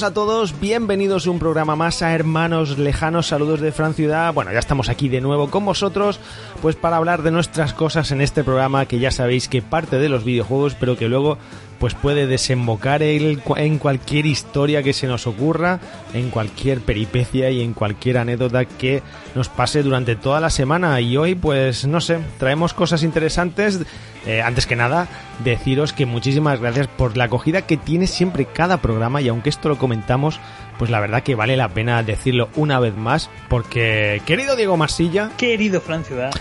Saludos 0.00 0.12
a 0.12 0.14
todos, 0.14 0.60
bienvenidos 0.60 1.26
un 1.26 1.38
programa 1.38 1.76
más 1.76 2.00
a 2.00 2.14
Hermanos 2.14 2.78
Lejanos, 2.78 3.26
saludos 3.26 3.60
de 3.60 3.70
Fran 3.70 3.92
Ciudad. 3.92 4.32
Bueno, 4.32 4.50
ya 4.50 4.58
estamos 4.58 4.88
aquí 4.88 5.10
de 5.10 5.20
nuevo 5.20 5.50
con 5.50 5.66
vosotros, 5.66 6.18
pues 6.62 6.74
para 6.74 6.96
hablar 6.96 7.22
de 7.22 7.30
nuestras 7.30 7.74
cosas 7.74 8.10
en 8.10 8.22
este 8.22 8.42
programa 8.42 8.86
que 8.86 8.98
ya 8.98 9.10
sabéis 9.10 9.46
que 9.46 9.60
parte 9.60 9.98
de 9.98 10.08
los 10.08 10.24
videojuegos, 10.24 10.74
pero 10.74 10.96
que 10.96 11.06
luego 11.06 11.36
pues 11.80 11.94
puede 11.94 12.26
desembocar 12.26 13.02
en 13.02 13.78
cualquier 13.78 14.26
historia 14.26 14.82
que 14.82 14.92
se 14.92 15.06
nos 15.06 15.26
ocurra, 15.26 15.80
en 16.12 16.28
cualquier 16.28 16.80
peripecia 16.80 17.50
y 17.50 17.62
en 17.62 17.72
cualquier 17.72 18.18
anécdota 18.18 18.66
que 18.66 19.02
nos 19.34 19.48
pase 19.48 19.82
durante 19.82 20.14
toda 20.14 20.40
la 20.40 20.50
semana. 20.50 21.00
Y 21.00 21.16
hoy, 21.16 21.34
pues 21.34 21.86
no 21.86 22.02
sé, 22.02 22.18
traemos 22.38 22.74
cosas 22.74 23.02
interesantes. 23.02 23.80
Eh, 24.26 24.42
antes 24.42 24.66
que 24.66 24.76
nada, 24.76 25.08
deciros 25.42 25.94
que 25.94 26.04
muchísimas 26.04 26.60
gracias 26.60 26.86
por 26.86 27.16
la 27.16 27.24
acogida 27.24 27.62
que 27.62 27.78
tiene 27.78 28.06
siempre 28.06 28.44
cada 28.44 28.82
programa 28.82 29.22
y 29.22 29.28
aunque 29.28 29.48
esto 29.48 29.70
lo 29.70 29.78
comentamos, 29.78 30.38
pues 30.78 30.90
la 30.90 31.00
verdad 31.00 31.22
que 31.22 31.34
vale 31.34 31.56
la 31.56 31.70
pena 31.70 32.02
decirlo 32.02 32.50
una 32.56 32.78
vez 32.78 32.94
más 32.94 33.30
porque, 33.48 34.20
querido 34.26 34.56
Diego 34.56 34.76
Marsilla, 34.76 35.30
querido 35.38 35.80
Fran 35.80 36.04
Ciudad, 36.04 36.32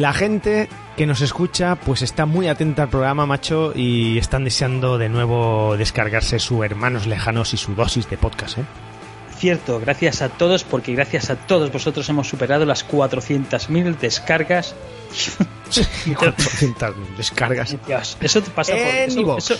la 0.00 0.12
gente 0.12 0.68
que 0.96 1.06
nos 1.06 1.20
escucha 1.20 1.76
pues 1.76 2.02
está 2.02 2.26
muy 2.26 2.48
atenta 2.48 2.84
al 2.84 2.88
programa, 2.88 3.26
macho, 3.26 3.72
y 3.74 4.18
están 4.18 4.44
deseando 4.44 4.98
de 4.98 5.08
nuevo 5.08 5.76
descargarse 5.76 6.38
sus 6.38 6.64
hermanos 6.64 7.06
lejanos 7.06 7.54
y 7.54 7.56
su 7.56 7.74
dosis 7.74 8.08
de 8.08 8.16
podcast, 8.16 8.58
¿eh? 8.58 8.64
Cierto, 9.36 9.78
gracias 9.78 10.20
a 10.20 10.30
todos, 10.30 10.64
porque 10.64 10.92
gracias 10.94 11.30
a 11.30 11.36
todos 11.36 11.70
vosotros 11.70 12.08
hemos 12.08 12.26
superado 12.26 12.66
las 12.66 12.88
400.000 12.88 13.96
descargas. 13.98 14.74
400.000 15.70 16.94
descargas. 17.16 17.76
eso 18.20 18.42
te 18.42 18.50
pasa 18.50 18.72
por 18.72 18.80
eso, 18.80 19.38
eso 19.38 19.56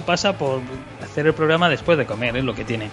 pasa 0.00 0.36
por 0.36 0.60
hacer 1.02 1.26
el 1.26 1.34
programa 1.34 1.68
después 1.68 1.96
de 1.98 2.06
comer, 2.06 2.36
es 2.36 2.44
lo 2.44 2.54
que 2.54 2.64
tiene. 2.64 2.90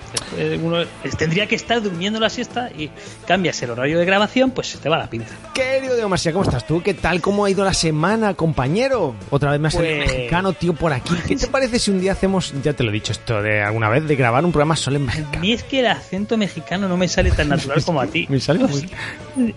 Uno 0.63 0.83
tendría 1.17 1.45
que 1.45 1.55
estar 1.55 1.81
durmiendo 1.81 2.19
la 2.19 2.29
siesta 2.29 2.69
y 2.75 2.89
cambias 3.25 3.61
el 3.61 3.71
horario 3.71 3.99
de 3.99 4.05
grabación, 4.05 4.51
pues 4.51 4.67
se 4.67 4.77
te 4.77 4.89
va 4.89 4.97
la 4.97 5.09
pinza. 5.09 5.35
Querido 5.53 5.93
Diego 5.93 6.09
Marcia, 6.09 6.31
¿cómo 6.31 6.45
estás 6.45 6.65
tú? 6.65 6.81
¿Qué 6.81 6.93
tal? 6.93 7.21
¿Cómo 7.21 7.45
ha 7.45 7.49
ido 7.49 7.63
la 7.65 7.73
semana, 7.73 8.33
compañero? 8.33 9.15
Otra 9.29 9.51
vez 9.51 9.59
me 9.59 9.67
ha 9.67 9.71
salido 9.71 9.97
pues- 9.97 10.11
mexicano, 10.11 10.53
tío, 10.53 10.73
por 10.73 10.93
aquí. 10.93 11.13
¿Qué 11.27 11.35
te 11.35 11.47
parece 11.57 11.79
si 11.79 11.91
un 11.91 11.99
día 11.99 12.13
hacemos, 12.13 12.53
ya 12.63 12.73
te 12.73 12.83
lo 12.83 12.89
he 12.89 12.93
dicho 12.93 13.11
esto 13.11 13.41
de 13.41 13.61
alguna 13.61 13.89
vez, 13.89 14.07
de 14.07 14.15
grabar 14.15 14.45
un 14.45 14.51
programa 14.51 14.75
solo 14.75 14.97
en 14.97 15.05
mexicano? 15.05 15.37
A 15.37 15.41
mí 15.41 15.53
es 15.53 15.63
que 15.63 15.79
el 15.81 15.87
acento 15.87 16.37
mexicano 16.37 16.87
no 16.87 16.97
me 16.97 17.07
sale 17.07 17.31
tan 17.31 17.49
natural 17.49 17.83
como 17.83 18.01
a 18.01 18.07
ti. 18.07 18.25
me 18.29 18.39
sale 18.39 18.59
muy... 18.59 18.89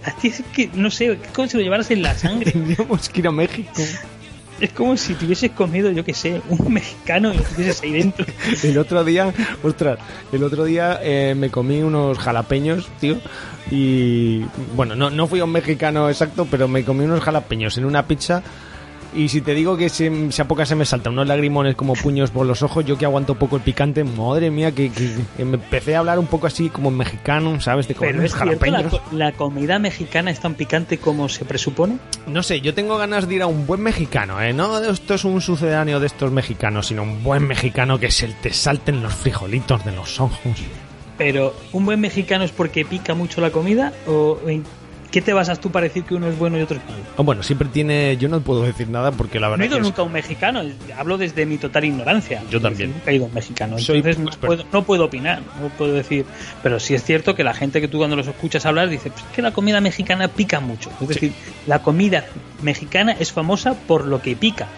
A 0.05 0.11
ti 0.17 0.29
es 0.29 0.43
que, 0.53 0.69
no 0.75 0.91
sé, 0.91 1.13
es 1.13 1.19
como 1.33 1.49
si 1.49 1.57
lo 1.57 1.63
llevaras 1.63 1.91
en 1.91 2.03
la 2.03 2.15
sangre. 2.17 2.51
Tendríamos 2.53 3.09
que 3.09 3.21
ir 3.21 3.29
a 3.29 3.33
México. 3.33 3.83
Es 4.61 4.73
como 4.73 4.97
si 4.97 5.15
te 5.15 5.51
comido, 5.51 5.91
yo 5.91 6.05
que 6.05 6.13
sé, 6.13 6.43
un 6.49 6.73
mexicano 6.73 7.33
y 7.33 7.39
estuvieses 7.39 7.83
ahí 7.83 7.93
dentro. 7.93 8.27
el 8.63 8.79
otro 8.79 9.05
día, 9.05 9.33
ostras, 9.63 9.99
el 10.33 10.43
otro 10.45 10.65
día 10.65 11.01
eh, 11.03 11.35
me 11.35 11.51
comí 11.51 11.83
unos 11.83 12.19
jalapeños, 12.19 12.89
tío, 13.01 13.17
y 13.71 14.45
bueno, 14.75 14.95
no, 14.95 15.11
no 15.11 15.27
fui 15.27 15.41
a 15.41 15.45
un 15.45 15.53
mexicano 15.53 16.09
exacto, 16.09 16.47
pero 16.51 16.69
me 16.69 16.85
comí 16.85 17.05
unos 17.05 17.21
jalapeños 17.21 17.79
en 17.79 17.87
una 17.87 18.07
pizza 18.07 18.43
y 19.15 19.29
si 19.29 19.41
te 19.41 19.55
digo 19.55 19.77
que 19.77 19.89
se, 19.89 20.11
a 20.39 20.45
poca 20.45 20.65
se 20.67 20.75
me 20.75 20.85
saltan 20.85 21.15
unos 21.15 21.27
lagrimones 21.27 21.75
como 21.75 21.95
puños 21.95 22.31
por 22.31 22.47
los 22.47 22.63
ojos, 22.63 22.85
yo 22.85 22.97
que 22.97 23.05
aguanto 23.05 23.35
poco 23.35 23.57
el 23.57 23.63
picante, 23.63 24.05
madre 24.05 24.51
mía, 24.51 24.73
que, 24.73 24.91
me 25.39 25.55
empecé 25.55 25.97
a 25.97 26.01
hablar 26.01 26.19
un 26.19 26.27
poco 26.27 26.47
así 26.47 26.69
como 26.69 26.91
mexicano, 26.91 27.61
¿sabes? 27.61 27.89
De 27.89 27.95
Pero 27.95 28.23
es 28.23 28.35
cierto, 28.35 29.03
la, 29.13 29.33
comida 29.33 29.79
mexicana 29.79 30.31
es 30.31 30.41
tan 30.41 30.55
picante 30.55 30.99
como 30.99 31.29
se 31.29 31.45
presupone? 31.45 31.99
No 32.27 32.43
sé, 32.43 32.61
yo 32.61 32.75
tengo 32.75 32.99
ganas 32.99 33.29
de 33.29 33.37
ir 33.37 33.43
a 33.43 33.47
un 33.47 33.67
buen 33.67 33.81
mexicano, 33.81 34.41
¿eh? 34.41 34.53
No 34.53 34.79
esto 34.79 35.15
es 35.15 35.25
un 35.25 35.41
sucedáneo 35.41 36.01
de 36.01 36.07
estos 36.07 36.31
mexicanos, 36.31 36.87
sino 36.89 37.03
un 37.03 37.23
buen 37.23 37.47
mexicano 37.47 37.99
que 37.99 38.11
se 38.11 38.29
te 38.29 38.53
salten 38.53 39.03
los 39.03 39.15
frijolitos 39.15 39.85
de 39.85 39.93
los 39.93 40.21
ojos. 40.21 40.39
Pero, 41.19 41.55
¿un 41.73 41.85
buen 41.85 42.01
mexicano 42.01 42.45
es 42.45 42.51
porque 42.51 42.85
pica 42.85 43.15
mucho 43.15 43.43
la 43.43 43.51
comida? 43.51 43.93
¿O 44.07 44.39
¿Qué 45.11 45.21
te 45.21 45.33
basas 45.33 45.61
tú 45.61 45.71
para 45.71 45.85
decir 45.85 46.05
que 46.05 46.15
uno 46.15 46.29
es 46.29 46.39
bueno 46.39 46.57
y 46.57 46.63
otro 46.63 46.77
es 46.77 46.85
malo? 46.85 47.03
Oh, 47.17 47.25
bueno, 47.25 47.43
siempre 47.43 47.69
tiene. 47.69 48.17
Yo 48.17 48.29
no 48.29 48.41
puedo 48.41 48.63
decir 48.63 48.89
nada 48.89 49.11
porque 49.11 49.41
la 49.41 49.49
verdad. 49.49 49.59
No 49.59 49.65
he 49.65 49.67
ido 49.67 49.81
nunca 49.81 50.03
a 50.03 50.05
un 50.05 50.13
mexicano, 50.13 50.63
hablo 50.97 51.19
desde 51.19 51.47
mi 51.47 51.59
total 51.59 51.85
ignorancia. 51.85 52.43
Yo 52.49 52.61
también. 52.61 52.93
Nunca 52.93 53.11
he 53.11 53.17
ido 53.17 53.25
a 53.25 53.29
un 53.29 53.35
mexicano. 53.35 53.77
Entonces 53.77 54.19
no 54.19 54.31
puedo, 54.31 54.65
no 54.73 54.83
puedo, 54.85 55.05
opinar, 55.07 55.43
no 55.61 55.69
puedo 55.71 55.95
decir. 55.95 56.27
Pero 56.63 56.79
sí 56.79 56.95
es 56.95 57.03
cierto 57.03 57.35
que 57.35 57.43
la 57.43 57.55
gente 57.55 57.81
que 57.81 57.89
tú 57.89 57.99
cuando 57.99 58.15
los 58.15 58.29
escuchas 58.29 58.67
hablar 58.67 58.89
dice 58.89 59.11
pues 59.11 59.25
que 59.35 59.43
la 59.43 59.53
comida 59.53 59.81
mexicana 59.81 60.29
pica 60.29 60.61
mucho. 60.61 60.91
Es 61.01 61.09
decir, 61.09 61.33
la 61.67 61.83
comida 61.83 62.25
mexicana 62.63 63.17
es 63.19 63.33
famosa 63.33 63.75
por 63.75 64.07
lo 64.07 64.23
que 64.23 64.37
pica. 64.37 64.69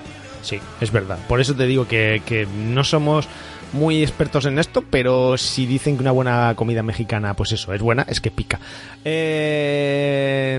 Sí, 0.40 0.60
es 0.80 0.90
verdad. 0.90 1.18
Por 1.28 1.40
eso 1.40 1.54
te 1.54 1.66
digo 1.66 1.86
que, 1.86 2.22
que 2.26 2.46
no 2.46 2.84
somos 2.84 3.28
muy 3.72 4.02
expertos 4.02 4.46
en 4.46 4.58
esto, 4.58 4.82
pero 4.82 5.36
si 5.36 5.66
dicen 5.66 5.96
que 5.96 6.02
una 6.02 6.12
buena 6.12 6.54
comida 6.56 6.82
mexicana, 6.82 7.34
pues 7.34 7.52
eso, 7.52 7.72
es 7.72 7.80
buena, 7.80 8.04
es 8.08 8.20
que 8.20 8.30
pica. 8.30 8.60
Eh, 9.04 10.58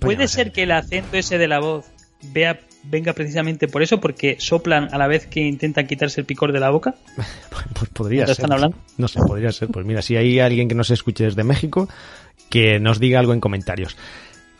pues 0.00 0.16
Puede 0.16 0.28
ser 0.28 0.52
que 0.52 0.64
el 0.64 0.72
acento 0.72 1.16
ese 1.16 1.38
de 1.38 1.48
la 1.48 1.60
voz 1.60 1.86
vea 2.32 2.60
venga 2.82 3.12
precisamente 3.12 3.68
por 3.68 3.82
eso, 3.82 4.00
porque 4.00 4.36
soplan 4.38 4.88
a 4.92 4.98
la 4.98 5.06
vez 5.06 5.26
que 5.26 5.40
intentan 5.40 5.86
quitarse 5.86 6.20
el 6.20 6.26
picor 6.26 6.52
de 6.52 6.60
la 6.60 6.70
boca? 6.70 6.94
pues 7.74 7.90
podría 7.92 8.26
ser. 8.26 8.32
están 8.32 8.52
hablando? 8.52 8.76
No 8.96 9.08
sé, 9.08 9.20
podría 9.20 9.52
ser. 9.52 9.68
Pues 9.68 9.84
mira, 9.86 10.02
si 10.02 10.16
hay 10.16 10.40
alguien 10.40 10.68
que 10.68 10.74
nos 10.74 10.90
escuche 10.90 11.24
desde 11.24 11.44
México, 11.44 11.88
que 12.48 12.80
nos 12.80 12.98
diga 12.98 13.20
algo 13.20 13.32
en 13.32 13.40
comentarios. 13.40 13.96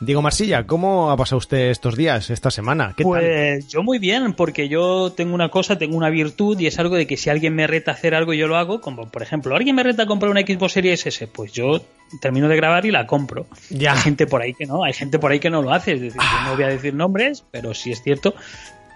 Diego 0.01 0.23
Marsilla, 0.23 0.67
¿cómo 0.67 1.11
ha 1.11 1.17
pasado 1.19 1.37
usted 1.37 1.69
estos 1.71 1.95
días, 1.95 2.31
esta 2.31 2.51
semana? 2.51 2.95
¿Qué 2.97 3.03
pues 3.03 3.69
yo 3.69 3.83
muy 3.83 3.99
bien, 3.99 4.33
porque 4.33 4.67
yo 4.67 5.13
tengo 5.13 5.35
una 5.35 5.51
cosa, 5.51 5.77
tengo 5.77 5.95
una 5.95 6.09
virtud 6.09 6.59
y 6.59 6.67
es 6.67 6.79
algo 6.79 6.97
de 6.97 7.07
que 7.07 7.19
si 7.19 7.29
alguien 7.29 7.55
me 7.55 7.67
reta 7.67 7.91
a 7.91 7.95
hacer 7.95 8.15
algo 8.15 8.33
yo 8.33 8.49
lo 8.49 8.57
hago, 8.57 8.81
como 8.81 9.11
por 9.11 9.23
ejemplo, 9.23 9.55
alguien 9.55 9.77
me 9.77 9.83
reta 9.83 10.05
a 10.05 10.07
comprar 10.07 10.31
una 10.31 10.41
Xbox 10.41 10.73
Series 10.73 11.07
S, 11.07 11.27
pues 11.27 11.53
yo 11.53 11.83
termino 12.23 12.49
de 12.49 12.57
grabar 12.57 12.87
y 12.87 12.91
la 12.91 13.07
compro. 13.07 13.47
Ya. 13.69 13.93
Hay 13.93 13.99
gente 13.99 14.27
por 14.27 14.41
ahí 14.41 14.55
que 14.55 14.65
no, 14.65 14.85
hay 14.85 14.95
gente 14.95 15.19
por 15.19 15.33
ahí 15.33 15.39
que 15.39 15.51
no 15.51 15.61
lo 15.61 15.71
hace, 15.71 15.93
es 15.93 16.01
decir, 16.01 16.21
yo 16.21 16.49
no 16.49 16.55
voy 16.55 16.65
a 16.65 16.69
decir 16.69 16.95
nombres, 16.95 17.45
pero 17.51 17.75
sí 17.75 17.93
es 17.93 18.03
cierto 18.03 18.35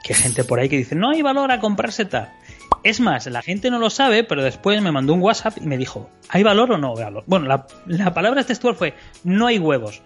que 0.02 0.14
hay 0.14 0.20
gente 0.20 0.44
por 0.44 0.58
ahí 0.58 0.70
que 0.70 0.78
dice, 0.78 0.94
no 0.94 1.10
hay 1.10 1.20
valor 1.20 1.52
a 1.52 1.60
comprarse 1.60 2.06
tal. 2.06 2.30
Es 2.82 3.00
más, 3.00 3.26
la 3.26 3.42
gente 3.42 3.70
no 3.70 3.78
lo 3.78 3.90
sabe, 3.90 4.24
pero 4.24 4.42
después 4.42 4.80
me 4.82 4.92
mandó 4.92 5.14
un 5.14 5.22
WhatsApp 5.22 5.56
y 5.58 5.66
me 5.66 5.78
dijo, 5.78 6.10
¿hay 6.28 6.42
valor 6.42 6.72
o 6.72 6.78
no 6.78 6.94
valor? 6.94 7.24
Bueno, 7.26 7.46
la, 7.46 7.66
la 7.86 8.12
palabra 8.12 8.44
textual 8.44 8.74
fue, 8.74 8.94
no 9.24 9.46
hay 9.46 9.58
huevos. 9.58 10.02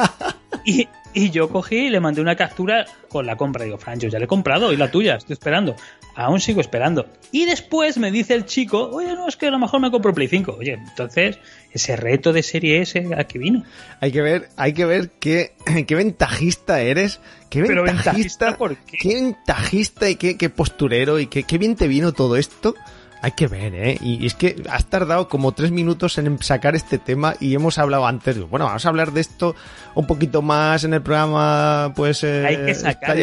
y, 0.64 0.86
y, 1.14 1.30
yo 1.30 1.48
cogí 1.48 1.86
y 1.86 1.90
le 1.90 2.00
mandé 2.00 2.20
una 2.20 2.36
captura 2.36 2.86
con 3.08 3.26
la 3.26 3.36
compra. 3.36 3.64
Digo, 3.64 3.78
Fran, 3.78 3.98
yo 3.98 4.08
ya 4.08 4.18
le 4.18 4.24
he 4.24 4.28
comprado 4.28 4.72
y 4.72 4.76
la 4.76 4.90
tuya, 4.90 5.16
estoy 5.16 5.34
esperando. 5.34 5.76
Aún 6.14 6.40
sigo 6.40 6.60
esperando. 6.60 7.06
Y 7.32 7.44
después 7.44 7.98
me 7.98 8.10
dice 8.10 8.34
el 8.34 8.44
chico, 8.44 8.90
oye, 8.92 9.14
no, 9.14 9.28
es 9.28 9.36
que 9.36 9.46
a 9.46 9.50
lo 9.50 9.58
mejor 9.58 9.80
me 9.80 9.90
compro 9.90 10.12
Play 10.12 10.28
5. 10.28 10.56
Oye, 10.58 10.74
entonces, 10.74 11.38
ese 11.72 11.96
reto 11.96 12.32
de 12.32 12.42
serie 12.42 12.82
S, 12.82 13.06
¿a 13.16 13.24
qué 13.24 13.38
vino? 13.38 13.64
Hay 14.00 14.12
que 14.12 14.20
ver, 14.20 14.48
hay 14.56 14.72
que 14.72 14.84
ver 14.84 15.10
qué, 15.20 15.54
qué 15.86 15.94
ventajista 15.94 16.80
eres 16.80 17.20
Qué 17.50 17.62
ventajista, 17.62 18.56
qué? 18.86 19.08
ventajista 19.08 20.08
y 20.08 20.14
qué, 20.14 20.38
qué 20.38 20.50
posturero 20.50 21.18
y 21.18 21.26
qué, 21.26 21.42
qué, 21.42 21.58
bien 21.58 21.74
te 21.74 21.88
vino 21.88 22.12
todo 22.12 22.36
esto. 22.36 22.76
Hay 23.22 23.32
que 23.32 23.48
ver, 23.48 23.74
¿eh? 23.74 23.98
Y, 24.00 24.24
es 24.24 24.34
que 24.34 24.62
has 24.70 24.86
tardado 24.86 25.28
como 25.28 25.52
tres 25.52 25.70
minutos 25.70 26.16
en 26.16 26.42
sacar 26.42 26.74
este 26.74 26.98
tema 26.98 27.34
y 27.38 27.54
hemos 27.54 27.78
hablado 27.78 28.06
antes. 28.06 28.38
Bueno, 28.48 28.64
vamos 28.64 28.86
a 28.86 28.88
hablar 28.88 29.12
de 29.12 29.20
esto 29.20 29.54
un 29.94 30.06
poquito 30.06 30.40
más 30.40 30.84
en 30.84 30.94
el 30.94 31.02
programa, 31.02 31.92
pues, 31.94 32.24
eh, 32.24 32.46
Hay 32.46 32.56
que 32.64 32.74
sacar 32.74 33.16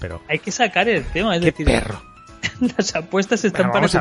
pero... 0.00 0.22
Hay 0.28 0.38
que 0.38 0.50
sacar 0.50 0.88
el 0.88 1.04
tema, 1.04 1.36
es 1.36 1.52
qué 1.52 1.64
perro. 1.64 2.02
Las 2.76 2.94
apuestas 2.94 3.44
están 3.44 3.70
para 3.70 3.86
vamos 3.86 3.96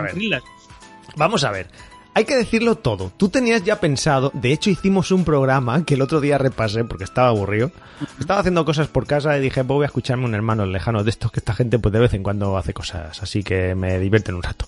Vamos 1.18 1.44
a 1.44 1.52
ver. 1.52 1.68
hay 2.14 2.24
que 2.24 2.38
decirlo 2.38 2.76
todo. 2.76 3.12
Tú 3.18 3.28
tenías 3.28 3.64
ya 3.64 3.82
pensado, 3.82 4.32
de 4.34 4.54
hecho 4.54 4.70
hicimos 4.70 5.12
un 5.12 5.26
programa 5.26 5.84
que 5.84 5.96
el 5.96 6.02
otro 6.02 6.22
día 6.22 6.38
repasé 6.38 6.86
porque 6.86 7.04
estaba 7.04 7.28
aburrido. 7.28 7.72
Estaba 8.20 8.40
haciendo 8.40 8.64
cosas 8.64 8.88
por 8.88 9.06
casa 9.06 9.38
y 9.38 9.42
dije, 9.42 9.66
pues 9.66 9.76
voy 9.76 9.84
a 9.84 9.88
escucharme 9.88 10.24
un 10.24 10.34
hermano 10.34 10.66
lejano 10.66 11.04
de 11.04 11.10
estos 11.10 11.30
que 11.32 11.42
esta 11.42 11.54
gente 11.54 11.78
pues 11.78 11.92
de 11.92 12.00
vez 12.00 12.14
en 12.14 12.24
cuando 12.24 12.56
hace 12.58 12.74
cosas 12.74 13.22
así 13.22 13.44
que 13.44 13.76
me 13.76 14.00
divierten 14.00 14.36
un 14.36 14.44
rato. 14.44 14.68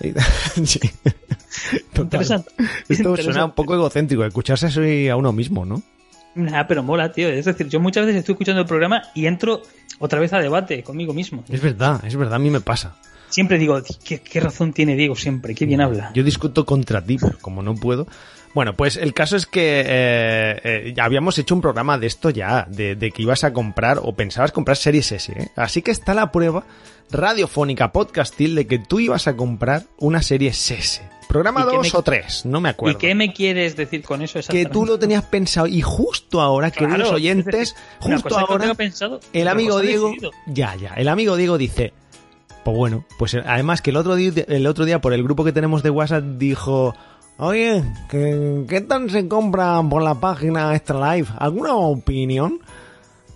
sí. 0.64 0.80
Interesante. 1.94 2.50
Esto 2.88 3.16
suena 3.16 3.44
un 3.44 3.52
poco 3.52 3.74
egocéntrico, 3.74 4.24
escucharse 4.24 4.66
así 4.66 5.08
a 5.08 5.16
uno 5.16 5.32
mismo, 5.32 5.64
¿no? 5.64 5.82
Nah, 6.34 6.64
pero 6.66 6.82
mola, 6.82 7.12
tío. 7.12 7.28
Es 7.28 7.44
decir, 7.44 7.68
yo 7.68 7.80
muchas 7.80 8.06
veces 8.06 8.20
estoy 8.20 8.34
escuchando 8.34 8.62
el 8.62 8.66
programa 8.66 9.02
y 9.14 9.26
entro 9.26 9.62
otra 9.98 10.20
vez 10.20 10.32
a 10.32 10.38
debate 10.38 10.82
conmigo 10.82 11.12
mismo. 11.12 11.44
Es 11.48 11.60
verdad, 11.60 12.02
es 12.04 12.16
verdad, 12.16 12.34
a 12.34 12.38
mí 12.38 12.50
me 12.50 12.60
pasa. 12.60 12.96
Siempre 13.28 13.58
digo, 13.58 13.80
¿qué, 14.04 14.18
qué 14.18 14.40
razón 14.40 14.72
tiene 14.72 14.96
Diego 14.96 15.14
siempre? 15.14 15.54
Qué 15.54 15.66
bien 15.66 15.80
habla. 15.80 16.10
Yo 16.14 16.24
discuto 16.24 16.64
contra 16.64 17.04
ti, 17.04 17.16
pero 17.18 17.38
como 17.38 17.62
no 17.62 17.74
puedo. 17.74 18.06
Bueno, 18.52 18.74
pues 18.74 18.96
el 18.96 19.14
caso 19.14 19.36
es 19.36 19.46
que 19.46 19.80
eh, 19.86 20.60
eh, 20.64 20.92
ya 20.96 21.04
habíamos 21.04 21.38
hecho 21.38 21.54
un 21.54 21.60
programa 21.60 21.98
de 21.98 22.08
esto 22.08 22.30
ya, 22.30 22.66
de, 22.68 22.96
de 22.96 23.12
que 23.12 23.22
ibas 23.22 23.44
a 23.44 23.52
comprar 23.52 24.00
o 24.02 24.12
pensabas 24.14 24.50
comprar 24.50 24.76
Series 24.76 25.12
S. 25.12 25.32
¿eh? 25.32 25.48
Así 25.56 25.82
que 25.82 25.92
está 25.92 26.14
la 26.14 26.32
prueba 26.32 26.64
radiofónica 27.10 27.92
podcastil 27.92 28.54
de 28.54 28.66
que 28.66 28.78
tú 28.78 29.00
ibas 29.00 29.26
a 29.28 29.36
comprar 29.36 29.84
una 29.98 30.22
Series 30.22 30.70
S. 30.70 31.02
Programa 31.28 31.60
¿Y 31.60 31.70
qué 31.70 31.76
2 31.76 31.92
me- 31.94 31.98
o 31.98 32.02
3, 32.02 32.46
no 32.46 32.60
me 32.60 32.70
¿Y 32.70 32.72
acuerdo. 32.72 32.98
qué 32.98 33.14
me 33.14 33.32
quieres 33.32 33.76
decir 33.76 34.02
con 34.02 34.20
eso 34.22 34.40
que 34.48 34.66
tú 34.66 34.84
lo 34.84 34.98
tenías 34.98 35.22
pensado 35.24 35.68
y 35.68 35.80
justo 35.80 36.40
ahora, 36.40 36.72
Claro, 36.72 36.88
queridos 36.94 37.08
es 37.10 37.14
oyentes, 37.14 37.76
justo 38.00 38.36
ahora 38.36 38.74
pensado, 38.74 39.20
el 39.32 39.46
amigo 39.46 39.78
Diego, 39.80 40.12
ya, 40.46 40.74
ya, 40.74 40.94
el 40.94 41.06
amigo 41.08 41.36
Diego 41.36 41.56
dice, 41.56 41.92
pues 42.64 42.76
bueno, 42.76 43.04
pues 43.16 43.34
además 43.36 43.80
que 43.80 43.90
el 43.90 43.96
otro 43.96 44.16
día, 44.16 44.32
el 44.48 44.66
otro 44.66 44.84
día 44.84 45.00
por 45.00 45.12
el 45.12 45.22
grupo 45.22 45.44
que 45.44 45.52
tenemos 45.52 45.84
de 45.84 45.90
WhatsApp 45.90 46.24
dijo, 46.24 46.96
oye, 47.40 47.82
¿qué, 48.08 48.64
qué 48.68 48.80
tal 48.82 49.10
se 49.10 49.26
compra 49.26 49.82
por 49.88 50.02
la 50.02 50.14
página 50.14 50.74
Extra 50.74 51.14
Life? 51.14 51.32
¿Alguna 51.38 51.74
opinión? 51.74 52.60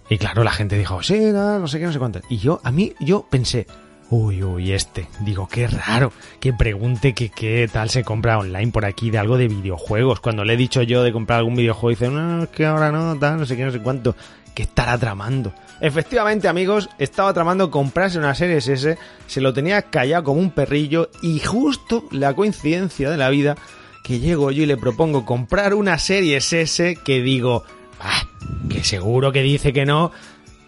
Y 0.08 0.18
claro, 0.18 0.44
la 0.44 0.52
gente 0.52 0.76
dijo, 0.76 1.02
sí, 1.02 1.18
no, 1.32 1.58
no 1.58 1.66
sé 1.66 1.78
qué, 1.78 1.86
no 1.86 1.92
sé 1.92 1.98
cuánto. 1.98 2.20
Y 2.28 2.36
yo, 2.36 2.60
a 2.62 2.70
mí, 2.70 2.92
yo 3.00 3.26
pensé, 3.28 3.66
uy, 4.10 4.42
uy, 4.42 4.72
este, 4.72 5.08
digo, 5.20 5.48
qué 5.48 5.66
raro 5.66 6.12
que 6.38 6.52
pregunte 6.52 7.14
que 7.14 7.30
qué 7.30 7.68
tal 7.72 7.88
se 7.88 8.04
compra 8.04 8.38
online 8.38 8.70
por 8.70 8.84
aquí 8.84 9.10
de 9.10 9.18
algo 9.18 9.38
de 9.38 9.48
videojuegos. 9.48 10.20
Cuando 10.20 10.44
le 10.44 10.52
he 10.52 10.58
dicho 10.58 10.82
yo 10.82 11.02
de 11.02 11.12
comprar 11.12 11.38
algún 11.38 11.56
videojuego, 11.56 11.88
dice, 11.98 12.10
no, 12.10 12.44
es 12.44 12.50
que 12.50 12.66
ahora 12.66 12.92
no, 12.92 13.18
tal, 13.18 13.38
no 13.38 13.46
sé 13.46 13.56
qué, 13.56 13.64
no 13.64 13.72
sé 13.72 13.80
cuánto. 13.80 14.14
¿Qué 14.54 14.64
estará 14.64 14.96
tramando? 14.98 15.52
Efectivamente, 15.80 16.46
amigos, 16.46 16.88
estaba 16.98 17.32
tramando 17.32 17.72
comprarse 17.72 18.18
una 18.18 18.36
Series 18.36 18.68
S, 18.68 18.96
se 19.26 19.40
lo 19.40 19.52
tenía 19.52 19.82
callado 19.82 20.24
como 20.24 20.40
un 20.40 20.50
perrillo 20.50 21.10
y 21.22 21.40
justo 21.40 22.04
la 22.12 22.34
coincidencia 22.34 23.10
de 23.10 23.16
la 23.16 23.30
vida 23.30 23.56
que 24.04 24.20
llego 24.20 24.50
yo 24.50 24.62
y 24.62 24.66
le 24.66 24.76
propongo 24.76 25.24
comprar 25.24 25.72
una 25.74 25.98
Series 25.98 26.52
S 26.52 26.98
que 27.04 27.22
digo, 27.22 27.64
ah, 28.00 28.28
que 28.68 28.84
seguro 28.84 29.32
que 29.32 29.42
dice 29.42 29.72
que 29.72 29.86
no, 29.86 30.12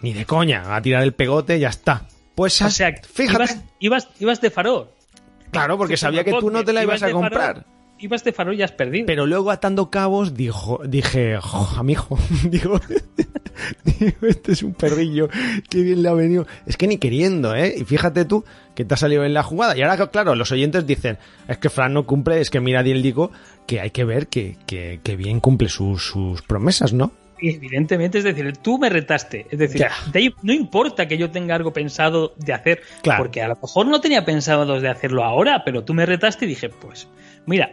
ni 0.01 0.11
de 0.11 0.25
coña, 0.25 0.63
va 0.63 0.77
a 0.77 0.81
tirar 0.81 1.03
el 1.03 1.13
pegote 1.13 1.57
y 1.57 1.59
ya 1.59 1.69
está. 1.69 2.07
Pues 2.33 2.59
O 2.63 2.69
sea, 2.71 2.91
fíjate, 2.93 3.35
ibas, 3.35 3.63
ibas, 3.79 4.09
ibas 4.19 4.41
de 4.41 4.49
farol. 4.49 4.89
claro, 5.51 5.77
porque 5.77 5.97
sabía 5.97 6.23
que 6.23 6.31
tú 6.31 6.49
no 6.49 6.65
te 6.65 6.73
la 6.73 6.81
ibas 6.83 7.03
a 7.03 7.11
comprar. 7.11 7.65
Ibas 7.99 8.23
de 8.23 8.31
farol 8.31 8.55
y 8.55 8.61
has 8.61 8.71
perdido. 8.71 9.05
Pero 9.07 9.25
luego 9.25 9.49
atando 9.51 9.89
cabos 9.89 10.35
dijo, 10.35 10.79
dije, 10.85 11.37
jo, 11.41 11.67
amigo, 11.79 12.07
digo, 12.43 12.79
digo, 13.83 14.17
este 14.27 14.51
es 14.51 14.63
un 14.63 14.73
perrillo, 14.73 15.29
qué 15.69 15.81
bien 15.81 16.03
le 16.03 16.09
ha 16.09 16.13
venido. 16.13 16.45
Es 16.65 16.77
que 16.77 16.87
ni 16.87 16.97
queriendo, 16.97 17.55
¿eh? 17.55 17.73
Y 17.77 17.83
fíjate 17.85 18.25
tú 18.25 18.45
que 18.75 18.85
te 18.85 18.93
ha 18.93 18.97
salido 18.97 19.23
en 19.25 19.33
la 19.33 19.41
jugada. 19.43 19.75
Y 19.77 19.81
ahora, 19.81 20.07
claro, 20.11 20.35
los 20.35 20.51
oyentes 20.51 20.85
dicen, 20.85 21.17
es 21.47 21.57
que 21.57 21.69
Fran 21.69 21.93
no 21.93 22.05
cumple, 22.05 22.39
es 22.39 22.49
que 22.51 22.59
mira, 22.59 22.81
él 22.81 23.01
digo 23.01 23.31
que 23.65 23.79
hay 23.81 23.89
que 23.89 24.03
ver 24.05 24.27
que, 24.27 24.57
que, 24.67 24.99
que 25.03 25.15
bien 25.15 25.39
cumple 25.39 25.67
sus, 25.69 26.03
sus 26.05 26.41
promesas, 26.43 26.93
¿no? 26.93 27.11
Y 27.39 27.49
evidentemente, 27.53 28.17
es 28.17 28.23
decir, 28.23 28.51
tú 28.57 28.79
me 28.79 28.89
retaste. 28.89 29.45
Es 29.51 29.59
decir, 29.59 29.81
Ya. 29.81 29.91
de 30.11 30.19
ahí 30.19 30.33
no 30.41 30.53
importa 30.53 31.07
que 31.07 31.17
yo 31.19 31.29
tenga 31.29 31.53
algo 31.55 31.71
pensado 31.73 32.33
de 32.37 32.53
hacer, 32.53 32.81
Claro. 33.03 33.23
porque 33.23 33.41
a 33.43 33.47
lo 33.47 33.55
mejor 33.61 33.85
no 33.87 34.01
tenía 34.01 34.25
pensado 34.25 34.79
de 34.79 34.89
hacerlo 34.89 35.23
ahora, 35.23 35.63
pero 35.65 35.83
tú 35.83 35.93
me 35.93 36.05
retaste 36.05 36.45
y 36.45 36.47
dije, 36.49 36.69
pues, 36.69 37.07
mira, 37.45 37.71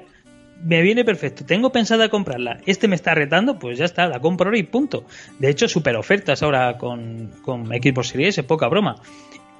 me 0.64 0.80
viene 0.82 1.04
perfecto, 1.04 1.44
tengo 1.44 1.70
pensada 1.70 2.08
comprarla, 2.08 2.58
este 2.66 2.88
me 2.88 2.96
está 2.96 3.14
retando, 3.14 3.58
pues 3.58 3.78
ya 3.78 3.84
está, 3.84 4.08
la 4.08 4.18
compro 4.20 4.46
ahora 4.46 4.58
y 4.58 4.62
punto. 4.62 5.04
De 5.38 5.50
hecho, 5.50 5.68
super 5.68 5.94
ofertas 5.96 6.42
ahora 6.42 6.78
con, 6.78 7.30
con 7.42 7.66
Xbox 7.66 8.08
Series 8.08 8.30
S, 8.38 8.42
poca 8.44 8.68
broma. 8.68 8.96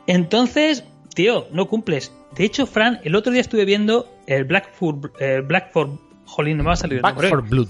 Entonces, 0.07 0.85
tío, 1.15 1.47
no 1.53 1.67
cumples. 1.67 2.13
De 2.37 2.45
hecho, 2.45 2.67
Fran, 2.67 3.01
el 3.05 3.15
otro 3.15 3.33
día 3.33 3.41
estuve 3.41 3.65
viendo 3.65 4.09
el 4.27 4.45
Blackford, 4.45 5.11
el 5.21 5.43
Blackford, 5.43 5.91
jolín, 6.25 6.57
no 6.57 6.65
me 6.65 6.69
va 6.69 6.75
a 6.75 6.77
salir 6.77 6.97
el 6.97 7.03
Back 7.03 7.15
nombre. 7.15 7.29
for 7.29 7.43
Blood. 7.49 7.69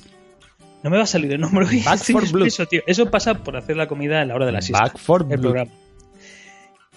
No 0.83 0.91
me 0.91 0.97
va 0.97 1.05
a 1.05 1.07
salir 1.07 1.33
el 1.33 1.41
nombre. 1.41 1.67
Back 1.85 1.99
for 2.13 2.31
Blood. 2.31 2.47
espeso, 2.47 2.67
tío. 2.67 2.83
Eso 2.87 3.11
pasa 3.11 3.35
por 3.43 3.57
hacer 3.57 3.77
la 3.77 3.87
comida 3.89 4.21
a 4.21 4.25
la 4.25 4.35
hora 4.35 4.47
de 4.47 4.53
la 4.53 4.63
siesta. 4.63 4.85
Back 4.85 4.99
for 4.99 5.23
el 5.23 5.27
Blood. 5.29 5.41
programa. 5.41 5.71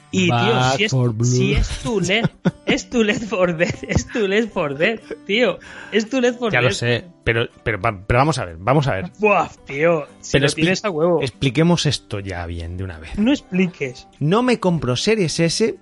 Y 0.09 0.29
Back 0.29 0.77
tío, 0.77 0.77
si 0.77 0.83
es, 0.85 1.27
si 1.29 1.53
es 1.53 1.67
tu 1.83 1.99
LED, 1.99 2.25
es 2.65 2.89
tu 2.89 3.03
LED 3.03 3.21
for 3.23 3.57
Dead, 3.57 3.75
es 3.89 4.07
tu 4.07 4.25
LED 4.27 4.47
for 4.49 4.77
Dead, 4.77 4.99
tío. 5.25 5.59
Es 5.91 6.09
tu 6.09 6.21
LED 6.21 6.35
for 6.35 6.51
Ya 6.51 6.59
Dead. 6.59 6.69
lo 6.69 6.73
sé, 6.73 7.05
pero, 7.25 7.47
pero, 7.63 7.79
pero 7.81 8.19
vamos 8.19 8.37
a 8.39 8.45
ver, 8.45 8.55
vamos 8.57 8.87
a 8.87 8.93
ver. 8.95 9.11
Buah, 9.19 9.49
tío. 9.65 10.07
Si 10.21 10.31
Pero 10.31 10.43
lo 10.43 10.47
expli- 10.49 10.55
tienes 10.55 10.85
a 10.85 10.89
huevo. 10.89 11.21
expliquemos 11.21 11.85
esto 11.85 12.19
ya 12.21 12.45
bien 12.45 12.77
de 12.77 12.85
una 12.85 12.99
vez. 12.99 13.17
No 13.19 13.31
expliques. 13.31 14.07
No 14.19 14.43
me 14.43 14.59
compro 14.61 14.95
Series 14.95 15.39
S 15.41 15.75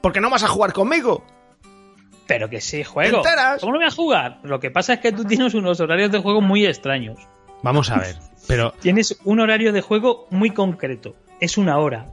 porque 0.00 0.20
no 0.20 0.30
vas 0.30 0.42
a 0.44 0.48
jugar 0.48 0.72
conmigo. 0.72 1.22
Pero 2.26 2.48
que 2.48 2.60
sí, 2.60 2.84
juego. 2.84 3.22
¿Te 3.22 3.28
enteras? 3.28 3.60
¿Cómo 3.60 3.72
no 3.72 3.78
voy 3.78 3.86
a 3.88 3.90
jugar? 3.90 4.38
Lo 4.44 4.60
que 4.60 4.70
pasa 4.70 4.94
es 4.94 5.00
que 5.00 5.12
tú 5.12 5.24
tienes 5.24 5.52
unos 5.54 5.80
horarios 5.80 6.10
de 6.12 6.18
juego 6.20 6.40
muy 6.40 6.64
extraños. 6.64 7.18
Vamos 7.62 7.90
a 7.90 7.98
ver, 7.98 8.16
pero 8.48 8.72
Tienes 8.80 9.18
un 9.24 9.40
horario 9.40 9.72
de 9.72 9.82
juego 9.82 10.26
muy 10.30 10.50
concreto. 10.50 11.14
Es 11.40 11.58
una 11.58 11.76
hora. 11.78 12.08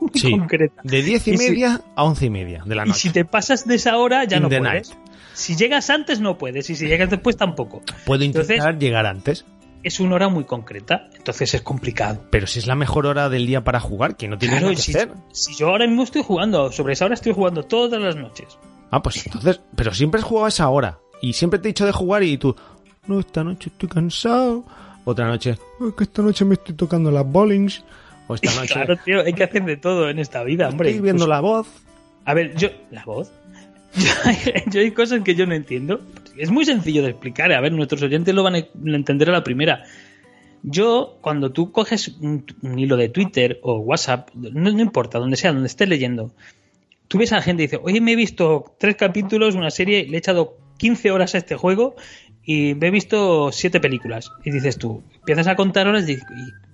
Muy 0.00 0.10
sí, 0.14 0.30
concreta. 0.38 0.80
de 0.84 1.02
diez 1.02 1.26
y 1.28 1.32
Y 1.32 1.36
si- 1.38 1.48
media 1.50 1.80
a 1.94 2.04
once 2.04 2.26
y 2.26 2.30
media 2.30 2.62
de 2.64 2.74
la 2.74 2.84
Y 2.84 2.88
noche. 2.88 3.00
si 3.00 3.10
te 3.10 3.24
pasas 3.24 3.66
de 3.66 3.74
esa 3.76 3.96
hora, 3.98 4.24
ya 4.24 4.36
In 4.38 4.44
no 4.44 4.48
puedes. 4.48 4.62
night. 4.62 4.86
Si 5.34 5.56
llegas 5.56 5.88
antes, 5.90 6.20
no 6.20 6.36
puedes. 6.38 6.68
Y 6.70 6.74
si 6.76 6.86
llegas 6.86 7.08
después, 7.10 7.36
tampoco. 7.36 7.82
Puedo 8.04 8.24
intentar 8.24 8.56
Entonces- 8.56 8.80
llegar 8.80 9.06
antes, 9.06 9.44
Es 9.82 9.98
una 9.98 10.16
hora 10.16 10.28
muy 10.28 10.44
concreta. 10.44 11.08
Entonces 11.16 11.54
es 11.54 11.62
complicado. 11.62 12.22
pero 12.30 12.46
si 12.46 12.58
es 12.58 12.66
la 12.66 12.74
mejor 12.74 13.06
hora 13.06 13.30
del 13.30 13.46
día 13.46 13.64
para 13.64 13.80
jugar, 13.80 14.16
que 14.18 14.28
no 14.28 14.36
tienes 14.36 14.58
Claro, 14.58 14.66
nada 14.72 14.76
que 14.76 14.82
si, 14.82 14.90
hacer. 14.92 15.12
si 15.32 15.54
yo 15.54 15.68
ahora 15.70 15.86
mismo 15.86 16.02
estoy 16.02 16.22
jugando, 16.22 16.70
sobre 16.70 16.92
esa 16.92 17.06
hora 17.06 17.14
estoy 17.14 17.32
jugando 17.32 17.62
todas 17.62 17.98
las 17.98 18.14
noches. 18.14 18.58
Ah, 18.90 19.02
pues 19.02 19.24
entonces, 19.24 19.60
pero 19.74 19.94
siempre 19.94 20.20
has 20.20 20.26
jugado 20.26 20.44
a 20.44 20.48
esa 20.50 20.68
hora. 20.68 20.98
Y 21.22 21.32
siempre 21.32 21.58
te 21.60 21.68
he 21.68 21.70
dicho 21.70 21.86
de 21.86 21.92
jugar 21.92 22.22
y 22.24 22.36
tú, 22.36 22.54
no, 23.06 23.20
esta 23.20 23.42
noche 23.42 23.70
estoy 23.72 23.88
cansado. 23.88 24.64
Otra 25.06 25.26
noche, 25.28 25.52
"Es 25.52 25.94
que 25.96 26.04
esta 26.04 26.20
noche 26.20 26.44
me 26.44 26.54
estoy 26.56 26.74
tocando 26.74 27.10
las 27.10 27.24
bowlings. 27.26 27.82
O 28.30 28.34
esta 28.36 28.54
noche 28.60 28.74
Claro, 28.74 28.96
tío, 28.96 29.22
hay 29.22 29.32
que 29.32 29.42
hacer 29.42 29.64
de 29.64 29.76
todo 29.76 30.08
en 30.08 30.18
esta 30.20 30.44
vida, 30.44 30.68
hombre. 30.68 30.90
estoy 30.90 31.02
viendo 31.02 31.24
Pues, 31.24 31.28
la 31.30 31.40
voz. 31.40 31.66
A 32.24 32.34
ver, 32.34 32.54
yo. 32.54 32.68
¿La 32.90 33.04
voz? 33.04 33.32
Yo, 34.70 34.80
hay 34.80 34.92
cosas 34.92 35.22
que 35.24 35.34
yo 35.34 35.46
no 35.46 35.54
entiendo. 35.54 36.00
Es 36.36 36.48
muy 36.52 36.64
sencillo 36.64 37.02
de 37.02 37.10
explicar. 37.10 37.52
A 37.52 37.60
ver, 37.60 37.72
nuestros 37.72 38.00
oyentes 38.02 38.32
lo 38.32 38.44
van 38.44 38.54
a 38.54 38.58
entender 38.86 39.28
a 39.30 39.32
la 39.32 39.42
primera. 39.42 39.82
Yo, 40.62 41.18
cuando 41.20 41.50
tú 41.50 41.72
coges 41.72 42.06
un, 42.20 42.44
un 42.62 42.78
hilo 42.78 42.96
de 42.96 43.08
Twitter 43.08 43.58
o 43.62 43.78
WhatsApp, 43.78 44.28
no, 44.34 44.70
no 44.70 44.80
importa, 44.80 45.18
donde 45.18 45.36
sea, 45.36 45.52
donde 45.52 45.66
estés 45.66 45.88
leyendo, 45.88 46.30
tú 47.08 47.18
ves 47.18 47.32
a 47.32 47.36
la 47.36 47.42
gente 47.42 47.64
y 47.64 47.66
dice, 47.66 47.80
oye, 47.82 48.00
me 48.00 48.12
he 48.12 48.16
visto 48.16 48.76
tres 48.78 48.94
capítulos, 48.94 49.56
una 49.56 49.70
serie, 49.72 50.06
le 50.06 50.14
he 50.14 50.18
echado 50.18 50.56
15 50.78 51.10
horas 51.10 51.34
a 51.34 51.38
este 51.38 51.56
juego 51.56 51.96
y 52.44 52.74
me 52.74 52.88
he 52.88 52.90
visto 52.90 53.52
siete 53.52 53.80
películas. 53.80 54.30
Y 54.44 54.50
dices 54.50 54.78
tú, 54.78 55.02
empiezas 55.14 55.46
a 55.46 55.56
contar 55.56 55.88
horas 55.88 56.08
y, 56.08 56.14
y 56.14 56.20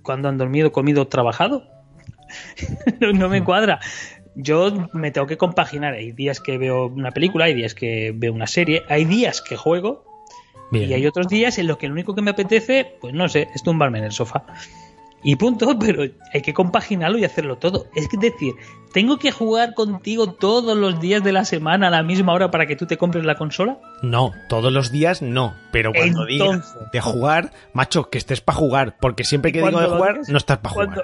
cuando 0.01 0.29
han 0.29 0.37
dormido, 0.37 0.71
comido, 0.71 1.07
trabajado. 1.07 1.63
no, 2.99 3.13
no 3.13 3.29
me 3.29 3.43
cuadra. 3.43 3.79
Yo 4.35 4.89
me 4.93 5.11
tengo 5.11 5.27
que 5.27 5.37
compaginar. 5.37 5.93
Hay 5.93 6.11
días 6.11 6.39
que 6.39 6.57
veo 6.57 6.87
una 6.87 7.11
película, 7.11 7.45
hay 7.45 7.53
días 7.53 7.73
que 7.73 8.13
veo 8.15 8.33
una 8.33 8.47
serie, 8.47 8.83
hay 8.87 9.05
días 9.05 9.41
que 9.41 9.55
juego 9.55 10.05
Bien. 10.71 10.89
y 10.89 10.93
hay 10.93 11.07
otros 11.07 11.27
días 11.27 11.57
en 11.57 11.67
los 11.67 11.77
que 11.77 11.87
lo 11.87 11.93
único 11.93 12.13
que 12.13 12.21
me 12.21 12.31
apetece, 12.31 12.97
pues 13.01 13.13
no 13.13 13.27
sé, 13.29 13.47
es 13.55 13.63
tumbarme 13.63 13.99
en 13.99 14.05
el 14.05 14.11
sofá. 14.11 14.45
Y 15.23 15.35
punto, 15.35 15.77
pero 15.79 16.03
hay 16.33 16.41
que 16.41 16.53
compaginarlo 16.53 17.17
y 17.17 17.25
hacerlo 17.25 17.57
todo. 17.57 17.87
Es 17.95 18.07
decir, 18.19 18.53
tengo 18.93 19.17
que 19.17 19.31
jugar 19.31 19.73
contigo 19.73 20.33
todos 20.33 20.77
los 20.77 20.99
días 20.99 21.23
de 21.23 21.31
la 21.31 21.43
semana 21.45 21.87
a 21.87 21.89
la 21.89 22.03
misma 22.03 22.33
hora 22.33 22.51
para 22.51 22.65
que 22.67 22.75
tú 22.75 22.85
te 22.85 22.97
compres 22.97 23.25
la 23.25 23.35
consola. 23.35 23.79
No, 24.01 24.31
todos 24.49 24.71
los 24.71 24.91
días 24.91 25.21
no. 25.21 25.55
Pero 25.71 25.91
cuando 25.93 26.25
digas 26.25 26.47
Entonces. 26.49 26.91
de 26.93 27.01
jugar, 27.01 27.51
macho, 27.73 28.09
que 28.09 28.17
estés 28.17 28.41
para 28.41 28.57
jugar. 28.57 28.97
Porque 28.99 29.23
siempre 29.23 29.51
que 29.51 29.59
digo 29.61 29.79
de 29.79 29.87
jugar, 29.87 30.19
dices- 30.19 30.29
no 30.29 30.37
estás 30.37 30.59
para 30.59 30.73
jugar. 30.73 31.03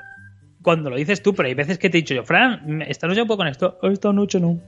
cuando 0.62 0.90
lo 0.90 0.96
dices 0.96 1.22
tú, 1.22 1.34
pero 1.34 1.48
hay 1.50 1.56
veces 1.56 1.78
que 1.78 1.90
te 1.90 1.98
he 1.98 2.02
dicho 2.02 2.14
yo, 2.14 2.24
Fran, 2.24 2.82
esta 2.88 3.08
noche 3.08 3.26
puedo 3.26 3.38
con 3.38 3.48
esto, 3.48 3.78
esta 3.84 4.14
noche 4.14 4.40
no. 4.40 4.60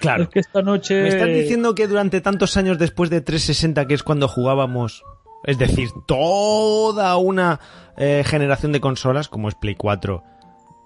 Claro. 0.00 0.24
Es 0.24 0.28
que 0.28 0.40
esta 0.40 0.62
noche. 0.62 1.02
¿Me 1.02 1.08
estás 1.08 1.28
diciendo 1.28 1.74
que 1.74 1.88
durante 1.88 2.20
tantos 2.20 2.56
años 2.56 2.78
después 2.78 3.10
de 3.10 3.20
360, 3.22 3.86
que 3.86 3.94
es 3.94 4.02
cuando 4.02 4.28
jugábamos, 4.28 5.02
es 5.44 5.58
decir, 5.58 5.90
toda 6.06 7.16
una 7.16 7.60
eh, 7.96 8.22
generación 8.26 8.72
de 8.72 8.80
consolas, 8.80 9.28
como 9.28 9.48
es 9.48 9.54
Play 9.54 9.74
4, 9.74 10.22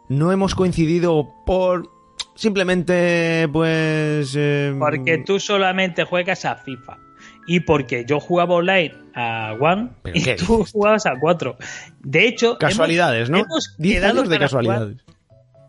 no 0.08 0.32
hemos 0.32 0.54
coincidido 0.54 1.28
por 1.46 1.90
simplemente, 2.34 3.49
pues... 3.52 4.34
eh, 4.37 4.75
Porque 4.78 5.18
tú 5.18 5.38
solamente 5.40 6.04
juegas 6.04 6.44
a 6.44 6.56
FIFA. 6.56 6.99
Y 7.46 7.61
porque 7.61 8.04
yo 8.06 8.20
jugaba 8.20 8.54
online 8.54 8.92
a 9.14 9.54
One 9.61 9.90
¿Pero 10.02 10.16
y 10.16 10.23
tú 10.37 10.58
dices? 10.58 10.73
jugabas 10.73 11.04
a 11.06 11.18
4. 11.20 11.56
De 12.00 12.26
hecho, 12.26 12.56
Casualidades, 12.58 13.28
hemos- 13.28 13.40
¿no? 13.40 13.44
hemos 13.44 13.75
10 13.78 13.94
quedado 13.96 14.12
años 14.20 14.28
de 14.28 14.37
jugar. 14.37 14.40
casualidades. 14.40 14.96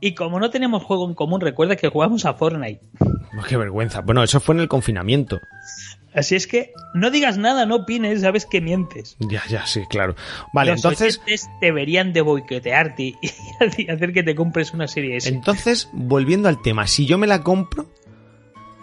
Y 0.02 0.14
como 0.16 0.40
no 0.40 0.50
tenemos 0.50 0.84
juego 0.84 1.08
en 1.08 1.14
común, 1.16 1.42
recuerda 1.42 1.76
que 1.76 1.88
jugamos 1.90 2.26
a 2.26 2.34
Fortnite. 2.34 2.82
Qué 3.44 3.58
vergüenza. 3.58 4.02
Bueno, 4.02 4.24
eso 4.24 4.40
fue 4.40 4.56
en 4.56 4.62
el 4.62 4.68
confinamiento. 4.68 5.42
Así 6.14 6.36
es 6.36 6.48
que 6.48 6.72
no 6.94 7.12
digas 7.12 7.38
nada, 7.38 7.66
no 7.66 7.76
opines, 7.76 8.22
sabes 8.22 8.46
que 8.46 8.62
mientes. 8.62 9.18
Ya, 9.20 9.44
ya, 9.50 9.66
sí, 9.66 9.82
claro. 9.90 10.16
Vale, 10.54 10.72
Los 10.72 10.86
entonces, 10.86 11.22
deberían 11.60 12.14
de 12.14 12.22
boicotearte 12.22 13.04
y 13.04 13.18
y 13.78 13.90
hacer 13.92 14.14
que 14.14 14.24
te 14.24 14.34
compres 14.36 14.74
una 14.74 14.88
serie 14.88 15.18
S. 15.18 15.28
entonces, 15.28 15.90
volviendo 15.92 16.48
al 16.48 16.62
tema, 16.62 16.88
si 16.88 17.06
yo 17.06 17.18
me 17.18 17.28
la 17.28 17.42
compro, 17.44 17.88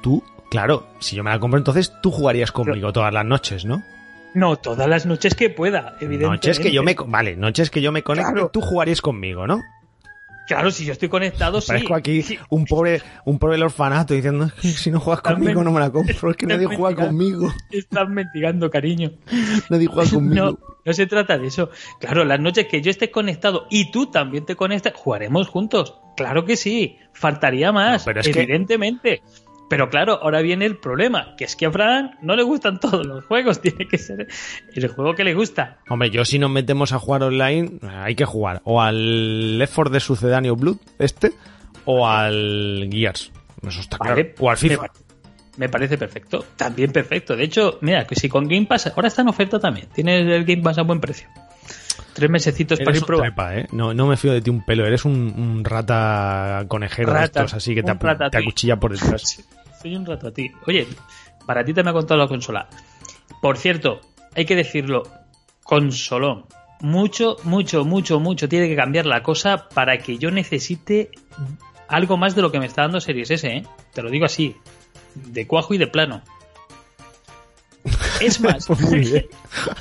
tú, 0.02 0.22
claro, 0.50 0.86
si 0.98 1.16
yo 1.16 1.24
me 1.24 1.30
la 1.30 1.38
compro, 1.40 1.56
entonces 1.58 1.90
tú 2.02 2.10
jugarías 2.10 2.52
conmigo 2.52 2.92
todas 2.92 3.14
las 3.14 3.24
noches, 3.24 3.64
¿no? 3.64 3.82
No, 4.34 4.56
todas 4.56 4.88
las 4.88 5.06
noches 5.06 5.34
que 5.34 5.48
pueda, 5.50 5.96
evidentemente. 6.00 6.48
Noches 6.48 6.58
que 6.58 6.72
yo 6.72 6.82
me, 6.82 6.94
vale, 7.06 7.36
noches 7.36 7.70
que 7.70 7.80
yo 7.80 7.92
me 7.92 8.02
conecto, 8.02 8.32
Claro. 8.32 8.50
tú 8.50 8.60
jugarías 8.60 9.00
conmigo, 9.00 9.46
¿no? 9.46 9.62
Claro, 10.48 10.70
si 10.70 10.84
yo 10.84 10.92
estoy 10.92 11.08
conectado, 11.08 11.60
sí. 11.60 11.68
Parezco 11.68 11.94
aquí 11.94 12.24
un 12.50 12.64
pobre, 12.64 13.00
un 13.24 13.38
pobre 13.38 13.54
del 13.54 13.62
orfanato 13.64 14.12
diciendo 14.14 14.46
"Es 14.46 14.52
que 14.54 14.68
si 14.68 14.90
no 14.90 14.98
juegas 15.00 15.18
Estás 15.20 15.34
conmigo 15.34 15.62
no 15.62 15.70
me 15.72 15.80
la 15.80 15.90
compro, 15.90 16.30
es 16.30 16.36
que 16.36 16.46
nadie 16.46 16.66
juega 16.66 17.06
conmigo, 17.06 17.52
Estás 17.70 18.08
mendigando, 18.08 18.68
cariño. 18.70 19.12
nadie 19.70 19.86
juega 19.86 20.10
conmigo. 20.10 20.44
No, 20.52 20.58
no 20.84 20.92
se 20.92 21.06
trata 21.06 21.38
de 21.38 21.46
eso. 21.46 21.70
Claro, 22.00 22.24
las 22.24 22.40
noches 22.40 22.66
que 22.66 22.82
yo 22.82 22.90
esté 22.90 23.10
conectado 23.10 23.66
y 23.70 23.90
tú 23.92 24.06
también 24.10 24.44
te 24.44 24.56
conectas, 24.56 24.92
jugaremos 24.96 25.48
juntos. 25.48 25.98
Claro 26.16 26.44
que 26.44 26.56
sí. 26.56 26.98
Faltaría 27.14 27.72
más, 27.72 28.02
No, 28.02 28.04
pero 28.06 28.20
es 28.20 28.28
que- 28.28 28.42
evidentemente. 28.42 29.22
Pero 29.72 29.88
claro, 29.88 30.18
ahora 30.20 30.42
viene 30.42 30.66
el 30.66 30.76
problema, 30.76 31.34
que 31.34 31.44
es 31.44 31.56
que 31.56 31.64
a 31.64 31.70
Fran 31.70 32.18
no 32.20 32.36
le 32.36 32.42
gustan 32.42 32.78
todos 32.78 33.06
los 33.06 33.24
juegos, 33.24 33.58
tiene 33.62 33.88
que 33.88 33.96
ser 33.96 34.28
el 34.74 34.88
juego 34.88 35.14
que 35.14 35.24
le 35.24 35.32
gusta. 35.32 35.78
Hombre, 35.88 36.10
yo 36.10 36.26
si 36.26 36.38
nos 36.38 36.50
metemos 36.50 36.92
a 36.92 36.98
jugar 36.98 37.22
online, 37.22 37.78
hay 37.80 38.14
que 38.14 38.26
jugar 38.26 38.60
o 38.64 38.82
al 38.82 39.66
4 39.74 39.90
de 39.90 39.98
sucedáneo 39.98 40.56
Blood, 40.56 40.76
este, 40.98 41.32
o 41.86 42.06
al 42.06 42.86
Gears. 42.92 43.32
Eso 43.66 43.80
está 43.80 43.96
claro. 43.96 44.22
O 44.40 44.50
al 44.50 44.58
FIFA. 44.58 44.92
me 45.56 45.70
parece 45.70 45.96
perfecto, 45.96 46.44
también 46.54 46.92
perfecto. 46.92 47.34
De 47.34 47.44
hecho, 47.44 47.78
mira, 47.80 48.06
que 48.06 48.14
si 48.14 48.28
con 48.28 48.48
Game 48.48 48.66
Pass, 48.66 48.88
ahora 48.88 49.08
está 49.08 49.22
en 49.22 49.28
oferta 49.28 49.58
también, 49.58 49.88
tienes 49.94 50.26
el 50.26 50.44
Game 50.44 50.60
Pass 50.60 50.76
a 50.76 50.82
buen 50.82 51.00
precio. 51.00 51.28
Tres 52.12 52.28
mesecitos 52.28 52.78
para 52.78 52.90
Eres 52.90 52.98
ir 52.98 53.04
un 53.04 53.06
probando. 53.06 53.58
¿eh? 53.58 53.66
No, 53.72 53.94
no 53.94 54.06
me 54.06 54.18
fío 54.18 54.34
de 54.34 54.42
ti 54.42 54.50
un 54.50 54.62
pelo. 54.66 54.84
Eres 54.84 55.06
un, 55.06 55.32
un 55.34 55.64
rata 55.64 56.62
conejero 56.68 57.10
de 57.10 57.20
Rata, 57.20 57.40
estos, 57.40 57.54
así 57.54 57.74
que 57.74 57.82
te, 57.82 57.94
te 57.94 58.36
acuchilla 58.36 58.76
por 58.76 58.92
detrás. 59.00 59.42
Un 59.84 60.06
rato 60.06 60.28
a 60.28 60.32
ti. 60.32 60.50
Oye, 60.66 60.86
para 61.46 61.64
ti 61.64 61.72
te 61.74 61.82
me 61.82 61.90
ha 61.90 61.92
contado 61.92 62.18
la 62.20 62.28
consola. 62.28 62.68
Por 63.40 63.58
cierto, 63.58 64.00
hay 64.34 64.44
que 64.44 64.56
decirlo, 64.56 65.02
consolón. 65.64 66.46
Mucho, 66.80 67.36
mucho, 67.44 67.84
mucho, 67.84 68.18
mucho 68.20 68.48
tiene 68.48 68.68
que 68.68 68.76
cambiar 68.76 69.06
la 69.06 69.22
cosa 69.22 69.68
para 69.68 69.98
que 69.98 70.18
yo 70.18 70.30
necesite 70.30 71.10
algo 71.88 72.16
más 72.16 72.34
de 72.34 72.42
lo 72.42 72.50
que 72.50 72.58
me 72.58 72.66
está 72.66 72.82
dando 72.82 73.00
Series 73.00 73.30
S, 73.30 73.46
¿eh? 73.46 73.64
Te 73.92 74.02
lo 74.02 74.10
digo 74.10 74.24
así, 74.24 74.56
de 75.14 75.46
cuajo 75.46 75.74
y 75.74 75.78
de 75.78 75.86
plano. 75.86 76.22
Es 78.20 78.40
más, 78.40 78.66
Pues 78.66 78.80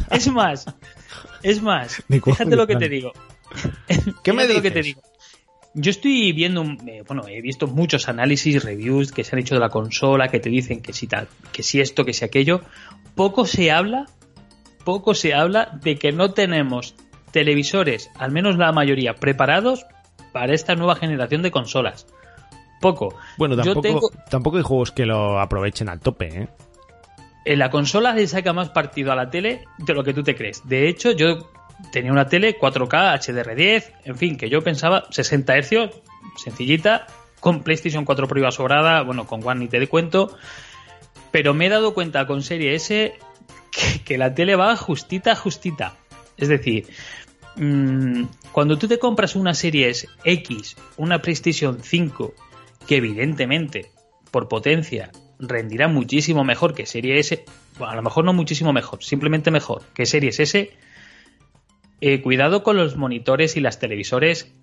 es 0.10 0.28
más, 0.32 0.66
es 1.44 1.62
más. 1.62 2.04
De 2.08 2.20
Fíjate 2.22 2.50
de 2.50 2.56
lo 2.56 2.68
que 2.68 2.74
plano. 2.74 2.80
te 2.80 2.90
digo. 2.90 3.12
¿Qué 4.24 4.34
me 4.34 4.44
Fíjate 4.44 4.54
lo 4.56 4.62
que 4.62 4.72
te 4.72 4.82
dices? 4.82 4.96
digo. 4.96 5.02
Yo 5.74 5.90
estoy 5.90 6.34
viendo, 6.34 6.64
eh, 6.86 7.04
bueno, 7.08 7.24
he 7.28 7.42
visto 7.42 7.66
muchos 7.68 8.10
análisis, 8.10 8.64
reviews 8.64 9.12
que 9.12 9.24
se 9.24 9.36
han 9.36 9.40
hecho 9.40 9.56
de 9.56 9.62
la 9.62 9.70
consola, 9.70 10.28
que 10.28 10.40
te 10.42 10.50
dicen 10.50 10.82
que 10.82 10.92
si 10.92 11.08
tal, 11.08 11.28
que 11.54 11.64
si 11.64 11.80
esto, 11.80 12.04
que 12.04 12.14
si 12.14 12.26
aquello. 12.26 12.62
Poco 13.16 13.46
se 13.46 13.72
habla, 13.72 14.08
poco 14.84 15.14
se 15.14 15.34
habla 15.34 15.80
de 15.82 15.96
que 15.96 16.12
no 16.12 16.32
tenemos 16.34 16.96
televisores, 17.32 18.10
al 18.18 18.32
menos 18.32 18.58
la 18.58 18.74
mayoría, 18.74 19.14
preparados 19.16 19.86
para 20.34 20.54
esta 20.54 20.76
nueva 20.76 20.96
generación 20.96 21.42
de 21.42 21.52
consolas. 21.52 22.06
Poco. 22.82 23.16
Bueno, 23.38 23.56
Yo 23.64 23.74
tampoco, 23.76 24.10
tengo- 24.10 24.24
tampoco 24.30 24.58
hay 24.58 24.64
juegos 24.64 24.92
que 24.92 25.06
lo 25.06 25.40
aprovechen 25.40 25.88
al 25.88 26.00
tope, 26.02 26.26
¿eh? 26.44 26.48
En 27.46 27.60
la 27.60 27.70
consola 27.70 28.14
le 28.14 28.28
saca 28.28 28.54
más 28.54 28.70
partido 28.70 29.12
a 29.12 29.16
la 29.16 29.30
tele 29.30 29.64
de 29.80 29.94
lo 29.94 30.04
que 30.04 30.14
tú 30.14 30.22
te 30.24 30.36
crees. 30.36 30.68
De 30.68 30.88
hecho, 30.90 31.12
yo 31.12 31.50
tenía 31.92 32.12
una 32.12 32.28
tele 32.28 32.58
4K, 32.58 33.20
HDR10, 33.20 33.92
en 34.06 34.18
fin, 34.18 34.38
que 34.38 34.50
yo 34.50 34.62
pensaba 34.62 35.06
60 35.10 35.62
Hz, 35.62 35.90
sencillita, 36.38 37.08
con 37.40 37.64
PlayStation 37.64 38.06
4 38.06 38.28
Pro 38.28 38.52
sobrada, 38.52 39.02
bueno, 39.02 39.26
con 39.26 39.46
One 39.46 39.62
ni 39.62 39.68
te 39.68 39.80
de 39.80 39.88
cuento, 39.88 40.36
pero 41.32 41.54
me 41.54 41.66
he 41.66 41.70
dado 41.70 41.94
cuenta 41.94 42.28
con 42.28 42.44
Serie 42.44 42.76
S 42.76 43.14
que, 44.06 44.18
la 44.18 44.34
tele 44.34 44.56
va 44.56 44.76
justita, 44.76 45.36
justita. 45.36 45.96
Es 46.38 46.50
decir, 46.50 46.88
mm, 47.56 48.24
cuando 48.52 48.78
tú 48.78 48.88
te 48.88 49.00
compras 49.00 49.36
una 49.36 49.54
Series 49.54 50.08
X, 50.24 50.76
una 50.98 51.22
PlayStation 51.22 51.80
5, 51.82 52.34
que 52.88 52.98
evidentemente 52.98 53.92
por 54.30 54.48
potencia 54.48 55.12
rendirá 55.40 55.88
muchísimo 55.88 56.44
mejor 56.44 56.74
que 56.74 56.86
Series 56.86 57.32
S, 57.32 57.46
bueno, 57.78 57.94
a 57.94 57.96
lo 57.96 58.04
mejor 58.04 58.26
no 58.26 58.34
muchísimo 58.34 58.74
mejor, 58.74 59.04
simplemente 59.04 59.52
mejor 59.52 59.84
que 59.94 60.06
Series 60.06 60.40
S, 60.40 60.72
eh, 62.02 62.22
cuidado 62.22 62.64
con 62.64 62.78
los 62.78 62.98
monitores 62.98 63.56
y 63.56 63.62
las 63.62 63.80
televisores 63.80 64.54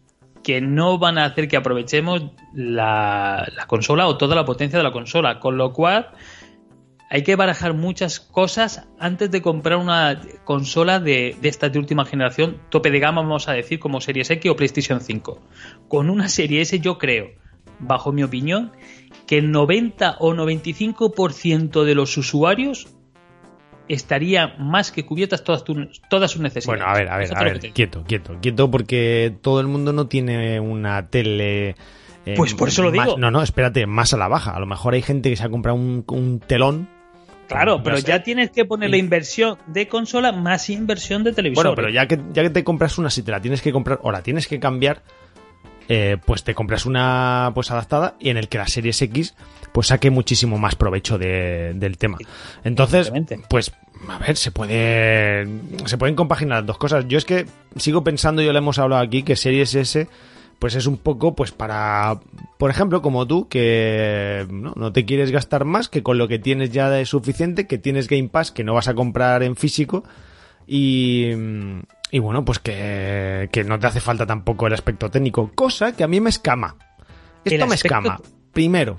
que 0.43 0.61
no 0.61 0.99
van 0.99 1.19
a 1.19 1.25
hacer 1.25 1.49
que 1.49 1.57
aprovechemos 1.57 2.33
la, 2.53 3.51
la 3.55 3.67
consola 3.67 4.07
o 4.07 4.17
toda 4.17 4.37
la 4.37 4.45
potencia 4.45 4.79
de 4.79 4.85
la 4.85 4.93
consola, 4.93 5.41
con 5.41 5.57
lo 5.57 5.73
cual 5.73 6.11
hay 7.11 7.23
que 7.23 7.37
barajar 7.37 7.75
muchas 7.75 8.21
cosas 8.21 8.87
antes 8.99 9.31
de 9.31 9.41
comprar 9.41 9.79
una 9.79 10.21
consola 10.45 11.01
de, 11.01 11.37
de 11.41 11.49
esta 11.49 11.69
de 11.69 11.79
última 11.79 12.05
generación, 12.05 12.61
tope 12.69 12.91
de 12.91 13.01
gama, 13.01 13.23
vamos 13.23 13.49
a 13.49 13.53
decir, 13.53 13.79
como 13.79 14.01
Series 14.01 14.31
X 14.31 14.51
o 14.51 14.57
PlayStation 14.57 15.01
5. 15.01 15.41
Con 15.89 16.11
una 16.11 16.29
Serie 16.29 16.61
S 16.61 16.79
yo 16.81 16.99
creo, 16.99 17.31
bajo 17.79 18.13
mi 18.13 18.23
opinión, 18.23 18.73
que 19.27 19.39
el 19.39 19.51
90 19.51 20.17
o 20.19 20.35
95% 20.35 21.85
de 21.85 21.95
los 21.95 22.17
usuarios 22.19 22.89
estaría 23.89 24.55
más 24.59 24.93
que 24.93 25.05
cubiertas 25.07 25.43
todas, 25.45 25.65
tu- 25.65 25.89
todas 26.11 26.31
sus 26.31 26.41
necesidades. 26.41 26.67
Bueno, 26.81 26.85
a 26.87 26.95
ver, 26.99 27.09
a 27.09 27.17
ver, 27.19 27.37
a 27.37 27.43
ver, 27.45 27.61
quieto, 27.73 28.05
quieto, 28.05 28.37
quieto, 28.41 28.71
porque 28.71 29.35
todo 29.43 29.61
el 29.61 29.67
mundo 29.67 29.93
no 29.93 30.07
tiene 30.07 30.61
una 30.61 31.09
tele. 31.09 31.77
eh, 32.27 32.35
Pues 32.37 32.55
por 32.55 32.69
eso 32.69 32.83
lo 32.83 32.93
más- 32.93 33.07
digo. 33.07 33.19
No, 33.19 33.31
no, 33.31 33.43
espérate, 33.43 33.87
más 33.87 34.13
a 34.13 34.17
la 34.19 34.29
baja. 34.29 34.51
A 34.53 34.61
lo 34.61 34.67
mejor 34.67 34.95
hay 34.95 35.03
gente 35.03 35.31
que 35.31 35.37
se 35.37 35.45
ha 35.45 35.49
comprado 35.49 35.77
un, 35.79 36.05
un 36.09 36.41
telón. 36.41 36.89
Claro, 37.49 37.79
No 37.79 37.83
pero 37.83 37.97
sé. 37.97 38.03
ya 38.07 38.23
tienes 38.23 38.51
que 38.51 38.67
poner 38.67 38.91
la 38.91 38.99
inversión 38.99 39.57
de 39.69 39.89
consola 39.89 40.33
más 40.33 40.69
inversión 40.69 41.25
de 41.25 41.33
televisor. 41.33 41.65
Bueno, 41.65 41.75
pero 41.77 41.89
ya 41.89 42.07
que, 42.07 42.21
ya 42.35 42.43
que 42.43 42.51
te 42.51 42.63
compras 42.63 42.99
una, 42.99 43.09
si 43.09 43.23
te 43.23 43.31
la 43.31 43.41
tienes 43.41 43.63
que 43.63 43.73
comprar 43.73 44.01
o 44.03 44.13
la 44.13 44.23
tienes 44.23 44.47
que 44.47 44.61
cambiar, 44.61 45.03
eh, 45.89 46.19
pues 46.27 46.45
te 46.45 46.55
compras 46.55 46.85
una 46.85 47.51
pues 47.55 47.71
adaptada 47.71 48.17
y 48.21 48.29
en 48.29 48.37
el 48.37 48.49
que 48.51 48.59
la 48.59 48.67
Series 48.69 49.01
X 49.01 49.35
pues 49.73 49.89
saque 49.89 50.11
muchísimo 50.11 50.59
más 50.59 50.75
provecho 50.75 51.19
de- 51.19 51.73
del 51.75 51.99
tema. 51.99 52.19
Entonces, 52.65 53.11
pues, 53.49 53.73
a 54.09 54.19
ver, 54.19 54.37
se 54.37 54.51
puede 54.51 55.47
se 55.87 55.99
pueden 55.99 56.15
compaginar 56.15 56.59
las 56.59 56.67
dos 56.67 56.79
cosas. 56.79 57.07
Yo 57.09 57.19
es 57.19 57.25
que 57.25 57.47
sigo 57.77 58.05
pensando, 58.05 58.43
ya 58.43 58.53
lo 58.53 58.59
hemos 58.59 58.79
hablado 58.79 59.03
aquí, 59.03 59.23
que 59.23 59.37
Series 59.37 59.75
S 59.75 60.09
pues 60.61 60.75
es 60.75 60.87
un 60.87 60.97
poco 60.97 61.37
pues 61.37 61.53
para, 61.53 62.19
por 62.59 62.69
ejemplo, 62.71 63.01
como 63.01 63.27
tú, 63.29 63.49
que 63.49 64.45
no, 64.51 64.73
no 64.75 64.93
te 64.93 65.05
quieres 65.05 65.31
gastar 65.31 65.65
más, 65.65 65.89
que 65.89 66.03
con 66.03 66.19
lo 66.19 66.27
que 66.27 66.41
tienes 66.41 66.71
ya 66.73 66.99
es 66.99 67.09
suficiente, 67.11 67.69
que 67.69 67.79
tienes 67.79 68.09
Game 68.09 68.29
Pass, 68.29 68.51
que 68.51 68.65
no 68.65 68.75
vas 68.75 68.89
a 68.89 68.95
comprar 68.95 69.45
en 69.45 69.55
físico 69.55 70.03
y, 70.67 71.29
y 72.11 72.19
bueno, 72.19 72.45
pues 72.45 72.59
que, 72.59 73.49
que 73.53 73.63
no 73.65 73.79
te 73.79 73.87
hace 73.87 74.01
falta 74.01 74.27
tampoco 74.27 74.67
el 74.67 74.75
aspecto 74.75 75.11
técnico, 75.11 75.51
cosa 75.55 75.93
que 75.95 76.03
a 76.05 76.09
mí 76.09 76.21
me 76.21 76.31
escama. 76.31 76.77
Esto 77.45 77.67
me 77.69 77.75
escama. 77.77 78.21
Primero, 78.53 78.99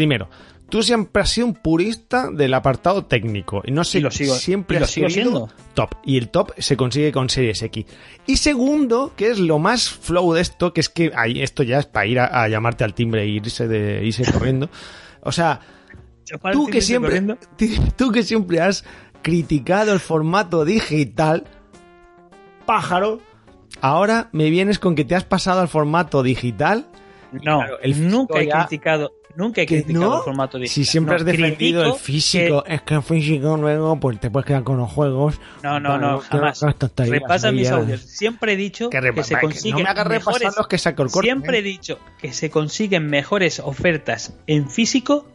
primero, 0.00 0.30
tú 0.70 0.82
siempre 0.82 1.20
has 1.20 1.28
sido 1.28 1.46
un 1.48 1.54
purista 1.54 2.30
del 2.32 2.54
apartado 2.54 3.04
técnico 3.04 3.60
y 3.66 3.70
no 3.70 3.84
sé, 3.84 3.98
Y 3.98 4.00
lo 4.00 4.10
sigo- 4.10 4.34
siempre 4.34 4.76
y 4.76 4.80
lo 4.80 4.84
has 4.86 4.90
sigo 4.90 5.08
querido 5.08 5.30
siendo. 5.30 5.48
top 5.74 5.90
y 6.06 6.16
el 6.16 6.30
top 6.30 6.52
se 6.56 6.74
consigue 6.78 7.12
con 7.12 7.28
Series 7.28 7.60
X. 7.60 7.84
Y 8.26 8.38
segundo, 8.38 9.12
que 9.14 9.28
es 9.30 9.38
lo 9.38 9.58
más 9.58 9.90
flow 9.90 10.32
de 10.32 10.40
esto, 10.40 10.72
que 10.72 10.80
es 10.80 10.88
que 10.88 11.12
esto 11.36 11.62
ya 11.64 11.80
es 11.80 11.84
para 11.86 12.06
ir 12.06 12.18
a, 12.18 12.42
a 12.42 12.48
llamarte 12.48 12.82
al 12.84 12.94
timbre 12.94 13.24
e 13.24 13.26
irse 13.26 13.68
de 13.68 14.02
irse 14.06 14.24
corriendo. 14.32 14.70
O 15.22 15.32
sea, 15.32 15.60
tú 16.52 16.66
que 16.68 16.80
siempre 16.80 17.20
tú 17.98 18.10
que 18.10 18.22
siempre 18.22 18.60
has 18.62 18.84
criticado 19.20 19.92
el 19.92 20.00
formato 20.00 20.64
digital, 20.64 21.44
pájaro, 22.64 23.20
ahora 23.82 24.28
me 24.32 24.48
vienes 24.48 24.78
con 24.78 24.94
que 24.94 25.04
te 25.04 25.14
has 25.14 25.24
pasado 25.24 25.60
al 25.60 25.68
formato 25.68 26.22
digital 26.22 26.86
No, 27.32 27.58
Claro, 27.58 27.78
el 27.82 27.94
físico 27.94 28.10
nunca 28.16 28.40
he 28.40 28.48
criticado, 28.48 29.12
nunca 29.36 29.62
he 29.62 29.66
¿Que 29.66 29.82
criticado 29.82 30.10
no? 30.10 30.16
el 30.18 30.22
formato 30.24 30.58
digital. 30.58 30.74
Si 30.74 30.90
siempre 30.90 31.14
No, 31.14 31.16
has 31.20 31.24
defendido 31.24 31.84
el 31.84 31.94
físico, 31.94 32.64
es 32.66 32.82
que 32.82 32.94
el 32.94 33.02
físico 33.02 33.56
luego 33.56 33.98
pues 33.98 34.20
te 34.20 34.30
puedes 34.30 34.46
quedar 34.46 34.64
con 34.64 34.76
los 34.78 34.90
juegos. 34.90 35.40
No, 35.62 35.80
no, 35.80 35.98
no, 35.98 36.20
jamás. 36.20 36.64
Repasa 36.96 37.52
mis 37.52 37.70
audios. 37.70 38.00
Siempre 38.02 38.52
he 38.54 38.56
dicho 38.56 38.90
Que 38.90 39.00
que, 39.00 39.22
se 39.24 39.30
que 39.30 39.34
no 39.36 39.40
consiguen 39.42 39.82
me 39.82 39.88
hagas 39.88 40.06
repasar 40.06 40.40
mejores, 40.40 40.56
los 40.56 40.68
que 40.68 40.78
saco 40.78 41.02
el 41.02 41.10
corte, 41.10 41.26
Siempre 41.26 41.56
¿eh? 41.56 41.60
he 41.60 41.62
dicho 41.62 41.98
que 42.18 42.32
se 42.32 42.50
consiguen 42.50 43.06
mejores 43.06 43.60
ofertas 43.60 44.34
en 44.46 44.68
físico 44.70 45.26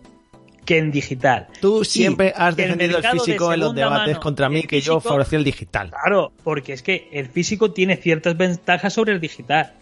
que 0.66 0.80
en 0.80 0.92
digital. 0.92 1.48
Tú 1.62 1.82
Y 1.82 1.86
siempre 1.86 2.34
has 2.36 2.50
el 2.50 2.56
defendido 2.56 2.98
el 2.98 3.04
de 3.04 3.10
físico 3.12 3.54
en 3.54 3.60
los 3.60 3.76
debates 3.76 4.08
mano 4.14 4.20
contra 4.20 4.50
mí 4.50 4.64
que 4.64 4.82
yo 4.82 5.00
favorecía 5.00 5.38
el 5.38 5.46
digital. 5.46 5.92
Claro, 5.92 6.32
porque 6.44 6.74
es 6.74 6.82
que 6.82 7.08
el 7.12 7.28
físico 7.28 7.72
tiene 7.72 7.98
ciertas 7.98 8.36
ventajas 8.36 8.94
sobre 8.94 9.14
el 9.14 9.20
digital. 9.22 9.74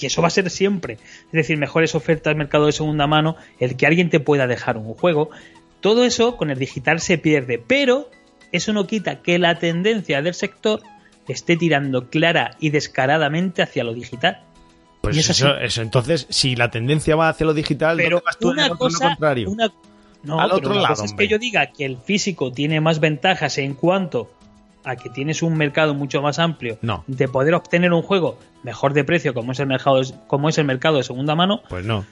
Y 0.00 0.06
eso 0.06 0.22
va 0.22 0.28
a 0.28 0.30
ser 0.30 0.48
siempre. 0.50 0.94
Es 0.94 1.32
decir, 1.32 1.58
mejores 1.58 1.94
ofertas, 1.94 2.36
mercado 2.36 2.66
de 2.66 2.72
segunda 2.72 3.06
mano, 3.06 3.36
el 3.58 3.76
que 3.76 3.86
alguien 3.86 4.10
te 4.10 4.20
pueda 4.20 4.46
dejar 4.46 4.76
un 4.76 4.94
juego. 4.94 5.30
Todo 5.80 6.04
eso 6.04 6.36
con 6.36 6.50
el 6.50 6.58
digital 6.58 7.00
se 7.00 7.18
pierde. 7.18 7.62
Pero 7.64 8.10
eso 8.52 8.72
no 8.72 8.86
quita 8.86 9.22
que 9.22 9.38
la 9.38 9.58
tendencia 9.58 10.22
del 10.22 10.34
sector 10.34 10.80
esté 11.28 11.56
tirando 11.56 12.08
clara 12.08 12.52
y 12.58 12.70
descaradamente 12.70 13.62
hacia 13.62 13.84
lo 13.84 13.92
digital. 13.94 14.40
Pues 15.00 15.16
Y 15.16 15.20
eso, 15.20 15.56
eso, 15.58 15.82
entonces, 15.82 16.26
si 16.30 16.56
la 16.56 16.70
tendencia 16.70 17.14
va 17.16 17.28
hacia 17.28 17.46
lo 17.46 17.54
digital, 17.54 17.96
Pero 17.98 18.16
¿dónde 18.16 18.24
vas 18.24 18.38
tú 18.38 18.48
una 18.50 18.68
lo 18.68 18.76
cosa, 18.78 19.08
contrario? 19.08 19.50
una- 19.50 19.72
no, 20.24 20.40
Al 20.40 20.48
pero 20.50 20.56
otro 20.56 20.74
lado, 20.74 20.88
cosa 20.88 21.04
es 21.04 21.12
que 21.12 21.28
yo 21.28 21.38
diga 21.38 21.66
que 21.66 21.84
el 21.84 21.96
físico 21.98 22.50
tiene 22.50 22.80
más 22.80 22.98
ventajas 22.98 23.58
en 23.58 23.74
cuanto 23.74 24.28
a 24.84 24.96
que 24.96 25.10
tienes 25.10 25.42
un 25.42 25.56
mercado 25.56 25.94
mucho 25.94 26.22
más 26.22 26.38
amplio 26.38 26.78
No. 26.82 27.04
de 27.06 27.28
poder 27.28 27.54
obtener 27.54 27.92
un 27.92 28.02
juego 28.02 28.38
mejor 28.62 28.92
de 28.94 29.04
precio 29.04 29.34
como 29.34 29.52
es 29.52 29.60
el 29.60 29.66
mercado 29.66 30.00
como 30.26 30.48
es 30.48 30.58
el 30.58 30.64
mercado 30.64 30.96
de 30.98 31.02
segunda 31.04 31.34
mano 31.34 31.60
Pues 31.68 31.84
no. 31.84 32.04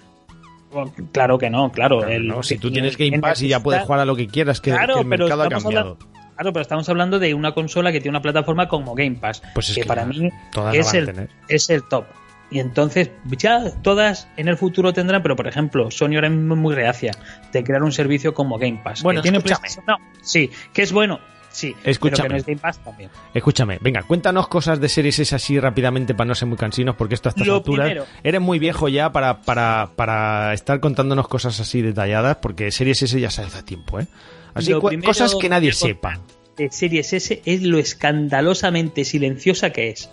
Bueno, 0.73 0.93
claro 1.13 1.39
que 1.39 1.49
no 1.49 1.71
claro 1.73 1.99
Claro, 1.99 2.13
el- 2.13 2.27
no, 2.27 2.43
Si 2.43 2.59
tú 2.59 2.69
en- 2.69 2.73
tienes 2.75 2.97
Game 2.97 3.19
Pass 3.21 3.41
y 3.43 3.49
ya 3.49 3.63
puedes 3.63 3.83
jugar 3.85 4.01
a 4.01 4.05
lo 4.05 4.17
que 4.17 4.27
quieras, 4.27 4.61
que, 4.61 4.73
Claro, 4.73 4.95
que 4.95 5.01
el 5.03 5.09
pero 5.09 5.25
mercado 5.25 5.43
ha 5.43 5.45
estamos 5.47 5.63
cambiado. 5.65 5.91
hablando- 5.93 6.17
claro 6.35 6.53
pero 6.53 6.61
estamos 6.63 6.89
hablando 6.89 7.19
de 7.19 7.33
una 7.35 7.53
consola 7.53 7.93
que 7.93 8.01
tiene 8.01 8.11
una 8.19 8.23
plataforma 8.23 8.69
como 8.69 8.95
Game 8.95 9.17
Pass 9.17 9.43
Pues 9.55 9.69
es 9.71 9.75
que, 9.77 9.81
que 9.83 9.87
para 9.89 10.05
mí 10.05 10.29
es 10.75 10.93
el, 10.93 11.29
es 11.49 11.71
el 11.71 11.83
top 11.85 12.05
y 12.51 12.59
entonces 12.61 13.11
ya 13.39 13.71
todas 13.83 14.29
en 14.37 14.49
el 14.49 14.57
futuro 14.57 14.93
tendrán 14.93 15.23
pero 15.23 15.35
por 15.35 15.47
ejemplo 15.49 15.91
Sony 15.91 16.15
ahora 16.17 16.29
mismo 16.31 16.55
es 16.55 16.61
muy 16.61 16.75
reacia 16.75 17.13
de 17.53 17.65
crear 17.65 17.83
un 17.83 17.91
servicio 17.93 18.35
como 18.35 18.59
Game 18.59 18.81
Pass 18.85 19.03
Bueno, 19.03 19.21
¿Que 19.23 19.31
tiene 19.31 19.39
no 19.87 19.97
sí 20.23 20.51
que 20.73 20.83
es 20.83 20.93
bueno 20.93 21.21
sí 21.57 21.75
Escúchame. 21.85 22.17
pero 22.17 22.29
que 22.29 22.33
no 22.33 22.37
es 22.37 22.47
Game 22.47 22.61
Pass 22.61 22.79
también 22.85 23.11
Escúchame, 23.35 23.79
venga, 23.81 24.03
cuéntanos 24.03 24.49
cosas 24.49 24.81
de 24.81 24.89
series 24.89 25.19
S 25.19 25.35
así 25.35 25.59
rápidamente 25.59 26.15
para 26.15 26.29
no 26.29 26.35
ser 26.35 26.49
muy 26.49 26.57
cansinos, 26.57 26.97
porque 26.97 27.15
esto 27.15 27.29
a 27.29 27.31
estas 27.31 27.47
Lo 27.47 27.57
alturas 27.57 27.87
primero. 27.87 28.07
eres 28.23 28.41
muy 28.41 28.59
viejo 28.59 28.89
ya 28.89 29.11
para, 29.13 29.43
para, 29.43 29.91
para 29.97 30.53
estar 30.55 30.81
contándonos 30.81 31.29
cosas 31.29 31.59
así 31.61 31.83
detalladas, 31.83 32.37
porque 32.37 32.71
series 32.71 33.03
S 33.03 33.19
ya 33.21 33.31
se 33.31 33.43
hace 33.43 33.63
tiempo, 33.63 34.01
¿eh? 34.01 34.07
Así 34.55 34.73
primero 34.73 35.03
cosas 35.03 35.35
que 35.35 35.49
nadie 35.49 35.73
sepa. 35.73 36.19
de 36.57 36.71
Series 36.71 37.13
S 37.13 37.43
es 37.45 37.63
lo 37.63 37.79
escandalosamente 37.79 39.05
silenciosa 39.05 39.71
que 39.71 39.91
es. 39.91 40.09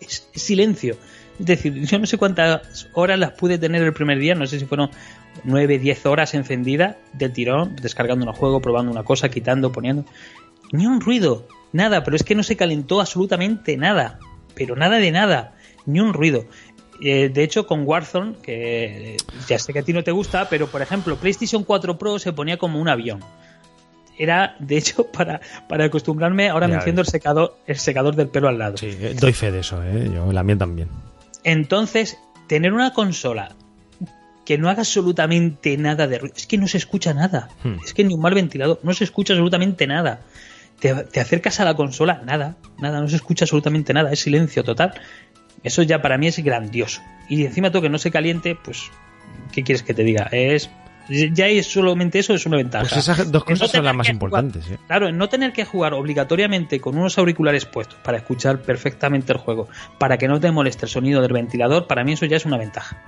Es 0.00 0.28
es 0.34 0.42
silencio. 0.42 0.96
Es 1.40 1.46
decir, 1.46 1.72
yo 1.86 1.98
no 1.98 2.06
sé 2.06 2.18
cuántas 2.18 2.88
horas 2.92 3.18
las 3.18 3.32
pude 3.32 3.58
tener 3.58 3.82
el 3.82 3.92
primer 3.94 4.18
día, 4.18 4.34
no 4.34 4.46
sé 4.46 4.58
si 4.58 4.66
fueron 4.66 4.90
9, 5.44 5.78
10 5.78 6.06
horas 6.06 6.34
encendida 6.34 6.98
del 7.12 7.32
tirón, 7.32 7.76
descargando 7.76 8.26
un 8.26 8.32
juego, 8.32 8.60
probando 8.60 8.90
una 8.90 9.04
cosa, 9.04 9.28
quitando, 9.28 9.72
poniendo. 9.72 10.04
Ni 10.72 10.86
un 10.86 11.00
ruido, 11.00 11.46
nada, 11.72 12.04
pero 12.04 12.16
es 12.16 12.22
que 12.22 12.34
no 12.34 12.42
se 12.42 12.56
calentó 12.56 13.00
absolutamente 13.00 13.76
nada, 13.76 14.18
pero 14.54 14.76
nada 14.76 14.98
de 14.98 15.10
nada, 15.10 15.54
ni 15.86 16.00
un 16.00 16.12
ruido. 16.12 16.44
Eh, 17.00 17.28
de 17.28 17.44
hecho, 17.44 17.66
con 17.66 17.86
Warzone, 17.86 18.34
que 18.42 19.16
ya 19.46 19.58
sé 19.58 19.72
que 19.72 19.78
a 19.78 19.82
ti 19.82 19.92
no 19.92 20.02
te 20.02 20.10
gusta, 20.10 20.48
pero 20.48 20.66
por 20.66 20.82
ejemplo, 20.82 21.16
PlayStation 21.16 21.62
4 21.62 21.96
Pro 21.98 22.18
se 22.18 22.32
ponía 22.32 22.56
como 22.56 22.80
un 22.80 22.88
avión. 22.88 23.20
Era, 24.18 24.56
de 24.58 24.76
hecho, 24.76 25.06
para, 25.12 25.40
para 25.68 25.84
acostumbrarme, 25.84 26.48
ahora 26.48 26.66
Ya 26.66 26.72
me 26.72 26.76
enciendo 26.78 27.02
el 27.02 27.06
secador, 27.06 27.56
el 27.66 27.78
secador 27.78 28.16
del 28.16 28.28
pelo 28.28 28.48
al 28.48 28.58
lado. 28.58 28.76
Sí, 28.76 28.88
eh, 29.00 29.14
doy 29.18 29.32
fe 29.32 29.52
de 29.52 29.60
eso, 29.60 29.82
¿eh? 29.84 30.10
Yo, 30.12 30.32
la 30.32 30.42
mía 30.42 30.58
también. 30.58 30.88
Entonces, 31.44 32.18
tener 32.48 32.72
una 32.72 32.92
consola 32.92 33.54
que 34.48 34.56
no 34.56 34.70
haga 34.70 34.80
absolutamente 34.80 35.76
nada 35.76 36.06
de 36.06 36.20
ruido, 36.20 36.34
es 36.34 36.46
que 36.46 36.56
no 36.56 36.66
se 36.66 36.78
escucha 36.78 37.12
nada. 37.12 37.50
Hmm. 37.62 37.84
Es 37.84 37.92
que 37.92 38.02
ni 38.02 38.14
un 38.14 38.22
mal 38.22 38.32
ventilador, 38.32 38.80
no 38.82 38.94
se 38.94 39.04
escucha 39.04 39.34
absolutamente 39.34 39.86
nada. 39.86 40.22
Te, 40.80 40.94
te 40.94 41.20
acercas 41.20 41.60
a 41.60 41.66
la 41.66 41.74
consola, 41.74 42.22
nada, 42.24 42.56
nada, 42.78 42.98
no 43.02 43.08
se 43.10 43.16
escucha 43.16 43.44
absolutamente 43.44 43.92
nada, 43.92 44.10
es 44.10 44.20
silencio 44.20 44.64
total. 44.64 44.94
Eso 45.62 45.82
ya 45.82 46.00
para 46.00 46.16
mí 46.16 46.28
es 46.28 46.38
grandioso. 46.42 47.02
Y 47.28 47.44
encima 47.44 47.70
todo 47.70 47.82
que 47.82 47.90
no 47.90 47.98
se 47.98 48.10
caliente, 48.10 48.54
pues, 48.56 48.90
¿qué 49.52 49.62
quieres 49.62 49.82
que 49.82 49.92
te 49.92 50.02
diga? 50.02 50.30
Es 50.32 50.70
ya 51.10 51.46
es 51.46 51.66
solamente 51.66 52.18
eso 52.18 52.32
es 52.32 52.46
una 52.46 52.56
ventaja. 52.56 52.86
Pues 52.88 52.96
esas 52.96 53.30
dos 53.30 53.44
cosas 53.44 53.60
no 53.60 53.68
son 53.68 53.84
las 53.84 53.94
más 53.94 54.08
importantes, 54.08 54.70
¿eh? 54.70 54.78
Claro, 54.86 55.12
no 55.12 55.28
tener 55.28 55.52
que 55.52 55.64
jugar 55.66 55.92
obligatoriamente 55.94 56.80
con 56.80 56.96
unos 56.96 57.18
auriculares 57.18 57.66
puestos 57.66 57.98
para 58.02 58.18
escuchar 58.18 58.62
perfectamente 58.62 59.32
el 59.32 59.38
juego, 59.38 59.68
para 59.98 60.16
que 60.16 60.28
no 60.28 60.40
te 60.40 60.50
moleste 60.50 60.86
el 60.86 60.90
sonido 60.90 61.20
del 61.20 61.32
ventilador, 61.32 61.86
para 61.86 62.04
mí 62.04 62.12
eso 62.12 62.26
ya 62.26 62.36
es 62.38 62.46
una 62.46 62.58
ventaja. 62.58 62.98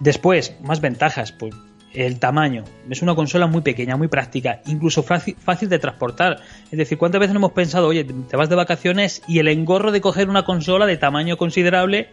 Después, 0.00 0.56
más 0.62 0.80
ventajas, 0.80 1.32
pues 1.32 1.54
el 1.92 2.18
tamaño. 2.18 2.64
Es 2.88 3.02
una 3.02 3.14
consola 3.14 3.46
muy 3.46 3.62
pequeña, 3.62 3.96
muy 3.96 4.08
práctica, 4.08 4.60
incluso 4.66 5.02
fácil, 5.02 5.36
fácil 5.36 5.68
de 5.68 5.78
transportar. 5.78 6.40
Es 6.70 6.78
decir, 6.78 6.98
¿cuántas 6.98 7.20
veces 7.20 7.34
no 7.34 7.40
hemos 7.40 7.52
pensado, 7.52 7.88
oye, 7.88 8.04
te 8.04 8.36
vas 8.36 8.48
de 8.48 8.54
vacaciones 8.54 9.22
y 9.26 9.38
el 9.38 9.48
engorro 9.48 9.92
de 9.92 10.00
coger 10.00 10.28
una 10.28 10.44
consola 10.44 10.86
de 10.86 10.96
tamaño 10.96 11.36
considerable, 11.36 12.10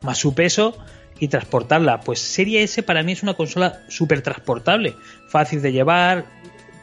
más 0.00 0.18
su 0.18 0.34
peso, 0.34 0.76
y 1.18 1.28
transportarla? 1.28 2.00
Pues 2.00 2.20
Serie 2.20 2.62
S 2.62 2.82
para 2.82 3.02
mí 3.02 3.12
es 3.12 3.22
una 3.22 3.34
consola 3.34 3.80
súper 3.88 4.22
transportable, 4.22 4.94
fácil 5.28 5.60
de 5.60 5.72
llevar, 5.72 6.24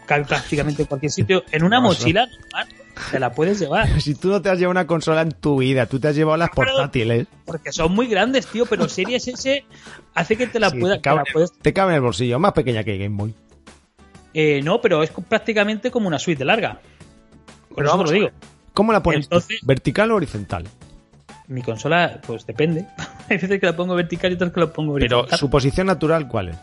cabe 0.06 0.26
prácticamente 0.26 0.84
en 0.84 0.88
cualquier 0.88 1.12
sitio. 1.12 1.44
En 1.52 1.64
una 1.64 1.80
mochila 1.80 2.28
normal, 2.28 2.68
te 3.12 3.20
la 3.20 3.32
puedes 3.34 3.60
llevar. 3.60 3.88
Si 4.02 4.16
tú 4.16 4.30
no 4.30 4.42
te 4.42 4.50
has 4.50 4.58
llevado 4.60 4.72
una 4.72 4.88
consola 4.88 5.22
en 5.22 5.32
tu 5.32 5.58
vida, 5.60 5.86
tú 5.86 6.00
te 6.00 6.08
has 6.10 6.16
llevado 6.16 6.38
las 6.38 6.50
Pero- 6.56 6.72
portátiles. 6.74 7.28
Porque 7.46 7.72
son 7.72 7.92
muy 7.94 8.08
grandes, 8.08 8.48
tío, 8.48 8.66
pero 8.66 8.88
Series 8.90 9.28
S 9.28 9.66
hace 10.14 10.38
que 10.38 10.48
te 10.48 10.60
la 10.60 10.70
Sí, 10.70 10.80
puedas... 10.80 10.98
te, 10.98 11.02
cabe, 11.02 11.22
que 11.24 11.30
la 11.30 11.34
puedes- 11.34 11.52
te 11.60 11.74
cabe 11.74 11.92
en 11.92 11.96
el 11.96 12.02
bolsillo, 12.02 12.40
más 12.40 12.54
pequeña 12.54 12.84
que 12.84 12.98
Game 12.98 13.16
Boy. 13.16 13.34
Eh, 14.34 14.62
no, 14.64 14.82
pero 14.82 15.04
es 15.04 15.12
prácticamente 15.30 15.92
como 15.92 16.08
una 16.08 16.18
suite 16.20 16.44
larga. 16.46 16.80
Por 17.70 17.78
Pero 17.78 17.88
eso 17.88 17.92
te 17.94 17.98
vamos 17.98 18.06
lo 18.12 18.12
digo. 18.18 18.30
¿Cómo 18.74 18.92
la 18.92 19.04
pones? 19.04 19.26
Entonces- 19.26 19.60
¿Vertical 19.64 20.12
o 20.12 20.16
horizontal? 20.16 20.64
Mi 21.48 21.62
consola, 21.62 22.20
pues 22.26 22.46
depende. 22.46 22.88
Hay 23.30 23.38
veces 23.38 23.60
que 23.60 23.66
la 23.66 23.76
pongo 23.76 23.96
vertical 23.96 24.32
y 24.32 24.36
otras 24.36 24.52
que 24.54 24.60
la 24.62 24.68
pongo 24.74 24.96
Pero 24.96 25.18
horizontal. 25.20 25.40
su 25.40 25.50
posición 25.50 25.88
natural, 25.88 26.28
¿cuál 26.28 26.50
es? 26.50 26.58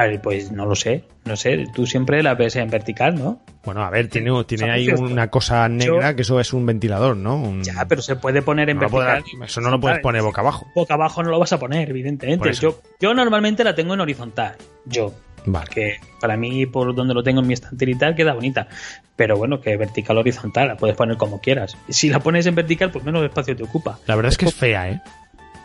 A 0.00 0.04
ver, 0.06 0.20
pues 0.22 0.52
no 0.52 0.64
lo 0.64 0.76
sé. 0.76 1.02
No 1.24 1.34
sé, 1.36 1.66
tú 1.74 1.84
siempre 1.84 2.22
la 2.22 2.34
ves 2.36 2.54
en 2.54 2.70
vertical, 2.70 3.16
¿no? 3.16 3.40
Bueno, 3.64 3.82
a 3.82 3.90
ver, 3.90 4.06
tiene, 4.08 4.30
tiene 4.44 4.70
ahí 4.70 4.88
una 4.90 5.28
cosa 5.28 5.68
negra 5.68 6.14
que 6.14 6.22
eso 6.22 6.38
es 6.38 6.52
un 6.52 6.64
ventilador, 6.64 7.16
¿no? 7.16 7.34
Un- 7.34 7.64
Ya, 7.64 7.84
pero 7.88 8.00
se 8.00 8.14
puede 8.14 8.40
poner 8.40 8.70
en 8.70 8.76
no 8.76 8.82
vertical. 8.82 9.24
podrás- 9.24 9.50
eso 9.50 9.60
no 9.60 9.70
lo 9.70 9.80
puedes 9.80 9.96
¿sabes? 9.96 10.02
poner 10.04 10.22
boca 10.22 10.40
abajo. 10.40 10.68
Boca 10.72 10.94
abajo 10.94 11.24
no 11.24 11.30
lo 11.30 11.40
vas 11.40 11.52
a 11.52 11.58
poner, 11.58 11.90
evidentemente. 11.90 12.52
Yo, 12.52 12.80
yo 13.00 13.12
normalmente 13.12 13.64
la 13.64 13.74
tengo 13.74 13.94
en 13.94 14.00
horizontal. 14.00 14.54
Yo. 14.84 15.12
Vale. 15.46 15.68
Que 15.68 15.96
para 16.20 16.36
mí, 16.36 16.66
por 16.66 16.94
donde 16.94 17.12
lo 17.14 17.24
tengo 17.24 17.40
en 17.40 17.48
mi 17.48 17.54
estantería 17.54 17.96
y 17.96 17.98
tal, 17.98 18.14
queda 18.14 18.34
bonita. 18.34 18.68
Pero 19.16 19.36
bueno, 19.36 19.60
que 19.60 19.76
vertical 19.76 20.16
o 20.18 20.20
horizontal, 20.20 20.68
la 20.68 20.76
puedes 20.76 20.96
poner 20.96 21.16
como 21.16 21.40
quieras. 21.40 21.76
Si 21.88 22.08
la 22.08 22.20
pones 22.20 22.46
en 22.46 22.54
vertical, 22.54 22.92
pues 22.92 23.04
menos 23.04 23.24
espacio 23.24 23.56
te 23.56 23.64
ocupa. 23.64 23.98
La 24.06 24.14
verdad 24.14 24.30
es 24.30 24.38
que 24.38 24.46
es 24.46 24.54
fea, 24.54 24.90
¿eh? 24.90 25.00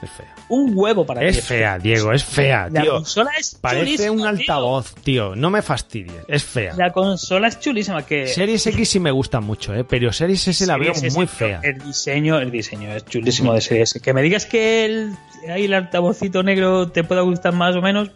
Es 0.02 0.10
fea. 0.10 0.33
Un 0.49 0.71
huevo 0.75 1.06
para. 1.06 1.23
Es 1.23 1.43
fea, 1.43 1.79
Diego, 1.79 2.12
es 2.12 2.23
fea, 2.23 2.69
La 2.69 2.82
tío. 2.82 2.93
consola 2.93 3.32
es 3.39 3.56
Parece 3.56 3.86
chulísima, 3.86 4.12
un 4.12 4.27
altavoz, 4.27 4.93
tío. 4.95 5.36
No 5.36 5.49
me 5.49 5.62
fastidies. 5.62 6.23
Es 6.27 6.43
fea. 6.43 6.73
La 6.75 6.91
consola 6.91 7.47
es 7.47 7.60
chulísima. 7.60 8.06
Que 8.06 8.27
Series 8.27 8.65
X 8.67 8.89
sí 8.89 8.99
me 8.99 9.12
gusta 9.12 9.39
mucho, 9.39 9.73
¿eh? 9.73 9.84
Pero 9.84 10.12
Series 10.12 10.47
S 10.47 10.65
la 10.65 10.77
veo 10.77 10.93
Series 10.93 11.13
S, 11.13 11.17
muy 11.17 11.27
fea. 11.27 11.60
El 11.63 11.79
diseño, 11.79 12.39
el 12.39 12.51
diseño 12.51 12.93
es 12.93 13.06
chulísimo 13.06 13.53
de 13.53 13.62
Series 13.62 13.91
S. 13.91 13.99
Que 13.99 14.13
me 14.13 14.21
digas 14.21 14.45
que 14.45 14.86
el, 14.86 15.13
ahí 15.49 15.65
el 15.65 15.73
altavocito 15.73 16.43
negro 16.43 16.89
te 16.89 17.03
pueda 17.03 17.21
gustar 17.21 17.53
más 17.53 17.75
o 17.75 17.82
menos, 17.82 18.12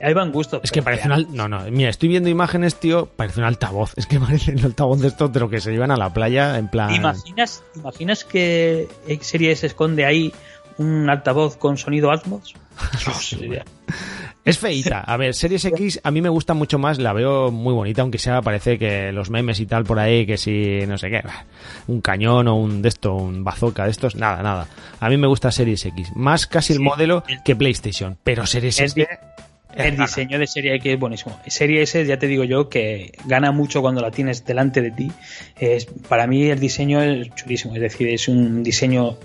ahí 0.00 0.14
van 0.14 0.32
gustos. 0.32 0.60
Es 0.62 0.70
que 0.72 0.82
parece 0.82 1.08
un. 1.10 1.34
No, 1.34 1.48
no, 1.48 1.60
mira, 1.70 1.90
estoy 1.90 2.08
viendo 2.08 2.28
imágenes, 2.28 2.76
tío, 2.76 3.06
parece 3.06 3.40
un 3.40 3.46
altavoz. 3.46 3.92
Es 3.96 4.06
que 4.06 4.18
parece 4.18 4.52
un 4.52 4.64
altavoz 4.64 5.00
de 5.00 5.08
estos 5.08 5.32
de 5.32 5.40
lo 5.40 5.48
que 5.48 5.60
se 5.60 5.70
llevan 5.72 5.90
a 5.90 5.96
la 5.96 6.12
playa, 6.12 6.58
en 6.58 6.68
plan... 6.68 6.88
¿Te 6.88 6.96
imaginas, 6.96 7.62
te 7.72 7.80
imaginas 7.80 8.24
que 8.24 8.88
Series 9.20 9.60
se 9.60 9.66
esconde 9.66 10.04
ahí 10.04 10.32
un 10.78 11.08
altavoz 11.10 11.56
con 11.56 11.76
sonido 11.76 12.10
Atmos? 12.10 12.54
Sería- 13.20 13.64
Es 14.44 14.58
feita. 14.58 15.00
A 15.00 15.16
ver, 15.16 15.34
Series 15.34 15.64
X 15.66 16.00
a 16.02 16.10
mí 16.10 16.20
me 16.20 16.28
gusta 16.28 16.52
mucho 16.54 16.78
más, 16.78 16.98
la 16.98 17.12
veo 17.12 17.52
muy 17.52 17.72
bonita, 17.72 18.02
aunque 18.02 18.18
sea 18.18 18.42
parece 18.42 18.76
que 18.78 19.12
los 19.12 19.30
memes 19.30 19.60
y 19.60 19.66
tal 19.66 19.84
por 19.84 19.98
ahí, 20.00 20.26
que 20.26 20.36
si, 20.36 20.80
no 20.88 20.98
sé 20.98 21.10
qué, 21.10 21.22
un 21.86 22.00
cañón 22.00 22.48
o 22.48 22.56
un 22.56 22.82
de 22.82 22.88
esto, 22.88 23.14
un 23.14 23.44
bazooka 23.44 23.84
de 23.84 23.92
estos, 23.92 24.16
nada, 24.16 24.42
nada. 24.42 24.66
A 24.98 25.08
mí 25.08 25.16
me 25.16 25.28
gusta 25.28 25.52
Series 25.52 25.84
X. 25.86 26.08
Más 26.16 26.46
casi 26.48 26.72
el 26.72 26.78
Sí, 26.80 26.84
modelo 26.84 27.22
el- 27.28 27.42
que 27.44 27.54
PlayStation. 27.54 28.18
Pero 28.24 28.44
Series 28.46 28.80
el 29.76 29.86
El 29.86 29.96
diseño 29.96 30.38
de 30.38 30.46
Serie 30.46 30.74
X 30.76 30.92
es 30.92 30.98
buenísimo. 30.98 31.38
Serie 31.46 31.82
S, 31.82 32.04
ya 32.04 32.18
te 32.18 32.26
digo 32.26 32.44
yo, 32.44 32.68
que 32.68 33.12
gana 33.24 33.52
mucho 33.52 33.80
cuando 33.80 34.00
la 34.00 34.10
tienes 34.10 34.44
delante 34.44 34.82
de 34.82 34.90
ti. 34.90 35.12
Es, 35.58 35.86
para 36.08 36.26
mí 36.26 36.50
el 36.50 36.58
diseño 36.58 37.02
es 37.02 37.34
chulísimo. 37.34 37.74
Es 37.74 37.80
decir, 37.80 38.08
es 38.08 38.28
un 38.28 38.62
diseño 38.62 39.16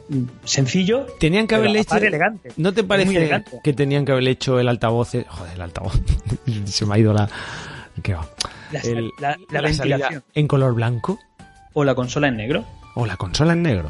sencillo. 0.44 1.08
Tenían 1.20 1.48
que 1.48 1.56
haberle 1.56 1.80
hecho. 1.82 1.98
elegante. 1.98 2.52
¿No 2.58 2.74
te 2.74 2.84
parece 2.84 3.44
que 3.64 3.74
tenían 3.74 4.06
que 4.06 4.12
haberle 4.12 4.32
hecho 4.32 4.60
el 4.60 4.68
altavoz? 4.68 5.12
Joder, 5.28 5.54
el 5.56 5.62
altavoz. 5.62 6.00
Se 6.66 6.86
me 6.86 6.96
ha 6.96 7.00
ido 7.00 7.14
la. 7.14 7.30
¿Qué 8.02 8.14
va? 8.14 8.28
La, 9.20 9.38
la, 9.50 9.62
ventilación. 9.62 10.24
¿En 10.34 10.48
color 10.48 10.74
blanco? 10.74 11.20
O 11.74 11.84
la 11.84 11.96
consola 11.96 12.28
en 12.28 12.38
negro. 12.38 12.66
O 12.96 13.06
la 13.06 13.18
consola 13.18 13.54
en 13.54 13.64
negro. 13.64 13.90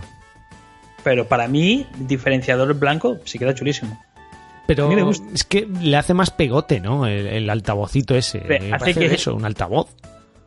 Pero 1.03 1.27
para 1.27 1.47
mí, 1.47 1.87
diferenciador 1.97 2.73
blanco 2.73 3.17
sí 3.25 3.39
queda 3.39 3.55
chulísimo. 3.55 3.99
Pero 4.67 5.11
es 5.33 5.43
que 5.45 5.67
le 5.81 5.97
hace 5.97 6.13
más 6.13 6.29
pegote, 6.29 6.79
¿no? 6.79 7.07
El, 7.07 7.49
altavocito 7.49 8.15
ese. 8.15 8.43
hace 8.71 8.93
que 8.93 9.05
eso, 9.05 9.33
un 9.33 9.45
altavoz. 9.45 9.87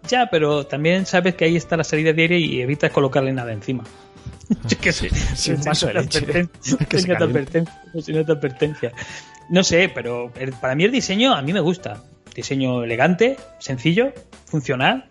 Ya, 0.09 0.29
pero 0.31 0.67
también 0.67 1.07
sabes 1.07 1.35
que 1.35 1.45
ahí 1.45 1.57
está 1.57 1.77
la 1.77 1.85
salida 1.85 2.13
de 2.13 2.23
aire 2.23 2.39
y 2.39 2.61
evitas 2.61 2.91
colocarle 2.91 3.33
nada 3.33 3.53
encima. 3.53 3.85
Yo 4.69 4.79
qué 4.81 4.93
sé. 4.93 5.09
De 5.09 5.95
leche. 5.95 6.49
Sin 6.61 8.17
advertencia. 8.17 8.93
No 9.49 9.65
sé, 9.65 9.91
pero 9.93 10.33
para 10.61 10.75
mí 10.75 10.85
el 10.85 10.93
diseño 10.93 11.35
a 11.35 11.43
mí 11.43 11.53
me 11.53 11.61
gusta. 11.61 12.03
Diseño 12.35 12.85
elegante, 12.85 13.37
sencillo, 13.59 14.13
funcional. 14.47 15.09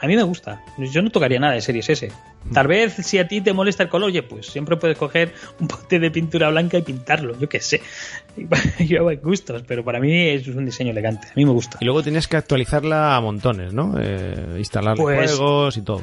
A 0.00 0.06
mí 0.06 0.16
me 0.16 0.24
gusta. 0.24 0.62
Yo 0.78 1.02
no 1.02 1.10
tocaría 1.10 1.38
nada 1.38 1.54
de 1.54 1.60
Series 1.60 1.88
S. 1.88 2.10
Tal 2.52 2.66
vez 2.66 2.94
si 2.94 3.18
a 3.18 3.26
ti 3.26 3.40
te 3.40 3.52
molesta 3.52 3.82
el 3.82 3.88
color, 3.88 4.08
oye, 4.08 4.22
pues 4.22 4.46
siempre 4.46 4.76
puedes 4.76 4.96
coger 4.96 5.32
un 5.60 5.68
bote 5.68 5.98
de 5.98 6.10
pintura 6.10 6.48
blanca 6.50 6.78
y 6.78 6.82
pintarlo, 6.82 7.38
yo 7.38 7.48
qué 7.48 7.60
sé. 7.60 7.82
Yo 8.86 9.08
hay 9.08 9.16
gustos, 9.16 9.62
pero 9.66 9.84
para 9.84 9.98
mí 9.98 10.28
es 10.28 10.46
un 10.48 10.64
diseño 10.64 10.90
elegante, 10.90 11.28
a 11.28 11.32
mí 11.34 11.44
me 11.44 11.52
gusta. 11.52 11.78
Y 11.80 11.84
luego 11.84 12.02
tienes 12.02 12.28
que 12.28 12.36
actualizarla 12.36 13.16
a 13.16 13.20
montones, 13.20 13.72
¿no? 13.72 13.94
Eh, 14.00 14.56
instalar 14.58 14.96
pues 14.96 15.36
juegos 15.36 15.76
y 15.76 15.82
todo. 15.82 16.02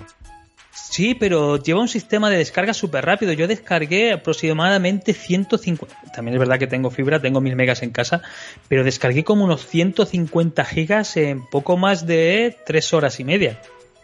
Sí, 0.74 1.16
pero 1.16 1.58
lleva 1.58 1.82
un 1.82 1.88
sistema 1.88 2.30
de 2.30 2.38
descarga 2.38 2.74
súper 2.74 3.06
rápido. 3.06 3.32
Yo 3.34 3.48
descargué 3.48 4.12
aproximadamente 4.12 5.14
150. 5.14 5.96
También 6.16 6.36
es 6.36 6.40
verdad 6.40 6.60
que 6.60 6.68
tengo 6.68 6.92
fibra, 6.92 7.20
tengo 7.20 7.42
mil 7.42 7.56
megas 7.56 7.82
en 7.84 7.92
casa, 7.92 8.22
pero 8.68 8.84
descargué 8.84 9.24
como 9.24 9.46
unos 9.46 9.66
150 9.66 10.66
gigas 10.66 11.18
en 11.18 11.46
poco 11.48 11.78
más 11.78 12.06
de 12.06 12.56
tres 12.66 12.94
horas 12.94 13.20
y 13.20 13.24
media. 13.24 13.60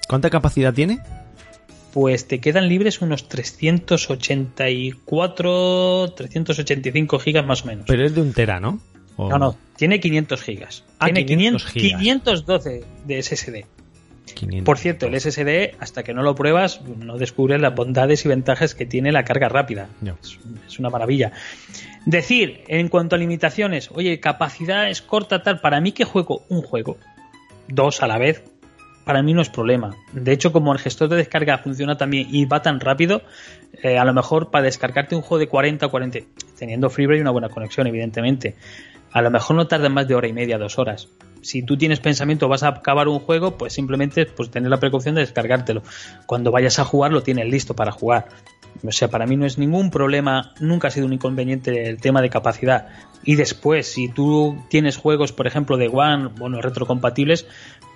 ¿Cuánta 0.07 0.29
capacidad 0.29 0.73
tiene? 0.73 0.99
Pues 1.93 2.27
te 2.27 2.39
quedan 2.39 2.67
libres 2.67 3.01
unos 3.01 3.27
384, 3.27 6.13
385 6.15 7.19
gigas 7.19 7.45
más 7.45 7.63
o 7.63 7.67
menos. 7.67 7.85
Pero 7.87 8.03
es 8.05 8.15
de 8.15 8.21
un 8.21 8.33
tera, 8.33 8.59
¿no? 8.59 8.79
No, 9.17 9.37
no, 9.37 9.55
tiene 9.75 9.99
500 9.99 10.41
gigas. 10.41 10.83
Ah, 10.97 11.05
tiene 11.05 11.25
500 11.25 11.65
512 11.65 12.83
de 13.05 13.21
SSD. 13.21 13.65
Por 14.63 14.77
cierto, 14.77 15.07
el 15.07 15.19
SSD, 15.19 15.75
hasta 15.79 16.03
que 16.03 16.13
no 16.13 16.23
lo 16.23 16.35
pruebas, 16.35 16.81
no 16.81 17.17
descubres 17.17 17.59
las 17.59 17.75
bondades 17.75 18.25
y 18.25 18.29
ventajas 18.29 18.75
que 18.75 18.85
tiene 18.85 19.11
la 19.11 19.25
carga 19.25 19.49
rápida. 19.49 19.89
Es, 20.67 20.79
una 20.79 20.89
maravilla. 20.89 21.33
Decir, 22.05 22.63
en 22.67 22.87
cuanto 22.87 23.15
a 23.15 23.19
limitaciones, 23.19 23.89
oye, 23.93 24.19
capacidad 24.19 24.89
es 24.89 25.01
corta 25.01 25.43
tal, 25.43 25.59
para 25.59 25.81
mí 25.81 25.91
que 25.91 26.05
juego 26.05 26.43
un 26.47 26.61
juego, 26.61 26.97
dos 27.67 28.01
a 28.01 28.07
la 28.07 28.17
vez, 28.17 28.43
para 29.09 29.23
mí 29.23 29.33
no 29.33 29.41
es 29.41 29.49
problema. 29.49 29.95
De 30.13 30.31
hecho, 30.31 30.51
como 30.51 30.71
el 30.71 30.77
gestor 30.77 31.09
de 31.09 31.15
descarga 31.15 31.57
funciona 31.57 31.97
también 31.97 32.27
y 32.29 32.45
va 32.45 32.61
tan 32.61 32.79
rápido, 32.79 33.23
eh, 33.81 33.97
a 33.97 34.05
lo 34.05 34.13
mejor 34.13 34.51
para 34.51 34.65
descargarte 34.65 35.15
un 35.15 35.23
juego 35.23 35.39
de 35.39 35.47
40 35.47 35.87
o 35.87 35.89
40, 35.89 36.19
teniendo 36.59 36.91
Freeware 36.91 37.17
y 37.17 37.21
una 37.21 37.31
buena 37.31 37.49
conexión, 37.49 37.87
evidentemente, 37.87 38.55
a 39.11 39.23
lo 39.23 39.31
mejor 39.31 39.55
no 39.55 39.65
tarda 39.65 39.89
más 39.89 40.07
de 40.07 40.13
hora 40.13 40.27
y 40.27 40.33
media, 40.33 40.59
dos 40.59 40.77
horas. 40.77 41.09
Si 41.41 41.63
tú 41.63 41.75
tienes 41.75 41.99
pensamiento, 41.99 42.47
vas 42.47 42.61
a 42.61 42.67
acabar 42.67 43.07
un 43.07 43.17
juego, 43.17 43.57
pues 43.57 43.73
simplemente 43.73 44.27
pues, 44.27 44.51
tener 44.51 44.69
la 44.69 44.79
precaución 44.79 45.15
de 45.15 45.21
descargártelo. 45.21 45.81
Cuando 46.27 46.51
vayas 46.51 46.77
a 46.77 46.85
jugar, 46.85 47.11
lo 47.11 47.23
tienes 47.23 47.49
listo 47.49 47.75
para 47.75 47.91
jugar. 47.91 48.27
O 48.85 48.91
sea, 48.91 49.09
para 49.09 49.25
mí 49.25 49.35
no 49.35 49.45
es 49.45 49.57
ningún 49.57 49.89
problema, 49.89 50.53
nunca 50.59 50.87
ha 50.87 50.91
sido 50.91 51.05
un 51.05 51.13
inconveniente 51.13 51.89
el 51.89 51.99
tema 51.99 52.21
de 52.21 52.29
capacidad. 52.29 52.87
Y 53.23 53.35
después, 53.35 53.91
si 53.91 54.07
tú 54.07 54.57
tienes 54.69 54.97
juegos, 54.97 55.33
por 55.33 55.47
ejemplo, 55.47 55.77
de 55.77 55.89
One, 55.89 56.29
bueno, 56.37 56.61
retrocompatibles, 56.61 57.45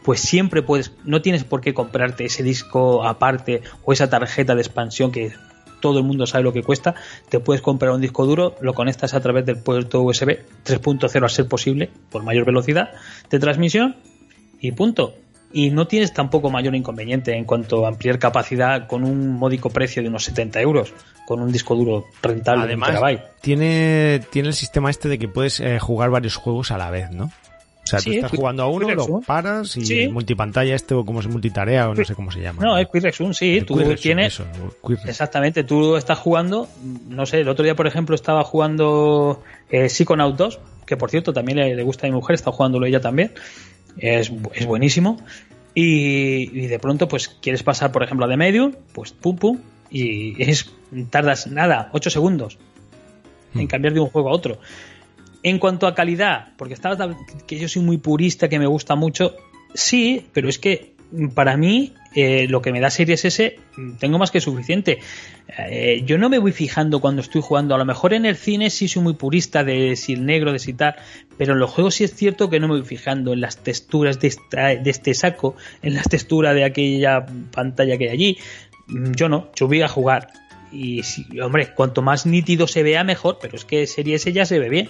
pues 0.03 0.19
siempre 0.19 0.61
puedes, 0.61 0.91
no 1.05 1.21
tienes 1.21 1.43
por 1.43 1.61
qué 1.61 1.73
comprarte 1.73 2.25
ese 2.25 2.43
disco 2.43 3.05
aparte 3.05 3.61
o 3.83 3.93
esa 3.93 4.09
tarjeta 4.09 4.55
de 4.55 4.61
expansión 4.61 5.11
que 5.11 5.33
todo 5.83 5.99
el 5.99 6.05
mundo 6.05 6.25
sabe 6.25 6.45
lo 6.45 6.53
que 6.53 6.63
cuesta, 6.63 6.95
te 7.27 7.41
puedes 7.41 7.61
comprar 7.61 7.91
un 7.91 7.99
disco 7.99 8.25
duro, 8.25 8.55
lo 8.61 8.73
conectas 8.73 9.13
a 9.13 9.19
través 9.19 9.45
del 9.45 9.57
puerto 9.57 10.01
USB 10.01 10.39
3.0 10.65 11.25
a 11.25 11.29
ser 11.29 11.47
posible, 11.49 11.89
por 12.09 12.23
mayor 12.23 12.45
velocidad 12.45 12.91
de 13.29 13.37
transmisión 13.37 13.97
y 14.61 14.71
punto. 14.71 15.15
Y 15.51 15.71
no 15.71 15.85
tienes 15.85 16.13
tampoco 16.13 16.49
mayor 16.49 16.73
inconveniente 16.73 17.35
en 17.35 17.43
cuanto 17.43 17.85
a 17.85 17.89
ampliar 17.89 18.17
capacidad 18.17 18.87
con 18.87 19.03
un 19.03 19.33
módico 19.33 19.69
precio 19.69 20.01
de 20.01 20.07
unos 20.07 20.23
70 20.23 20.61
euros, 20.61 20.93
con 21.27 21.41
un 21.41 21.51
disco 21.51 21.75
duro 21.75 22.05
rentable 22.21 22.63
Además, 22.63 23.19
Tiene, 23.41 24.21
tiene 24.31 24.47
el 24.47 24.53
sistema 24.55 24.89
este 24.89 25.09
de 25.09 25.19
que 25.19 25.27
puedes 25.27 25.59
eh, 25.59 25.79
jugar 25.79 26.09
varios 26.11 26.37
juegos 26.37 26.71
a 26.71 26.77
la 26.77 26.89
vez, 26.91 27.11
¿no? 27.11 27.29
O 27.83 27.87
sea, 27.87 27.99
tú 27.99 28.11
estás 28.11 28.31
jugando 28.31 28.63
a 28.63 28.67
uno, 28.67 28.89
lo 28.89 29.21
paras 29.21 29.75
y 29.75 30.07
multipantalla 30.07 30.73
este 30.73 30.93
o 30.93 31.03
como 31.03 31.19
es 31.19 31.27
multitarea 31.27 31.89
o 31.89 31.93
no 31.93 32.05
sé 32.05 32.15
cómo 32.15 32.31
se 32.31 32.39
llama. 32.39 32.63
No, 32.63 32.77
es 32.77 32.87
Quick 32.87 33.33
sí, 33.33 33.61
tú 33.67 33.77
tienes... 33.95 34.41
exactamente, 35.05 35.65
tú 35.65 35.97
estás 35.97 36.17
jugando, 36.17 36.69
no 37.09 37.25
sé, 37.25 37.41
el 37.41 37.49
otro 37.49 37.63
día 37.65 37.75
por 37.75 37.85
ejemplo 37.85 38.15
estaba 38.15 38.43
jugando 38.45 39.43
eh, 39.69 39.89
Psychonaut 39.89 40.37
2, 40.37 40.59
que 40.85 40.95
por 40.95 41.09
cierto 41.09 41.33
también 41.33 41.57
le, 41.57 41.83
gusta 41.83 42.07
a 42.07 42.09
mi 42.09 42.15
mujer, 42.15 42.35
está 42.35 42.51
jugándolo 42.53 42.85
ella 42.85 43.01
también, 43.01 43.33
es, 43.97 44.31
es 44.53 44.65
buenísimo. 44.65 45.17
Y, 45.75 46.67
de 46.67 46.79
pronto 46.79 47.07
pues 47.07 47.27
quieres 47.27 47.63
pasar 47.63 47.91
por 47.91 48.03
ejemplo 48.03 48.25
a 48.25 48.29
The 48.29 48.37
Medium, 48.37 48.73
pues 48.93 49.11
pum 49.11 49.35
pum, 49.35 49.59
y 49.89 50.41
es 50.41 50.71
tardas 51.09 51.47
nada, 51.47 51.89
8 51.91 52.09
segundos 52.09 52.57
en 53.53 53.65
hmm. 53.65 53.67
cambiar 53.67 53.93
de 53.93 53.99
un 53.99 54.09
juego 54.09 54.29
a 54.29 54.31
otro. 54.31 54.59
En 55.43 55.59
cuanto 55.59 55.87
a 55.87 55.93
calidad, 55.93 56.53
porque 56.57 56.73
estaba 56.73 57.17
que 57.45 57.59
yo 57.59 57.67
soy 57.67 57.81
muy 57.81 57.97
purista, 57.97 58.47
que 58.47 58.59
me 58.59 58.67
gusta 58.67 58.95
mucho, 58.95 59.35
sí, 59.73 60.25
pero 60.33 60.49
es 60.49 60.57
que 60.57 60.93
para 61.35 61.57
mí 61.57 61.93
eh, 62.15 62.47
lo 62.47 62.61
que 62.61 62.71
me 62.71 62.79
da 62.79 62.89
Series 62.89 63.25
S 63.25 63.59
tengo 63.99 64.17
más 64.17 64.31
que 64.31 64.41
suficiente. 64.41 64.99
Eh, 65.57 66.03
yo 66.05 66.17
no 66.17 66.29
me 66.29 66.39
voy 66.39 66.51
fijando 66.51 66.99
cuando 66.99 67.21
estoy 67.21 67.41
jugando. 67.41 67.75
A 67.75 67.77
lo 67.77 67.85
mejor 67.85 68.13
en 68.13 68.25
el 68.25 68.35
cine 68.35 68.69
sí 68.69 68.87
soy 68.87 69.03
muy 69.03 69.13
purista 69.13 69.63
de 69.63 69.95
si 69.95 70.13
el 70.13 70.25
negro, 70.25 70.51
de 70.51 70.59
si 70.59 70.73
tal, 70.73 70.95
pero 71.37 71.53
en 71.53 71.59
los 71.59 71.69
juegos 71.69 71.95
sí 71.95 72.03
es 72.03 72.15
cierto 72.15 72.49
que 72.49 72.59
no 72.59 72.67
me 72.67 72.75
voy 72.75 72.85
fijando 72.85 73.33
en 73.33 73.41
las 73.41 73.57
texturas 73.57 74.19
de, 74.19 74.35
de 74.51 74.89
este 74.89 75.13
saco, 75.13 75.55
en 75.81 75.95
las 75.95 76.09
texturas 76.09 76.55
de 76.55 76.63
aquella 76.63 77.25
pantalla 77.51 77.97
que 77.97 78.05
hay 78.05 78.11
allí. 78.11 78.37
Yo 78.87 79.29
no, 79.29 79.49
yo 79.55 79.67
voy 79.67 79.81
a 79.81 79.87
jugar. 79.87 80.29
Y 80.71 81.01
hombre, 81.39 81.73
cuanto 81.75 82.01
más 82.01 82.25
nítido 82.25 82.67
se 82.67 82.81
vea, 82.81 83.03
mejor, 83.03 83.37
pero 83.39 83.55
es 83.55 83.65
que 83.65 83.85
Series 83.85 84.21
S 84.21 84.33
ya 84.33 84.45
se 84.45 84.57
ve 84.57 84.69
bien. 84.69 84.89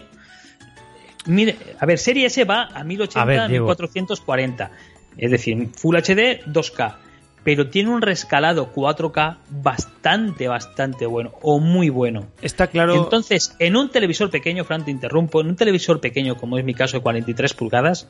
Mire, 1.25 1.57
a 1.79 1.85
ver, 1.85 1.99
Serie 1.99 2.25
S 2.27 2.43
va 2.43 2.69
a 2.73 2.83
1080 2.83 3.47
1440. 3.47 4.71
Es 5.17 5.31
decir, 5.31 5.69
Full 5.75 5.95
HD 5.95 6.43
2K. 6.45 6.95
Pero 7.43 7.69
tiene 7.69 7.89
un 7.89 8.01
rescalado 8.01 8.73
4K 8.73 9.37
bastante, 9.49 10.47
bastante 10.47 11.05
bueno. 11.05 11.33
O 11.41 11.59
muy 11.59 11.89
bueno. 11.89 12.27
Está 12.41 12.67
claro. 12.67 12.95
Entonces, 12.95 13.55
en 13.59 13.75
un 13.75 13.89
televisor 13.89 14.29
pequeño, 14.29 14.63
Fran, 14.63 14.85
te 14.85 14.91
interrumpo. 14.91 15.41
En 15.41 15.47
un 15.47 15.55
televisor 15.57 15.99
pequeño, 15.99 16.37
como 16.37 16.57
es 16.57 16.63
mi 16.63 16.73
caso 16.73 16.97
de 16.97 17.03
43 17.03 17.53
pulgadas, 17.53 18.07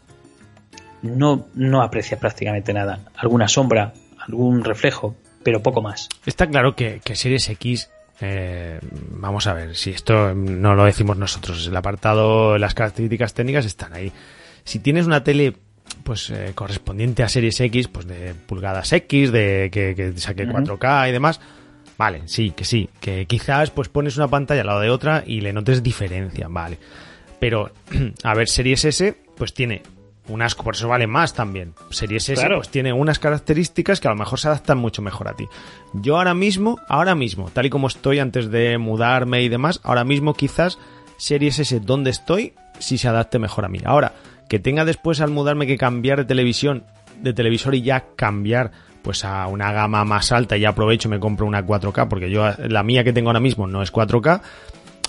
no, 1.02 1.48
no 1.56 1.82
aprecia 1.82 2.20
prácticamente 2.20 2.74
nada. 2.74 3.00
Alguna 3.16 3.48
sombra, 3.48 3.94
algún 4.20 4.64
reflejo, 4.64 5.16
pero 5.44 5.64
poco 5.64 5.82
más. 5.82 6.10
Está 6.28 6.48
claro 6.48 6.76
que, 6.76 7.02
que 7.04 7.16
Series 7.16 7.50
X 7.50 7.90
eh, 8.22 8.80
vamos 9.12 9.48
a 9.48 9.54
ver, 9.54 9.76
si 9.76 9.90
esto 9.90 10.34
no 10.34 10.76
lo 10.76 10.86
decimos 10.86 11.18
nosotros, 11.18 11.68
el 11.68 11.76
apartado, 11.76 12.58
las 12.58 12.74
características 12.74 13.34
técnicas 13.34 13.66
están 13.66 13.94
ahí. 13.94 14.12
Si 14.64 14.80
tienes 14.80 15.06
una 15.06 15.24
tele 15.24 15.56
pues 16.04 16.30
eh, 16.30 16.52
correspondiente 16.56 17.24
a 17.24 17.30
series 17.30 17.60
X, 17.60 17.88
pues 17.88 18.08
de 18.08 18.34
pulgadas 18.34 18.92
X, 18.94 19.32
de 19.32 19.70
que, 19.72 20.14
saque 20.18 20.48
4K 20.48 21.10
y 21.10 21.12
demás, 21.12 21.40
vale, 21.98 22.24
sí, 22.26 22.52
que 22.52 22.66
sí, 22.66 22.90
que 23.00 23.26
quizás 23.26 23.72
pues 23.72 23.90
pones 23.90 24.18
una 24.18 24.28
pantalla 24.28 24.62
al 24.62 24.68
lado 24.68 24.80
de 24.80 24.90
otra 24.90 25.24
y 25.26 25.42
le 25.42 25.54
notes 25.54 25.84
diferencia, 25.84 26.48
vale. 26.50 26.78
Pero, 27.40 27.72
a 28.24 28.34
ver, 28.34 28.48
series 28.48 28.86
S, 28.86 29.18
pues 29.36 29.54
tiene 29.54 29.82
unas, 30.28 30.56
por 30.56 30.76
eso 30.76 30.88
vale 30.88 31.08
más 31.08 31.34
también. 31.34 31.74
Series 31.90 32.30
S 32.30 32.48
pues 32.56 32.70
tiene 32.70 32.94
unas 32.94 33.20
características 33.20 34.00
que 34.00 34.08
a 34.08 34.12
lo 34.12 34.18
mejor 34.18 34.40
se 34.40 34.48
adaptan 34.48 34.78
mucho 34.78 35.02
mejor 35.02 35.28
a 35.28 35.34
ti. 35.34 35.48
Yo 35.94 36.18
ahora 36.18 36.34
mismo, 36.34 36.80
ahora 36.88 37.16
mismo, 37.16 37.50
tal 37.52 37.66
y 37.66 37.70
como 37.70 37.88
estoy 37.88 38.20
antes 38.20 38.50
de 38.50 38.78
mudarme 38.78 39.42
y 39.42 39.50
demás, 39.50 39.80
ahora 39.84 40.04
mismo 40.04 40.34
quizás 40.34 40.80
Series 41.18 41.60
S 41.60 41.80
donde 41.82 42.10
estoy 42.10 42.54
si 42.80 42.98
se 42.98 43.08
adapte 43.08 43.40
mejor 43.40 43.66
a 43.66 43.70
mí. 43.70 43.80
Ahora, 43.84 44.14
que 44.48 44.60
tenga 44.60 44.86
después 44.86 45.22
al 45.22 45.32
mudarme 45.32 45.68
que 45.68 45.78
cambiar 45.78 46.20
de 46.20 46.26
televisión, 46.26 46.84
de 47.22 47.34
televisor 47.34 47.76
y 47.76 47.82
ya 47.82 48.06
cambiar 48.16 48.72
pues 49.02 49.26
a 49.26 49.48
una 49.48 49.72
gama 49.74 50.06
más 50.06 50.32
alta 50.32 50.56
y 50.56 50.66
aprovecho 50.66 51.10
y 51.10 51.12
me 51.12 51.20
compro 51.20 51.46
una 51.46 51.66
4K 51.66 52.08
porque 52.08 52.32
yo 52.32 52.50
la 52.58 52.84
mía 52.84 53.04
que 53.04 53.12
tengo 53.12 53.30
ahora 53.30 53.42
mismo 53.42 53.68
no 53.68 53.84
es 53.84 53.92
4K 53.92 54.42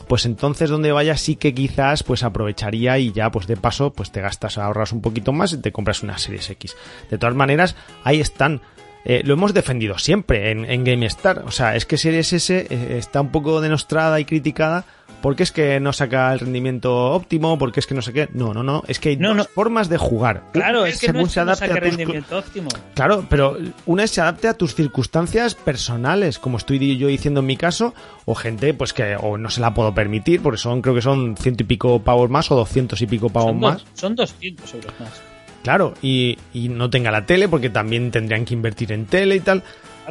pues 0.06 0.26
entonces 0.26 0.70
donde 0.70 0.92
vayas 0.92 1.20
sí 1.20 1.36
que 1.36 1.54
quizás 1.54 2.02
pues 2.02 2.22
aprovecharía 2.22 2.98
y 2.98 3.12
ya 3.12 3.30
pues 3.30 3.46
de 3.46 3.56
paso 3.56 3.92
pues 3.92 4.10
te 4.10 4.20
gastas, 4.20 4.58
ahorras 4.58 4.92
un 4.92 5.00
poquito 5.00 5.32
más 5.32 5.52
y 5.52 5.58
te 5.58 5.72
compras 5.72 6.02
una 6.02 6.18
Series 6.18 6.48
X. 6.50 6.76
De 7.10 7.18
todas 7.18 7.34
maneras, 7.34 7.76
ahí 8.02 8.20
están. 8.20 8.60
Eh, 9.04 9.22
lo 9.24 9.34
hemos 9.34 9.52
defendido 9.52 9.98
siempre 9.98 10.50
en, 10.50 10.64
en 10.64 10.84
GameStar. 10.84 11.40
O 11.46 11.50
sea, 11.50 11.76
es 11.76 11.84
que 11.84 11.98
Series 11.98 12.32
S 12.32 12.66
eh, 12.70 12.98
está 12.98 13.20
un 13.20 13.30
poco 13.30 13.60
denostrada 13.60 14.18
y 14.18 14.24
criticada 14.24 14.84
porque 15.24 15.42
es 15.42 15.52
que 15.52 15.80
no 15.80 15.94
saca 15.94 16.30
el 16.34 16.38
rendimiento 16.40 16.94
óptimo, 17.12 17.56
porque 17.58 17.80
es 17.80 17.86
que 17.86 17.94
no 17.94 18.02
sé 18.02 18.12
qué. 18.12 18.28
No, 18.34 18.52
no, 18.52 18.62
no. 18.62 18.82
Es 18.86 18.98
que 18.98 19.08
hay 19.08 19.16
No, 19.16 19.28
dos 19.28 19.36
no. 19.38 19.44
formas 19.44 19.88
de 19.88 19.96
jugar. 19.96 20.42
Claro, 20.52 20.84
es 20.84 20.98
que 21.00 21.06
según 21.06 21.22
no 21.22 21.26
es 21.26 21.32
se 21.32 21.40
que 21.40 21.44
no 21.46 21.52
adapte 21.52 21.66
saque 21.66 21.78
a 21.78 21.80
tus- 21.80 21.96
rendimiento 21.96 22.36
óptimo. 22.38 22.68
Claro, 22.94 23.26
pero 23.30 23.56
una 23.86 24.04
es 24.04 24.10
se 24.10 24.20
adapte 24.20 24.48
a 24.48 24.52
tus 24.54 24.74
circunstancias 24.74 25.54
personales, 25.54 26.38
como 26.38 26.58
estoy 26.58 26.98
yo 26.98 27.08
diciendo 27.08 27.40
en 27.40 27.46
mi 27.46 27.56
caso, 27.56 27.94
o 28.26 28.34
gente 28.34 28.74
pues 28.74 28.92
que 28.92 29.16
o 29.16 29.38
no 29.38 29.48
se 29.48 29.62
la 29.62 29.72
puedo 29.72 29.94
permitir, 29.94 30.42
porque 30.42 30.58
son 30.58 30.82
creo 30.82 30.94
que 30.94 31.00
son 31.00 31.38
ciento 31.38 31.62
y 31.62 31.66
pico 31.66 32.00
pavos 32.00 32.28
más 32.28 32.50
o 32.50 32.56
doscientos 32.56 33.00
y 33.00 33.06
pico 33.06 33.30
pavos 33.30 33.52
Son, 33.52 33.60
más. 33.60 33.72
dos- 33.78 33.86
son 33.94 34.14
200 34.16 34.74
euros 34.74 34.92
más. 35.00 35.22
Claro, 35.62 35.94
y, 36.02 36.36
y 36.52 36.68
no 36.68 36.90
tenga 36.90 37.10
la 37.10 37.24
tele 37.24 37.48
porque 37.48 37.70
también 37.70 38.10
tendrían 38.10 38.44
que 38.44 38.52
invertir 38.52 38.92
en 38.92 39.06
tele 39.06 39.36
y 39.36 39.40
tal. 39.40 39.62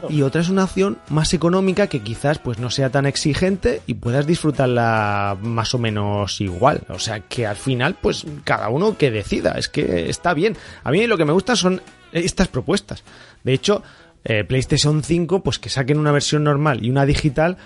Y 0.10 0.21
otra 0.21 0.41
es 0.41 0.49
una 0.49 0.63
opción 0.63 0.97
más 1.10 1.34
económica 1.34 1.88
que 1.88 2.01
quizás 2.01 2.39
pues 2.39 2.60
no 2.60 2.69
sea 2.69 2.89
tan 2.89 3.06
exigente 3.06 3.82
y 3.88 3.95
puedas 3.95 4.25
disfrutarla 4.25 5.38
más 5.41 5.73
o 5.73 5.79
menos 5.79 6.41
igual. 6.41 6.82
O 6.89 6.99
sea 6.99 7.21
que 7.21 7.45
al 7.45 7.56
final 7.56 7.95
pues 8.01 8.25
cada 8.43 8.69
uno 8.69 8.97
que 8.97 9.12
decida. 9.12 9.51
Es 9.51 9.67
que 9.67 10.10
está 10.10 10.34
bien. 10.34 10.58
A 10.84 10.91
mí 10.91 11.06
lo 11.08 11.17
que 11.17 11.25
me 11.25 11.34
gusta 11.34 11.56
son 11.56 11.82
estas 12.12 12.47
propuestas. 12.47 13.03
De 13.43 13.53
hecho, 13.53 13.84
eh, 14.23 14.43
PlayStation 14.43 15.03
5 15.03 15.43
pues 15.43 15.60
que 15.60 15.69
saquen 15.69 15.99
una 15.99 16.12
versión 16.12 16.43
normal 16.43 16.84
y 16.84 16.89
una 16.89 17.06
digital 17.06 17.58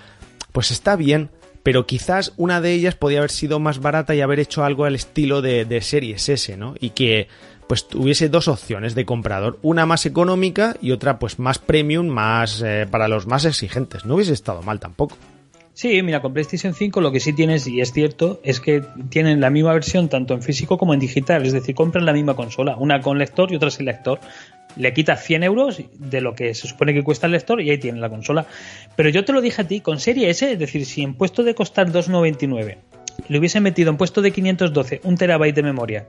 pues 0.52 0.70
está 0.70 0.96
bien. 0.96 1.30
Pero 1.62 1.86
quizás 1.86 2.32
una 2.36 2.60
de 2.60 2.72
ellas 2.72 2.94
podía 2.94 3.18
haber 3.18 3.30
sido 3.30 3.58
más 3.58 3.80
barata 3.80 4.14
y 4.14 4.20
haber 4.20 4.40
hecho 4.40 4.64
algo 4.64 4.84
al 4.84 4.94
estilo 4.94 5.42
de, 5.42 5.64
de 5.64 5.80
Series 5.80 6.28
S, 6.28 6.56
¿no? 6.56 6.74
Y 6.80 6.90
que 6.90 7.28
pues 7.68 7.86
tuviese 7.86 8.28
dos 8.28 8.48
opciones 8.48 8.94
de 8.94 9.04
comprador, 9.04 9.58
una 9.62 9.86
más 9.86 10.06
económica 10.06 10.76
y 10.80 10.90
otra 10.90 11.18
pues 11.18 11.38
más 11.38 11.58
premium, 11.58 12.08
más 12.08 12.62
eh, 12.62 12.86
para 12.90 13.08
los 13.08 13.26
más 13.26 13.44
exigentes. 13.44 14.04
No 14.06 14.14
hubiese 14.14 14.32
estado 14.32 14.62
mal 14.62 14.80
tampoco. 14.80 15.16
Sí, 15.74 16.02
mira, 16.02 16.20
con 16.20 16.32
PlayStation 16.32 16.74
5 16.74 17.00
lo 17.00 17.12
que 17.12 17.20
sí 17.20 17.32
tienes, 17.32 17.68
y 17.68 17.80
es 17.80 17.92
cierto, 17.92 18.40
es 18.42 18.58
que 18.58 18.82
tienen 19.10 19.40
la 19.40 19.50
misma 19.50 19.74
versión 19.74 20.08
tanto 20.08 20.34
en 20.34 20.42
físico 20.42 20.76
como 20.76 20.92
en 20.92 20.98
digital. 20.98 21.46
Es 21.46 21.52
decir, 21.52 21.74
compran 21.76 22.04
la 22.04 22.12
misma 22.12 22.34
consola, 22.34 22.76
una 22.76 23.00
con 23.00 23.16
lector 23.16 23.52
y 23.52 23.56
otra 23.56 23.70
sin 23.70 23.86
lector. 23.86 24.18
Le 24.76 24.92
quitas 24.92 25.22
100 25.22 25.44
euros 25.44 25.80
de 25.94 26.20
lo 26.20 26.34
que 26.34 26.54
se 26.54 26.66
supone 26.66 26.94
que 26.94 27.04
cuesta 27.04 27.26
el 27.26 27.32
lector 27.32 27.60
y 27.60 27.70
ahí 27.70 27.78
tienen 27.78 28.00
la 28.00 28.08
consola. 28.08 28.46
Pero 28.96 29.08
yo 29.10 29.24
te 29.24 29.32
lo 29.32 29.40
dije 29.40 29.62
a 29.62 29.68
ti, 29.68 29.80
con 29.80 30.00
Serie 30.00 30.30
S, 30.30 30.50
es 30.50 30.58
decir, 30.58 30.84
si 30.84 31.02
en 31.02 31.14
puesto 31.14 31.44
de 31.44 31.54
costar 31.54 31.92
2,99 31.92 32.78
le 33.28 33.38
hubiese 33.38 33.60
metido 33.60 33.90
en 33.90 33.96
puesto 33.96 34.22
de 34.22 34.30
512 34.30 35.00
un 35.04 35.16
terabyte 35.16 35.56
de 35.56 35.62
memoria 35.62 36.06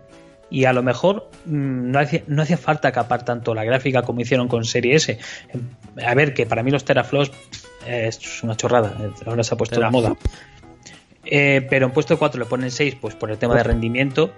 y 0.49 0.65
a 0.65 0.73
lo 0.73 0.83
mejor 0.83 1.29
mm, 1.45 1.91
no 1.91 1.99
hacía, 1.99 2.23
no 2.27 2.41
hacía 2.41 2.57
falta 2.57 2.91
capar 2.91 3.23
tanto 3.23 3.53
la 3.53 3.63
gráfica 3.63 4.01
como 4.01 4.21
hicieron 4.21 4.47
con 4.47 4.65
Serie 4.65 4.95
S. 4.95 5.19
A 6.05 6.13
ver, 6.15 6.33
que 6.33 6.45
para 6.45 6.63
mí 6.63 6.71
los 6.71 6.85
teraflops 6.85 7.31
eh, 7.85 8.07
es 8.07 8.43
una 8.43 8.55
chorrada, 8.55 8.95
eh, 8.99 9.11
ahora 9.25 9.43
se 9.43 9.53
ha 9.53 9.57
puesto 9.57 9.75
de 9.75 9.81
Teraflop. 9.81 10.03
moda. 10.03 10.15
Eh, 11.25 11.65
pero 11.69 11.85
en 11.85 11.91
puesto 11.91 12.17
4 12.17 12.39
le 12.39 12.45
ponen 12.45 12.71
6 12.71 12.95
pues 12.99 13.13
por 13.13 13.29
el 13.29 13.37
tema 13.37 13.55
de 13.55 13.63
rendimiento 13.63 14.31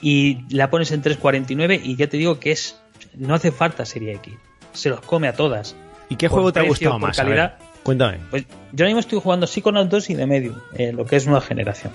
y 0.00 0.44
la 0.48 0.70
pones 0.70 0.90
en 0.92 1.02
3.49 1.02 1.80
y 1.84 1.96
ya 1.96 2.08
te 2.08 2.16
digo 2.16 2.40
que 2.40 2.52
es 2.52 2.80
no 3.14 3.34
hace 3.34 3.52
falta 3.52 3.84
Serie 3.84 4.14
X, 4.14 4.34
se 4.72 4.88
los 4.88 5.00
come 5.00 5.28
a 5.28 5.34
todas. 5.34 5.76
¿Y 6.08 6.16
qué 6.16 6.28
juego 6.28 6.52
te 6.52 6.60
ha 6.60 6.64
gustado 6.64 6.98
más? 6.98 7.16
Calidad. 7.16 7.58
cuéntame. 7.82 8.18
Pues 8.30 8.44
yo 8.72 8.84
ahora 8.84 8.86
mismo 8.86 9.00
estoy 9.00 9.20
jugando 9.20 9.46
Psychonauts 9.46 9.90
2 9.90 10.10
y 10.10 10.16
The 10.16 10.26
Medium, 10.26 10.56
eh, 10.74 10.92
lo 10.92 11.06
que 11.06 11.16
es 11.16 11.26
nueva 11.26 11.40
generación. 11.40 11.92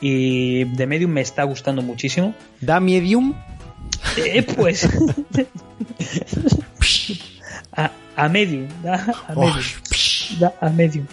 Y 0.00 0.64
The 0.76 0.86
Medium 0.86 1.10
me 1.10 1.20
está 1.20 1.44
gustando 1.44 1.82
muchísimo. 1.82 2.34
¿Da 2.60 2.80
Medium? 2.80 3.34
Eh, 4.16 4.42
pues. 4.42 4.88
a, 7.72 7.90
a 8.16 8.28
Medium, 8.28 8.68
da 8.82 8.94
a 9.28 9.34
Medium. 9.34 9.62
Da 10.38 10.54
a 10.60 10.68
Medium. 10.70 11.06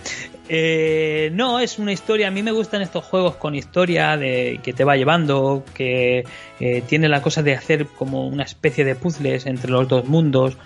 Eh, 0.49 1.31
no, 1.33 1.59
es 1.59 1.79
una 1.79 1.91
historia. 1.93 2.27
A 2.27 2.31
mí 2.31 2.43
me 2.43 2.51
gustan 2.51 2.81
estos 2.81 3.03
juegos 3.05 3.35
con 3.37 3.55
historia 3.55 4.17
de 4.17 4.59
que 4.63 4.73
te 4.73 4.83
va 4.83 4.97
llevando, 4.97 5.63
que 5.73 6.25
eh, 6.59 6.83
tiene 6.87 7.07
la 7.09 7.21
cosa 7.21 7.41
de 7.41 7.55
hacer 7.55 7.87
como 7.87 8.27
una 8.27 8.43
especie 8.43 8.83
de 8.83 8.95
puzzles 8.95 9.45
entre 9.45 9.71
los 9.71 9.87
dos 9.87 10.05
mundos. 10.05 10.57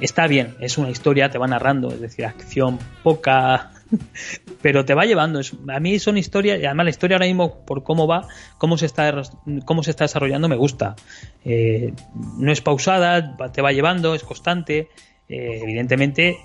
Está 0.00 0.26
bien, 0.26 0.54
es 0.60 0.76
una 0.76 0.90
historia, 0.90 1.30
te 1.30 1.38
va 1.38 1.46
narrando, 1.46 1.88
es 1.88 2.00
decir, 2.00 2.26
acción 2.26 2.78
poca, 3.02 3.72
pero 4.62 4.84
te 4.84 4.94
va 4.94 5.04
llevando. 5.04 5.40
A 5.68 5.80
mí 5.80 5.98
son 5.98 6.18
historias, 6.18 6.60
y 6.60 6.66
además 6.66 6.84
la 6.84 6.90
historia 6.90 7.16
ahora 7.16 7.26
mismo, 7.26 7.64
por 7.64 7.82
cómo 7.82 8.06
va, 8.06 8.28
cómo 8.58 8.78
se 8.78 8.86
está, 8.86 9.22
cómo 9.64 9.82
se 9.82 9.90
está 9.90 10.04
desarrollando, 10.04 10.48
me 10.48 10.56
gusta. 10.56 10.96
Eh, 11.44 11.92
no 12.38 12.52
es 12.52 12.60
pausada, 12.60 13.36
te 13.52 13.62
va 13.62 13.72
llevando, 13.72 14.14
es 14.14 14.22
constante. 14.22 14.88
Eh, 15.28 15.60
evidentemente, 15.62 16.38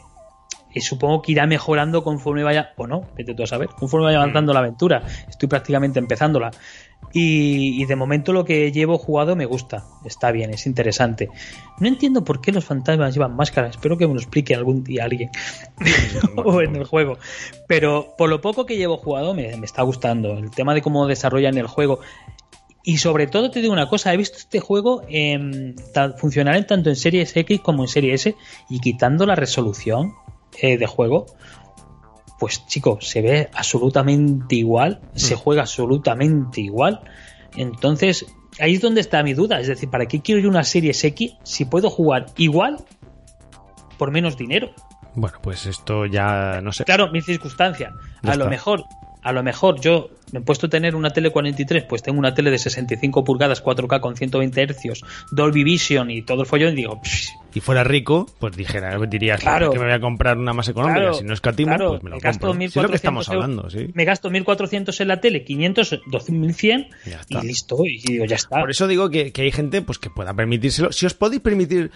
y 0.74 0.82
supongo 0.82 1.22
que 1.22 1.34
irá 1.34 1.46
mejorando 1.46 2.04
conforme 2.04 2.44
vaya, 2.44 2.74
o 2.78 2.88
no, 2.88 3.08
vete 3.16 3.34
tú 3.34 3.44
a 3.44 3.48
saber, 3.48 3.70
conforme 3.70 4.06
vaya 4.06 4.18
avanzando 4.18 4.54
la 4.54 4.60
aventura. 4.60 5.04
Estoy 5.28 5.50
prácticamente 5.50 6.00
empezándola. 6.00 6.52
Y, 7.14 7.82
y 7.82 7.86
de 7.86 7.96
momento 7.96 8.32
lo 8.32 8.46
que 8.46 8.72
llevo 8.72 8.98
jugado 8.98 9.36
me 9.36 9.46
gusta, 9.46 9.86
está 10.06 10.32
bien, 10.32 10.54
es 10.54 10.66
interesante. 10.66 11.30
No 11.80 11.88
entiendo 11.88 12.24
por 12.24 12.40
qué 12.40 12.52
los 12.52 12.64
fantasmas 12.64 13.14
llevan 13.14 13.36
máscaras, 13.36 13.72
espero 13.72 13.98
que 13.98 14.08
me 14.08 14.14
lo 14.14 14.20
explique 14.20 14.56
algún 14.56 14.84
día 14.84 15.04
alguien 15.04 15.30
o 16.38 16.62
en 16.62 16.76
el 16.76 16.86
juego. 16.86 17.18
Pero 17.68 18.14
por 18.18 18.30
lo 18.30 18.40
poco 18.40 18.66
que 18.66 18.78
llevo 18.78 18.98
jugado 18.98 19.34
me, 19.34 19.58
me 19.58 19.66
está 19.66 19.82
gustando. 19.82 20.38
El 20.38 20.52
tema 20.52 20.74
de 20.74 20.82
cómo 20.82 21.08
desarrollan 21.08 21.58
el 21.58 21.68
juego. 21.68 22.00
Y 22.84 22.98
sobre 22.98 23.28
todo 23.28 23.52
te 23.52 23.62
digo 23.62 23.74
una 23.74 23.90
cosa, 23.90 24.14
he 24.14 24.18
visto 24.18 24.38
este 24.38 24.60
juego 24.60 25.04
funcionar 26.18 26.56
en 26.56 26.66
tanto 26.66 26.90
en 26.90 26.96
Series 26.96 27.36
X 27.36 27.62
como 27.62 27.84
en 27.84 27.88
Series 27.88 28.26
S 28.26 28.36
y 28.70 28.80
quitando 28.80 29.26
la 29.26 29.36
resolución 29.36 30.14
eh, 30.60 30.78
de 30.78 30.88
juego, 30.88 31.28
pues 32.42 32.66
chico, 32.66 32.98
se 33.02 33.22
ve 33.22 33.50
absolutamente 33.54 34.56
igual, 34.56 35.00
se 35.14 35.36
juega 35.36 35.62
absolutamente 35.62 36.60
igual. 36.60 37.02
Entonces, 37.56 38.26
ahí 38.60 38.74
es 38.74 38.82
donde 38.82 39.00
está 39.00 39.22
mi 39.22 39.36
duda, 39.36 39.60
es 39.60 39.68
decir, 39.68 39.92
¿para 39.92 40.08
qué 40.08 40.22
quiero 40.22 40.42
yo 40.42 40.50
una 40.50 40.64
Series 40.64 41.04
X 41.04 41.34
si 41.44 41.66
puedo 41.66 41.92
jugar 41.92 42.26
igual 42.38 42.78
por 44.00 44.10
menos 44.10 44.38
dinero? 44.38 44.72
Bueno, 45.14 45.38
pues 45.44 45.68
esto 45.68 46.08
ya 46.08 46.62
no 46.64 46.72
sé. 46.72 46.84
Claro, 46.84 47.12
mi 47.12 47.22
circunstancia. 47.22 47.94
Ya 48.24 48.32
A 48.32 48.36
lo 48.36 48.50
mejor, 48.50 48.86
a 49.22 49.32
lo 49.34 49.44
mejor 49.44 49.80
yo 49.80 50.10
me 50.32 50.40
he 50.40 50.42
puesto 50.42 50.68
a 50.68 50.70
tener 50.70 50.96
una 50.96 51.10
tele 51.12 51.30
43, 51.30 51.84
pues 51.86 52.02
tengo 52.04 52.20
una 52.20 52.34
tele 52.34 52.52
de 52.52 52.58
65 52.58 53.24
pulgadas, 53.24 53.64
4K 53.64 54.00
con 54.00 54.16
120 54.16 54.68
Hz, 54.68 55.02
Dolby 55.32 55.64
Vision 55.64 56.10
y 56.12 56.22
todo 56.22 56.42
el 56.42 56.48
follón 56.48 56.74
y 56.74 56.78
digo, 56.78 57.00
"Psh, 57.04 57.30
Y 57.54 57.60
fuera 57.60 57.84
rico, 57.84 58.28
pues 58.40 58.56
dijera, 58.56 58.98
dirías 59.08 59.42
Claro. 59.42 59.72
que 59.72 59.78
me 59.80 59.84
voy 59.84 59.94
a 59.94 60.00
comprar 60.00 60.38
una 60.38 60.54
más 60.54 60.70
económica. 60.70 61.00
Claro, 61.02 61.14
si 61.16 61.26
no 61.26 61.34
escatimo, 61.34 61.68
claro, 61.68 61.90
pues 61.90 62.04
me 62.04 62.10
lo 62.12 62.16
me 62.16 62.22
gasto 62.22 62.48
compro. 62.48 62.64
Es 62.66 62.76
lo 62.78 62.82
que 62.84 62.88
1.400 62.88 62.96
estamos 62.96 63.30
hablando, 63.30 63.70
sí. 63.70 63.88
me 63.94 64.06
gasto 64.06 64.30
1400 64.30 65.02
en 65.02 65.08
la 65.10 65.20
tele, 65.20 65.44
500, 65.44 66.00
2100 66.08 66.88
Ya 67.06 67.12
y 67.12 67.14
está. 67.20 67.44
listo, 67.44 67.78
y 67.86 68.00
digo, 68.00 68.24
ya 68.26 68.38
está. 68.38 68.62
Por 68.62 68.72
eso 68.72 68.88
digo 68.88 69.10
que, 69.10 69.34
que 69.34 69.42
hay 69.42 69.52
gente 69.52 69.82
pues 69.82 69.98
que 70.00 70.10
pueda 70.10 70.34
permitírselo. 70.34 70.94
Si 70.94 71.06
os 71.06 71.14
podéis 71.14 71.42
permitir 71.42 71.92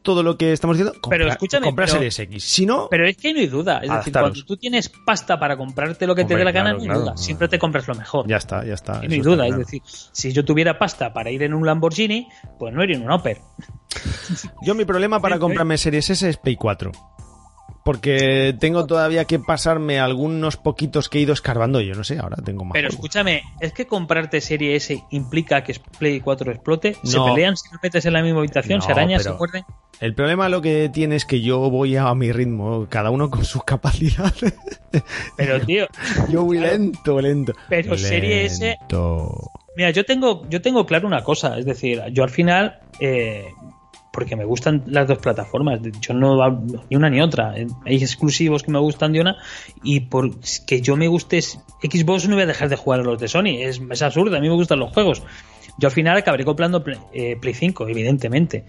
todo 0.00 0.22
lo 0.22 0.36
que 0.38 0.52
estamos 0.52 0.76
diciendo, 0.76 0.98
compra, 1.00 1.18
Pero 1.18 1.30
escúchame, 1.30 1.66
comprar 1.66 1.86
pero- 1.88 1.98
Series 1.98 2.18
X. 2.18 2.44
Si 2.44 2.66
no, 2.66 2.88
Pero 2.90 3.06
es 3.06 3.16
que 3.16 3.32
no 3.32 3.40
hay 3.40 3.46
duda. 3.46 3.80
Es 3.82 3.90
decir, 3.90 4.12
cuando 4.12 4.42
tú 4.44 4.56
tienes 4.56 4.90
pasta 5.06 5.38
para 5.38 5.56
comprarte 5.56 6.06
lo 6.06 6.14
que 6.14 6.24
te 6.24 6.36
dé 6.36 6.44
la 6.44 6.52
gana, 6.52 6.72
no 6.72 6.78
hay 6.80 6.84
claro. 6.86 7.00
duda. 7.00 7.16
Siempre 7.16 7.48
te 7.48 7.58
compras 7.58 7.86
lo 7.88 7.94
mejor. 7.94 8.26
ya 8.28 8.36
está, 8.36 8.64
ya 8.64 8.74
está. 8.74 9.00
Y 9.04 9.08
no 9.08 9.14
hay 9.14 9.20
duda. 9.20 9.44
claro. 9.46 9.60
Es 9.60 9.66
decir, 9.66 9.82
si 10.12 10.32
yo 10.32 10.44
tuviera 10.44 10.78
pasta 10.78 11.12
para 11.12 11.30
ir 11.30 11.42
en 11.42 11.54
un 11.54 11.66
Lamborghini, 11.66 12.28
pues 12.58 12.72
no 12.74 12.82
iría 12.82 12.96
en 12.96 13.02
un 13.04 13.10
Opel. 13.10 13.36
Yo 14.62 14.74
mi 14.74 14.84
problema 14.84 15.20
para 15.20 15.38
comprarme 15.38 15.76
Series 15.78 16.08
S 16.10 16.28
es 16.28 16.36
Play 16.36 16.56
4. 16.56 16.92
Porque 17.84 18.54
tengo 18.60 18.86
todavía 18.86 19.24
que 19.24 19.38
pasarme 19.40 19.98
algunos 19.98 20.56
poquitos 20.56 21.08
que 21.08 21.18
he 21.18 21.22
ido 21.22 21.32
escarbando. 21.32 21.80
Yo 21.80 21.94
no 21.94 22.04
sé, 22.04 22.18
ahora 22.18 22.36
tengo 22.36 22.64
más. 22.64 22.72
Pero 22.74 22.88
juegos. 22.88 22.94
escúchame, 22.94 23.42
¿es 23.60 23.72
que 23.72 23.86
comprarte 23.86 24.40
Serie 24.40 24.76
S 24.76 25.02
implica 25.10 25.64
que 25.64 25.74
Play 25.98 26.20
4 26.20 26.52
explote? 26.52 26.96
¿Se 27.02 27.16
No. 27.16 27.24
pelean 27.26 27.56
si 27.56 27.68
lo 27.72 27.80
metes 27.82 28.06
en 28.06 28.12
la 28.12 28.22
misma 28.22 28.38
habitación? 28.40 28.78
No, 28.78 28.84
¿Se 28.84 28.92
arañan? 28.92 29.20
¿Se 29.20 29.32
muerden? 29.32 29.64
El 30.00 30.14
problema 30.14 30.48
lo 30.48 30.62
que 30.62 30.88
tiene 30.92 31.16
es 31.16 31.24
que 31.24 31.40
yo 31.40 31.58
voy 31.70 31.96
a 31.96 32.12
mi 32.14 32.30
ritmo, 32.32 32.86
cada 32.88 33.10
uno 33.10 33.30
con 33.30 33.44
sus 33.44 33.62
capacidades. 33.64 34.54
Pero, 35.36 35.60
tío, 35.64 35.86
yo 36.28 36.44
voy 36.44 36.58
Claro. 36.58 36.72
lento, 36.78 37.20
lento. 37.20 37.52
Pero 37.68 37.96
Serie 37.98 38.44
S-. 38.46 38.78
Mira, 39.74 39.90
yo 39.90 40.04
tengo, 40.04 40.46
yo 40.50 40.60
tengo 40.60 40.84
claro 40.86 41.06
una 41.06 41.22
cosa, 41.24 41.58
es 41.58 41.64
decir, 41.64 42.02
yo 42.12 42.22
al 42.24 42.30
final, 42.30 42.78
eh, 43.00 43.46
porque 44.12 44.36
me 44.36 44.44
gustan 44.44 44.82
las 44.86 45.08
dos 45.08 45.18
plataformas, 45.18 45.80
yo 46.00 46.14
no 46.14 46.50
ni 46.90 46.96
una 46.96 47.08
ni 47.08 47.20
otra, 47.20 47.52
hay 47.52 47.96
exclusivos 47.96 48.62
que 48.62 48.70
me 48.70 48.78
gustan 48.78 49.12
de 49.12 49.20
una 49.20 49.36
y 49.82 50.00
por 50.00 50.30
que 50.66 50.82
yo 50.82 50.96
me 50.96 51.08
guste 51.08 51.40
Xbox 51.40 52.28
no 52.28 52.34
voy 52.34 52.44
a 52.44 52.46
dejar 52.46 52.68
de 52.68 52.76
jugar 52.76 53.00
a 53.00 53.02
los 53.04 53.18
de 53.18 53.28
Sony, 53.28 53.60
es, 53.60 53.80
absurdo, 54.02 54.36
a 54.36 54.40
mí 54.40 54.48
me 54.48 54.54
gustan 54.54 54.78
los 54.78 54.92
juegos. 54.92 55.22
Yo 55.78 55.88
al 55.88 55.94
final 55.94 56.16
acabaré 56.16 56.44
comprando 56.44 56.84
Play, 56.84 56.98
eh, 57.14 57.36
Play 57.40 57.54
5, 57.54 57.88
evidentemente. 57.88 58.66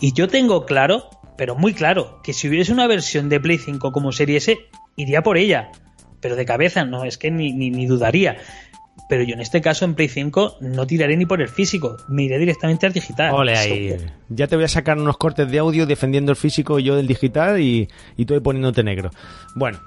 Y 0.00 0.12
yo 0.12 0.28
tengo 0.28 0.66
claro, 0.66 1.08
pero 1.38 1.54
muy 1.54 1.72
claro, 1.72 2.20
que 2.22 2.34
si 2.34 2.48
hubiese 2.48 2.72
una 2.72 2.86
versión 2.86 3.30
de 3.30 3.40
Play 3.40 3.56
5 3.56 3.92
como 3.92 4.12
Serie 4.12 4.36
S, 4.36 4.58
iría 4.96 5.22
por 5.22 5.38
ella. 5.38 5.70
pero 6.20 6.36
de 6.36 6.44
cabeza 6.44 6.84
no, 6.84 7.04
es 7.04 7.16
que 7.16 7.30
ni, 7.30 7.52
ni, 7.52 7.70
ni 7.70 7.86
dudaría. 7.86 8.36
Pero 9.12 9.24
yo 9.24 9.34
en 9.34 9.42
este 9.42 9.60
caso 9.60 9.84
en 9.84 9.94
Play 9.94 10.08
5 10.08 10.56
no 10.62 10.86
tiraré 10.86 11.18
ni 11.18 11.26
por 11.26 11.42
el 11.42 11.50
físico, 11.50 11.98
me 12.08 12.22
iré 12.22 12.38
directamente 12.38 12.86
al 12.86 12.94
digital. 12.94 13.34
Ole 13.34 13.58
ahí. 13.58 13.94
Ya 14.30 14.46
te 14.46 14.56
voy 14.56 14.64
a 14.64 14.68
sacar 14.68 14.96
unos 14.96 15.18
cortes 15.18 15.50
de 15.50 15.58
audio 15.58 15.84
defendiendo 15.84 16.32
el 16.32 16.36
físico 16.36 16.78
y 16.78 16.84
yo 16.84 16.96
del 16.96 17.06
digital 17.06 17.60
y, 17.60 17.90
y 18.16 18.24
tú 18.24 18.32
ahí 18.32 18.40
poniéndote 18.40 18.82
negro. 18.82 19.10
Bueno, 19.54 19.80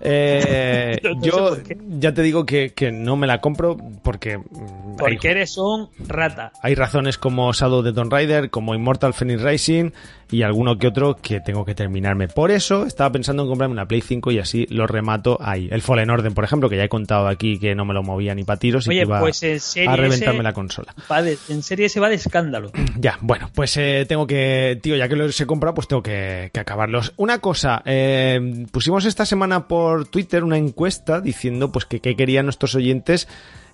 eh, 0.00 0.98
No 1.02 1.22
yo 1.22 1.56
ya 1.98 2.12
te 2.14 2.22
digo 2.22 2.44
que, 2.46 2.72
que 2.74 2.92
no 2.92 3.16
me 3.16 3.26
la 3.26 3.40
compro 3.40 3.76
porque, 4.02 4.38
mm, 4.38 4.42
hay, 4.44 4.96
Porque 4.98 5.30
eres 5.30 5.56
un 5.58 5.88
rata. 6.06 6.52
hay 6.62 6.74
razones 6.74 7.18
como 7.18 7.52
Shadow 7.52 7.82
de 7.82 7.92
Tomb 7.92 8.12
Raider, 8.12 8.50
como 8.50 8.74
Immortal 8.74 9.14
Phoenix 9.14 9.42
Racing 9.42 9.90
y 10.30 10.42
alguno 10.42 10.76
que 10.76 10.88
otro 10.88 11.16
que 11.16 11.40
tengo 11.40 11.64
que 11.64 11.74
terminarme. 11.74 12.28
Por 12.28 12.50
eso 12.50 12.84
estaba 12.84 13.10
pensando 13.10 13.44
en 13.44 13.48
comprarme 13.48 13.72
una 13.72 13.86
Play 13.88 14.02
5 14.02 14.30
y 14.32 14.38
así 14.38 14.66
lo 14.68 14.86
remato 14.86 15.38
ahí. 15.40 15.68
El 15.72 15.80
Fallen 15.80 16.10
Order, 16.10 16.32
por 16.34 16.44
ejemplo, 16.44 16.68
que 16.68 16.76
ya 16.76 16.84
he 16.84 16.88
contado 16.90 17.28
aquí 17.28 17.58
que 17.58 17.74
no 17.74 17.86
me 17.86 17.94
lo 17.94 18.02
movía 18.02 18.34
ni 18.34 18.44
para 18.44 18.58
tiros 18.58 18.86
y 18.86 18.90
que 18.90 18.96
iba 19.02 19.20
pues 19.20 19.42
a 19.42 19.96
reventarme 19.96 20.42
la 20.42 20.52
consola. 20.52 20.94
De- 21.22 21.38
en 21.48 21.62
serie 21.62 21.88
se 21.88 21.98
va 22.00 22.08
de 22.10 22.16
escándalo. 22.16 22.70
Ya, 23.00 23.16
bueno, 23.20 23.48
pues 23.54 23.76
eh, 23.76 24.04
tengo 24.08 24.26
que, 24.26 24.76
tío, 24.82 24.96
ya 24.96 25.08
que 25.08 25.14
los 25.14 25.40
he 25.40 25.46
comprado, 25.46 25.74
pues 25.74 25.86
tengo 25.86 26.02
que, 26.02 26.50
que 26.52 26.58
acabarlos. 26.60 27.12
Una 27.16 27.38
cosa, 27.38 27.80
eh, 27.84 28.66
pusimos 28.72 29.04
esta 29.04 29.24
semana 29.24 29.47
por 29.68 30.06
Twitter 30.06 30.44
una 30.44 30.58
encuesta 30.58 31.20
diciendo 31.20 31.72
pues 31.72 31.84
que 31.86 32.00
qué 32.00 32.14
querían 32.16 32.46
nuestros 32.46 32.74
oyentes 32.74 33.28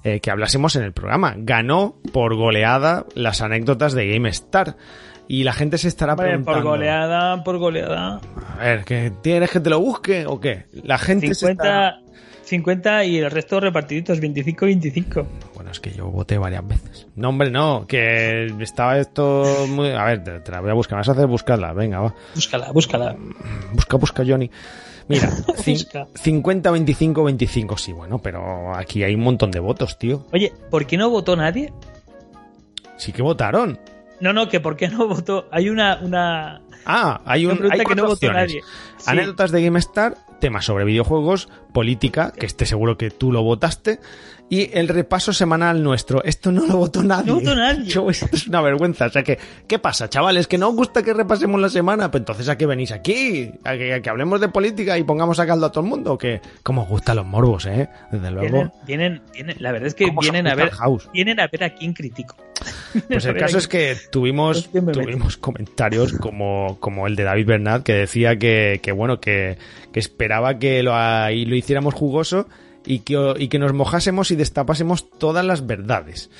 eh, 0.04 0.20
que 0.20 0.30
hablásemos 0.30 0.76
en 0.76 0.82
el 0.82 0.92
programa. 0.92 1.34
Ganó 1.36 1.96
por 2.12 2.36
goleada 2.36 3.06
las 3.14 3.40
anécdotas 3.40 3.94
de 3.94 4.06
GameStar. 4.12 4.76
Y 5.26 5.44
la 5.44 5.54
gente 5.54 5.78
se 5.78 5.88
estará 5.88 6.12
Hombre, 6.12 6.32
por 6.32 6.44
preguntando. 6.44 6.68
goleada, 6.70 7.44
por 7.44 7.56
goleada. 7.58 8.20
A 8.58 8.62
ver, 8.62 8.84
¿que 8.84 9.10
¿tienes 9.22 9.50
que 9.50 9.60
te 9.60 9.70
lo 9.70 9.80
busque 9.80 10.26
o 10.26 10.38
qué? 10.38 10.66
La 10.72 10.98
gente 10.98 11.34
se 11.34 11.52
está... 11.52 11.98
50, 11.98 12.04
50 12.44 13.04
y 13.06 13.16
el 13.16 13.30
resto 13.30 13.58
repartiditos, 13.58 14.20
25-25. 14.20 15.26
Bueno, 15.54 15.70
es 15.70 15.80
que 15.80 15.92
yo 15.92 16.08
voté 16.08 16.36
varias 16.36 16.68
veces. 16.68 17.06
No, 17.16 17.30
hombre, 17.30 17.50
no, 17.50 17.86
que 17.86 18.52
estaba 18.60 18.98
esto 18.98 19.66
muy... 19.70 19.92
A 19.92 20.04
ver, 20.04 20.22
te, 20.22 20.40
te 20.40 20.52
la 20.52 20.60
voy 20.60 20.70
a 20.70 20.74
buscar, 20.74 20.96
me 20.96 21.00
vas 21.00 21.08
a 21.08 21.12
hacer 21.12 21.26
buscarla, 21.26 21.72
venga, 21.72 22.00
va. 22.00 22.14
Búscala, 22.34 22.70
búscala. 22.72 23.16
Busca, 23.72 23.96
busca, 23.96 24.24
Johnny. 24.26 24.50
Mira, 25.08 25.30
cin- 25.56 25.74
Busca. 25.74 26.06
50, 26.14 26.70
25, 26.70 27.24
25, 27.24 27.76
sí, 27.78 27.92
bueno, 27.92 28.18
pero 28.18 28.74
aquí 28.74 29.02
hay 29.02 29.14
un 29.14 29.22
montón 29.22 29.50
de 29.50 29.60
votos, 29.60 29.98
tío. 29.98 30.26
Oye, 30.32 30.52
¿por 30.70 30.86
qué 30.86 30.96
no 30.96 31.10
votó 31.10 31.36
nadie? 31.36 31.72
Sí 32.96 33.12
que 33.12 33.22
votaron. 33.22 33.78
No, 34.20 34.32
no, 34.32 34.48
que 34.48 34.60
¿por 34.60 34.76
qué 34.76 34.88
no 34.88 35.06
votó? 35.08 35.46
Hay 35.50 35.68
una... 35.68 35.98
una... 36.00 36.62
Ah, 36.86 37.20
hay 37.24 37.46
un 37.46 37.70
hay 37.70 37.80
que 37.80 37.94
no 37.94 38.06
votó 38.06 38.32
nadie. 38.32 38.60
Sí. 38.98 39.04
Anécdotas 39.10 39.50
de 39.50 39.64
GameStar, 39.64 40.16
temas 40.38 40.64
sobre 40.66 40.84
videojuegos, 40.84 41.48
política, 41.72 42.32
que 42.32 42.46
esté 42.46 42.66
seguro 42.66 42.96
que 42.98 43.10
tú 43.10 43.32
lo 43.32 43.42
votaste, 43.42 44.00
y 44.60 44.70
el 44.72 44.88
repaso 44.88 45.32
semanal 45.32 45.82
nuestro. 45.82 46.22
Esto 46.24 46.52
no 46.52 46.66
lo 46.66 46.76
votó 46.76 47.02
nadie. 47.02 47.26
No 47.26 47.34
votó 47.36 47.54
nadie. 47.54 47.84
Yo, 47.86 48.08
esto 48.10 48.26
es 48.32 48.46
una 48.46 48.60
vergüenza. 48.60 49.06
O 49.06 49.10
sea 49.10 49.22
que, 49.22 49.38
¿qué 49.66 49.78
pasa, 49.78 50.08
chavales? 50.08 50.46
¿Que 50.46 50.58
no 50.58 50.68
os 50.68 50.74
gusta 50.76 51.02
que 51.02 51.12
repasemos 51.14 51.60
la 51.60 51.68
semana? 51.68 52.10
Pues 52.10 52.20
entonces, 52.20 52.48
¿a 52.48 52.56
qué 52.58 52.66
venís 52.66 52.92
aquí? 52.92 53.50
¿A 53.64 53.76
que, 53.76 53.94
a 53.94 54.00
que 54.02 54.10
hablemos 54.10 54.40
de 54.40 54.48
política 54.48 54.96
y 54.98 55.02
pongamos 55.02 55.38
a 55.40 55.46
caldo 55.46 55.66
a 55.66 55.72
todo 55.72 55.82
el 55.84 55.90
mundo? 55.90 56.16
Que, 56.18 56.40
¿Cómo 56.62 56.82
os 56.82 56.88
gustan 56.88 57.16
los 57.16 57.26
morbos, 57.26 57.66
eh? 57.66 57.88
Desde 58.12 58.30
luego. 58.30 58.48
Vienen, 58.50 58.72
vienen, 58.86 59.22
vienen- 59.32 59.56
la 59.60 59.72
verdad 59.72 59.88
es 59.88 59.94
que 59.94 60.06
¿Cómo 60.06 60.20
os 60.20 60.24
vienen 60.30 60.46
a 60.46 60.54
ver, 60.54 60.70
house? 60.70 61.08
vienen 61.12 61.40
a 61.40 61.46
ver 61.48 61.64
a 61.64 61.74
quién 61.74 61.92
critico. 61.92 62.36
Pues 63.08 63.24
el 63.26 63.36
caso 63.36 63.58
es 63.58 63.66
que 63.66 63.96
tuvimos, 64.12 64.70
tuvimos 64.70 65.36
comentarios 65.36 66.12
como, 66.12 66.78
como 66.78 67.08
el 67.08 67.16
de 67.16 67.24
David 67.24 67.46
Bernat 67.46 67.82
que 67.82 67.92
decía 67.92 68.36
que, 68.38 68.78
que 68.80 68.92
bueno, 68.92 69.18
que, 69.20 69.58
que 69.92 69.98
esperaba 69.98 70.60
que 70.60 70.80
lo, 70.84 70.94
ahí 70.94 71.44
lo 71.44 71.56
hiciéramos 71.56 71.92
jugoso 71.92 72.46
y 72.86 73.00
que, 73.00 73.34
y 73.38 73.48
que 73.48 73.58
nos 73.58 73.72
mojásemos 73.72 74.30
y 74.30 74.36
destapásemos 74.36 75.10
todas 75.10 75.44
las 75.44 75.66
verdades. 75.66 76.30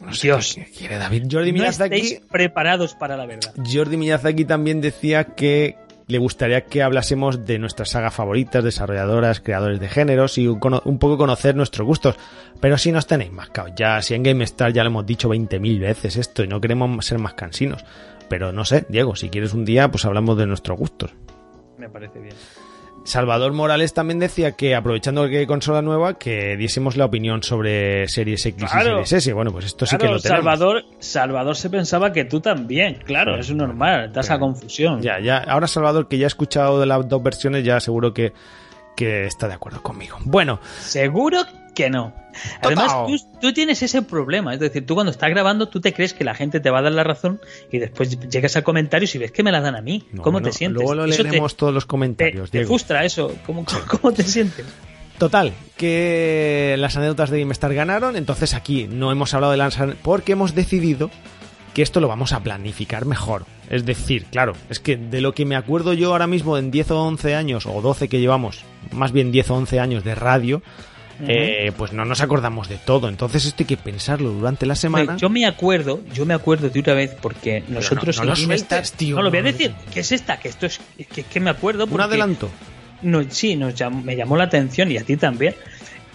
No 0.00 0.12
sé 0.12 0.28
Dios. 0.28 0.54
qué 0.54 0.64
quiere 0.64 0.98
David. 0.98 1.24
Jordi 1.30 1.52
No 1.52 1.58
Miyazaki, 1.60 1.94
estáis 1.96 2.20
preparados 2.30 2.94
para 2.94 3.16
la 3.16 3.26
verdad. 3.26 3.54
Jordi 3.72 3.96
Miyazaki 3.96 4.44
también 4.44 4.80
decía 4.80 5.24
que 5.24 5.76
le 6.06 6.18
gustaría 6.18 6.66
que 6.66 6.82
hablásemos 6.82 7.46
de 7.46 7.58
nuestras 7.58 7.90
sagas 7.90 8.12
favoritas, 8.12 8.62
desarrolladoras, 8.62 9.40
creadores 9.40 9.80
de 9.80 9.88
géneros 9.88 10.36
y 10.36 10.46
un, 10.46 10.60
un 10.84 10.98
poco 10.98 11.16
conocer 11.16 11.56
nuestros 11.56 11.86
gustos. 11.86 12.16
Pero 12.60 12.76
si 12.76 12.92
nos 12.92 13.06
tenéis 13.06 13.32
más 13.32 13.48
caos, 13.50 13.70
ya 13.76 14.02
si 14.02 14.14
en 14.14 14.22
GameStar 14.22 14.72
ya 14.72 14.82
lo 14.84 14.90
hemos 14.90 15.06
dicho 15.06 15.30
20.000 15.30 15.80
veces 15.80 16.16
esto 16.16 16.44
y 16.44 16.48
no 16.48 16.60
queremos 16.60 17.04
ser 17.06 17.18
más 17.18 17.34
cansinos. 17.34 17.84
Pero 18.28 18.52
no 18.52 18.64
sé, 18.64 18.84
Diego, 18.88 19.16
si 19.16 19.30
quieres 19.30 19.54
un 19.54 19.64
día, 19.64 19.90
pues 19.90 20.04
hablamos 20.04 20.36
de 20.36 20.46
nuestros 20.46 20.78
gustos. 20.78 21.10
Me 21.78 21.88
parece 21.88 22.18
bien. 22.20 22.34
Salvador 23.04 23.52
Morales 23.52 23.92
también 23.92 24.18
decía 24.18 24.52
que 24.52 24.74
aprovechando 24.74 25.28
que 25.28 25.38
hay 25.38 25.46
consola 25.46 25.82
nueva, 25.82 26.14
que 26.14 26.56
diésemos 26.56 26.96
la 26.96 27.04
opinión 27.04 27.42
sobre 27.42 28.08
Series 28.08 28.44
X 28.46 28.64
Claro. 28.70 29.02
y 29.02 29.06
Series 29.06 29.12
S. 29.12 29.32
Bueno, 29.34 29.52
pues 29.52 29.66
esto 29.66 29.84
sí 29.86 29.96
que 29.98 30.06
lo 30.08 30.18
tenemos. 30.18 30.22
Salvador, 30.44 30.84
Salvador 30.98 31.56
se 31.56 31.68
pensaba 31.70 32.12
que 32.12 32.24
tú 32.24 32.40
también, 32.40 32.98
claro, 33.04 33.36
es 33.38 33.54
normal, 33.54 34.10
da 34.12 34.22
esa 34.22 34.38
confusión. 34.38 35.02
Ya, 35.02 35.20
ya. 35.20 35.38
Ahora 35.38 35.66
Salvador, 35.66 36.08
que 36.08 36.16
ya 36.18 36.24
ha 36.24 36.28
escuchado 36.28 36.80
de 36.80 36.86
las 36.86 37.06
dos 37.08 37.22
versiones, 37.22 37.62
ya 37.62 37.78
seguro 37.78 38.14
que, 38.14 38.32
que 38.96 39.26
está 39.26 39.48
de 39.48 39.54
acuerdo 39.54 39.82
conmigo. 39.82 40.18
Bueno, 40.24 40.60
Seguro 40.80 41.44
que 41.74 41.90
no. 41.90 42.12
Además, 42.62 42.92
tú, 43.06 43.16
tú 43.40 43.52
tienes 43.52 43.82
ese 43.82 44.02
problema. 44.02 44.54
Es 44.54 44.60
decir, 44.60 44.86
tú 44.86 44.94
cuando 44.94 45.10
estás 45.10 45.30
grabando, 45.30 45.68
tú 45.68 45.80
te 45.80 45.92
crees 45.92 46.14
que 46.14 46.24
la 46.24 46.34
gente 46.34 46.60
te 46.60 46.70
va 46.70 46.78
a 46.78 46.82
dar 46.82 46.92
la 46.92 47.04
razón 47.04 47.40
y 47.72 47.78
después 47.78 48.18
llegas 48.30 48.56
a 48.56 48.62
comentarios 48.62 49.14
y 49.14 49.18
ves 49.18 49.32
que 49.32 49.42
me 49.42 49.50
la 49.52 49.60
dan 49.60 49.74
a 49.76 49.80
mí. 49.82 50.04
no, 50.12 50.22
¿Cómo 50.22 50.40
no, 50.40 50.46
te 50.46 50.52
sientes? 50.52 50.76
Luego 50.82 50.94
lo 50.94 51.04
Eso 51.06 51.16
te- 51.18 51.22
leeremos 51.24 51.56
todos 51.56 51.74
los 51.74 51.84
te, 51.84 51.88
comentarios, 51.88 52.50
te 52.50 52.58
Diego. 52.58 52.68
frustra 52.68 53.04
eso. 53.04 53.34
¿Cómo, 53.46 53.64
cómo 53.88 54.12
te 54.12 54.22
sientes? 54.22 54.64
Total, 55.18 55.52
que 55.76 56.74
las 56.78 56.96
anécdotas 56.96 57.30
de 57.30 57.38
GameStar 57.38 57.72
ganaron, 57.72 58.16
entonces 58.16 58.52
aquí 58.54 58.88
no 58.90 59.12
hemos 59.12 59.32
hablado 59.32 59.52
de 59.52 59.58
las 59.58 59.78
porque 60.02 60.32
hemos 60.32 60.56
decidido 60.56 61.08
que 61.74 61.82
esto 61.82 62.00
lo 62.00 62.08
vamos 62.08 62.32
a 62.32 62.40
planificar 62.40 63.04
mejor. 63.04 63.44
Es 63.68 63.84
decir, 63.84 64.24
claro, 64.30 64.54
es 64.70 64.78
que 64.80 64.96
de 64.96 65.20
lo 65.20 65.34
que 65.34 65.44
me 65.44 65.56
acuerdo 65.56 65.92
yo 65.92 66.12
ahora 66.12 66.26
mismo 66.26 66.56
en 66.56 66.70
10 66.70 66.92
o 66.92 67.02
11 67.02 67.34
años, 67.34 67.66
o 67.66 67.82
12 67.82 68.08
que 68.08 68.20
llevamos, 68.20 68.64
más 68.92 69.12
bien 69.12 69.32
10 69.32 69.50
o 69.50 69.54
11 69.56 69.80
años 69.80 70.04
de 70.04 70.14
radio, 70.14 70.62
eh, 71.28 71.70
pues 71.76 71.92
no 71.92 72.04
nos 72.04 72.20
acordamos 72.20 72.68
de 72.68 72.76
todo. 72.76 73.08
Entonces 73.08 73.44
esto 73.46 73.62
hay 73.62 73.66
que 73.66 73.76
pensarlo 73.76 74.30
durante 74.30 74.66
la 74.66 74.74
semana. 74.74 75.16
Yo 75.16 75.28
me 75.30 75.46
acuerdo, 75.46 76.00
yo 76.12 76.26
me 76.26 76.34
acuerdo 76.34 76.68
de 76.70 76.80
una 76.80 76.92
vez 76.94 77.16
porque 77.20 77.62
nosotros 77.68 78.16
no 78.18 78.24
lo 78.24 78.36
sueltes, 78.36 78.92
tío, 78.92 79.16
no 79.16 79.22
lo 79.22 79.30
voy 79.30 79.38
a 79.38 79.42
decir, 79.42 79.74
¿qué 79.92 80.00
es 80.00 80.12
esta? 80.12 80.38
Que 80.38 80.48
esto 80.48 80.66
es 80.66 80.80
que, 81.12 81.22
que 81.22 81.40
me 81.40 81.50
acuerdo 81.50 81.86
Un 81.90 82.00
adelanto. 82.00 82.50
no, 83.02 83.22
sí, 83.30 83.54
nos 83.56 83.74
llam- 83.76 84.02
me 84.02 84.16
llamó 84.16 84.36
la 84.36 84.44
atención 84.44 84.90
y 84.90 84.96
a 84.98 85.04
ti 85.04 85.16
también. 85.16 85.54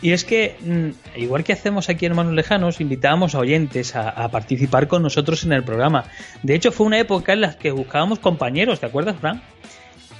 Y 0.02 0.12
es 0.12 0.24
que, 0.24 0.56
mm, 0.62 1.20
igual 1.20 1.44
que 1.44 1.54
hacemos 1.54 1.90
aquí 1.90 2.06
en 2.06 2.14
Hermanos 2.14 2.34
Lejanos, 2.34 2.80
invitábamos 2.80 3.36
a 3.36 3.40
oyentes 3.40 3.96
a, 3.96 4.10
a 4.10 4.30
participar 4.30 4.88
con 4.88 5.04
nosotros 5.04 5.44
en 5.44 5.52
el 5.52 5.64
programa. 5.64 6.06
De 6.42 6.56
hecho, 6.56 6.72
fue 6.72 6.88
una 6.88 7.00
época 7.00 7.34
en 7.34 7.42
la 7.42 7.58
que 7.58 7.72
buscábamos 7.72 8.20
compañeros, 8.20 8.80
¿te 8.80 8.86
acuerdas, 8.86 9.18
Fran? 9.20 9.42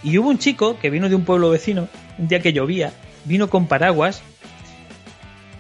Y 0.04 0.18
hubo 0.18 0.30
un 0.30 0.38
chico 0.38 0.78
que 0.80 0.90
vino 0.90 1.10
de 1.10 1.16
un 1.16 1.24
pueblo 1.24 1.50
vecino, 1.50 1.88
un 2.18 2.28
día 2.28 2.42
que 2.42 2.54
llovía, 2.54 2.92
vino 3.26 3.50
con 3.50 3.68
paraguas 3.68 4.22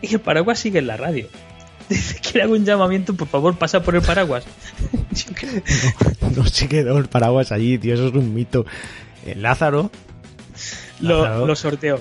y 0.01 0.13
el 0.13 0.19
paraguas 0.19 0.59
sigue 0.59 0.79
en 0.79 0.87
la 0.87 0.97
radio. 0.97 1.27
Dice 1.89 2.19
que 2.21 2.37
le 2.37 2.43
hago 2.43 2.53
un 2.53 2.65
llamamiento, 2.65 3.15
por 3.15 3.27
favor, 3.27 3.57
pasa 3.57 3.81
por 3.83 3.95
el 3.95 4.01
paraguas. 4.01 4.45
No 6.35 6.45
se 6.45 6.67
quedó 6.67 6.97
el 6.99 7.07
paraguas 7.07 7.51
allí, 7.51 7.79
tío, 7.79 7.95
eso 7.95 8.07
es 8.07 8.13
un 8.13 8.33
mito. 8.33 8.65
El 9.25 9.41
Lázaro, 9.41 9.89
Lázaro. 10.99 11.39
lo, 11.39 11.47
lo 11.47 11.55
sorteo. 11.55 11.99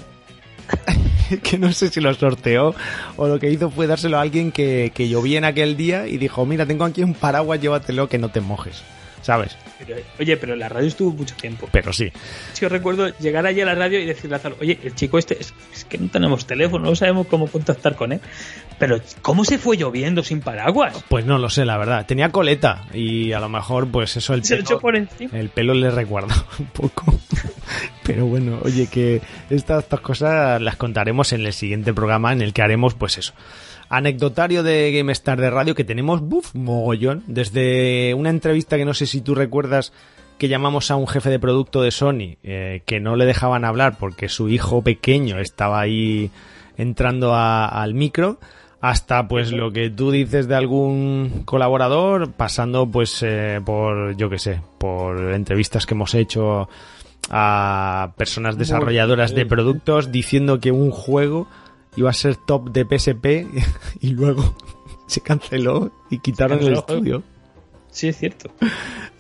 que 1.43 1.59
no 1.59 1.73
sé 1.73 1.89
si 1.89 2.01
lo 2.01 2.13
sorteó 2.15 2.75
o 3.17 3.29
lo 3.29 3.39
que 3.39 3.51
hizo 3.51 3.71
fue 3.71 3.87
dárselo 3.87 4.19
a 4.19 4.23
alguien 4.23 4.53
que, 4.53 4.91
llovía 5.09 5.39
en 5.39 5.45
aquel 5.45 5.77
día 5.77 6.07
y 6.07 6.19
dijo, 6.19 6.45
mira, 6.47 6.67
tengo 6.67 6.85
aquí 6.85 7.03
un 7.03 7.15
paraguas, 7.15 7.61
llévatelo 7.61 8.09
que 8.09 8.19
no 8.19 8.31
te 8.31 8.41
mojes, 8.41 8.83
¿sabes? 9.23 9.57
Pero, 9.79 10.01
oye, 10.19 10.37
pero 10.37 10.57
la 10.57 10.69
radio 10.69 10.89
estuvo 10.89 11.13
mucho 11.13 11.35
tiempo. 11.37 11.69
Pero 11.71 11.93
sí, 11.93 12.11
Yo 12.61 12.69
recuerdo 12.69 13.09
llegar 13.19 13.47
allí 13.47 13.61
a 13.61 13.67
la 13.67 13.75
radio 13.75 14.01
y 14.01 14.05
decirle 14.07 14.35
a 14.35 14.39
Lázaro, 14.39 14.57
oye, 14.61 14.79
el 14.83 14.95
chico 14.95 15.19
este, 15.19 15.41
es, 15.41 15.55
es 15.73 15.85
que 15.85 15.99
no 15.99 16.09
tenemos 16.09 16.47
teléfono, 16.47 16.87
no 16.87 16.97
sabemos 16.97 17.27
cómo 17.29 17.47
contactar 17.47 17.95
con 17.95 18.13
él. 18.13 18.21
Pero, 18.79 19.01
¿cómo 19.23 19.45
se 19.45 19.59
fue 19.59 19.77
lloviendo 19.77 20.23
sin 20.23 20.41
paraguas? 20.41 21.05
pues 21.09 21.25
no 21.25 21.39
lo 21.39 21.51
sé, 21.51 21.65
la 21.65 21.79
verdad. 21.79 22.07
Tenía 22.07 22.31
coleta 22.31 22.87
y 22.93 23.33
a 23.33 23.41
lo 23.41 23.49
mejor 23.49 23.89
pues 23.89 24.17
eso 24.17 24.35
el 24.35 24.45
Se 24.45 24.55
echó 24.57 24.67
pelo, 24.67 24.81
por 24.81 24.97
encima. 24.97 25.39
el 25.39 25.49
pelo 25.49 25.75
le 25.75 25.91
recuerda 25.91 26.35
un 26.59 26.67
poco. 26.67 27.19
Pero 28.05 28.27
bueno, 28.27 28.59
oye, 28.63 28.87
que 28.87 29.21
estas, 29.51 29.85
estas 29.85 30.01
cosas 30.01 30.61
las 30.63 30.77
contaremos 30.77 31.33
en 31.33 31.45
el 31.45 31.53
siguiente 31.53 31.93
programa 31.93 32.33
en 32.33 32.41
el 32.43 32.53
que 32.53 32.63
haremos 32.63 32.95
pues 32.95 33.19
eso. 33.19 33.35
Anecdotario 33.91 34.63
de 34.63 34.93
GameStar 34.93 35.41
de 35.41 35.51
radio 35.51 35.75
que 35.75 35.85
tenemos, 35.85 36.21
buf, 36.21 36.55
mogollón. 36.55 37.23
Desde 37.27 38.13
una 38.15 38.31
entrevista 38.31 38.77
que 38.77 38.85
no 38.85 38.95
sé 38.95 39.07
si 39.07 39.21
tú 39.21 39.35
recuerdas 39.35 39.93
que 40.39 40.49
llamamos 40.49 40.91
a 40.91 40.97
un 40.97 41.09
jefe 41.09 41.31
de 41.31 41.39
producto 41.41 41.83
de 41.83 41.91
Sony 41.91 42.37
eh, 42.45 42.83
que 42.87 43.01
no 43.01 43.17
le 43.17 43.25
dejaban 43.27 43.65
hablar 43.65 43.97
porque 43.99 44.29
su 44.29 44.49
hijo 44.49 44.83
pequeño 44.83 45.41
estaba 45.41 45.81
ahí 45.81 46.31
entrando 46.77 47.35
a- 47.35 47.67
al 47.67 47.95
micro 47.95 48.39
hasta 48.81 49.27
pues 49.27 49.51
lo 49.51 49.73
que 49.73 49.91
tú 49.91 50.13
dices 50.13 50.47
de 50.47 50.55
algún 50.55 51.43
colaborador 51.45 52.31
pasando 52.35 52.87
pues 52.87 53.21
eh, 53.27 53.61
por 53.67 54.17
yo 54.17 54.31
que 54.31 54.39
sé 54.39 54.61
por 54.79 55.33
entrevistas 55.33 55.85
que 55.87 55.95
hemos 55.95 56.15
hecho 56.15 56.69
a 57.31 58.13
personas 58.17 58.57
desarrolladoras 58.57 59.35
de 59.35 59.45
productos 59.47 60.13
diciendo 60.13 60.61
que 60.61 60.71
un 60.71 60.93
juego 60.93 61.49
iba 61.99 62.11
a 62.11 62.13
ser 62.13 62.37
top 62.37 62.71
de 62.71 62.85
PSP 62.85 63.27
y 64.01 64.11
luego 64.11 64.55
se 65.07 65.21
canceló 65.21 65.91
y 66.11 66.19
quitaron 66.19 66.61
el 66.61 66.75
estudio. 66.75 67.23
Sí, 67.91 68.09
es 68.09 68.19
cierto. 68.19 68.51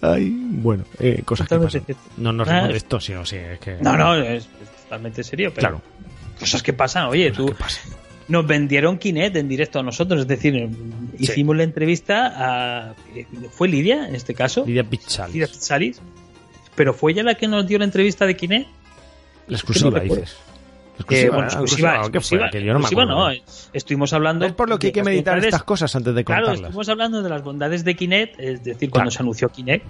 Ay, 0.00 0.30
bueno, 0.30 0.84
eh, 1.00 1.22
cosas 1.24 1.48
que 1.48 1.58
pasan. 1.58 1.82
No 2.18 2.32
nos 2.32 2.48
Ah, 2.48 2.68
de 2.68 2.76
esto, 2.76 3.00
sino 3.00 3.24
sí, 3.26 3.36
es 3.36 3.58
que... 3.58 3.76
No, 3.80 3.96
no, 3.96 4.14
es, 4.14 4.46
totalmente 4.84 5.24
serio, 5.24 5.50
pero 5.54 5.68
Claro. 5.68 5.82
cosas 6.38 6.62
que 6.62 6.72
pasan. 6.72 7.06
Oye, 7.06 7.30
cosas 7.30 7.36
tú 7.36 7.46
que 7.52 7.54
pasan. 7.54 7.92
nos 8.28 8.46
vendieron 8.46 8.98
Kinect 8.98 9.36
en 9.36 9.48
directo 9.48 9.80
a 9.80 9.82
nosotros, 9.82 10.20
es 10.20 10.28
decir, 10.28 10.68
hicimos 11.18 11.56
la 11.56 11.64
entrevista 11.64 12.32
a 12.36 12.94
fue 13.50 13.68
Lidia 13.68 14.06
en 14.06 14.14
este 14.14 14.34
caso, 14.34 14.64
Lidia 14.64 14.84
Pichal. 14.84 15.32
Lidia 15.32 15.46
Pizzalis, 15.48 16.00
pero 16.76 16.94
fue 16.94 17.12
ella 17.12 17.24
la 17.24 17.34
que 17.34 17.48
nos 17.48 17.66
dio 17.66 17.78
la 17.78 17.84
entrevista 17.86 18.26
de 18.26 18.36
Kinect. 18.36 18.68
La 19.48 19.56
exclusiva, 19.56 20.00
que 20.00 20.24
dices. 21.08 21.24
Eh, 21.24 21.28
bueno, 21.28 21.42
¿eh? 21.44 21.46
exclusiva, 21.46 21.96
exclusiva, 21.96 22.50
yo 22.52 22.58
no 22.60 22.64
me 22.64 22.70
exclusiva 22.86 23.02
acuerdo. 23.02 23.20
no, 23.26 23.30
eh, 23.32 23.42
estuvimos 23.72 24.12
hablando. 24.12 24.46
Es 24.46 24.52
por 24.52 24.68
lo 24.68 24.78
que 24.78 24.88
hay 24.88 24.92
que 24.92 25.02
meditar 25.02 25.34
bondades- 25.36 25.48
estas 25.48 25.62
cosas 25.64 25.94
antes 25.96 26.14
de 26.14 26.24
Claro, 26.24 26.42
contarlas. 26.46 26.68
estuvimos 26.70 26.88
hablando 26.88 27.22
de 27.22 27.28
las 27.28 27.42
bondades 27.42 27.84
de 27.84 27.94
Kinect, 27.96 28.40
es 28.40 28.64
decir, 28.64 28.90
cuando 28.90 29.10
Claro. 29.10 29.10
se 29.10 29.22
anunció 29.22 29.48
Kinect. 29.50 29.84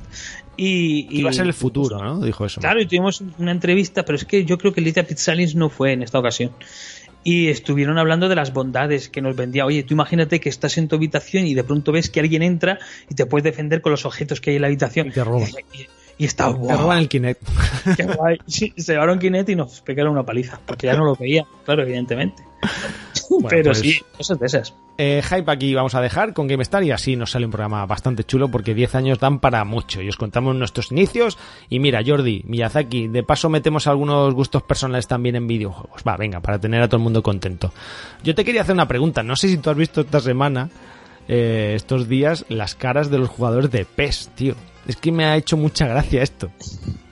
Y, 0.57 1.07
y- 1.11 1.21
Iba 1.21 1.31
a 1.31 1.33
ser 1.33 1.47
el 1.47 1.55
futuro, 1.55 2.03
¿no? 2.03 2.21
Dijo 2.21 2.45
eso. 2.45 2.61
Claro, 2.61 2.81
y 2.81 2.87
tuvimos 2.87 3.23
una 3.39 3.53
entrevista, 3.53 4.05
pero 4.05 4.17
es 4.17 4.25
que 4.25 4.45
yo 4.45 4.59
creo 4.59 4.73
que 4.73 4.81
Lidia 4.81 5.07
Pizzalis 5.07 5.55
no 5.55 5.69
fue 5.69 5.93
en 5.93 6.03
esta 6.03 6.19
ocasión. 6.19 6.53
Y 7.25 7.49
estuvieron 7.49 7.99
hablando 7.99 8.29
de 8.29 8.37
las 8.37 8.53
bondades 8.53 9.09
que 9.11 9.21
nos 9.21 9.37
vendía. 9.37 9.67
Oye, 9.67 9.83
tú 9.83 9.93
imagínate 9.93 10.41
que 10.41 10.49
estás 10.49 10.79
en 10.79 10.89
tu 10.89 10.97
habitación 10.97 11.47
y 11.47 11.55
de 11.55 11.65
pronto 11.65 11.93
ves 11.93 12.09
que 12.11 12.21
alguien 12.21 12.43
entra 12.43 12.79
y 13.11 13.15
te 13.15 13.27
puedes 13.27 13.45
defender 13.45 13.83
con 13.83 13.91
los 13.91 14.07
objetos 14.07 14.41
que 14.41 14.51
hay 14.51 14.57
en 14.57 14.63
la 14.63 14.69
habitación. 14.69 15.09
Y 15.09 15.11
te 15.11 15.25
roban. 15.25 15.49
Y, 15.75 15.87
y 16.19 16.27
Te 16.27 16.43
roban 16.77 16.99
el 16.99 17.09
Kinect. 17.09 17.43
qué 17.97 18.03
guay. 18.05 18.39
Sí, 18.47 18.73
se 18.77 18.93
llevaron 18.93 19.19
Kinect 19.19 19.49
y 19.51 19.57
nos 19.57 19.81
pegaron 19.83 20.13
una 20.13 20.25
paliza, 20.25 20.61
porque 20.67 20.89
ya 20.89 20.97
no 20.97 21.05
lo 21.05 21.15
veía, 21.15 21.47
claro, 21.65 21.83
evidentemente. 21.83 22.43
pero 23.49 23.71
pues- 23.71 23.79
sí, 23.79 24.01
cosas 24.17 24.39
de 24.41 24.47
esas. 24.47 24.75
Eh, 25.01 25.23
hype 25.23 25.49
aquí 25.49 25.73
vamos 25.75 25.95
a 25.95 26.01
dejar 26.01 26.33
con 26.35 26.49
GameStar 26.49 26.83
y 26.83 26.91
así 26.91 27.15
nos 27.15 27.31
sale 27.31 27.45
un 27.45 27.53
programa 27.53 27.87
bastante 27.87 28.25
chulo 28.25 28.49
porque 28.49 28.75
10 28.75 28.97
años 28.97 29.21
dan 29.21 29.39
para 29.39 29.65
mucho 29.65 30.03
y 30.03 30.09
os 30.09 30.17
contamos 30.17 30.57
nuestros 30.57 30.91
inicios 30.91 31.39
y 31.69 31.79
mira 31.79 32.01
Jordi, 32.05 32.43
Miyazaki, 32.45 33.07
de 33.07 33.23
paso 33.23 33.49
metemos 33.49 33.87
algunos 33.87 34.35
gustos 34.35 34.65
personales 34.65 35.07
también 35.07 35.37
en 35.37 35.47
videojuegos. 35.47 36.03
Va, 36.07 36.17
venga, 36.17 36.41
para 36.41 36.59
tener 36.59 36.83
a 36.83 36.89
todo 36.89 36.97
el 36.97 37.05
mundo 37.05 37.23
contento. 37.23 37.73
Yo 38.25 38.35
te 38.35 38.45
quería 38.45 38.63
hacer 38.63 38.75
una 38.75 38.89
pregunta, 38.89 39.23
no 39.23 39.37
sé 39.37 39.47
si 39.47 39.59
tú 39.59 39.71
has 39.71 39.77
visto 39.77 40.01
esta 40.01 40.19
semana, 40.19 40.69
eh, 41.29 41.75
estos 41.77 42.09
días, 42.09 42.45
las 42.49 42.75
caras 42.75 43.09
de 43.09 43.19
los 43.19 43.29
jugadores 43.29 43.71
de 43.71 43.85
PES, 43.85 44.31
tío. 44.35 44.57
Es 44.89 44.97
que 44.97 45.13
me 45.13 45.25
ha 45.25 45.37
hecho 45.37 45.57
mucha 45.57 45.87
gracia 45.87 46.23
esto. 46.23 46.51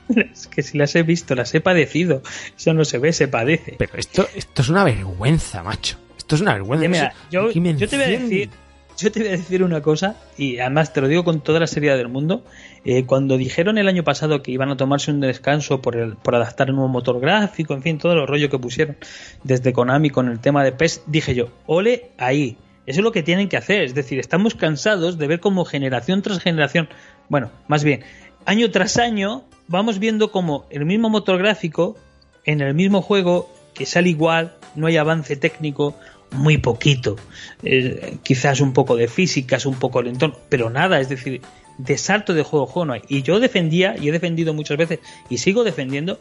Es 0.09 0.47
que 0.47 0.63
si 0.63 0.79
las 0.79 0.95
he 0.95 1.03
visto, 1.03 1.35
las 1.35 1.55
he 1.55 1.61
padecido. 1.61 2.23
Eso 2.57 2.73
no 2.73 2.85
se 2.85 2.99
ve, 2.99 3.13
se 3.13 3.27
padece. 3.27 3.75
Pero 3.77 3.93
esto, 3.97 4.29
esto 4.35 4.63
es 4.63 4.69
una 4.69 4.85
vergüenza, 4.85 5.63
macho. 5.65 5.99
Esto 6.17 6.37
es 6.37 6.41
una 6.43 6.55
vergüenza. 6.55 6.89
Mira, 6.89 7.15
yo, 7.31 7.49
te 7.51 7.97
voy 7.97 8.05
a 8.05 8.09
decir, 8.09 8.51
yo 8.97 9.13
te 9.13 9.21
voy 9.21 9.29
a 9.29 9.33
decir 9.33 9.63
una 9.63 9.83
cosa 9.83 10.17
y 10.39 10.59
además 10.59 10.93
te 10.93 11.01
lo 11.01 11.09
digo 11.09 11.25
con 11.25 11.41
toda 11.41 11.61
la 11.61 11.67
seriedad 11.67 11.97
del 11.97 12.09
mundo. 12.09 12.45
Eh, 12.85 13.05
cuando 13.05 13.37
dijeron 13.37 13.79
el 13.79 13.89
año 13.89 14.05
pasado 14.05 14.43
que 14.43 14.53
iban 14.53 14.71
a 14.71 14.77
tomarse 14.77 15.11
un 15.11 15.21
descanso 15.21 15.83
por, 15.83 15.97
el, 15.97 16.17
por 16.17 16.35
adaptar 16.35 16.69
el 16.69 16.77
nuevo 16.77 16.89
motor 16.89 17.21
gráfico, 17.21 17.75
en 17.75 17.83
fin, 17.83 17.99
todo 17.99 18.13
el 18.13 18.27
rollo 18.27 18.49
que 18.49 18.59
pusieron 18.59 18.97
desde 19.43 19.73
Konami 19.73 20.11
con 20.11 20.29
el 20.29 20.39
tema 20.39 20.65
de 20.65 20.73
PES, 20.73 21.03
dije 21.07 21.35
yo, 21.35 21.49
ole 21.67 22.11
ahí. 22.17 22.57
Eso 22.87 23.01
es 23.01 23.05
lo 23.05 23.13
que 23.13 23.25
tienen 23.25 23.49
que 23.49 23.57
hacer. 23.57 23.83
Es 23.83 23.95
decir, 23.95 24.19
estamos 24.21 24.55
cansados 24.55 25.19
de 25.19 25.27
ver 25.27 25.41
como 25.41 25.65
generación 25.65 26.23
tras 26.23 26.39
generación, 26.39 26.89
bueno, 27.29 27.51
más 27.69 27.85
bien, 27.85 28.05
año 28.45 28.71
tras 28.71 28.97
año, 28.97 29.45
vamos 29.69 29.99
viendo 29.99 30.31
como 30.31 30.67
el 30.71 30.85
mismo 30.85 31.11
motor 31.11 31.39
gráfico 31.39 31.97
en 32.45 32.61
el 32.61 32.75
mismo 32.75 33.03
juego 33.03 33.53
que 33.75 33.87
sale 33.87 34.09
igual, 34.09 34.57
no 34.75 34.87
hay 34.87 34.97
avance 34.97 35.37
técnico, 35.37 35.95
muy 36.31 36.59
poquito. 36.59 37.17
Eh, 37.63 38.19
quizás 38.23 38.61
un 38.61 38.73
poco 38.73 38.97
de 38.97 39.09
físicas, 39.09 39.67
un 39.67 39.75
poco 39.75 40.01
el 40.01 40.09
entorno, 40.09 40.37
pero 40.49 40.71
nada, 40.71 41.01
es 41.01 41.09
decir, 41.09 41.43
de 41.79 41.99
salto 41.99 42.35
de 42.35 42.43
juego 42.43 42.67
juego 42.67 42.87
no 42.87 42.93
hay. 42.95 43.03
Y 43.09 43.23
yo 43.23 43.41
defendía, 43.41 43.97
y 44.01 44.09
he 44.09 44.13
defendido 44.13 44.55
muchas 44.55 44.79
veces, 44.79 45.01
y 45.29 45.39
sigo 45.39 45.65
defendiendo, 45.65 46.19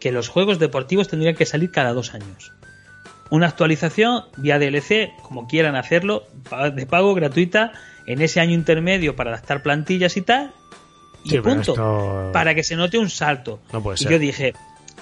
que 0.00 0.12
los 0.12 0.28
juegos 0.28 0.58
deportivos 0.58 1.08
tendrían 1.08 1.34
que 1.34 1.46
salir 1.46 1.70
cada 1.70 1.92
dos 1.92 2.14
años. 2.14 2.52
Una 3.30 3.48
actualización 3.48 4.24
vía 4.38 4.58
DLC, 4.58 5.10
como 5.22 5.46
quieran 5.46 5.76
hacerlo, 5.76 6.24
de 6.74 6.86
pago 6.86 7.14
gratuita, 7.14 7.72
en 8.08 8.20
ese 8.22 8.40
año 8.40 8.54
intermedio 8.54 9.14
para 9.14 9.30
adaptar 9.30 9.62
plantillas 9.62 10.16
y 10.16 10.22
tal, 10.22 10.52
y 11.24 11.30
Sí, 11.30 11.38
punto. 11.40 11.72
esto- 11.72 12.30
Para 12.32 12.54
que 12.54 12.62
se 12.64 12.74
note 12.76 12.98
un 12.98 13.10
salto. 13.10 13.60
No 13.72 13.82
puede 13.82 13.96
y 13.96 13.98
ser. 14.02 14.12
yo 14.12 14.18
dije, 14.18 14.54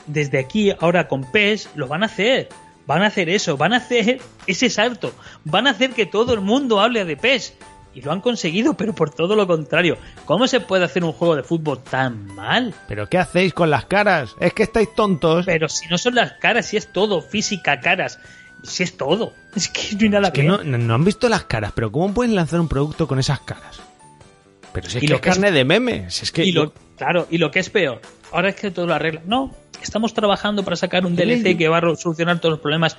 desde 0.06 0.38
aquí, 0.38 0.72
ahora 0.80 1.08
con 1.08 1.30
PES, 1.30 1.70
lo 1.74 1.88
van 1.88 2.02
a 2.02 2.06
hacer. 2.06 2.48
Van 2.86 3.02
a 3.02 3.06
hacer 3.06 3.28
eso, 3.28 3.56
van 3.56 3.72
a 3.72 3.78
hacer 3.78 4.20
ese 4.46 4.70
salto. 4.70 5.12
Van 5.44 5.66
a 5.66 5.70
hacer 5.70 5.90
que 5.90 6.06
todo 6.06 6.34
el 6.34 6.40
mundo 6.40 6.80
hable 6.80 7.04
de 7.04 7.16
PES. 7.16 7.54
Y 7.94 8.02
lo 8.02 8.12
han 8.12 8.20
conseguido, 8.20 8.74
pero 8.74 8.94
por 8.94 9.10
todo 9.10 9.34
lo 9.34 9.46
contrario. 9.46 9.96
¿Cómo 10.26 10.46
se 10.46 10.60
puede 10.60 10.84
hacer 10.84 11.02
un 11.02 11.12
juego 11.12 11.34
de 11.34 11.42
fútbol 11.42 11.82
tan 11.82 12.26
mal? 12.26 12.74
¿Pero 12.88 13.08
qué 13.08 13.18
hacéis 13.18 13.54
con 13.54 13.70
las 13.70 13.86
caras? 13.86 14.36
Es 14.38 14.52
que 14.52 14.64
estáis 14.64 14.94
tontos. 14.94 15.46
Pero 15.46 15.68
si 15.68 15.88
no 15.88 15.96
son 15.98 16.14
las 16.14 16.32
caras, 16.34 16.66
si 16.66 16.76
es 16.76 16.92
todo, 16.92 17.22
física, 17.22 17.80
caras, 17.80 18.18
si 18.66 18.82
es 18.82 18.96
todo. 18.96 19.32
Es 19.56 19.68
que 19.68 19.94
no 19.94 20.00
hay 20.02 20.08
nada 20.10 20.28
Es 20.28 20.32
que 20.34 20.40
que 20.42 20.46
no, 20.48 20.58
ver. 20.58 20.66
no- 20.66 20.78
no 20.78 20.94
han 20.94 21.04
visto 21.04 21.28
las 21.28 21.44
caras, 21.44 21.72
pero 21.74 21.90
¿cómo 21.90 22.12
pueden 22.12 22.34
lanzar 22.34 22.60
un 22.60 22.68
producto 22.68 23.06
con 23.08 23.18
esas 23.18 23.40
caras? 23.40 23.80
Pero 24.72 24.90
si 24.90 24.98
es 24.98 25.04
Y 25.04 25.06
que 25.06 25.12
lo 25.12 25.16
es 25.16 25.22
carne 25.22 25.50
de 25.52 25.64
meme. 25.64 26.10
Si 26.10 26.24
es 26.24 26.32
que 26.32 26.44
Y 26.44 26.52
lo, 26.52 26.72
claro, 26.96 27.26
y 27.30 27.38
lo 27.38 27.50
que 27.50 27.60
es 27.60 27.70
peor, 27.70 28.00
ahora 28.32 28.50
es 28.50 28.56
que 28.56 28.70
todo 28.70 28.86
lo 28.86 28.94
arregla. 28.94 29.22
No, 29.26 29.54
estamos 29.82 30.12
trabajando 30.12 30.62
para 30.64 30.76
sacar 30.76 31.06
un 31.06 31.16
DLC 31.16 31.56
que 31.56 31.68
va 31.68 31.78
a 31.78 31.96
solucionar 31.96 32.38
todos 32.40 32.52
los 32.54 32.60
problemas. 32.60 32.96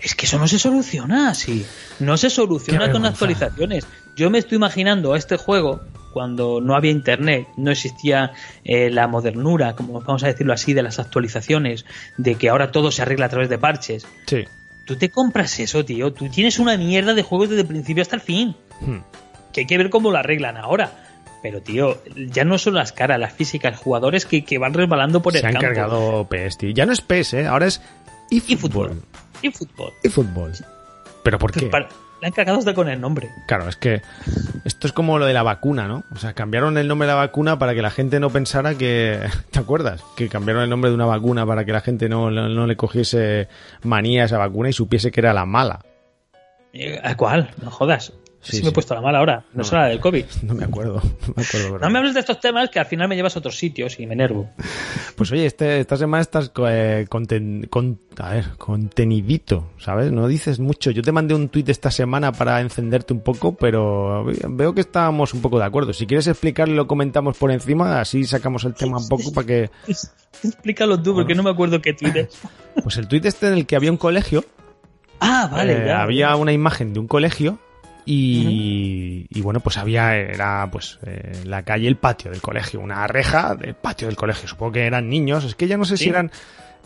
Es 0.00 0.14
que 0.14 0.26
eso 0.26 0.38
no 0.38 0.46
se 0.46 0.60
soluciona 0.60 1.28
así. 1.30 1.66
No 1.98 2.16
se 2.16 2.30
soluciona 2.30 2.92
con 2.92 3.04
actualizaciones. 3.04 3.84
Yo 4.14 4.30
me 4.30 4.38
estoy 4.38 4.54
imaginando 4.56 5.12
a 5.14 5.18
este 5.18 5.36
juego 5.36 5.80
cuando 6.12 6.60
no 6.60 6.76
había 6.76 6.92
internet, 6.92 7.48
no 7.56 7.72
existía 7.72 8.32
eh, 8.64 8.90
la 8.90 9.08
modernura, 9.08 9.74
como 9.74 10.00
vamos 10.00 10.22
a 10.22 10.28
decirlo 10.28 10.52
así, 10.52 10.72
de 10.72 10.82
las 10.84 11.00
actualizaciones, 11.00 11.84
de 12.16 12.36
que 12.36 12.48
ahora 12.48 12.70
todo 12.70 12.92
se 12.92 13.02
arregla 13.02 13.26
a 13.26 13.28
través 13.28 13.48
de 13.48 13.58
parches. 13.58 14.06
Sí. 14.26 14.44
Tú 14.88 14.96
te 14.96 15.10
compras 15.10 15.60
eso, 15.60 15.84
tío. 15.84 16.12
Tú 16.12 16.28
tienes 16.28 16.58
una 16.58 16.76
mierda 16.76 17.14
de 17.14 17.22
juegos 17.22 17.50
desde 17.50 17.60
el 17.62 17.68
principio 17.68 18.02
hasta 18.02 18.16
el 18.16 18.22
fin 18.22 18.56
Hmm. 18.80 18.98
que 19.52 19.60
hay 19.60 19.66
que 19.66 19.76
ver 19.78 19.90
cómo 19.90 20.10
lo 20.10 20.18
arreglan 20.18 20.56
ahora. 20.56 21.04
Pero, 21.42 21.60
tío, 21.62 21.98
ya 22.16 22.44
no 22.44 22.58
son 22.58 22.74
las 22.74 22.90
caras, 22.92 23.20
las 23.20 23.32
físicas, 23.32 23.76
jugadores 23.78 24.26
que, 24.26 24.44
que 24.44 24.58
van 24.58 24.74
resbalando 24.74 25.22
por 25.22 25.34
Se 25.34 25.38
el 25.40 25.46
han 25.46 25.52
campo. 25.52 25.66
cargado 25.68 26.26
PES, 26.28 26.58
tío. 26.58 26.70
Ya 26.70 26.84
no 26.86 26.92
es 26.92 27.00
PES, 27.00 27.34
¿eh? 27.34 27.46
Ahora 27.46 27.66
es 27.66 27.80
Y 28.30 28.38
eFootball. 28.54 28.88
fútbol. 28.88 29.02
Y 29.42 29.50
fútbol. 29.50 29.92
eFootball. 30.02 30.52
¿Pero 31.22 31.38
por 31.38 31.52
qué? 31.52 31.66
Para- 31.66 31.88
le 32.20 32.26
han 32.26 32.32
cargado 32.32 32.58
hasta 32.58 32.74
con 32.74 32.88
el 32.88 33.00
nombre. 33.00 33.30
Claro, 33.46 33.68
es 33.68 33.76
que 33.76 34.02
esto 34.64 34.86
es 34.86 34.92
como 34.92 35.18
lo 35.18 35.26
de 35.26 35.32
la 35.32 35.42
vacuna, 35.42 35.86
¿no? 35.86 36.04
O 36.12 36.16
sea, 36.16 36.32
cambiaron 36.32 36.76
el 36.78 36.88
nombre 36.88 37.06
de 37.06 37.14
la 37.14 37.18
vacuna 37.18 37.58
para 37.58 37.74
que 37.74 37.82
la 37.82 37.90
gente 37.90 38.20
no 38.20 38.30
pensara 38.30 38.74
que... 38.74 39.20
¿Te 39.50 39.58
acuerdas? 39.58 40.02
Que 40.16 40.28
cambiaron 40.28 40.62
el 40.62 40.70
nombre 40.70 40.90
de 40.90 40.94
una 40.94 41.06
vacuna 41.06 41.46
para 41.46 41.64
que 41.64 41.72
la 41.72 41.80
gente 41.80 42.08
no, 42.08 42.30
no, 42.30 42.48
no 42.48 42.66
le 42.66 42.76
cogiese 42.76 43.48
manía 43.82 44.22
a 44.22 44.26
esa 44.26 44.38
vacuna 44.38 44.68
y 44.68 44.72
supiese 44.72 45.10
que 45.10 45.20
era 45.20 45.32
la 45.32 45.46
mala. 45.46 45.80
Eh, 46.72 47.00
¿A 47.02 47.16
cuál? 47.16 47.50
No 47.62 47.70
jodas. 47.70 48.12
Sí, 48.40 48.58
Sí, 48.58 48.62
me 48.62 48.68
he 48.68 48.72
puesto 48.72 48.94
la 48.94 49.00
mala 49.00 49.18
ahora. 49.18 49.44
No, 49.52 49.56
No. 49.58 49.62
es 49.62 49.72
la 49.72 49.86
del 49.86 49.98
COVID. 50.00 50.24
No 50.44 50.54
me 50.54 50.64
acuerdo. 50.64 51.02
No 51.02 51.34
me 51.36 51.42
acuerdo 51.42 51.66
pero- 51.72 51.78
No 51.80 51.90
me 51.90 51.98
hables 51.98 52.14
de 52.14 52.20
estos 52.20 52.38
temas 52.40 52.70
que 52.70 52.78
al 52.78 52.86
final 52.86 53.08
me 53.08 53.16
llevas 53.16 53.34
a 53.34 53.40
otros 53.40 53.56
sitios 53.58 53.98
y 53.98 54.06
me 54.06 54.14
enervo. 54.14 54.48
Pues 55.16 55.32
oye, 55.32 55.44
este, 55.44 55.80
esta 55.80 55.96
semana 55.96 56.20
estás 56.20 56.52
eh, 56.68 57.06
conten- 57.10 57.68
con- 57.68 57.98
a 58.18 58.30
ver, 58.34 58.44
contenidito, 58.56 59.70
¿sabes? 59.78 60.12
No 60.12 60.28
dices 60.28 60.60
mucho. 60.60 60.90
Yo 60.92 61.02
te 61.02 61.10
mandé 61.12 61.34
un 61.34 61.48
tuit 61.48 61.68
esta 61.68 61.90
semana 61.90 62.30
para 62.32 62.60
encenderte 62.60 63.12
un 63.12 63.20
poco, 63.20 63.56
pero 63.56 64.24
veo 64.48 64.72
que 64.72 64.80
estábamos 64.82 65.34
un 65.34 65.40
poco 65.42 65.58
de 65.58 65.64
acuerdo. 65.64 65.92
Si 65.92 66.06
quieres 66.06 66.26
explicarlo, 66.28 66.74
lo 66.74 66.86
comentamos 66.86 67.36
por 67.36 67.50
encima, 67.50 68.00
así 68.00 68.24
sacamos 68.24 68.64
el 68.64 68.74
tema 68.74 68.98
un 68.98 69.08
poco 69.08 69.32
para 69.32 69.46
que... 69.46 69.70
Explícalo 70.44 71.02
tú, 71.02 71.14
porque 71.14 71.34
no 71.34 71.42
me 71.42 71.50
acuerdo 71.50 71.82
qué 71.82 71.92
Twitter. 71.92 72.28
Pues 72.82 72.96
el 72.98 73.08
tuit 73.08 73.24
este 73.24 73.48
en 73.48 73.54
el 73.54 73.66
que 73.66 73.74
había 73.76 73.90
un 73.90 73.96
colegio, 73.98 74.44
Ah, 75.20 75.48
vale, 75.50 75.82
eh, 75.82 75.86
ya. 75.86 76.02
había 76.02 76.36
una 76.36 76.52
imagen 76.52 76.92
de 76.92 77.00
un 77.00 77.08
colegio 77.08 77.58
y, 78.10 79.26
y 79.28 79.40
bueno, 79.42 79.60
pues 79.60 79.76
había, 79.76 80.16
era 80.16 80.68
pues 80.72 80.98
eh, 81.04 81.42
la 81.44 81.62
calle, 81.62 81.88
el 81.88 81.96
patio 81.96 82.30
del 82.30 82.40
colegio, 82.40 82.80
una 82.80 83.06
reja 83.06 83.54
del 83.54 83.74
patio 83.74 84.06
del 84.08 84.16
colegio. 84.16 84.48
Supongo 84.48 84.72
que 84.72 84.86
eran 84.86 85.08
niños, 85.08 85.44
es 85.44 85.54
que 85.54 85.68
ya 85.68 85.76
no 85.76 85.84
sé 85.84 85.96
si 85.98 86.08
eran 86.08 86.30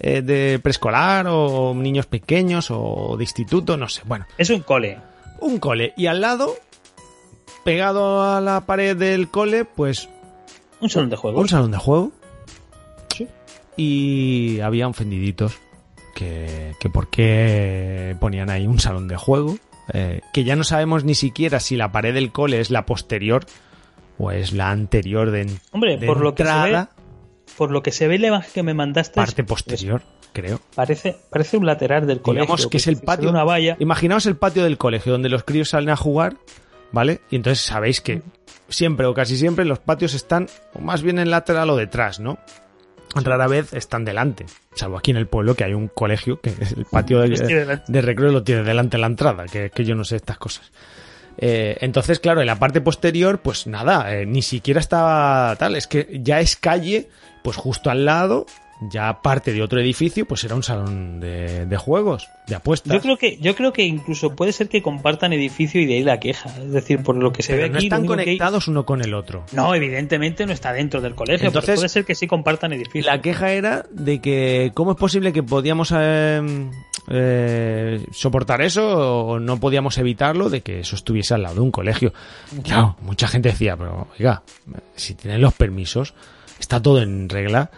eh, 0.00 0.22
de 0.22 0.58
preescolar 0.60 1.26
o 1.28 1.74
niños 1.74 2.06
pequeños 2.06 2.68
o 2.70 3.14
de 3.16 3.24
instituto, 3.24 3.76
no 3.76 3.88
sé. 3.88 4.02
Bueno, 4.04 4.26
Es 4.36 4.50
un 4.50 4.60
cole. 4.60 4.98
un 5.40 5.58
cole 5.58 5.92
y 5.96 6.06
al 6.06 6.20
lado, 6.20 6.56
pegado 7.64 8.22
a 8.24 8.40
la 8.40 8.66
pared 8.66 8.96
del 8.96 9.28
cole, 9.28 9.64
pues 9.64 10.08
Un 10.80 10.90
salón 10.90 11.10
de 11.10 11.16
juegos. 11.16 11.40
un 11.40 11.48
salón 11.48 11.70
de 11.70 11.78
juego 11.78 12.10
Sí. 13.14 13.28
y 13.76 14.60
había 14.60 14.88
ofendiditos 14.88 15.56
que, 16.16 16.72
que 16.80 16.88
por 16.90 17.10
qué 17.10 18.16
ponían 18.18 18.50
ahí 18.50 18.66
un 18.66 18.80
salón 18.80 19.06
de 19.06 19.16
juego 19.16 19.56
eh, 19.92 20.20
que 20.32 20.44
ya 20.44 20.56
no 20.56 20.64
sabemos 20.64 21.04
ni 21.04 21.14
siquiera 21.14 21.60
si 21.60 21.76
la 21.76 21.92
pared 21.92 22.14
del 22.14 22.32
cole 22.32 22.60
es 22.60 22.70
la 22.70 22.86
posterior 22.86 23.44
o 24.18 24.30
es 24.30 24.52
la 24.52 24.70
anterior 24.70 25.30
de, 25.30 25.50
Hombre, 25.72 25.98
de 25.98 26.06
por 26.06 26.20
lo 26.20 26.34
que 26.34 26.44
se 26.44 26.52
ve, 26.52 26.86
por 27.56 27.70
lo 27.70 27.82
que 27.82 27.90
se 27.90 28.08
ve 28.08 28.18
la 28.18 28.28
imagen 28.28 28.50
que 28.52 28.62
me 28.62 28.74
mandaste. 28.74 29.14
Parte 29.14 29.44
posterior, 29.44 30.02
creo. 30.32 30.60
Parece, 30.74 31.16
parece 31.30 31.56
un 31.56 31.66
lateral 31.66 32.06
del 32.06 32.20
colegio. 32.20 32.44
Digamos 32.44 32.66
que 32.68 32.78
es 32.78 32.86
el 32.86 32.98
patio. 32.98 33.28
Una 33.28 33.44
valla. 33.44 33.76
Imaginaos 33.80 34.26
el 34.26 34.36
patio 34.36 34.64
del 34.64 34.78
colegio 34.78 35.12
donde 35.12 35.28
los 35.28 35.44
críos 35.44 35.70
salen 35.70 35.90
a 35.90 35.96
jugar, 35.96 36.36
¿vale? 36.90 37.20
Y 37.30 37.36
entonces 37.36 37.64
sabéis 37.64 38.00
que 38.00 38.22
siempre 38.68 39.06
o 39.06 39.14
casi 39.14 39.36
siempre 39.36 39.64
los 39.64 39.78
patios 39.78 40.14
están 40.14 40.46
o 40.74 40.80
más 40.80 41.02
bien 41.02 41.18
en 41.18 41.30
lateral 41.30 41.68
o 41.70 41.76
detrás, 41.76 42.18
¿no? 42.20 42.38
Rara 43.14 43.46
vez 43.46 43.72
están 43.74 44.04
delante, 44.04 44.46
salvo 44.74 44.96
aquí 44.96 45.10
en 45.10 45.18
el 45.18 45.26
pueblo 45.26 45.54
que 45.54 45.64
hay 45.64 45.74
un 45.74 45.88
colegio 45.88 46.40
que 46.40 46.50
el 46.50 46.86
patio 46.90 47.20
de, 47.20 47.80
recreo 48.02 48.32
lo 48.32 48.42
tiene 48.42 48.62
delante 48.62 48.96
en 48.96 49.02
la 49.02 49.06
entrada, 49.06 49.46
que, 49.46 49.70
que 49.70 49.84
yo 49.84 49.94
no 49.94 50.04
sé 50.04 50.16
estas 50.16 50.38
cosas. 50.38 50.72
Eh, 51.38 51.78
entonces, 51.80 52.20
claro, 52.20 52.40
en 52.40 52.46
la 52.46 52.58
parte 52.58 52.80
posterior, 52.80 53.40
pues 53.40 53.66
nada, 53.66 54.14
eh, 54.14 54.26
ni 54.26 54.42
siquiera 54.42 54.80
estaba 54.80 55.54
tal, 55.56 55.76
es 55.76 55.86
que 55.86 56.20
ya 56.22 56.40
es 56.40 56.56
calle, 56.56 57.08
pues 57.42 57.56
justo 57.56 57.90
al 57.90 58.04
lado, 58.04 58.46
ya 58.90 59.20
parte 59.22 59.52
de 59.52 59.62
otro 59.62 59.80
edificio, 59.80 60.26
pues 60.26 60.42
era 60.44 60.54
un 60.54 60.62
salón 60.62 61.20
de, 61.20 61.66
de 61.66 61.76
juegos, 61.76 62.28
de 62.46 62.54
apuestas. 62.54 62.92
Yo 62.92 63.00
creo 63.00 63.16
que, 63.16 63.36
yo 63.38 63.54
creo 63.54 63.72
que 63.72 63.84
incluso 63.84 64.34
puede 64.34 64.52
ser 64.52 64.68
que 64.68 64.82
compartan 64.82 65.32
edificio 65.32 65.80
y 65.80 65.86
de 65.86 65.94
ahí 65.94 66.02
la 66.04 66.18
queja. 66.20 66.48
Es 66.58 66.72
decir, 66.72 67.02
por 67.02 67.16
lo 67.16 67.32
que 67.32 67.42
se 67.42 67.52
Pero 67.54 67.64
ve 67.64 67.70
no 67.70 67.76
aquí. 67.76 67.88
lo 67.88 67.96
están 67.96 68.02
hay- 68.02 68.08
conectados 68.24 68.68
uno 68.68 68.84
con 68.84 69.02
el 69.02 69.14
otro. 69.14 69.44
No, 69.52 69.74
evidentemente 69.74 70.46
no 70.46 70.52
está 70.52 70.72
dentro 70.72 71.00
del 71.00 71.14
colegio. 71.14 71.46
Entonces, 71.48 71.66
pero 71.66 71.76
puede 71.76 71.88
ser 71.88 72.04
que 72.04 72.14
sí 72.14 72.26
compartan 72.26 72.72
edificio. 72.72 73.10
La 73.10 73.20
queja 73.20 73.52
era 73.52 73.84
de 73.90 74.20
que 74.20 74.72
cómo 74.74 74.92
es 74.92 74.96
posible 74.96 75.32
que 75.32 75.42
podíamos 75.42 75.92
eh, 75.96 76.70
eh, 77.08 78.04
soportar 78.12 78.62
eso 78.62 79.26
o 79.26 79.38
no 79.40 79.58
podíamos 79.58 79.98
evitarlo 79.98 80.48
de 80.50 80.60
que 80.62 80.80
eso 80.80 80.96
estuviese 80.96 81.34
al 81.34 81.42
lado 81.42 81.56
de 81.56 81.60
un 81.60 81.70
colegio. 81.70 82.12
Claro, 82.62 82.96
mucha 83.02 83.28
gente 83.28 83.50
decía, 83.50 83.76
pero 83.76 84.08
oiga, 84.18 84.42
si 84.94 85.14
tienen 85.14 85.40
los 85.40 85.54
permisos, 85.54 86.14
está 86.60 86.80
todo 86.80 87.02
en 87.02 87.28
regla, 87.28 87.70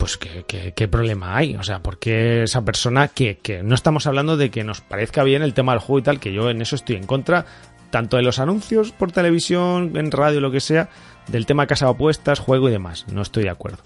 pues 0.00 0.16
¿qué, 0.16 0.44
qué, 0.48 0.72
qué 0.74 0.88
problema 0.88 1.36
hay? 1.36 1.54
O 1.54 1.62
sea, 1.62 1.78
porque 1.80 2.42
esa 2.42 2.64
persona 2.64 3.06
que, 3.08 3.36
que 3.38 3.62
no 3.62 3.74
estamos 3.76 4.06
hablando 4.08 4.36
de 4.36 4.50
que 4.50 4.64
nos 4.64 4.80
parezca 4.80 5.22
bien 5.22 5.42
el 5.42 5.54
tema 5.54 5.72
del 5.72 5.80
juego 5.80 5.98
y 6.00 6.02
tal, 6.02 6.18
que 6.18 6.32
yo 6.32 6.50
en 6.50 6.60
eso 6.62 6.74
estoy 6.74 6.96
en 6.96 7.06
contra, 7.06 7.44
tanto 7.90 8.16
de 8.16 8.22
los 8.24 8.38
anuncios 8.40 8.90
por 8.92 9.12
televisión, 9.12 9.92
en 9.96 10.10
radio, 10.10 10.40
lo 10.40 10.50
que 10.50 10.60
sea, 10.60 10.88
del 11.28 11.46
tema 11.46 11.66
casa 11.68 11.84
de 11.84 11.92
apuestas, 11.92 12.40
juego 12.40 12.68
y 12.68 12.72
demás. 12.72 13.04
No 13.12 13.22
estoy 13.22 13.44
de 13.44 13.50
acuerdo. 13.50 13.78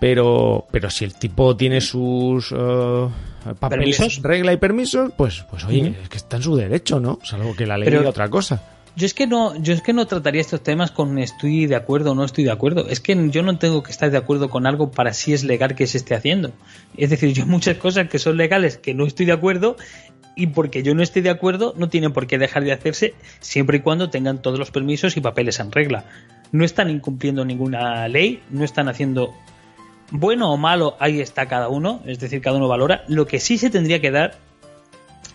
Pero, 0.00 0.66
pero 0.70 0.90
si 0.90 1.04
el 1.04 1.14
tipo 1.14 1.56
tiene 1.56 1.80
sus 1.80 2.52
eh, 2.52 3.08
papeles, 3.58 3.96
¿Permisos? 3.98 4.22
regla 4.22 4.52
y 4.52 4.56
permisos, 4.56 5.10
pues, 5.16 5.44
pues 5.50 5.64
oye, 5.64 5.96
es 6.02 6.08
que 6.08 6.18
está 6.18 6.36
en 6.36 6.42
su 6.44 6.54
derecho, 6.54 7.00
¿no? 7.00 7.18
Salvo 7.24 7.56
que 7.56 7.66
la 7.66 7.76
ley 7.76 7.86
Pero- 7.86 7.98
diga 8.00 8.10
otra 8.10 8.28
cosa. 8.28 8.62
Yo 8.98 9.06
es 9.06 9.14
que 9.14 9.28
no, 9.28 9.54
yo 9.54 9.74
es 9.74 9.80
que 9.80 9.92
no 9.92 10.08
trataría 10.08 10.40
estos 10.40 10.60
temas 10.60 10.90
con 10.90 11.18
estoy 11.18 11.66
de 11.66 11.76
acuerdo 11.76 12.10
o 12.10 12.14
no 12.16 12.24
estoy 12.24 12.42
de 12.42 12.50
acuerdo. 12.50 12.88
Es 12.88 12.98
que 12.98 13.30
yo 13.30 13.44
no 13.44 13.56
tengo 13.56 13.84
que 13.84 13.92
estar 13.92 14.10
de 14.10 14.18
acuerdo 14.18 14.50
con 14.50 14.66
algo 14.66 14.90
para 14.90 15.12
si 15.12 15.32
es 15.32 15.44
legal 15.44 15.76
que 15.76 15.86
se 15.86 15.98
esté 15.98 16.16
haciendo. 16.16 16.50
Es 16.96 17.10
decir, 17.10 17.32
yo 17.32 17.46
muchas 17.46 17.76
cosas 17.76 18.08
que 18.08 18.18
son 18.18 18.36
legales 18.36 18.76
que 18.76 18.94
no 18.94 19.06
estoy 19.06 19.26
de 19.26 19.30
acuerdo 19.30 19.76
y 20.34 20.48
porque 20.48 20.82
yo 20.82 20.96
no 20.96 21.04
estoy 21.04 21.22
de 21.22 21.30
acuerdo 21.30 21.74
no 21.76 21.88
tienen 21.88 22.12
por 22.12 22.26
qué 22.26 22.38
dejar 22.38 22.64
de 22.64 22.72
hacerse 22.72 23.14
siempre 23.38 23.76
y 23.76 23.80
cuando 23.82 24.10
tengan 24.10 24.42
todos 24.42 24.58
los 24.58 24.72
permisos 24.72 25.16
y 25.16 25.20
papeles 25.20 25.60
en 25.60 25.70
regla. 25.70 26.04
No 26.50 26.64
están 26.64 26.90
incumpliendo 26.90 27.44
ninguna 27.44 28.08
ley, 28.08 28.42
no 28.50 28.64
están 28.64 28.88
haciendo 28.88 29.32
bueno 30.10 30.52
o 30.52 30.56
malo, 30.56 30.96
ahí 30.98 31.20
está 31.20 31.46
cada 31.46 31.68
uno, 31.68 32.02
es 32.04 32.18
decir, 32.18 32.40
cada 32.40 32.56
uno 32.56 32.66
valora. 32.66 33.04
Lo 33.06 33.28
que 33.28 33.38
sí 33.38 33.58
se 33.58 33.70
tendría 33.70 34.00
que 34.00 34.10
dar 34.10 34.47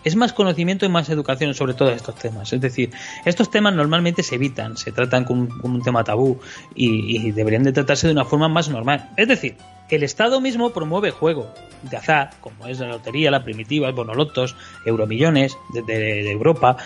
es 0.04 0.14
más 0.16 0.32
conocimiento 0.32 0.84
y 0.86 0.88
más 0.88 1.08
educación 1.08 1.54
sobre 1.54 1.74
todos 1.74 1.94
estos 1.96 2.14
temas. 2.16 2.52
Es 2.52 2.60
decir, 2.60 2.90
estos 3.24 3.50
temas 3.50 3.74
normalmente 3.74 4.22
se 4.22 4.34
evitan, 4.36 4.76
se 4.76 4.92
tratan 4.92 5.24
como, 5.24 5.48
un- 5.62 5.82
tema 5.82 6.04
tabú 6.04 6.38
y, 6.74 7.16
y 7.26 7.32
deberían 7.32 7.62
de 7.64 7.72
tratarse 7.72 8.06
de 8.06 8.12
una 8.12 8.24
forma 8.24 8.48
más 8.48 8.68
normal. 8.68 9.10
Es 9.16 9.28
decir, 9.28 9.56
el 9.90 10.02
Estado 10.02 10.40
mismo 10.40 10.70
promueve 10.70 11.10
juego 11.10 11.52
de 11.82 11.96
azar, 11.96 12.30
como 12.40 12.66
es 12.66 12.78
la 12.80 12.88
lotería, 12.88 13.30
la 13.30 13.44
primitiva, 13.44 13.88
el 13.88 13.94
bonolotos, 13.94 14.56
euromillones 14.86 15.56
de, 15.72 15.82
de- 15.82 16.22
de 16.22 16.30
Europa. 16.30 16.76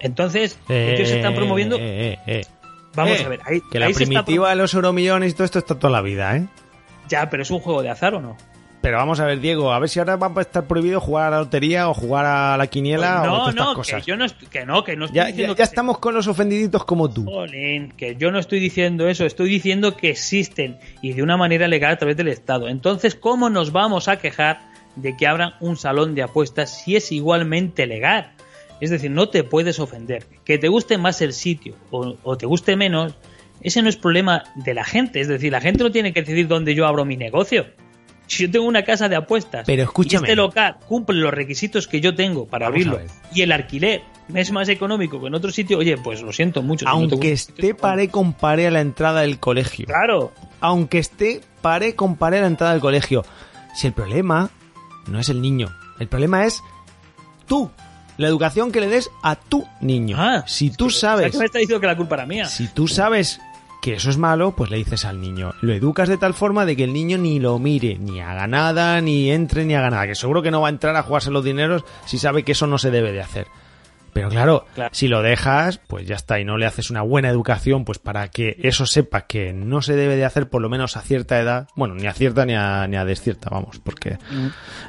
Entonces, 0.00 0.58
ellos 0.94 1.10
están 1.10 1.34
promoviendo... 1.34 1.76
Eh, 1.76 2.12
eh, 2.14 2.18
eh. 2.26 2.44
Vamos 2.94 3.20
a 3.20 3.28
ver, 3.28 3.40
ahí, 3.44 3.60
que 3.70 3.78
la 3.78 3.86
ahí 3.86 3.92
está 3.92 4.04
primitiva 4.04 4.50
de 4.50 4.56
los 4.56 4.74
euromillones 4.74 5.30
y 5.32 5.34
todo 5.34 5.44
esto 5.44 5.58
está 5.60 5.74
toda 5.78 5.92
la 5.92 6.00
vida, 6.00 6.36
¿eh? 6.36 6.46
Ya, 7.08 7.30
pero 7.30 7.42
es 7.42 7.50
un 7.50 7.60
juego 7.60 7.82
de 7.82 7.90
azar 7.90 8.14
o 8.14 8.20
no? 8.20 8.36
Pero 8.80 8.96
vamos 8.98 9.18
a 9.18 9.24
ver, 9.26 9.40
Diego, 9.40 9.72
a 9.72 9.78
ver 9.80 9.88
si 9.88 9.98
ahora 9.98 10.14
va 10.16 10.32
a 10.36 10.40
estar 10.40 10.66
prohibido 10.68 11.00
jugar 11.00 11.26
a 11.26 11.30
la 11.30 11.38
lotería 11.40 11.88
o 11.88 11.94
jugar 11.94 12.24
a 12.24 12.56
la 12.56 12.66
quiniela 12.68 13.22
o 13.22 13.26
no, 13.26 13.32
todas 13.38 13.48
estas 13.50 13.66
no, 13.66 13.74
cosas. 13.74 14.04
que 14.04 14.08
yo 14.10 14.16
no, 14.16 14.26
que 14.50 14.64
no, 14.66 14.84
que 14.84 14.96
no 14.96 15.04
estoy 15.06 15.16
Ya, 15.16 15.26
diciendo 15.26 15.52
ya, 15.52 15.56
que 15.56 15.58
ya 15.62 15.66
se- 15.66 15.70
estamos 15.72 15.98
con 15.98 16.14
los 16.14 16.28
ofendiditos 16.28 16.84
como 16.84 17.10
tú. 17.10 17.24
Jolín, 17.24 17.92
que 17.96 18.14
yo 18.16 18.30
no 18.30 18.38
estoy 18.38 18.60
diciendo 18.60 19.08
eso, 19.08 19.26
estoy 19.26 19.48
diciendo 19.50 19.96
que 19.96 20.10
existen 20.10 20.78
y 21.02 21.12
de 21.12 21.22
una 21.24 21.36
manera 21.36 21.66
legal 21.66 21.92
a 21.92 21.98
través 21.98 22.16
del 22.16 22.28
Estado. 22.28 22.68
Entonces, 22.68 23.16
¿cómo 23.16 23.50
nos 23.50 23.72
vamos 23.72 24.06
a 24.06 24.18
quejar 24.18 24.60
de 24.94 25.16
que 25.16 25.26
abran 25.26 25.54
un 25.58 25.76
salón 25.76 26.14
de 26.14 26.22
apuestas 26.22 26.82
si 26.84 26.94
es 26.94 27.10
igualmente 27.10 27.84
legal? 27.86 28.30
Es 28.80 28.90
decir, 28.90 29.10
no 29.10 29.28
te 29.28 29.42
puedes 29.42 29.80
ofender. 29.80 30.24
Que 30.44 30.56
te 30.56 30.68
guste 30.68 30.98
más 30.98 31.20
el 31.20 31.32
sitio 31.32 31.74
o, 31.90 32.14
o 32.22 32.38
te 32.38 32.46
guste 32.46 32.76
menos, 32.76 33.12
ese 33.60 33.82
no 33.82 33.88
es 33.88 33.96
problema 33.96 34.44
de 34.54 34.72
la 34.72 34.84
gente. 34.84 35.20
Es 35.20 35.26
decir, 35.26 35.50
la 35.50 35.60
gente 35.60 35.82
no 35.82 35.90
tiene 35.90 36.12
que 36.12 36.20
decidir 36.20 36.46
dónde 36.46 36.76
yo 36.76 36.86
abro 36.86 37.04
mi 37.04 37.16
negocio. 37.16 37.66
Si 38.28 38.44
yo 38.44 38.50
tengo 38.50 38.66
una 38.66 38.84
casa 38.84 39.08
de 39.08 39.16
apuestas 39.16 39.64
Pero 39.66 39.82
escúchame. 39.82 40.28
y 40.28 40.30
este 40.30 40.36
local 40.36 40.76
cumple 40.86 41.18
los 41.18 41.34
requisitos 41.34 41.88
que 41.88 42.00
yo 42.00 42.14
tengo 42.14 42.46
para 42.46 42.66
Vamos 42.66 42.86
abrirlo 42.86 43.00
y 43.34 43.42
el 43.42 43.50
alquiler 43.52 44.02
me 44.28 44.42
es 44.42 44.52
más 44.52 44.68
económico 44.68 45.20
que 45.20 45.26
en 45.26 45.34
otro 45.34 45.50
sitio, 45.50 45.78
oye, 45.78 45.96
pues 45.96 46.20
lo 46.22 46.32
siento 46.32 46.62
mucho. 46.62 46.84
no 46.84 46.90
Aunque 46.92 47.32
esté 47.32 47.74
paré 47.74 48.08
con 48.08 48.34
paré 48.34 48.66
a 48.66 48.70
la 48.70 48.80
entrada 48.82 49.22
del 49.22 49.38
colegio. 49.38 49.86
Claro, 49.86 50.32
Aunque 50.60 50.98
esté 50.98 51.40
paré 51.62 51.94
con 51.94 52.16
paré 52.16 52.38
a 52.38 52.42
la 52.42 52.46
entrada 52.46 52.72
del 52.72 52.82
colegio. 52.82 53.24
Si 53.74 53.86
el 53.86 53.92
problema 53.94 54.50
no 55.06 55.18
es 55.18 55.28
el 55.30 55.40
niño, 55.40 55.74
el 55.98 56.08
problema 56.08 56.44
es 56.44 56.62
tú. 57.46 57.70
La 58.18 58.26
educación 58.26 58.72
que 58.72 58.80
le 58.80 58.88
des 58.88 59.08
a 59.22 59.36
tu 59.36 59.64
niño. 59.80 60.16
Ah, 60.18 60.42
si 60.46 60.70
tú 60.70 60.86
o 60.86 60.90
sea, 60.90 61.10
sabes 61.10 61.30
que 61.30 61.38
me 61.38 61.44
está 61.44 61.60
diciendo 61.60 61.80
que 61.80 61.86
la 61.86 61.96
culpa 61.96 62.16
era 62.16 62.26
mía. 62.26 62.46
Si 62.46 62.66
tú 62.66 62.88
sabes 62.88 63.40
que 63.80 63.94
eso 63.94 64.10
es 64.10 64.18
malo, 64.18 64.52
pues 64.56 64.70
le 64.70 64.76
dices 64.76 65.04
al 65.04 65.20
niño. 65.20 65.52
Lo 65.60 65.72
educas 65.72 66.08
de 66.08 66.18
tal 66.18 66.34
forma 66.34 66.64
de 66.66 66.76
que 66.76 66.84
el 66.84 66.92
niño 66.92 67.16
ni 67.18 67.38
lo 67.38 67.58
mire, 67.58 67.96
ni 67.98 68.20
haga 68.20 68.46
nada, 68.46 69.00
ni 69.00 69.30
entre, 69.30 69.64
ni 69.64 69.74
haga 69.74 69.90
nada. 69.90 70.06
Que 70.06 70.14
seguro 70.14 70.42
que 70.42 70.50
no 70.50 70.60
va 70.60 70.68
a 70.68 70.70
entrar 70.70 70.96
a 70.96 71.02
jugarse 71.02 71.30
los 71.30 71.44
dineros 71.44 71.84
si 72.04 72.18
sabe 72.18 72.42
que 72.42 72.52
eso 72.52 72.66
no 72.66 72.78
se 72.78 72.90
debe 72.90 73.12
de 73.12 73.20
hacer. 73.20 73.46
Pero 74.12 74.30
claro, 74.30 74.64
Claro. 74.74 74.90
si 74.94 75.06
lo 75.06 75.22
dejas, 75.22 75.78
pues 75.86 76.06
ya 76.08 76.16
está, 76.16 76.40
y 76.40 76.44
no 76.44 76.56
le 76.56 76.66
haces 76.66 76.90
una 76.90 77.02
buena 77.02 77.28
educación, 77.28 77.84
pues 77.84 77.98
para 78.00 78.28
que 78.28 78.56
eso 78.62 78.84
sepa 78.84 79.26
que 79.26 79.52
no 79.52 79.80
se 79.80 79.94
debe 79.94 80.16
de 80.16 80.24
hacer 80.24 80.48
por 80.48 80.60
lo 80.60 80.68
menos 80.68 80.96
a 80.96 81.02
cierta 81.02 81.38
edad, 81.38 81.68
bueno, 81.76 81.94
ni 81.94 82.06
a 82.08 82.12
cierta 82.14 82.44
ni 82.44 82.54
a, 82.54 82.88
ni 82.88 82.96
a 82.96 83.04
descierta, 83.04 83.48
vamos, 83.50 83.78
porque, 83.78 84.18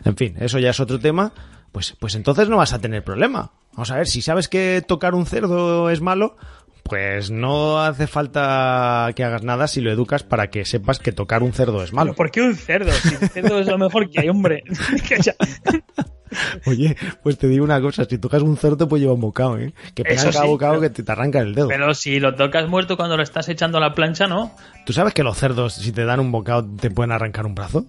en 0.05 0.15
fin, 0.15 0.35
eso 0.39 0.57
ya 0.57 0.71
es 0.71 0.79
otro 0.79 0.99
tema, 0.99 1.31
pues, 1.71 1.95
pues 1.99 2.15
entonces 2.15 2.49
no 2.49 2.57
vas 2.57 2.73
a 2.73 2.79
tener 2.79 3.03
problema. 3.03 3.51
Vamos 3.73 3.91
a 3.91 3.97
ver, 3.97 4.07
si 4.07 4.21
sabes 4.23 4.47
que 4.47 4.83
tocar 4.87 5.13
un 5.13 5.27
cerdo 5.27 5.91
es 5.91 6.01
malo, 6.01 6.35
pues 6.89 7.31
no 7.31 7.79
hace 7.79 8.07
falta 8.07 9.09
que 9.15 9.23
hagas 9.23 9.43
nada 9.43 9.67
si 9.67 9.79
lo 9.81 9.91
educas 9.91 10.23
para 10.23 10.49
que 10.49 10.65
sepas 10.65 10.99
que 10.99 11.11
tocar 11.11 11.43
un 11.43 11.53
cerdo 11.53 11.83
es 11.83 11.93
malo. 11.93 12.11
Pero 12.11 12.17
¿Por 12.17 12.31
qué 12.31 12.41
un 12.41 12.55
cerdo? 12.55 12.91
Si 12.91 13.15
el 13.15 13.29
cerdo 13.29 13.59
es 13.59 13.67
lo 13.67 13.77
mejor 13.77 14.09
que 14.09 14.19
hay, 14.21 14.29
hombre. 14.29 14.63
Oye, 16.67 16.95
pues 17.23 17.37
te 17.39 17.47
digo 17.47 17.63
una 17.65 17.81
cosa, 17.81 18.05
si 18.05 18.17
tocas 18.19 18.43
un 18.43 18.55
cerdo 18.55 18.77
te 18.77 18.85
puede 18.85 19.01
llevar 19.01 19.15
un 19.15 19.21
bocado, 19.21 19.57
¿eh? 19.57 19.73
Que 19.95 20.03
pega 20.03 20.21
cada 20.25 20.43
sí, 20.43 20.47
bocado 20.47 20.73
pero- 20.73 20.81
que 20.83 20.89
te, 20.91 21.03
te 21.03 21.11
arranca 21.11 21.39
el 21.39 21.55
dedo. 21.55 21.69
Pero 21.69 21.93
si 21.95 22.19
lo 22.19 22.35
tocas 22.35 22.67
muerto 22.69 22.97
cuando 22.97 23.17
lo 23.17 23.23
estás 23.23 23.49
echando 23.49 23.79
a 23.79 23.81
la 23.81 23.95
plancha, 23.95 24.27
¿no? 24.27 24.55
¿Tú 24.85 24.93
sabes 24.93 25.13
que 25.15 25.23
los 25.23 25.37
cerdos, 25.37 25.73
si 25.73 25.91
te 25.91 26.05
dan 26.05 26.19
un 26.19 26.31
bocado, 26.31 26.67
te 26.79 26.91
pueden 26.91 27.11
arrancar 27.11 27.45
un 27.47 27.55
brazo? 27.55 27.85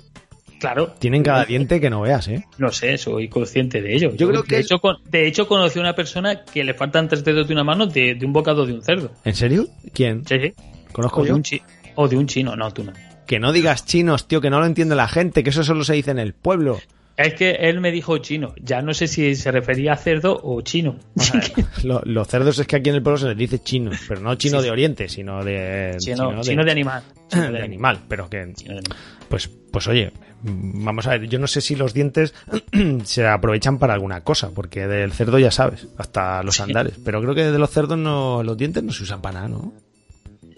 Claro. 0.60 0.94
Tienen 0.98 1.22
cada 1.22 1.44
diente 1.44 1.80
que 1.80 1.90
no 1.90 2.02
veas, 2.02 2.28
¿eh? 2.28 2.44
No 2.58 2.70
sé, 2.70 2.96
soy 2.98 3.28
consciente 3.28 3.80
de 3.82 3.94
ello. 3.96 4.12
Yo 4.14 4.28
creo 4.28 4.42
que 4.44 4.56
de, 4.56 4.60
hecho, 4.60 4.78
con- 4.78 4.98
de 5.10 5.26
hecho, 5.26 5.48
conocí 5.48 5.78
a 5.78 5.82
una 5.82 5.94
persona 5.94 6.44
que 6.44 6.62
le 6.62 6.74
faltan 6.74 7.08
tres 7.08 7.24
dedos 7.24 7.48
de 7.48 7.54
una 7.54 7.64
mano 7.64 7.86
de, 7.86 8.14
de 8.14 8.26
un 8.26 8.32
bocado 8.32 8.66
de 8.66 8.74
un 8.74 8.82
cerdo. 8.82 9.10
¿En 9.24 9.34
serio? 9.34 9.66
¿Quién? 9.94 10.24
Sí, 10.26 10.38
sí. 10.38 10.52
¿Conozco 10.92 11.20
O 11.20 11.24
de, 11.24 11.28
yo? 11.30 11.36
un 11.36 11.42
chi- 11.42 11.62
o 11.96 12.06
de 12.08 12.16
un 12.16 12.26
chino, 12.26 12.54
no, 12.56 12.70
tú 12.72 12.84
no. 12.84 12.92
Que 13.26 13.38
no 13.40 13.52
digas 13.52 13.84
chinos, 13.86 14.28
tío, 14.28 14.40
que 14.40 14.50
no 14.50 14.60
lo 14.60 14.66
entiende 14.66 14.94
la 14.94 15.08
gente, 15.08 15.42
que 15.42 15.50
eso 15.50 15.64
solo 15.64 15.82
se 15.82 15.94
dice 15.94 16.10
en 16.10 16.18
el 16.18 16.34
pueblo. 16.34 16.78
Es 17.16 17.34
que 17.34 17.50
él 17.50 17.80
me 17.80 17.90
dijo 17.92 18.16
chino. 18.18 18.54
Ya 18.62 18.80
no 18.82 18.94
sé 18.94 19.06
si 19.06 19.34
se 19.36 19.50
refería 19.50 19.92
a 19.92 19.96
cerdo 19.96 20.40
o 20.42 20.62
chino. 20.62 20.96
Lo- 21.84 22.00
los 22.04 22.28
cerdos 22.28 22.58
es 22.58 22.66
que 22.66 22.76
aquí 22.76 22.88
en 22.90 22.96
el 22.96 23.02
pueblo 23.02 23.18
se 23.18 23.28
les 23.28 23.36
dice 23.36 23.58
chinos, 23.62 23.96
pero 24.08 24.20
no 24.20 24.34
chino 24.36 24.58
Sí. 24.58 24.64
de 24.64 24.70
Oriente, 24.70 25.08
sino 25.08 25.44
de... 25.44 25.96
chino, 25.98 26.40
chino 26.42 26.64
de 26.64 26.70
animal. 26.70 27.02
Chino 27.28 27.52
de 27.52 27.62
animal, 27.62 27.98
pero 28.08 28.28
que 28.28 28.52
Chino 28.54 28.72
de 28.74 28.78
animal. 28.80 28.98
pues 29.28 29.48
pues 29.70 29.86
oye, 29.86 30.12
vamos 30.42 31.06
a 31.06 31.10
ver, 31.10 31.28
yo 31.28 31.38
no 31.38 31.46
sé 31.46 31.60
si 31.60 31.76
los 31.76 31.92
dientes 31.94 32.34
se 33.04 33.26
aprovechan 33.26 33.78
para 33.78 33.94
alguna 33.94 34.22
cosa, 34.22 34.50
porque 34.54 34.86
del 34.86 35.12
cerdo 35.12 35.38
ya 35.38 35.50
sabes, 35.50 35.88
hasta 35.98 36.42
los 36.42 36.56
Sí. 36.56 36.62
andares, 36.62 36.94
pero 37.04 37.20
creo 37.22 37.34
que 37.34 37.44
de 37.44 37.58
los 37.58 37.70
cerdos 37.70 37.98
no 37.98 38.42
los 38.42 38.56
dientes 38.56 38.82
no 38.82 38.92
se 38.92 39.02
usan 39.04 39.20
para 39.22 39.34
nada, 39.40 39.48
¿no? 39.48 39.72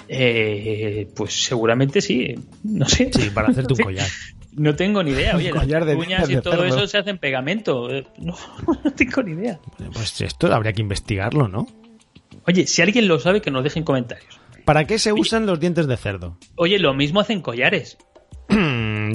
Eh, 0.09 1.09
pues 1.17 1.45
seguramente 1.45 2.01
sí. 2.01 2.35
No 2.65 2.87
sé. 2.89 3.11
Sí, 3.13 3.31
para 3.31 3.49
hacerte 3.49 3.73
un 3.73 3.77
Sí. 3.77 3.83
collar. 3.85 4.07
No 4.55 4.75
tengo 4.77 5.03
ni 5.03 5.13
idea. 5.13 5.35
Oye, 5.37 5.49
collar 5.51 5.87
de 5.87 5.95
las 5.95 6.07
uñas 6.07 6.29
y 6.29 6.37
todo 6.37 6.53
cerdo. 6.57 6.65
eso 6.67 6.87
se 6.87 6.99
hacen 6.99 7.17
pegamento. 7.19 7.91
Eh, 7.91 8.07
No, 8.19 8.37
no 8.85 8.93
tengo 8.93 9.23
ni 9.23 9.33
idea. 9.33 9.59
Pues 9.95 10.21
esto 10.21 10.53
habría 10.53 10.73
que 10.75 10.83
investigarlo, 10.83 11.49
¿no? 11.49 11.67
Oye, 12.47 12.67
si 12.67 12.83
alguien 12.83 13.09
lo 13.09 13.19
sabe, 13.21 13.41
que 13.41 13.51
nos 13.51 13.65
deje 13.65 13.79
en 13.79 13.85
comentarios. 13.87 14.39
¿Para 14.67 14.85
qué 14.85 14.99
se 14.99 15.13
usan 15.13 15.47
los 15.47 15.59
dientes 15.59 15.87
de 15.87 15.97
cerdo? 15.97 16.37
Oye, 16.57 16.79
lo 16.79 16.93
mismo 16.93 17.21
hacen 17.21 17.41
collares. 17.41 17.97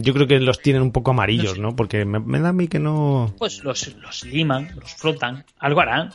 yo 0.02 0.14
creo 0.14 0.28
que 0.28 0.40
los 0.40 0.60
tienen 0.60 0.82
un 0.82 0.92
poco 0.92 1.12
amarillos, 1.12 1.60
¿no? 1.60 1.76
Porque 1.76 2.06
me, 2.06 2.20
me 2.20 2.40
da 2.40 2.50
a 2.50 2.54
mí 2.54 2.68
que 2.68 2.80
no... 2.80 3.34
Pues 3.38 3.64
los, 3.64 3.96
los 3.96 4.24
liman, 4.24 4.72
los 4.76 4.94
frotan, 4.94 5.46
algo 5.60 5.82
harán. 5.82 6.12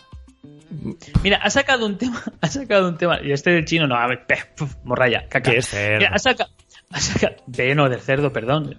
Mira, 1.23 1.39
ha 1.39 1.51
sacado 1.51 1.87
un 1.87 1.99
tema, 1.99 2.23
ha 2.41 2.49
sacado 2.49 2.89
un 2.89 2.97
tema, 2.97 3.21
y 3.23 3.33
este 3.33 3.51
del 3.51 3.65
chino 3.65 3.87
no, 3.87 3.95
a 3.95 4.07
ver, 4.07 4.27
pe, 4.27 4.39
puf, 4.57 4.75
morralla, 4.85 5.29
caca. 5.29 5.53
Es 5.53 5.69
cerdo. 5.69 5.99
Mira, 5.99 6.11
ha 6.15 6.19
sacado, 6.19 6.51
ha 6.91 7.01
sacado, 7.01 7.37
de 7.47 7.75
no, 7.75 7.89
del 7.89 8.01
cerdo, 8.01 8.33
perdón. 8.33 8.77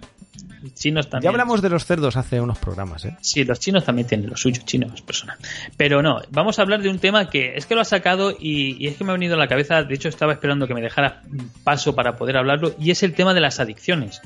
Chinos 0.74 1.10
también. 1.10 1.24
Ya 1.24 1.30
hablamos 1.30 1.60
de 1.60 1.68
los 1.68 1.84
cerdos 1.84 2.16
hace 2.16 2.40
unos 2.40 2.58
programas, 2.58 3.04
¿eh? 3.04 3.16
Sí, 3.20 3.44
los 3.44 3.60
chinos 3.60 3.84
también 3.84 4.08
tienen 4.08 4.30
lo 4.30 4.36
suyo, 4.36 4.62
chinos, 4.64 5.02
personal. 5.02 5.36
Pero 5.76 6.00
no, 6.00 6.22
vamos 6.30 6.58
a 6.58 6.62
hablar 6.62 6.80
de 6.80 6.88
un 6.88 6.98
tema 6.98 7.28
que 7.28 7.54
es 7.54 7.66
que 7.66 7.74
lo 7.74 7.82
ha 7.82 7.84
sacado 7.84 8.30
y, 8.30 8.82
y 8.82 8.86
es 8.86 8.96
que 8.96 9.04
me 9.04 9.10
ha 9.10 9.12
venido 9.12 9.34
a 9.34 9.38
la 9.38 9.46
cabeza, 9.46 9.82
de 9.82 9.94
hecho 9.94 10.08
estaba 10.08 10.32
esperando 10.32 10.66
que 10.66 10.72
me 10.72 10.80
dejara 10.80 11.22
paso 11.64 11.94
para 11.94 12.16
poder 12.16 12.38
hablarlo, 12.38 12.74
y 12.78 12.90
es 12.90 13.02
el 13.02 13.12
tema 13.12 13.34
de 13.34 13.42
las 13.42 13.60
adicciones. 13.60 14.22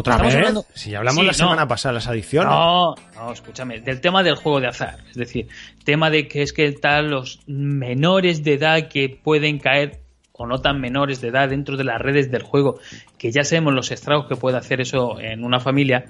¿Otra 0.00 0.14
Estamos 0.14 0.32
vez? 0.34 0.36
hablando- 0.40 0.64
Si 0.74 0.94
hablamos 0.94 1.20
Sí, 1.20 1.26
la 1.26 1.32
no. 1.32 1.38
semana 1.38 1.68
pasada, 1.68 1.92
las 1.94 2.06
adicciones. 2.08 2.50
No, 2.50 2.94
no, 3.14 3.32
escúchame, 3.32 3.80
del 3.80 4.00
tema 4.00 4.22
del 4.22 4.34
juego 4.34 4.60
de 4.60 4.66
azar, 4.68 4.98
es 5.08 5.16
decir, 5.16 5.48
tema 5.84 6.10
de 6.10 6.26
que 6.28 6.42
es 6.42 6.52
que 6.52 6.70
tal 6.72 7.10
los 7.10 7.40
menores 7.46 8.42
de 8.44 8.54
edad 8.54 8.88
que 8.88 9.08
pueden 9.08 9.58
caer 9.58 10.00
o 10.32 10.46
no 10.46 10.58
tan 10.60 10.80
menores 10.80 11.20
de 11.20 11.28
edad 11.28 11.50
dentro 11.50 11.76
de 11.76 11.84
las 11.84 12.00
redes 12.00 12.30
del 12.30 12.42
juego, 12.42 12.78
que 13.18 13.30
ya 13.30 13.44
sabemos 13.44 13.74
los 13.74 13.90
estragos 13.90 14.26
que 14.26 14.36
puede 14.36 14.56
hacer 14.56 14.80
eso 14.80 15.20
en 15.20 15.44
una 15.44 15.60
familia, 15.60 16.06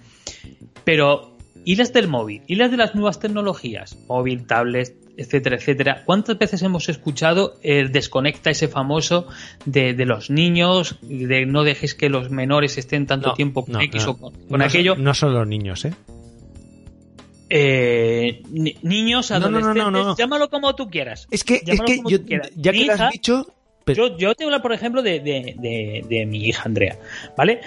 pero 0.84 1.36
¿y 1.64 1.76
las 1.76 1.92
del 1.92 2.08
móvil? 2.08 2.42
¿Y 2.46 2.54
las 2.56 2.70
de 2.70 2.76
las 2.76 2.94
nuevas 2.94 3.18
tecnologías? 3.18 3.96
Móvil, 4.08 4.46
tablets, 4.46 4.94
etcétera, 5.20 5.56
etcétera. 5.56 6.02
¿Cuántas 6.06 6.38
veces 6.38 6.62
hemos 6.62 6.88
escuchado 6.88 7.58
el 7.62 7.92
desconecta 7.92 8.50
ese 8.50 8.68
famoso 8.68 9.26
de, 9.64 9.92
de 9.94 10.06
los 10.06 10.30
niños, 10.30 10.96
de 11.02 11.46
no 11.46 11.62
dejes 11.62 11.94
que 11.94 12.08
los 12.08 12.30
menores 12.30 12.78
estén 12.78 13.06
tanto 13.06 13.28
No, 13.28 13.34
tiempo 13.34 13.64
con 13.64 13.74
no, 13.74 13.80
X 13.82 14.04
no. 14.06 14.10
o 14.12 14.16
con, 14.18 14.62
aquello? 14.62 14.96
no 14.96 15.12
son 15.14 15.34
los 15.34 15.46
niños, 15.46 15.84
¿eh? 15.84 15.92
Eh, 17.52 18.42
ni- 18.50 18.76
niños, 18.82 19.30
No, 19.30 19.40
no, 19.40 19.48
no, 19.50 19.60
no, 19.60 19.66
adolescentes, 19.70 20.04
no. 20.06 20.16
llámalo 20.16 20.48
como 20.50 20.74
tú 20.74 20.88
quieras. 20.88 21.26
Es 21.30 21.42
que, 21.44 21.60
es 21.66 21.80
que 21.80 22.00
yo, 22.06 22.18
ya 22.56 22.72
Mi 22.72 22.80
que 22.80 22.86
lo 22.86 22.94
hija- 22.94 23.06
has 23.08 23.12
dicho... 23.12 23.46
pero- 23.84 24.08
yo, 24.08 24.16
yo 24.16 24.34
te 24.34 24.44
hablar, 24.44 24.62
por 24.62 24.72
ejemplo, 24.72 25.02
de, 25.02 25.18
de- 25.20 25.56
de- 25.58 26.04
de 26.08 26.26
mi 26.26 26.44
hija 26.46 26.62
Andrea, 26.64 26.96
¿vale? 27.36 27.60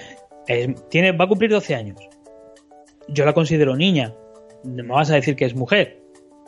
Eh, 0.48 0.74
tiene, 0.90 1.12
va 1.12 1.26
a 1.26 1.28
cumplir 1.28 1.52
12 1.52 1.76
años. 1.76 1.98
Yo 3.10 3.26
la 3.26 3.34
considero 3.34 3.76
niña. 3.76 4.14
No 4.64 4.84
me 4.84 4.90
vas 4.94 5.10
a 5.12 5.16
decir 5.16 5.36
que 5.36 5.46
es 5.46 5.54
mujer. 5.56 6.00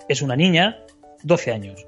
Es 0.08 0.22
una 0.22 0.36
niña, 0.38 0.78
12 1.26 1.52
años. 1.52 1.86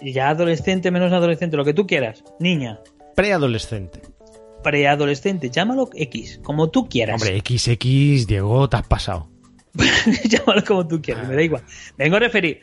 Y 0.00 0.12
ya 0.12 0.28
adolescente, 0.28 0.90
menos 0.90 1.12
adolescente, 1.12 1.56
lo 1.56 1.64
que 1.64 1.74
tú 1.74 1.86
quieras. 1.86 2.24
Niña, 2.40 2.80
preadolescente. 3.14 4.02
preadolescente, 4.62 5.48
llámalo 5.48 5.88
X, 5.94 6.40
como 6.42 6.70
tú 6.70 6.88
quieras. 6.88 7.22
Hombre, 7.22 7.40
XX, 7.40 8.26
Diego, 8.26 8.68
te 8.68 8.76
has 8.76 8.86
pasado. 8.86 9.28
llámalo 10.28 10.64
como 10.64 10.86
tú 10.86 11.00
quieras, 11.00 11.28
me 11.28 11.36
da 11.36 11.42
igual. 11.42 11.62
Me 11.96 12.04
vengo 12.04 12.16
a 12.16 12.20
referir. 12.20 12.60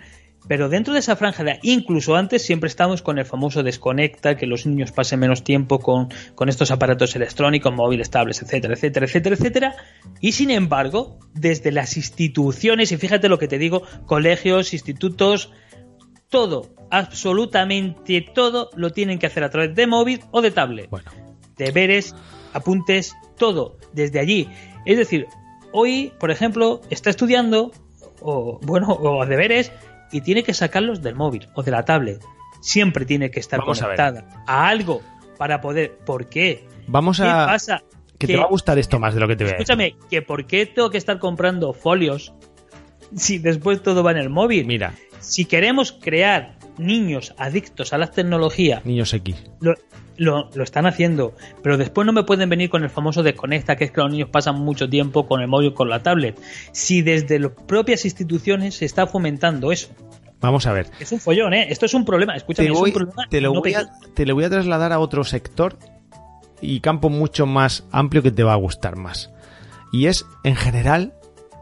Pero 0.48 0.70
dentro 0.70 0.94
de 0.94 1.00
esa 1.00 1.16
franja 1.16 1.44
de 1.44 1.60
incluso 1.64 2.16
antes 2.16 2.44
siempre 2.44 2.70
estamos 2.70 3.02
con 3.02 3.20
el 3.20 3.26
famoso 3.26 3.62
desconecta, 3.62 4.36
que 4.36 4.48
los 4.48 4.66
niños 4.66 4.92
pasen 4.92 5.20
menos 5.20 5.44
tiempo 5.44 5.80
con, 5.80 6.10
con 6.34 6.50
estos 6.50 6.72
aparatos 6.72 7.16
electrónicos, 7.16 7.74
móviles, 7.74 8.10
tablets, 8.10 8.42
etcétera, 8.42 8.74
etcétera, 8.74 9.06
etcétera, 9.06 9.36
etcétera. 9.36 9.76
Y 10.22 10.32
sin 10.32 10.50
embargo, 10.50 11.20
desde 11.34 11.72
las 11.72 11.98
instituciones, 11.98 12.92
y 12.92 12.98
fíjate 12.98 13.30
lo 13.30 13.38
que 13.38 13.48
te 13.48 13.58
digo, 13.58 13.84
colegios, 14.06 14.74
institutos, 14.74 15.52
todo, 16.30 16.68
absolutamente 16.92 18.22
todo 18.22 18.70
lo 18.76 18.92
tienen 18.92 19.20
que 19.20 19.26
hacer 19.26 19.44
a 19.44 19.50
través 19.50 19.76
de 19.76 19.88
móvil 19.88 20.22
o 20.32 20.42
de 20.42 20.52
tablet 20.52 20.90
Bueno, 20.90 21.12
deberes, 21.58 22.16
apuntes, 22.54 23.16
todo, 23.38 23.78
desde 23.94 24.20
allí. 24.20 24.48
Es 24.86 24.98
decir, 24.98 25.28
hoy, 25.72 26.14
por 26.20 26.32
ejemplo, 26.32 26.82
está 26.90 27.10
estudiando, 27.10 27.72
o 28.22 28.60
bueno, 28.62 28.90
o 28.90 29.26
deberes, 29.26 29.72
y 30.12 30.22
tiene 30.22 30.44
que 30.44 30.54
sacarlos 30.54 31.02
del 31.02 31.16
móvil 31.16 31.48
o 31.56 31.64
de 31.64 31.72
la 31.72 31.86
tablet. 31.86 32.24
Siempre 32.62 33.06
tiene 33.06 33.32
que 33.32 33.40
estar 33.40 33.60
Vamos 33.60 33.80
conectada 33.80 34.44
a, 34.46 34.68
algo 34.68 35.02
para 35.38 35.62
poder. 35.62 35.98
¿Por 35.98 36.28
qué? 36.28 36.68
vamos 36.88 37.18
¿Qué 37.18 37.24
a... 37.24 37.46
pasa? 37.46 37.84
Que 38.18 38.28
te 38.28 38.36
va 38.36 38.44
a 38.44 38.48
gustar 38.48 38.78
esto 38.78 39.00
más 39.00 39.14
de 39.14 39.22
lo 39.22 39.30
que 39.30 39.38
te 39.38 39.46
decir. 39.46 39.62
Escúchame, 39.62 39.96
que 40.10 40.22
¿por 40.22 40.46
qué 40.46 40.66
tengo 40.66 40.90
que 40.90 40.98
estar 40.98 41.20
comprando 41.20 41.72
folios 41.72 42.34
si 43.16 43.38
después 43.38 43.82
todo 43.82 44.04
va 44.04 44.12
en 44.12 44.18
el 44.18 44.30
móvil? 44.30 44.66
Mira, 44.66 44.94
Si 45.20 45.46
queremos 45.46 45.92
crear 45.92 46.58
niños 46.78 47.34
adictos 47.38 47.92
a 47.94 47.98
las 47.98 48.12
tecnologías 48.12 48.86
niños 48.86 49.14
X. 49.14 49.36
lo, 49.60 49.76
lo, 50.18 50.50
lo 50.54 50.64
están 50.64 50.86
haciendo, 50.86 51.36
pero 51.62 51.78
después 51.78 52.06
no 52.06 52.14
me 52.14 52.24
pueden 52.24 52.50
venir 52.50 52.70
con 52.70 52.84
el 52.84 52.90
famoso 52.90 53.22
desconecta, 53.24 53.76
que 53.76 53.86
es 53.86 53.92
que 53.92 54.02
los 54.02 54.12
niños 54.12 54.30
pasan 54.30 54.56
mucho 54.60 54.90
tiempo 54.90 55.28
con 55.28 55.42
el 55.42 55.48
móvil, 55.48 55.74
con 55.74 55.90
la 55.90 56.02
tablet. 56.04 56.40
Si 56.72 57.02
desde 57.02 57.40
las 57.40 57.52
propias 57.68 58.06
instituciones 58.06 58.76
se 58.76 58.86
está 58.86 59.08
fomentando 59.08 59.72
eso, 59.72 59.90
Vamos 60.42 60.66
a 60.68 60.72
ver. 60.72 60.88
es 61.02 61.12
un 61.12 61.20
follón, 61.20 61.54
¿eh? 61.54 61.68
Esto 61.70 61.86
es 61.86 61.94
un 61.94 62.06
problema, 62.06 62.34
escúchame, 62.36 62.68
Te, 62.70 62.74
es 62.74 62.80
voy- 62.80 62.90
un 62.92 62.94
problema. 62.94 63.28
te 63.30 63.42
lo 63.42 63.54
no 63.54 63.60
voy 63.60 63.74
a, 63.74 63.90
te 64.14 64.26
lo 64.26 64.36
voy 64.36 64.46
a 64.46 64.50
trasladar 64.50 64.94
a 64.94 65.00
otro 65.00 65.26
sector 65.26 65.78
y 66.62 66.80
campo 66.80 67.10
mucho 67.10 67.46
más 67.46 67.84
amplio 67.92 68.24
que 68.24 68.32
te 68.32 68.44
va 68.44 68.54
a 68.54 68.58
gustar 68.58 68.96
más. 68.96 69.32
Y 69.92 70.06
es, 70.06 70.26
en 70.46 70.56
general, 70.56 71.14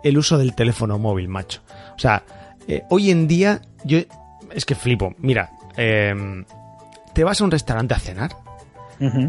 el 0.04 0.18
uso 0.20 0.38
del 0.38 0.54
teléfono 0.54 1.00
móvil, 1.00 1.28
macho. 1.28 1.62
O 1.96 2.00
sea, 2.00 2.24
eh, 2.68 2.84
hoy 2.90 3.12
en 3.12 3.28
día, 3.28 3.62
yo 3.84 4.00
es 4.54 4.66
que 4.66 4.76
flipo. 4.76 5.16
Mira, 5.20 5.52
em, 5.76 6.46
te 7.14 7.24
vas 7.24 7.42
a 7.42 7.44
un 7.44 7.52
restaurante 7.52 7.94
a 7.94 8.00
cenar. 8.00 8.32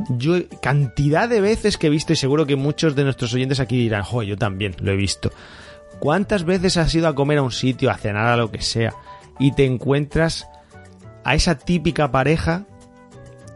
Yo, 0.09 0.37
cantidad 0.63 1.29
de 1.29 1.43
veces 1.43 1.77
que 1.77 1.89
he 1.89 1.91
visto, 1.91 2.15
y 2.15 2.17
seguro 2.17 2.47
que 2.47 2.57
muchos 2.57 2.97
de 2.97 3.05
nuestros 3.05 3.35
oyentes 3.35 3.61
aquí 3.61 3.77
dirán, 3.77 4.03
jo, 4.03 4.23
yo 4.23 4.39
también 4.39 4.75
lo 4.81 4.93
he 4.93 4.97
visto. 4.97 5.31
¿Cuántas 5.99 6.45
veces 6.45 6.79
has 6.79 6.95
ido 6.95 7.07
a 7.07 7.15
comer 7.15 7.39
a 7.39 7.43
un 7.43 7.53
sitio, 7.53 7.91
a 7.91 7.99
cenar, 7.99 8.29
a 8.29 8.37
lo 8.37 8.51
que 8.51 8.63
sea, 8.63 8.95
y 9.39 9.53
te 9.53 9.67
encuentras 9.67 10.49
a 11.23 11.35
esa 11.35 11.59
típica 11.59 12.11
pareja, 12.11 12.65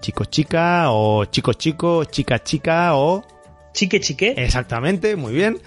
chico-chica, 0.00 0.90
o 0.90 1.24
chico-chico, 1.24 2.04
chica-chica, 2.04 2.94
o... 2.94 3.24
Chique, 3.72 4.00
chique. 4.00 4.34
Exactamente, 4.36 5.16
muy 5.16 5.32
bien. 5.32 5.58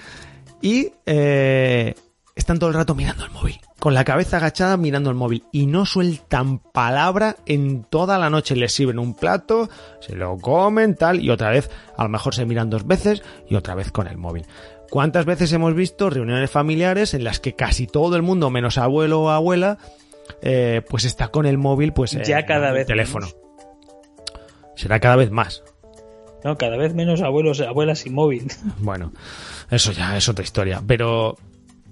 Y 0.62 0.92
eh, 1.08 1.96
están 2.36 2.60
todo 2.60 2.70
el 2.70 2.76
rato 2.76 2.94
mirando 2.94 3.26
el 3.26 3.32
móvil. 3.32 3.60
Con 3.80 3.94
la 3.94 4.04
cabeza 4.06 4.38
agachada 4.38 4.78
mirando 4.78 5.10
el 5.10 5.16
móvil. 5.16 5.44
Y 5.52 5.68
no 5.68 5.86
sueltan 5.86 6.60
palabra 6.60 7.36
en 7.46 7.84
toda 7.84 8.18
la 8.18 8.30
noche. 8.30 8.56
Les 8.56 8.74
sirven 8.74 9.00
un 9.00 9.14
plato, 9.16 9.70
se 10.00 10.16
lo 10.16 10.38
comen, 10.38 10.96
tal. 10.96 11.20
Y 11.22 11.30
otra 11.30 11.50
vez, 11.52 11.70
a 11.98 12.04
lo 12.04 12.10
mejor 12.10 12.34
se 12.34 12.46
miran 12.46 12.70
dos 12.70 12.88
veces 12.88 13.22
y 13.50 13.56
otra 13.56 13.76
vez 13.76 13.92
con 13.92 14.08
el 14.08 14.18
móvil. 14.18 14.46
¿Cuántas 14.90 15.26
veces 15.26 15.52
hemos 15.52 15.74
visto 15.76 16.10
reuniones 16.10 16.50
familiares 16.50 17.14
en 17.14 17.24
las 17.24 17.40
que 17.40 17.54
casi 17.54 17.86
todo 17.86 18.16
el 18.16 18.22
mundo, 18.22 18.50
menos 18.50 18.78
abuelo 18.78 19.24
o 19.24 19.30
abuela, 19.30 19.78
eh, 20.42 20.82
pues 20.90 21.06
está 21.06 21.28
con 21.28 21.46
el 21.46 21.58
móvil, 21.58 21.92
pues 21.92 22.14
eh, 22.14 22.24
Ya 22.26 22.46
cada 22.46 22.72
vez 22.72 22.88
teléfono? 22.88 23.26
menos. 23.28 23.42
Será 24.76 25.00
cada 25.00 25.16
vez 25.16 25.32
más. 25.32 25.64
No, 26.44 26.58
cada 26.58 26.78
vez 26.78 26.94
menos 26.94 27.22
abuelos, 27.22 27.60
abuelas 27.62 28.00
sin 28.00 28.14
móvil. 28.14 28.48
Bueno, 28.78 29.12
eso 29.72 29.92
ya 29.92 30.16
es 30.16 30.30
otra 30.30 30.44
historia. 30.44 30.82
Pero, 30.86 31.38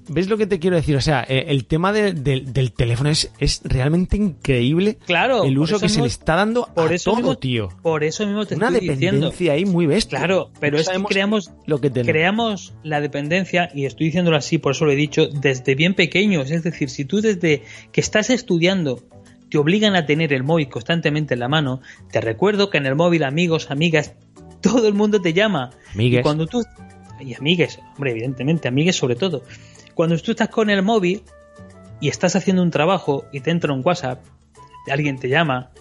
¿ves 0.09 0.27
lo 0.29 0.37
que 0.37 0.47
te 0.47 0.59
quiero 0.59 0.75
decir? 0.75 0.95
O 0.95 1.01
sea, 1.01 1.25
eh, 1.27 1.45
el 1.47 1.65
tema 1.65 1.91
de- 1.93 2.13
del- 2.13 2.51
del 2.53 2.71
teléfono 2.73 3.09
es, 3.09 3.31
es 3.39 3.61
realmente 3.63 4.17
increíble. 4.17 4.97
Claro, 5.05 5.43
El 5.43 5.57
uso 5.57 5.79
que 5.79 5.89
se 5.89 6.01
le 6.01 6.07
está 6.07 6.35
dando 6.35 6.67
por 6.73 6.91
a 6.91 6.95
eso 6.95 7.11
todo, 7.11 7.17
mismo- 7.21 7.37
tío. 7.37 7.69
Por 7.81 8.03
eso 8.03 8.25
mismo 8.25 8.45
te 8.45 8.55
Una 8.55 8.67
estoy 8.67 8.81
diciendo. 8.89 9.05
dependencia 9.27 9.53
ahí 9.53 9.65
muy 9.65 9.85
bestia. 9.85 10.17
Claro, 10.19 10.51
pero 10.59 10.75
No 10.77 10.81
es 10.81 10.89
que 10.89 11.03
creamos 11.03 11.51
lo 11.65 11.79
que 11.81 11.89
tenemos. 11.89 12.11
creamos 12.11 12.73
la 12.83 13.01
dependencia, 13.01 13.69
y 13.73 13.85
estoy 13.85 14.07
diciéndolo 14.07 14.37
así, 14.37 14.57
por 14.57 14.73
eso 14.73 14.85
lo 14.85 14.91
he 14.91 14.95
dicho, 14.95 15.27
desde 15.27 15.75
bien 15.75 15.93
pequeños. 15.93 16.51
Es 16.51 16.63
decir, 16.63 16.89
si 16.89 17.05
tú 17.05 17.21
desde 17.21 17.63
que 17.91 18.01
estás 18.01 18.29
estudiando 18.29 18.99
te 19.49 19.57
obligan 19.59 19.95
a 19.95 20.05
tener 20.07 20.33
el 20.33 20.43
móvil 20.43 20.67
constantemente 20.67 21.35
en 21.35 21.39
la 21.39 21.47
mano, 21.47 21.79
te 22.11 22.19
recuerdo 22.21 22.69
que 22.71 22.79
en 22.79 22.87
el 22.87 22.95
móvil 22.95 23.23
amigos, 23.23 23.69
amigas, 23.69 24.13
todo 24.61 24.87
el 24.87 24.95
mundo 24.95 25.21
te 25.21 25.33
llama. 25.33 25.69
Amigues. 25.93 26.21
Y 26.21 26.23
cuando 26.23 26.47
tú... 26.47 26.63
Y 27.19 27.35
amigues, 27.35 27.79
hombre, 27.95 28.11
evidentemente, 28.11 28.67
amigues 28.67 28.95
sobre 28.97 29.15
todo. 29.15 29.43
Cuando 29.93 30.17
tú 30.17 30.31
estás 30.31 30.49
con 30.49 30.69
el 30.69 30.81
móvil 30.81 31.23
y 31.99 32.09
estás 32.09 32.35
haciendo 32.35 32.61
un 32.61 32.71
trabajo 32.71 33.25
y 33.31 33.39
te 33.41 33.51
entra 33.51 33.73
un 33.73 33.81
WhatsApp, 33.83 34.23
alguien 34.91 35.17
te 35.17 35.29
llama, 35.29 35.71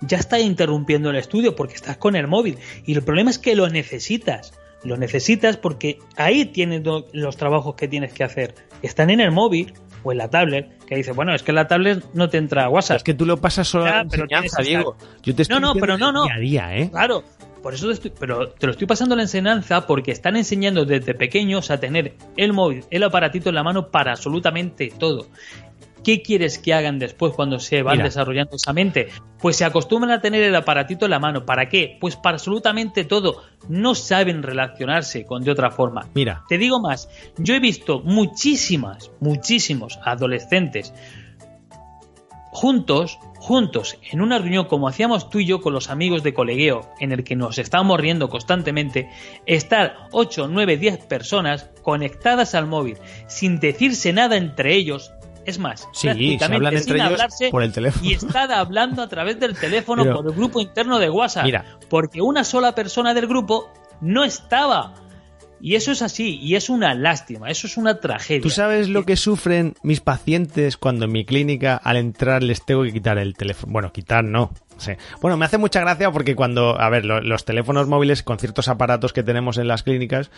ya 0.00 0.18
está 0.18 0.38
interrumpiendo 0.40 1.10
el 1.10 1.16
estudio 1.16 1.54
porque 1.56 1.74
estás 1.74 1.96
con 1.96 2.16
el 2.16 2.26
móvil. 2.26 2.58
Y 2.86 2.94
el 2.94 3.02
problema 3.02 3.30
es 3.30 3.38
que 3.38 3.54
lo 3.56 3.68
necesitas. 3.68 4.54
Lo 4.84 4.96
necesitas 4.96 5.56
porque 5.56 5.98
ahí 6.16 6.44
tienes 6.44 6.82
los 7.12 7.36
trabajos 7.36 7.74
que 7.74 7.88
tienes 7.88 8.12
que 8.12 8.22
hacer. 8.22 8.54
Están 8.82 9.10
en 9.10 9.20
el 9.20 9.32
móvil 9.32 9.74
o 10.04 10.12
en 10.12 10.18
la 10.18 10.30
tablet, 10.30 10.78
que 10.86 10.94
dices, 10.94 11.16
bueno, 11.16 11.34
es 11.34 11.42
que 11.42 11.50
en 11.50 11.56
la 11.56 11.66
tablet 11.66 12.04
no 12.14 12.28
te 12.28 12.38
entra 12.38 12.68
WhatsApp. 12.68 12.98
Es 12.98 13.02
que 13.02 13.14
tú 13.14 13.26
lo 13.26 13.38
pasas 13.38 13.66
solo 13.66 13.86
a 13.86 13.88
Ya, 13.88 13.96
la 13.96 14.04
pero 14.08 14.22
enseñanza, 14.24 14.62
Diego. 14.62 14.96
Yo 15.24 15.34
te 15.34 15.42
estoy 15.42 15.60
No, 15.60 15.74
no, 15.74 15.80
pero 15.80 15.98
no, 15.98 16.12
no. 16.12 16.24
día 16.26 16.34
a 16.34 16.38
día, 16.38 16.76
¿eh? 16.76 16.90
Claro, 16.90 17.24
por 17.62 17.74
eso 17.74 17.86
te 17.86 17.92
estoy, 17.94 18.12
pero 18.18 18.48
te 18.48 18.66
lo 18.66 18.72
estoy 18.72 18.86
pasando 18.86 19.16
la 19.16 19.22
enseñanza 19.22 19.86
porque 19.86 20.12
están 20.12 20.36
enseñando 20.36 20.84
desde 20.84 21.14
pequeños 21.14 21.70
a 21.70 21.78
tener 21.78 22.14
el 22.36 22.52
móvil, 22.52 22.84
el 22.90 23.02
aparatito 23.02 23.48
en 23.48 23.54
la 23.54 23.62
mano 23.62 23.88
para 23.88 24.12
absolutamente 24.12 24.92
todo. 24.98 25.26
¿qué 26.08 26.22
quieres 26.22 26.58
que 26.58 26.72
hagan 26.72 26.98
después 26.98 27.34
cuando 27.34 27.58
se 27.58 27.82
van 27.82 27.96
Mira. 27.96 28.04
desarrollando 28.06 28.56
esa 28.56 28.72
mente? 28.72 29.08
Pues 29.40 29.56
se 29.56 29.66
acostumbran 29.66 30.12
a 30.12 30.22
tener 30.22 30.42
el 30.42 30.56
aparatito 30.56 31.04
en 31.04 31.10
la 31.10 31.18
mano. 31.18 31.44
¿Para 31.44 31.68
qué? 31.68 31.98
Pues 32.00 32.16
para 32.16 32.36
absolutamente 32.36 33.04
todo. 33.04 33.42
No 33.68 33.94
saben 33.94 34.42
relacionarse 34.42 35.26
con 35.26 35.42
de 35.44 35.50
otra 35.50 35.70
forma. 35.70 36.08
Mira, 36.14 36.44
Te 36.48 36.56
digo 36.56 36.80
más, 36.80 37.10
yo 37.36 37.54
he 37.54 37.60
visto 37.60 38.00
muchísimas, 38.00 39.10
muchísimos 39.20 39.98
adolescentes 40.02 40.94
juntos, 42.58 43.20
juntos, 43.36 43.96
en 44.10 44.20
una 44.20 44.38
reunión 44.38 44.64
como 44.66 44.88
hacíamos 44.88 45.30
tú 45.30 45.38
y 45.38 45.46
yo 45.46 45.60
con 45.60 45.72
los 45.72 45.90
amigos 45.90 46.24
de 46.24 46.34
colegueo, 46.34 46.90
en 46.98 47.12
el 47.12 47.22
que 47.22 47.36
nos 47.36 47.56
estábamos 47.58 48.00
riendo 48.00 48.28
constantemente, 48.28 49.08
estar 49.46 50.08
8, 50.10 50.48
9, 50.50 50.76
10 50.76 50.98
personas 51.06 51.70
conectadas 51.82 52.56
al 52.56 52.66
móvil, 52.66 52.96
sin 53.28 53.60
decirse 53.60 54.12
nada 54.12 54.36
entre 54.36 54.74
ellos. 54.74 55.12
Es 55.46 55.60
más, 55.60 55.82
Sí, 55.92 56.00
se 56.00 56.06
prácticamente 56.08 56.56
hablan 56.56 56.72
sin 56.72 56.78
entre 56.80 56.94
ellos 56.96 57.12
hablarse 57.12 57.50
por 57.50 57.62
el 57.62 57.72
teléfono. 57.72 58.04
y 58.10 58.12
estar 58.14 58.50
hablando 58.52 59.02
a 59.02 59.08
través 59.08 59.38
del 59.38 59.56
teléfono 59.56 60.02
Pero- 60.02 60.16
por 60.16 60.26
el 60.26 60.32
grupo 60.36 60.60
interno 60.60 60.98
de 60.98 61.08
WhatsApp. 61.08 61.44
Mira. 61.44 61.64
Porque 61.88 62.20
una 62.20 62.42
sola 62.42 62.74
persona 62.74 63.14
del 63.14 63.28
grupo 63.28 63.70
no 64.00 64.24
estaba. 64.24 64.94
Y 65.60 65.74
eso 65.74 65.90
es 65.92 66.02
así, 66.02 66.38
y 66.40 66.54
es 66.54 66.68
una 66.70 66.94
lástima, 66.94 67.50
eso 67.50 67.66
es 67.66 67.76
una 67.76 67.98
tragedia. 68.00 68.42
¿tú 68.42 68.50
sabes 68.50 68.88
lo 68.88 69.04
que 69.04 69.16
sufren 69.16 69.74
mis 69.82 70.00
pacientes 70.00 70.76
cuando 70.76 71.06
en 71.06 71.12
mi 71.12 71.24
clínica 71.24 71.76
al 71.76 71.96
entrar 71.96 72.42
les 72.42 72.64
tengo 72.64 72.84
que 72.84 72.92
quitar 72.92 73.18
el 73.18 73.34
teléfono? 73.34 73.72
Bueno, 73.72 73.92
quitar 73.92 74.22
no. 74.24 74.52
Sí. 74.76 74.92
Bueno, 75.20 75.36
me 75.36 75.44
hace 75.44 75.58
mucha 75.58 75.80
gracia 75.80 76.12
porque 76.12 76.36
cuando, 76.36 76.80
a 76.80 76.88
ver, 76.88 77.04
lo- 77.04 77.20
los 77.20 77.44
teléfonos 77.44 77.88
móviles 77.88 78.22
con 78.22 78.38
ciertos 78.38 78.68
aparatos 78.68 79.12
que 79.12 79.24
tenemos 79.24 79.58
en 79.58 79.66
las 79.66 79.82
clínicas, 79.82 80.30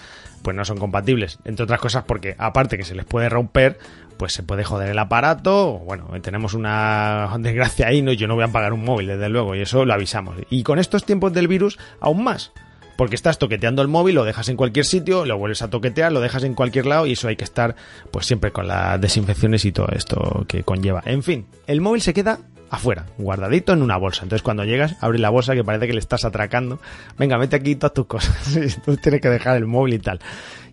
pues 0.43 0.57
no 0.57 0.65
son 0.65 0.79
compatibles. 0.79 1.39
Entre 1.45 1.65
otras 1.65 1.81
cosas 1.81 2.05
porque, 2.07 2.37
aparte 2.39 2.79
que 2.79 2.85
se 2.85 2.95
les 2.95 3.05
puede 3.05 3.29
romper, 3.29 3.79
pues 4.17 4.33
se 4.33 4.43
puede 4.43 4.65
joder 4.65 4.89
el 4.89 4.99
aparato. 4.99 5.75
o 5.75 5.79
Bueno, 5.81 6.09
tenemos 6.23 6.55
una 6.55 7.29
desgracia 7.41 7.89
ahí, 7.89 8.01
no, 8.01 8.13
yo 8.13 8.27
no 8.29 8.35
voy 8.37 8.45
a 8.45 8.49
pagar 8.49 8.73
un 8.73 8.83
móvil, 8.85 9.09
desde 9.09 9.29
luego, 9.29 9.55
y 9.55 9.61
eso 9.61 9.85
lo 9.85 9.93
avisamos. 9.93 10.37
Y 10.49 10.63
con 10.63 10.79
estos 10.79 11.05
tiempos 11.05 11.35
del 11.35 11.47
virus, 11.47 11.79
aún 12.01 12.25
más. 12.25 12.53
Porque 13.01 13.15
estás 13.15 13.39
toqueteando 13.39 13.81
el 13.81 13.89
móvil, 13.89 14.17
lo 14.17 14.27
dejas 14.27 14.51
en 14.51 14.59
cualquier 14.59 14.85
sitio, 14.85 15.25
lo 15.25 15.39
vuelves 15.39 15.63
a 15.63 15.71
toquetear, 15.71 16.13
lo 16.13 16.21
dejas 16.21 16.45
en 16.45 16.53
cualquier 16.53 16.85
lado 16.85 17.07
y 17.07 17.13
eso 17.13 17.29
hay 17.29 17.37
que 17.37 17.45
estar 17.45 17.75
pues 18.11 18.27
siempre 18.27 18.53
con 18.53 18.69
las 18.69 19.01
desinfecciones 19.01 19.65
y 19.65 19.73
todo 19.73 19.89
esto 19.93 20.45
que 20.47 20.65
conlleva. 20.65 21.03
En 21.07 21.23
fin, 21.23 21.47
el 21.67 21.81
móvil 21.81 22.03
se 22.03 22.13
queda 22.13 22.41
afuera, 22.69 23.07
guardadito 23.17 23.73
en 23.73 23.81
una 23.81 23.97
bolsa. 23.97 24.25
Entonces 24.25 24.43
cuando 24.43 24.65
llegas, 24.65 24.97
abres 25.01 25.23
la 25.23 25.31
bolsa 25.31 25.55
que 25.55 25.65
parece 25.65 25.87
que 25.87 25.95
le 25.95 25.99
estás 25.99 26.27
atracando. 26.27 26.79
Venga, 27.19 27.39
mete 27.39 27.57
aquí 27.57 27.75
todas 27.75 27.95
tus 27.95 28.05
cosas. 28.05 28.37
Tú 28.85 28.99
tienes 28.99 29.23
que 29.23 29.31
dejar 29.31 29.57
el 29.57 29.65
móvil 29.65 29.95
y 29.95 29.99
tal. 30.01 30.21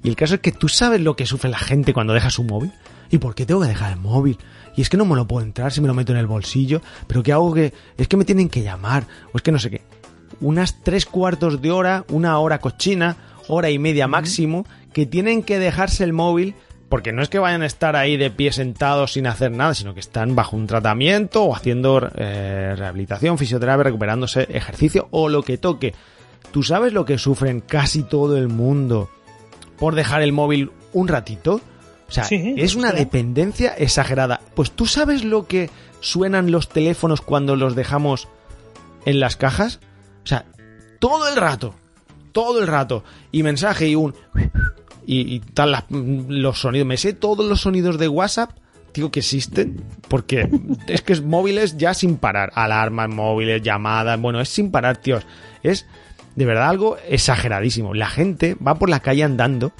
Y 0.04 0.10
el 0.10 0.18
caso 0.18 0.36
es 0.36 0.42
que 0.42 0.52
tú 0.52 0.68
sabes 0.68 1.00
lo 1.00 1.16
que 1.16 1.26
sufre 1.26 1.50
la 1.50 1.60
gente 1.60 1.94
cuando 1.94 2.12
deja 2.12 2.30
su 2.30 2.44
móvil. 2.44 2.74
¿Y 3.10 3.20
por 3.20 3.36
qué 3.36 3.46
tengo 3.46 3.62
que 3.62 3.70
dejar 3.70 3.94
el 3.94 4.00
móvil? 4.00 4.38
Y 4.76 4.82
es 4.82 4.90
que 4.90 4.98
no 4.98 5.06
me 5.06 5.16
lo 5.16 5.26
puedo 5.30 5.46
entrar 5.46 5.72
si 5.72 5.80
me 5.80 5.88
lo 5.88 5.94
meto 5.94 6.12
en 6.12 6.18
el 6.18 6.28
bolsillo. 6.28 6.82
Pero 7.08 7.24
¿qué 7.24 7.32
hago 7.32 7.54
que? 7.54 7.74
Es 7.98 8.10
que 8.10 8.18
me 8.18 8.26
tienen 8.26 8.50
que 8.50 8.64
llamar. 8.64 9.08
O 9.32 9.38
es 9.38 9.42
que 9.42 9.54
no 9.54 9.60
sé 9.60 9.70
qué 9.70 9.82
unas 10.42 10.82
tres 10.84 11.06
cuartos 11.06 11.62
de 11.62 11.72
hora, 11.72 12.06
una 12.10 12.38
hora 12.40 12.60
cochina, 12.60 13.18
hora 13.48 13.70
y 13.70 13.80
media 13.80 14.08
máximo, 14.08 14.66
que 14.94 15.06
tienen 15.06 15.44
que 15.44 15.60
dejarse 15.60 16.04
el 16.04 16.14
móvil, 16.14 16.56
porque 16.90 17.12
no 17.12 17.22
es 17.22 17.30
que 17.30 17.40
vayan 17.40 17.62
a 17.64 17.66
estar 17.66 17.96
ahí 17.96 18.18
de 18.18 18.32
pie 18.32 18.52
sentados 18.52 19.14
sin 19.14 19.28
hacer 19.28 19.52
nada, 19.52 19.74
sino 19.74 19.94
que 19.94 20.00
están 20.00 20.36
bajo 20.36 20.56
un 20.56 20.68
tratamiento 20.68 21.44
o 21.44 21.56
haciendo 21.56 22.10
eh, 22.16 22.76
rehabilitación, 22.78 23.38
fisioterapia, 23.38 23.84
recuperándose 23.84 24.44
ejercicio 24.50 25.08
o 25.12 25.28
lo 25.30 25.44
que 25.44 25.58
toque. 25.58 25.94
¿Tú 26.52 26.64
sabes 26.64 26.94
lo 26.94 27.04
que 27.06 27.18
sufren 27.18 27.60
casi 27.60 28.04
todo 28.04 28.38
el 28.38 28.48
mundo 28.48 29.10
por 29.78 29.96
dejar 29.96 30.22
el 30.22 30.32
móvil 30.32 30.72
un 30.94 31.08
ratito? 31.10 31.60
O 32.08 32.12
sea, 32.12 32.24
Sí, 32.24 32.56
es 32.58 32.76
una 32.76 32.92
sí. 32.92 32.98
dependencia 32.98 33.74
exagerada. 33.74 34.40
Pues 34.56 34.72
tú 34.72 34.86
sabes 34.86 35.26
lo 35.26 35.46
que 35.46 35.70
suenan 36.00 36.52
los 36.52 36.70
teléfonos 36.70 37.20
cuando 37.20 37.58
los 37.58 37.76
dejamos 37.76 38.30
en 39.06 39.20
las 39.20 39.36
cajas. 39.36 39.82
O 40.28 40.30
sea, 40.30 40.44
todo 41.00 41.30
el 41.30 41.38
rato. 41.38 41.74
Todo 42.34 42.60
el 42.60 42.68
rato. 42.68 43.06
Y 43.32 43.44
mensaje 43.44 43.88
y 43.88 43.96
un... 43.96 44.14
Y, 45.06 45.40
tal, 45.40 45.86
los 45.90 46.60
sonidos. 46.60 46.86
Me 46.86 46.98
sé 46.98 47.14
todos 47.14 47.46
los 47.46 47.62
sonidos 47.62 47.98
de 47.98 48.10
WhatsApp, 48.10 48.52
tío, 48.92 49.10
que 49.10 49.22
existen. 49.22 49.86
Porque 50.10 50.50
es 50.88 51.02
que 51.02 51.14
es 51.14 51.24
móviles 51.24 51.78
ya 51.78 51.94
sin 51.94 52.18
parar. 52.18 52.52
Alarmas 52.56 53.08
móviles, 53.08 53.62
llamadas. 53.62 54.20
Bueno, 54.20 54.42
es 54.42 54.50
sin 54.50 54.70
parar, 54.70 54.98
tíos. 54.98 55.26
Es 55.64 55.88
de 56.36 56.44
verdad 56.44 56.68
algo 56.68 56.98
exageradísimo. 57.08 57.94
La 57.94 58.10
gente 58.10 58.56
va 58.56 58.76
por 58.76 58.90
la 58.90 59.00
calle 59.00 59.24
andando. 59.24 59.72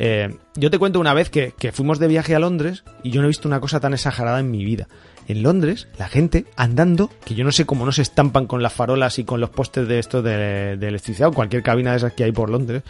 Eh, 0.00 0.34
yo 0.56 0.68
te 0.68 0.80
cuento 0.80 0.98
una 0.98 1.14
vez 1.14 1.30
que, 1.30 1.54
que 1.56 1.70
fuimos 1.70 2.00
de 2.00 2.08
viaje 2.08 2.34
a 2.34 2.40
Londres 2.40 2.82
y 3.04 3.10
yo 3.10 3.20
no 3.20 3.28
he 3.28 3.28
visto 3.28 3.46
una 3.46 3.60
cosa 3.60 3.78
tan 3.78 3.94
exagerada 3.94 4.40
en 4.40 4.50
mi 4.50 4.64
vida. 4.64 4.88
En 5.28 5.42
Londres, 5.42 5.88
la 5.98 6.08
gente 6.08 6.46
andando, 6.56 7.10
que 7.24 7.34
yo 7.34 7.44
no 7.44 7.52
sé 7.52 7.64
cómo 7.64 7.86
no 7.86 7.92
se 7.92 8.02
estampan 8.02 8.46
con 8.46 8.62
las 8.62 8.72
farolas 8.72 9.18
y 9.18 9.24
con 9.24 9.40
los 9.40 9.50
postes 9.50 9.86
de 9.86 9.98
esto 9.98 10.20
de, 10.20 10.76
de 10.76 10.88
electricidad 10.88 11.28
o 11.28 11.32
cualquier 11.32 11.62
cabina 11.62 11.92
de 11.92 11.98
esas 11.98 12.12
que 12.12 12.24
hay 12.24 12.32
por 12.32 12.50
Londres, 12.50 12.82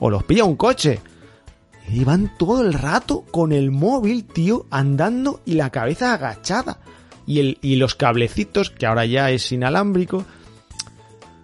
o 0.00 0.10
los 0.10 0.24
pilla 0.24 0.44
un 0.44 0.56
coche. 0.56 1.00
Y 1.90 2.04
van 2.04 2.36
todo 2.36 2.62
el 2.62 2.74
rato 2.74 3.24
con 3.30 3.52
el 3.52 3.70
móvil, 3.70 4.24
tío, 4.24 4.66
andando 4.70 5.40
y 5.46 5.54
la 5.54 5.70
cabeza 5.70 6.12
agachada. 6.12 6.80
Y, 7.26 7.40
el, 7.40 7.58
y 7.62 7.76
los 7.76 7.94
cablecitos, 7.94 8.70
que 8.70 8.86
ahora 8.86 9.06
ya 9.06 9.30
es 9.30 9.50
inalámbrico. 9.52 10.24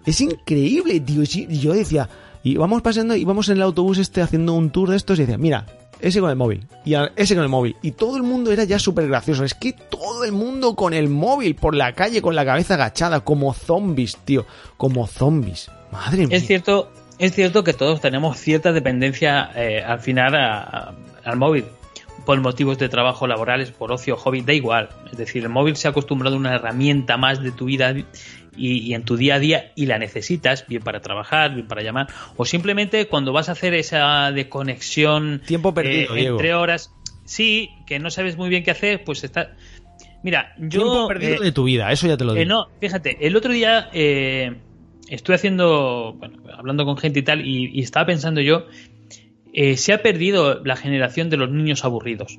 Es 0.04 0.20
increíble, 0.20 1.00
tío. 1.00 1.22
Yo 1.22 1.72
decía, 1.72 2.08
y 2.42 2.56
vamos 2.56 2.82
pasando, 2.82 3.16
y 3.16 3.24
vamos 3.24 3.48
en 3.48 3.56
el 3.56 3.62
autobús 3.62 3.96
este 3.98 4.20
haciendo 4.20 4.52
un 4.52 4.70
tour 4.70 4.90
de 4.90 4.96
estos 4.96 5.18
y 5.18 5.22
decía, 5.22 5.38
mira, 5.38 5.64
ese 6.06 6.20
con 6.20 6.30
el 6.30 6.36
móvil, 6.36 6.66
y 6.84 6.94
a- 6.94 7.10
ese 7.16 7.34
con 7.34 7.42
el 7.44 7.48
móvil. 7.50 7.76
Y 7.82 7.92
todo 7.92 8.16
el 8.16 8.22
mundo 8.22 8.52
era 8.52 8.64
ya 8.64 8.78
súper 8.78 9.08
gracioso. 9.08 9.44
Es 9.44 9.54
que 9.54 9.72
todo 9.72 10.24
el 10.24 10.32
mundo 10.32 10.74
con 10.76 10.92
el 10.94 11.08
móvil 11.08 11.54
por 11.56 11.74
la 11.74 11.92
calle 11.94 12.22
con 12.22 12.34
la 12.34 12.44
cabeza 12.44 12.74
agachada, 12.74 13.20
como 13.20 13.52
zombies, 13.54 14.16
tío. 14.24 14.46
Como 14.76 15.06
zombies. 15.06 15.70
Madre 15.90 16.26
mía. 16.26 16.36
Es 16.36 16.46
cierto, 16.46 16.90
es 17.18 17.32
cierto 17.34 17.64
que 17.64 17.72
todos 17.72 18.00
tenemos 18.00 18.36
cierta 18.38 18.72
dependencia 18.72 19.50
eh, 19.54 19.82
al 19.82 20.00
final 20.00 20.34
a- 20.34 20.60
a- 20.62 20.94
al 21.24 21.36
móvil. 21.36 21.64
Por 22.26 22.40
motivos 22.40 22.78
de 22.78 22.88
trabajo 22.88 23.26
laborales, 23.26 23.70
por 23.70 23.92
ocio, 23.92 24.16
hobby, 24.16 24.40
da 24.40 24.54
igual. 24.54 24.88
Es 25.12 25.18
decir, 25.18 25.42
el 25.42 25.50
móvil 25.50 25.76
se 25.76 25.88
ha 25.88 25.90
acostumbrado 25.90 26.36
a 26.36 26.38
una 26.38 26.54
herramienta 26.54 27.16
más 27.18 27.42
de 27.42 27.50
tu 27.50 27.66
vida 27.66 27.94
y, 28.56 28.78
y 28.78 28.94
en 28.94 29.04
tu 29.04 29.16
día 29.16 29.36
a 29.36 29.38
día 29.38 29.72
y 29.74 29.86
la 29.86 29.98
necesitas, 29.98 30.66
bien 30.66 30.82
para 30.82 31.00
trabajar, 31.00 31.54
bien 31.54 31.66
para 31.66 31.82
llamar, 31.82 32.08
o 32.36 32.44
simplemente 32.44 33.06
cuando 33.06 33.32
vas 33.32 33.48
a 33.48 33.52
hacer 33.52 33.74
esa 33.74 34.32
de 34.32 34.48
conexión 34.48 35.42
Tiempo 35.46 35.74
perdido, 35.74 36.14
eh, 36.14 36.20
Diego. 36.20 36.36
entre 36.36 36.54
horas. 36.54 36.90
Sí, 37.24 37.70
que 37.86 37.98
no 37.98 38.10
sabes 38.10 38.36
muy 38.36 38.48
bien 38.48 38.64
qué 38.64 38.70
hacer, 38.70 39.02
pues 39.04 39.24
está. 39.24 39.54
Mira, 40.22 40.54
yo. 40.58 40.68
Tiempo 40.82 41.08
perdido 41.08 41.34
eh, 41.36 41.44
de 41.46 41.52
tu 41.52 41.64
vida, 41.64 41.90
eso 41.90 42.06
ya 42.06 42.16
te 42.16 42.24
lo 42.24 42.34
digo. 42.34 42.42
eh, 42.42 42.46
no, 42.46 42.68
fíjate, 42.80 43.26
el 43.26 43.36
otro 43.36 43.52
día 43.52 43.88
estuve 43.92 45.36
haciendo, 45.36 46.14
bueno, 46.18 46.42
hablando 46.56 46.84
con 46.84 46.96
gente 46.96 47.20
y 47.20 47.22
tal, 47.22 47.46
y, 47.46 47.70
y 47.72 47.80
estaba 47.80 48.06
pensando 48.06 48.40
yo, 48.40 48.66
se 49.76 49.92
ha 49.92 50.02
perdido 50.02 50.62
la 50.64 50.76
generación 50.76 51.30
de 51.30 51.36
los 51.36 51.50
niños 51.50 51.84
aburridos. 51.84 52.38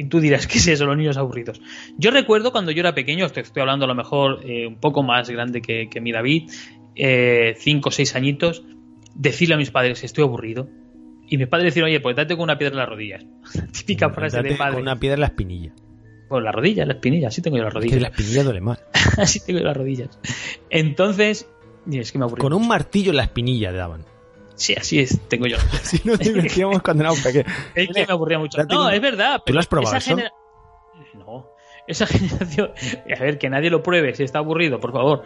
Y 0.00 0.04
tú 0.04 0.18
dirás, 0.18 0.46
¿qué 0.46 0.56
es 0.56 0.66
eso, 0.66 0.86
los 0.86 0.96
niños 0.96 1.18
aburridos? 1.18 1.60
Yo 1.98 2.10
recuerdo 2.10 2.52
cuando 2.52 2.70
yo 2.70 2.80
era 2.80 2.94
pequeño, 2.94 3.28
te 3.28 3.40
estoy 3.40 3.60
hablando 3.60 3.84
a 3.84 3.88
lo 3.88 3.94
mejor 3.94 4.40
eh, 4.46 4.66
un 4.66 4.76
poco 4.80 5.02
más 5.02 5.28
grande 5.28 5.60
que, 5.60 5.90
que 5.90 6.00
mi 6.00 6.10
David, 6.10 6.50
eh, 6.96 7.54
cinco 7.58 7.90
o 7.90 7.92
seis 7.92 8.16
añitos, 8.16 8.64
decirle 9.14 9.56
a 9.56 9.58
mis 9.58 9.70
padres, 9.70 10.02
estoy 10.02 10.24
aburrido. 10.24 10.70
Y 11.28 11.36
mis 11.36 11.48
padres 11.48 11.66
decían, 11.74 11.84
oye, 11.84 12.00
pues 12.00 12.16
date 12.16 12.34
con 12.34 12.44
una 12.44 12.56
piedra 12.56 12.72
en 12.72 12.78
las 12.78 12.88
rodillas. 12.88 13.26
Típica 13.72 14.08
frase 14.08 14.40
de 14.42 14.54
padre. 14.54 14.72
Con 14.76 14.82
una 14.84 14.98
piedra 14.98 15.16
en 15.16 15.20
la 15.20 15.26
espinilla. 15.26 15.74
Pues 16.30 16.42
la 16.44 16.52
rodilla, 16.52 16.86
la 16.86 16.94
espinilla, 16.94 17.28
así 17.28 17.42
tengo 17.42 17.58
yo 17.58 17.64
las 17.64 17.74
Que 17.74 17.80
rodillas. 17.80 18.00
la 18.00 18.08
espinilla 18.08 18.44
duele 18.44 18.60
más. 18.62 18.82
Así 19.18 19.44
tengo 19.44 19.60
las 19.60 19.76
rodillas. 19.76 20.18
Entonces, 20.70 21.46
es 21.92 22.10
que 22.10 22.18
me 22.18 22.24
aburrí. 22.24 22.40
Con 22.40 22.54
un 22.54 22.66
martillo 22.66 23.10
en 23.10 23.16
la 23.18 23.24
espinilla 23.24 23.70
le 23.70 23.76
daban. 23.76 24.06
Sí, 24.60 24.74
así 24.74 24.98
es, 24.98 25.18
tengo 25.28 25.46
yo. 25.46 25.56
Si 25.82 26.02
nos 26.04 26.18
divertíamos 26.18 26.82
cuando 26.82 27.02
éramos 27.04 27.20
pequeños. 27.22 27.50
Es 27.74 27.88
que 27.88 28.06
me 28.06 28.12
aburría 28.12 28.38
mucho. 28.38 28.62
No, 28.64 28.90
es 28.90 29.00
verdad. 29.00 29.38
¿Tú 29.38 29.42
pero 29.46 29.54
lo 29.54 29.60
has 29.60 29.66
probado 29.66 29.96
esa 29.96 30.10
genera- 30.10 30.32
No, 31.14 31.46
esa 31.86 32.06
generación. 32.06 32.70
A 33.16 33.20
ver, 33.22 33.38
que 33.38 33.48
nadie 33.48 33.70
lo 33.70 33.82
pruebe 33.82 34.14
si 34.14 34.22
está 34.22 34.40
aburrido, 34.40 34.78
por 34.78 34.92
favor. 34.92 35.22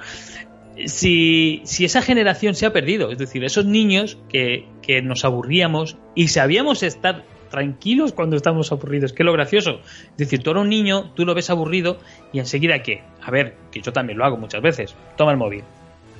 Si, 0.86 1.62
si 1.64 1.84
esa 1.84 2.00
generación 2.00 2.54
se 2.54 2.64
ha 2.66 2.72
perdido, 2.72 3.10
es 3.10 3.18
decir, 3.18 3.42
esos 3.42 3.64
niños 3.64 4.18
que, 4.28 4.68
que 4.82 5.02
nos 5.02 5.24
aburríamos 5.24 5.96
y 6.14 6.28
sabíamos 6.28 6.84
estar 6.84 7.24
tranquilos 7.50 8.12
cuando 8.12 8.36
estamos 8.36 8.70
aburridos, 8.70 9.12
que 9.12 9.24
es 9.24 9.26
lo 9.26 9.32
gracioso. 9.32 9.80
Es 10.12 10.16
decir, 10.16 10.44
tú 10.44 10.50
eres 10.52 10.62
un 10.62 10.68
niño, 10.68 11.12
tú 11.16 11.24
lo 11.24 11.34
ves 11.34 11.50
aburrido 11.50 11.98
y 12.32 12.38
enseguida 12.38 12.84
¿qué? 12.84 13.02
A 13.20 13.32
ver, 13.32 13.56
que 13.72 13.80
yo 13.80 13.92
también 13.92 14.16
lo 14.16 14.24
hago 14.24 14.36
muchas 14.36 14.62
veces. 14.62 14.94
Toma 15.16 15.32
el 15.32 15.38
móvil, 15.38 15.64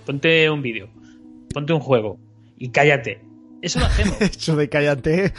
ponte 0.05 0.51
un 0.51 0.63
vídeo, 0.63 0.89
ponte 1.53 1.73
un 1.73 1.81
juego 1.81 2.19
y 2.59 2.71
cállate. 2.71 3.23
Eso 3.63 3.81
lo 3.81 3.87
hacemos. 3.87 4.21
Eso 4.21 4.57
de 4.57 4.69
cállate. 4.69 5.33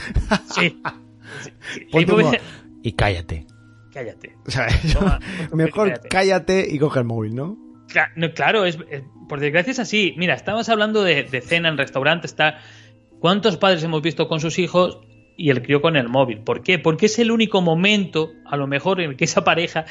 Sí. 0.55 0.79
Mo- 1.93 2.31
Y 2.83 2.91
cállate. 2.93 3.45
Cállate. 3.93 4.35
O 4.45 4.51
sea, 4.51 4.67
Toma, 4.93 5.19
mejor 5.53 5.89
cállate. 5.89 6.09
cállate 6.09 6.67
y 6.69 6.77
coge 6.79 6.99
el 6.99 7.05
móvil, 7.05 7.35
¿no? 7.35 7.57
Cla- 7.87 8.11
no, 8.15 8.31
claro, 8.33 8.65
es, 8.65 8.77
es- 8.89 9.03
por 9.29 9.39
desgracia 9.39 9.71
es 9.71 9.79
así. 9.79 10.13
Mira, 10.17 10.33
estamos 10.33 10.67
hablando 10.69 11.03
de, 11.03 11.23
de 11.23 11.41
cena 11.41 11.69
en 11.69 11.77
restaurantes, 11.77 12.31
está. 12.31 12.59
¿Cuántos 13.19 13.57
padres 13.57 13.83
hemos 13.83 14.01
visto 14.01 14.27
con 14.27 14.39
sus 14.39 14.59
hijos 14.59 14.99
y 15.37 15.49
el 15.49 15.61
crío 15.61 15.81
con 15.81 15.95
el 15.97 16.07
móvil. 16.07 16.39
¿Por 16.39 16.61
qué? 16.63 16.79
Porque 16.79 17.07
es 17.07 17.19
el 17.19 17.31
único 17.31 17.61
momento, 17.61 18.31
a 18.45 18.55
lo 18.55 18.67
mejor, 18.67 19.01
en 19.01 19.11
el 19.11 19.15
que 19.17 19.25
esa 19.25 19.43
pareja 19.43 19.85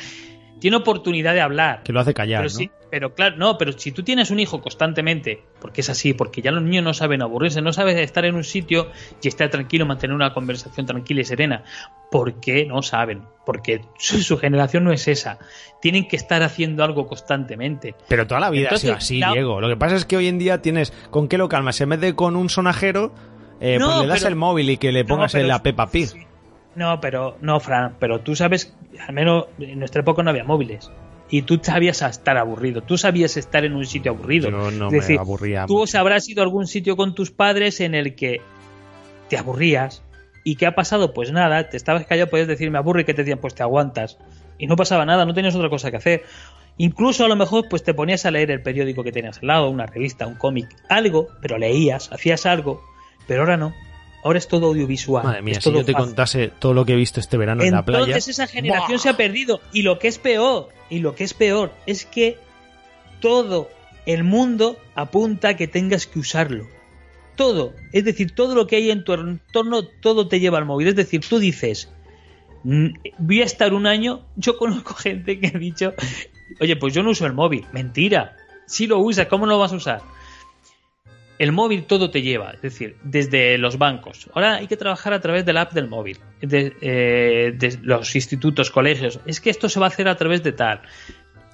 tiene 0.61 0.77
oportunidad 0.77 1.35
de 1.35 1.41
hablar. 1.41 1.83
Que 1.83 1.93
lo 1.93 2.01
hace 2.01 2.15
callar, 2.15 2.41
pero 2.43 2.53
¿no? 2.53 2.59
sí, 2.59 2.71
pero 2.91 3.15
claro, 3.15 3.37
no, 3.37 3.59
pero 3.59 3.73
si 3.73 3.93
tú 3.93 4.03
tienes 4.03 4.31
un 4.31 4.39
hijo 4.41 4.61
constantemente, 4.63 5.43
porque 5.61 5.81
es 5.83 5.91
así, 5.91 6.15
porque 6.15 6.41
ya 6.43 6.53
los 6.53 6.63
niños 6.63 6.85
no 6.85 6.95
saben 6.95 7.23
aburrirse, 7.23 7.61
no 7.61 7.73
saben 7.73 7.99
estar 7.99 8.25
en 8.25 8.35
un 8.37 8.45
sitio 8.45 8.91
y 9.23 9.29
estar 9.29 9.51
tranquilo, 9.51 9.85
mantener 9.87 10.15
una 10.15 10.33
conversación 10.33 10.87
tranquila 10.87 11.21
y 11.21 11.25
serena, 11.25 11.65
porque 12.11 12.65
no 12.67 12.83
saben, 12.83 13.23
porque 13.45 13.81
su, 13.99 14.23
su 14.23 14.39
generación 14.39 14.85
no 14.85 14.93
es 14.93 15.09
esa. 15.09 15.39
Tienen 15.83 16.07
que 16.09 16.17
estar 16.17 16.43
haciendo 16.43 16.85
algo 16.85 17.07
constantemente. 17.07 17.95
Pero 18.09 18.27
toda 18.27 18.41
la 18.41 18.51
vida 18.51 18.65
Entonces, 18.65 18.91
ha 18.91 19.01
sido 19.01 19.05
así, 19.05 19.19
la- 19.19 19.33
Diego. 19.33 19.61
Lo 19.61 19.69
que 19.69 19.77
pasa 19.77 19.97
es 19.97 20.05
que 20.05 20.17
hoy 20.17 20.29
en 20.29 20.39
día 20.39 20.63
tienes. 20.63 20.93
¿Con 21.11 21.29
qué 21.29 21.37
lo 21.37 21.49
calmas? 21.49 21.81
En 21.81 21.89
vez 21.91 22.01
de 22.01 22.15
con 22.15 22.37
un 22.37 22.49
sonajero, 22.49 23.13
eh, 23.61 23.79
No, 23.79 23.87
pues 23.87 24.01
le 24.03 24.07
das 24.07 24.19
pero- 24.21 24.29
el 24.29 24.37
móvil 24.37 24.71
y 24.71 24.77
que 24.79 24.93
le 24.93 25.05
pongas 25.05 25.33
pero 25.33 25.43
en 25.43 25.49
la 25.49 25.63
Peppa 25.63 25.89
Pig. 25.91 26.24
No, 26.77 27.01
pero 27.01 27.37
no, 27.41 27.61
Fran, 27.61 27.97
pero 27.99 28.21
tú 28.21 28.35
sabes, 28.35 28.77
al 29.07 29.15
menos 29.15 29.47
en 29.59 29.79
nuestra 29.79 30.03
época 30.03 30.23
no 30.23 30.31
había 30.31 30.45
móviles. 30.45 30.91
Y 31.31 31.43
tú 31.43 31.59
sabías 31.63 32.03
estar 32.03 32.37
aburrido, 32.37 32.83
tú 32.83 32.99
sabías 32.99 33.37
estar 33.37 33.65
en 33.65 33.75
un 33.75 33.87
sitio 33.87 34.13
aburrido. 34.13 34.51
Yo 34.51 34.71
no 34.71 34.87
Es 34.87 34.93
me 34.93 34.99
decir, 34.99 35.19
aburría. 35.19 35.67
Tú 35.67 35.85
habrás 35.95 36.29
ido 36.29 36.43
a 36.43 36.45
algún 36.45 36.67
sitio 36.67 36.97
con 36.97 37.15
tus 37.15 37.31
padres 37.31 37.81
en 37.81 37.95
el 37.95 38.15
que 38.15 38.41
te 39.29 39.39
aburrías. 39.39 40.03
¿Y 40.45 40.57
qué 40.57 40.67
ha 40.67 40.75
pasado? 40.75 41.15
Pues 41.15 41.33
nada, 41.33 41.71
te 41.71 41.77
estabas 41.77 42.05
callado, 42.05 42.29
podías 42.29 42.49
decir 42.49 42.71
me 42.71 42.79
aburre 42.79 43.03
y 43.03 43.05
que 43.05 43.15
te 43.15 43.23
decían 43.23 43.39
pues 43.41 43.55
te 43.55 43.63
aguantas. 43.63 44.19
Y 44.59 44.67
no 44.67 44.77
pasaba 44.77 45.07
nada, 45.07 45.25
no 45.25 45.33
tenías 45.33 45.55
otra 45.55 45.71
cosa 45.71 45.91
que 45.91 45.97
hacer. 45.97 46.23
Incluso 46.77 47.25
a 47.25 47.29
lo 47.29 47.37
mejor 47.37 47.69
pues 47.71 47.83
te 47.83 47.95
ponías 47.95 48.27
a 48.27 48.31
leer 48.31 48.51
el 48.51 48.61
periódico 48.61 49.03
que 49.03 49.13
tenías 49.13 49.39
al 49.39 49.47
lado, 49.47 49.71
una 49.71 49.87
revista, 49.87 50.27
un 50.27 50.35
cómic, 50.35 50.69
algo, 50.89 51.29
pero 51.41 51.57
leías, 51.57 52.13
hacías 52.13 52.47
algo, 52.47 52.83
pero 53.27 53.41
ahora 53.41 53.57
no. 53.57 53.73
Ahora 54.25 54.39
es 54.39 54.49
todo 54.49 54.69
audiovisual. 54.69 55.23
Madre 55.23 55.43
mía, 55.43 55.61
si 55.61 55.71
yo 55.71 55.85
te 55.85 55.93
fácil. 55.93 56.07
contase 56.07 56.49
todo 56.59 56.73
lo 56.73 56.87
que 56.87 56.95
he 56.95 56.97
visto 56.97 57.21
este 57.21 57.37
verano 57.37 57.63
en 57.63 57.73
la 57.73 57.85
playa. 57.85 58.07
Entonces 58.07 58.29
esa 58.29 58.47
generación 58.47 58.97
¡buah! 58.97 58.99
se 58.99 59.09
ha 59.11 59.17
perdido. 59.19 59.61
Y 59.73 59.83
lo 59.83 59.99
que 59.99 60.09
es 60.09 60.19
peor, 60.19 60.71
y 60.89 61.01
lo 61.01 61.15
que 61.15 61.25
es 61.25 61.35
peor, 61.35 61.75
es 61.85 62.07
que 62.07 62.39
todo 63.21 63.69
el 64.07 64.25
mundo 64.25 64.79
apunta 64.95 65.49
a 65.51 65.57
que 65.57 65.69
tengas 65.69 66.07
que 66.07 66.19
usarlo. 66.19 66.67
Todo. 67.37 67.75
Es 67.93 68.05
decir, 68.05 68.35
todo 68.35 68.55
lo 68.55 68.67
que 68.67 68.77
hay 68.77 68.91
en 68.91 69.05
tu 69.05 69.13
entorno, 69.13 69.85
todo 69.85 70.27
te 70.27 70.41
lleva 70.41 70.57
al 70.57 70.65
móvil. 70.65 70.89
Es 70.89 70.97
decir, 70.97 71.21
tú 71.29 71.39
dices, 71.39 71.93
"Mm, 72.63 72.95
voy 73.19 73.43
a 73.43 73.45
estar 73.45 73.75
un 73.75 73.87
año. 73.87 74.23
Yo 74.37 74.57
conozco 74.57 74.95
gente 74.95 75.39
que 75.39 75.49
ha 75.49 75.59
dicho, 75.59 75.93
oye, 76.61 76.77
pues 76.77 76.95
yo 76.95 77.03
no 77.03 77.11
uso 77.11 77.27
el 77.27 77.35
móvil. 77.35 77.67
Mentira. 77.73 78.37
Si 78.67 78.87
lo 78.87 78.99
usas, 79.01 79.27
¿cómo 79.27 79.45
no 79.45 79.53
lo 79.53 79.59
vas 79.59 79.73
a 79.73 79.77
usar? 79.77 80.01
El 81.39 81.51
móvil 81.53 81.85
todo 81.85 82.11
te 82.11 82.23
lleva, 82.23 82.53
es 82.53 82.63
decir, 82.63 82.97
desde 83.03 83.59
los 83.59 83.77
bancos. 83.77 84.29
Ahora 84.35 84.55
hay 84.57 84.69
que 84.69 84.77
trabajar 84.77 85.13
a 85.13 85.21
través 85.21 85.45
de 85.45 85.53
la 85.53 85.63
app 85.63 85.73
del 85.73 85.89
móvil, 85.89 86.19
de, 86.41 86.77
eh, 86.81 87.53
de 87.57 87.79
los 87.83 88.15
institutos, 88.15 88.71
colegios. 88.71 89.19
Es 89.27 89.41
que 89.41 89.51
esto 89.51 89.69
se 89.69 89.81
va 89.81 89.87
a 89.87 89.89
hacer 89.89 90.07
a 90.09 90.17
través 90.17 90.43
de 90.45 90.53
tal. 90.53 90.83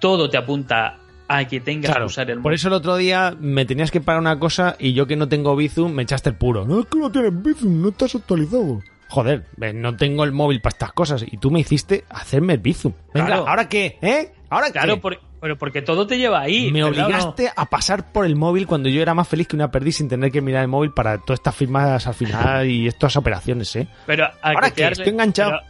Todo 0.01 0.28
te 0.28 0.37
apunta 0.37 0.99
a 1.28 1.45
que 1.47 1.61
tengas 1.61 1.91
Claro, 1.93 2.07
que 2.07 2.09
usar 2.09 2.28
el 2.31 2.37
móvil. 2.37 2.43
por 2.43 2.55
eso 2.55 2.68
el 2.68 2.74
otro 2.74 2.97
día 2.97 3.35
me 3.41 3.64
tenías 3.64 3.91
que 3.91 4.01
pagar 4.01 4.20
una 4.20 4.39
cosa 4.39 4.76
y 4.78 4.93
yo 4.93 5.07
que 5.07 5.16
no 5.16 5.28
tengo 5.28 5.55
Bizum 5.57 5.93
me 5.93 6.03
echaste 6.03 6.28
el 6.31 6.37
puro. 6.37 6.66
No 6.66 6.81
es 6.81 6.87
que 6.87 6.99
no 6.99 7.11
tienes 7.11 7.43
Bizum, 7.43 7.81
no 7.81 7.89
estás 7.91 8.14
actualizado. 8.16 8.83
Joder, 9.09 9.45
no 9.74 9.97
tengo 9.97 10.24
el 10.24 10.33
móvil 10.33 10.61
para 10.61 10.72
estas 10.74 10.93
cosas 10.93 11.24
y 11.26 11.37
tú 11.39 11.51
me 11.51 11.61
hiciste 11.61 12.05
hacerme 12.11 12.55
el 12.55 12.59
Bizum. 12.61 12.93
Venga, 13.14 13.26
Claro. 13.28 13.49
¿ahora 13.49 13.68
qué? 13.68 13.99
¿Eh? 14.03 14.33
¿Ahora 14.51 14.70
Claro, 14.70 14.95
qué? 14.97 15.01
por- 15.01 15.20
pero 15.41 15.57
porque 15.57 15.82
todo 15.82 16.07
te 16.07 16.18
lleva 16.18 16.41
ahí. 16.41 16.70
me 16.70 16.84
obligaste 16.84 17.51
a 17.55 17.66
pasar 17.66 18.12
por 18.12 18.26
el 18.26 18.36
móvil 18.36 18.66
cuando 18.66 18.88
yo 18.88 19.01
era 19.01 19.14
más 19.14 19.26
feliz 19.26 19.49
que 19.49 19.57
una 19.57 19.70
perdiz 19.70 19.97
sin 19.97 20.09
tener 20.09 20.30
que 20.30 20.41
mirar 20.41 20.62
el 20.62 20.68
móvil 20.68 20.93
para 20.93 21.18
todas 21.18 21.41
estas 21.41 21.55
firmas 21.57 22.07
al 22.07 22.14
final 22.14 22.68
y 22.68 22.86
estas 22.86 23.16
operaciones, 23.16 23.74
¿eh? 23.76 23.88
Pero 24.07 24.24
a 24.24 24.32
¿Ahora 24.43 24.70
que 24.70 24.82
te 24.82 24.93
Estoy 24.93 25.09
enganchado. 25.09 25.51
pero 25.51 25.62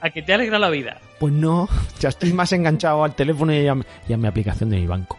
A 0.00 0.10
que 0.10 0.22
te 0.22 0.32
alegra 0.32 0.58
la 0.58 0.70
vida. 0.70 1.00
Pues 1.18 1.32
no, 1.32 1.68
ya 2.00 2.10
estoy 2.10 2.32
más 2.32 2.52
enganchado 2.52 3.02
al 3.02 3.14
teléfono 3.14 3.52
y 3.52 3.66
a, 3.66 3.76
y 4.08 4.12
a 4.12 4.16
mi 4.16 4.28
aplicación 4.28 4.70
de 4.70 4.76
mi 4.76 4.86
banco. 4.86 5.18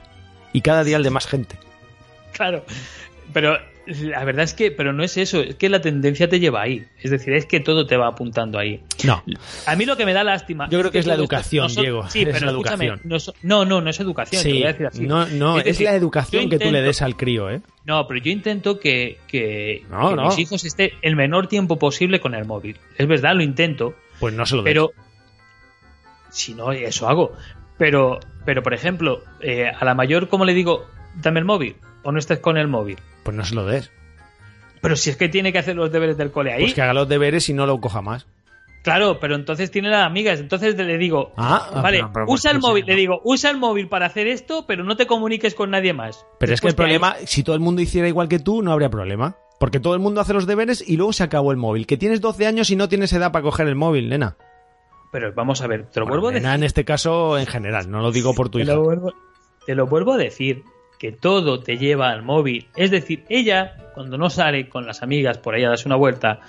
Y 0.53 0.61
cada 0.61 0.83
día 0.83 0.97
el 0.97 1.03
de 1.03 1.09
más 1.09 1.27
gente. 1.27 1.57
Claro. 2.31 2.63
Pero 3.33 3.57
la 4.01 4.23
verdad 4.23 4.43
es 4.43 4.53
que, 4.53 4.71
pero 4.71 4.93
no 4.93 5.03
es 5.03 5.17
eso, 5.17 5.41
es 5.41 5.55
que 5.55 5.67
la 5.69 5.81
tendencia 5.81 6.29
te 6.29 6.39
lleva 6.39 6.61
ahí. 6.61 6.85
Es 7.01 7.09
decir, 7.11 7.33
es 7.33 7.45
que 7.45 7.59
todo 7.59 7.85
te 7.87 7.97
va 7.97 8.07
apuntando 8.07 8.59
ahí. 8.59 8.83
No, 9.03 9.23
A 9.65 9.75
mí 9.75 9.85
lo 9.85 9.97
que 9.97 10.05
me 10.05 10.13
da 10.13 10.23
lástima. 10.23 10.69
Yo 10.69 10.79
creo 10.79 10.91
que 10.91 10.99
es 10.99 11.05
la 11.07 11.15
educación, 11.15 11.63
no 11.63 11.69
son- 11.69 11.83
Diego, 11.83 12.09
Sí, 12.09 12.21
es 12.27 12.29
pero 12.33 12.45
la 12.45 12.51
educación. 12.51 13.01
No, 13.03 13.17
no, 13.43 13.65
no, 13.65 13.81
no 13.81 13.89
es 13.89 13.99
educación. 13.99 14.43
te 14.43 14.49
sí, 14.49 14.53
voy 14.57 14.63
a 14.63 14.67
decir 14.67 14.85
así. 14.87 15.07
no, 15.07 15.25
no, 15.27 15.57
es, 15.57 15.65
decir, 15.65 15.85
la 15.87 15.95
educación 15.95 16.49
que 16.49 16.59
tú 16.59 16.71
le 16.71 16.81
des 16.81 17.01
al 17.01 17.15
crío, 17.17 17.49
¿eh? 17.49 17.61
No, 17.85 18.07
pero 18.07 18.19
yo 18.21 18.31
intento 18.31 18.79
que, 18.79 19.17
que, 19.27 19.83
No, 19.89 20.09
que 20.09 20.15
no. 20.15 20.25
mis 20.27 20.37
hijos 20.39 20.63
estén 20.65 20.91
el 21.01 21.15
menor 21.15 21.47
tiempo 21.47 21.79
posible 21.79 22.19
con 22.19 22.35
el 22.35 22.45
móvil. 22.45 22.77
Es 22.97 23.07
verdad, 23.07 23.33
lo 23.35 23.41
intento, 23.43 23.95
Pues 24.19 24.33
no 24.33 24.45
se 24.45 24.55
lo 24.55 24.61
des. 24.63 24.71
pero 24.71 24.91
si 26.29 26.53
no, 26.53 26.71
eso 26.71 27.09
hago. 27.09 27.33
Pero, 27.77 28.19
pero 28.45 28.61
por 28.61 28.73
ejemplo, 28.73 29.23
eh, 29.41 29.67
a 29.67 29.85
la 29.85 29.95
mayor, 29.95 30.27
como 30.29 30.45
le 30.45 30.53
digo, 30.53 30.85
dame 31.15 31.39
el 31.39 31.45
móvil 31.45 31.75
o 32.03 32.11
no 32.11 32.19
estés 32.19 32.39
con 32.39 32.57
el 32.57 32.67
móvil. 32.67 32.97
Pues 33.23 33.35
no 33.35 33.43
se 33.45 33.55
lo 33.55 33.65
des. 33.65 33.91
Pero 34.81 34.95
si 34.95 35.09
es 35.09 35.17
que 35.17 35.27
tiene 35.29 35.51
que 35.51 35.59
hacer 35.59 35.75
los 35.75 35.91
deberes 35.91 36.17
del 36.17 36.31
cole 36.31 36.53
ahí. 36.53 36.61
Pues 36.63 36.73
que 36.73 36.81
haga 36.81 36.93
los 36.93 37.09
deberes 37.09 37.49
y 37.49 37.53
no 37.53 37.65
lo 37.65 37.79
coja 37.81 38.01
más. 38.01 38.25
Claro, 38.81 39.19
pero 39.19 39.35
entonces 39.35 39.71
tiene 39.71 39.89
las 39.89 40.05
amigas. 40.05 40.39
Entonces 40.39 40.77
le 40.77 40.97
digo, 40.97 41.33
Ah, 41.35 41.69
vale, 41.83 41.97
pero- 41.97 42.11
pero 42.13 42.25
usa 42.29 42.51
¿por 42.51 42.55
el 42.55 42.61
móvil. 42.61 42.85
Le 42.85 42.95
digo, 42.95 43.19
usa 43.25 43.49
el 43.51 43.57
móvil 43.57 43.89
para 43.89 44.05
hacer 44.05 44.27
esto, 44.27 44.65
pero 44.65 44.85
no 44.85 44.95
te 44.95 45.05
comuniques 45.05 45.53
con 45.53 45.69
nadie 45.71 45.91
más. 45.91 46.25
Pero 46.39 46.53
es 46.53 46.61
que 46.61 46.69
el 46.69 46.75
problema, 46.75 47.15
si 47.25 47.43
todo 47.43 47.55
el 47.55 47.61
mundo 47.61 47.81
hiciera 47.81 48.07
igual 48.07 48.29
que 48.29 48.39
tú, 48.39 48.61
no 48.61 48.71
habría 48.71 48.89
problema. 48.89 49.35
Porque 49.59 49.81
todo 49.81 49.93
el 49.95 49.99
mundo 49.99 50.21
hace 50.21 50.33
los 50.33 50.47
deberes 50.47 50.81
y 50.87 50.95
luego 50.95 51.11
se 51.11 51.23
acabó 51.23 51.51
el 51.51 51.57
móvil. 51.57 51.85
Que 51.85 51.97
tienes 51.97 52.21
12 52.21 52.47
años 52.47 52.69
y 52.69 52.77
no 52.77 52.87
tienes 52.87 53.11
edad 53.11 53.33
para 53.33 53.43
coger 53.43 53.67
el 53.67 53.75
móvil, 53.75 54.07
nena. 54.07 54.37
Pero 55.11 55.33
vamos 55.33 55.61
a 55.61 55.67
ver, 55.67 55.87
te 55.87 55.99
lo 55.99 56.05
Bueno, 56.05 56.21
vuelvo 56.21 56.27
a 56.29 56.31
nena 56.39 56.49
decir. 56.51 56.59
en 56.59 56.63
este 56.65 56.85
caso 56.85 57.37
en 57.37 57.47
general, 57.47 57.91
no 57.91 57.99
lo 57.99 58.13
digo 58.13 58.33
por 58.33 58.47
tu 58.47 58.59
Te 58.59 58.63
hija. 58.63 58.75
lo, 58.75 58.83
vuelvo, 58.83 59.11
te 59.65 59.75
lo 59.75 59.87
vuelvo 59.87 60.13
a 60.13 60.17
decir, 60.17 60.63
que 60.99 61.11
todo 61.11 61.61
te 61.61 61.77
lleva 61.79 62.09
al 62.11 62.21
móvil. 62.21 62.67
Es 62.75 62.91
decir, 62.91 63.23
ella, 63.29 63.77
cuando 63.95 64.17
no 64.17 64.29
sale 64.29 64.69
con 64.69 64.85
las 64.85 65.01
amigas 65.01 65.37
por 65.39 65.55
ahí 65.55 65.63
a 65.63 65.69
darse 65.69 65.87
una 65.87 65.95
vuelta, 65.95 66.41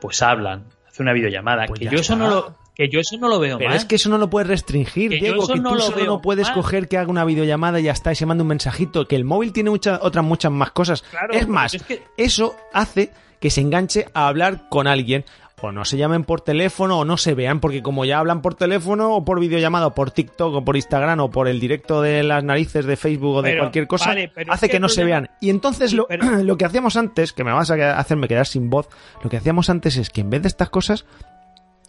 pues 0.00 0.22
hablan, 0.22 0.64
hace 0.88 1.02
una 1.02 1.12
videollamada. 1.12 1.66
Pues 1.66 1.78
que 1.80 1.86
yo 1.86 1.98
eso 2.00 2.16
no 2.16 2.28
lo, 2.28 2.54
que 2.74 2.88
yo 2.88 2.98
eso 2.98 3.18
no 3.18 3.28
lo 3.28 3.38
veo 3.38 3.58
Pero 3.58 3.68
mal. 3.70 3.76
es 3.76 3.84
que 3.84 3.96
eso 3.96 4.08
no 4.08 4.16
lo 4.16 4.30
puedes 4.30 4.48
restringir, 4.48 5.10
Que 5.10 5.16
Diego. 5.18 5.46
Que 5.46 5.56
no 5.60 5.68
tú 5.70 5.74
lo 5.76 5.80
solo 5.82 5.96
veo 5.98 6.06
no 6.06 6.22
puedes 6.22 6.46
mal. 6.46 6.54
coger 6.54 6.88
que 6.88 6.96
haga 6.96 7.10
una 7.10 7.24
videollamada 7.26 7.78
y 7.78 7.82
ya 7.84 7.92
está, 7.92 8.10
y 8.10 8.14
se 8.14 8.24
manda 8.26 8.42
un 8.42 8.48
mensajito. 8.48 9.06
Que 9.06 9.16
el 9.16 9.24
móvil 9.24 9.52
tiene 9.52 9.68
muchas 9.70 10.00
otras 10.02 10.24
muchas 10.24 10.50
más 10.50 10.70
cosas. 10.70 11.02
Claro, 11.02 11.34
es 11.34 11.46
más, 11.46 11.74
es 11.74 11.82
que- 11.82 12.02
eso 12.16 12.56
hace 12.72 13.12
que 13.38 13.50
se 13.50 13.60
enganche 13.60 14.06
a 14.14 14.28
hablar 14.28 14.68
con 14.70 14.86
alguien. 14.86 15.24
O 15.62 15.72
no 15.72 15.84
se 15.84 15.98
llamen 15.98 16.24
por 16.24 16.40
teléfono 16.40 17.00
o 17.00 17.04
no 17.04 17.16
se 17.18 17.34
vean, 17.34 17.60
porque 17.60 17.82
como 17.82 18.06
ya 18.06 18.18
hablan 18.18 18.40
por 18.40 18.54
teléfono 18.54 19.14
o 19.14 19.24
por 19.26 19.40
videollamada 19.40 19.88
o 19.88 19.94
por 19.94 20.10
TikTok 20.10 20.54
o 20.54 20.64
por 20.64 20.76
Instagram 20.76 21.20
o 21.20 21.30
por 21.30 21.48
el 21.48 21.60
directo 21.60 22.00
de 22.00 22.22
las 22.22 22.42
narices 22.42 22.86
de 22.86 22.96
Facebook 22.96 23.36
o 23.36 23.42
de 23.42 23.50
Pero, 23.50 23.62
cualquier 23.64 23.86
cosa, 23.86 24.06
vale, 24.08 24.32
hace 24.48 24.70
que 24.70 24.80
no 24.80 24.88
se 24.88 25.04
vean. 25.04 25.28
Y 25.40 25.50
entonces 25.50 25.90
Sí, 25.90 25.96
lo, 25.96 26.06
pero- 26.06 26.24
lo 26.42 26.56
que 26.56 26.64
hacíamos 26.64 26.96
antes, 26.96 27.34
que 27.34 27.44
me 27.44 27.52
vas 27.52 27.70
a 27.70 27.98
hacerme 27.98 28.26
quedar 28.26 28.46
sin 28.46 28.70
voz, 28.70 28.88
lo 29.22 29.28
que 29.28 29.36
hacíamos 29.36 29.68
antes 29.68 29.96
es 29.98 30.08
que 30.08 30.22
en 30.22 30.30
vez 30.30 30.40
de 30.42 30.48
estas 30.48 30.70
cosas, 30.70 31.04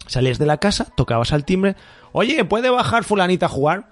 salías 0.06 0.38
de 0.38 0.46
la 0.46 0.58
casa, 0.58 0.88
tocabas 0.96 1.32
al 1.32 1.44
timbre, 1.46 1.76
oye, 2.12 2.44
¿puede 2.44 2.68
bajar 2.68 3.04
fulanita 3.04 3.46
a 3.46 3.48
jugar? 3.48 3.88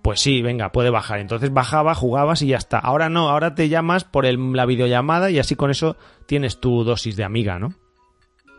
Pues 0.00 0.20
sí, 0.20 0.40
venga, 0.40 0.72
puede 0.72 0.88
bajar. 0.90 1.18
Entonces 1.18 1.52
bajaba, 1.52 1.94
jugabas 1.94 2.40
y 2.40 2.46
ya 2.46 2.56
está. 2.56 2.78
Ahora 2.78 3.10
no, 3.10 3.28
ahora 3.28 3.54
te 3.54 3.68
llamas 3.68 4.04
por 4.04 4.24
el- 4.24 4.52
la 4.54 4.64
videollamada 4.64 5.30
y 5.30 5.38
así 5.38 5.54
con 5.54 5.70
eso 5.70 5.96
tienes 6.26 6.60
tu 6.60 6.82
dosis 6.84 7.16
de 7.16 7.24
amiga, 7.24 7.58
¿no? 7.58 7.74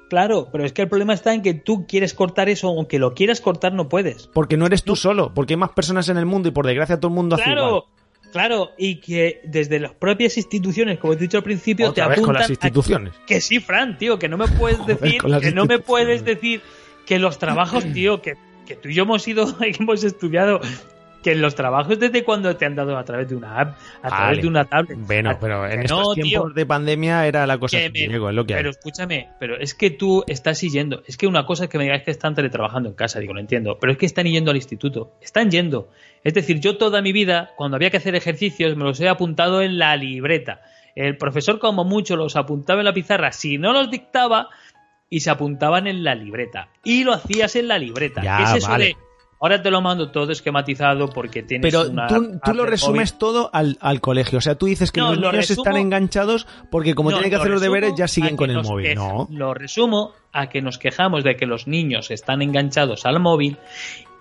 Claro, 0.09 0.49
pero 0.51 0.65
es 0.65 0.73
que 0.73 0.81
el 0.81 0.89
problema 0.89 1.13
está 1.13 1.33
en 1.33 1.41
que 1.41 1.53
tú 1.53 1.85
quieres 1.87 2.13
cortar 2.13 2.49
eso, 2.49 2.67
aunque 2.67 2.97
lo 2.99 3.13
quieras 3.13 3.41
cortar 3.41 3.73
no 3.73 3.87
puedes. 3.89 4.27
Porque 4.27 4.57
no 4.57 4.65
eres 4.65 4.83
tú 4.83 4.95
solo, 4.95 5.33
porque 5.33 5.53
hay 5.53 5.57
más 5.57 5.69
personas 5.69 6.09
en 6.09 6.17
el 6.17 6.25
mundo 6.25 6.49
y 6.49 6.51
por 6.51 6.65
desgracia 6.65 6.99
todo 6.99 7.09
el 7.09 7.15
mundo 7.15 7.35
hace 7.35 7.43
igual. 7.49 7.57
Claro, 7.57 7.85
claro, 8.31 8.69
y 8.77 8.95
que 8.95 9.41
desde 9.43 9.79
las 9.79 9.93
propias 9.93 10.35
instituciones, 10.37 10.97
como 10.97 11.13
he 11.13 11.15
dicho 11.15 11.37
al 11.37 11.43
principio, 11.43 11.89
Otra 11.89 12.05
te 12.05 12.09
vez 12.09 12.17
apuntan 12.17 12.33
con 12.33 12.41
las 12.41 12.49
instituciones. 12.49 13.13
que 13.27 13.39
sí, 13.39 13.59
Fran, 13.59 13.97
tío, 13.97 14.17
que 14.17 14.27
no 14.27 14.37
me 14.37 14.47
puedes 14.47 14.83
decir, 14.87 15.21
que 15.21 15.51
no 15.51 15.65
me 15.65 15.77
puedes 15.79 16.25
decir 16.25 16.61
que 17.05 17.19
los 17.19 17.37
trabajos, 17.37 17.85
tío, 17.93 18.21
que, 18.21 18.33
que 18.65 18.75
tú 18.75 18.89
y 18.89 18.95
yo 18.95 19.03
hemos 19.03 19.27
ido, 19.27 19.57
que 19.57 19.75
hemos 19.79 20.03
estudiado, 20.03 20.59
que 21.23 21.33
en 21.33 21.41
los 21.41 21.53
trabajos 21.55 21.99
desde 21.99 22.23
cuando 22.23 22.55
te 22.55 22.65
han 22.65 22.75
dado 22.75 22.97
a 22.97 23.03
través 23.03 23.27
de 23.29 23.35
una 23.35 23.59
app, 23.59 23.77
a 24.01 24.07
través 24.07 24.27
Vale. 24.29 24.41
de 24.41 24.47
una 24.47 24.65
tablet. 24.65 24.97
Bueno, 24.99 25.37
pero 25.39 25.65
en 25.67 25.79
que 25.79 25.85
estos 25.85 25.99
no, 26.07 26.13
tiempos 26.13 26.29
tío, 26.29 26.53
de 26.53 26.65
pandemia 26.65 27.27
era 27.27 27.45
la 27.45 27.57
cosa 27.57 27.77
que 27.77 27.85
así, 27.87 28.07
me- 28.07 28.15
es 28.15 28.21
lo 28.35 28.45
que 28.45 28.53
hay. 28.53 28.59
pero 28.59 28.69
escúchame, 28.69 29.29
pero 29.39 29.57
es 29.57 29.73
que 29.73 29.89
tú 29.89 30.23
estás 30.27 30.61
yendo. 30.61 31.03
Es 31.07 31.17
que 31.17 31.27
una 31.27 31.45
cosa 31.45 31.65
es 31.65 31.69
que 31.69 31.77
me 31.77 31.83
digáis 31.83 32.03
que 32.03 32.11
están 32.11 32.35
teletrabajando 32.35 32.89
en 32.89 32.95
casa, 32.95 33.19
digo, 33.19 33.33
lo 33.33 33.39
entiendo. 33.39 33.77
Pero 33.81 33.91
es 33.91 33.97
que 33.97 34.05
están 34.05 34.25
yendo 34.27 34.51
al 34.51 34.57
instituto. 34.57 35.11
Están 35.21 35.51
yendo. 35.51 35.89
Es 36.23 36.33
decir, 36.33 36.59
yo 36.59 36.77
toda 36.77 37.01
mi 37.01 37.11
vida, 37.11 37.51
cuando 37.57 37.75
había 37.75 37.89
que 37.89 37.97
hacer 37.97 38.15
ejercicios, 38.15 38.75
me 38.77 38.83
los 38.85 38.99
he 39.01 39.09
apuntado 39.09 39.61
en 39.61 39.77
la 39.77 39.95
libreta. 39.95 40.61
El 40.95 41.17
profesor, 41.17 41.59
como 41.59 41.83
mucho, 41.85 42.15
los 42.15 42.35
apuntaba 42.35 42.81
en 42.81 42.85
la 42.85 42.93
pizarra. 42.93 43.31
Si 43.31 43.57
no 43.57 43.73
los 43.73 43.89
dictaba, 43.91 44.49
y 45.11 45.21
se 45.21 45.31
apuntaban 45.31 45.87
en 45.87 46.03
la 46.03 46.13
libreta. 46.13 46.69
Y 46.83 47.03
lo 47.03 47.13
hacías 47.13 47.55
en 47.55 47.67
la 47.67 47.79
libreta. 47.79 48.21
Ya, 48.21 48.37
¿Qué 48.37 48.43
es 48.43 48.53
eso 48.55 48.69
vale. 48.69 48.85
de 48.85 48.95
ahora 49.39 49.61
te 49.61 49.71
lo 49.71 49.81
mando 49.81 50.11
todo 50.11 50.31
esquematizado 50.31 51.09
porque 51.09 51.43
tienes 51.43 51.71
Pero 51.71 51.89
una 51.89 52.07
tú, 52.07 52.39
tú 52.43 52.53
lo 52.53 52.65
resumes 52.65 53.11
móvil. 53.13 53.19
todo 53.19 53.49
al, 53.53 53.77
al 53.81 54.01
colegio. 54.01 54.37
O 54.37 54.41
sea, 54.41 54.55
tú 54.55 54.65
dices 54.67 54.91
que 54.91 54.99
No, 55.01 55.09
los 55.11 55.19
lo 55.19 55.31
niños 55.31 55.49
resumo- 55.49 55.63
están 55.65 55.77
enganchados 55.77 56.47
porque 56.69 56.93
como 56.95 57.09
No, 57.11 57.17
tienen 57.17 57.31
que 57.31 57.35
hacer 57.37 57.51
los 57.51 57.61
deberes 57.61 57.93
ya 57.97 58.07
siguen 58.07 58.35
con 58.35 58.49
el 58.49 58.61
móvil. 58.63 58.95
No. 58.95 59.27
Lo 59.31 59.53
resumo 59.53 60.13
a 60.31 60.49
que 60.49 60.61
nos 60.61 60.77
quejamos 60.77 61.23
de 61.23 61.35
que 61.35 61.45
los 61.45 61.67
niños 61.67 62.11
están 62.11 62.41
enganchados 62.41 63.05
al 63.05 63.19
móvil 63.19 63.57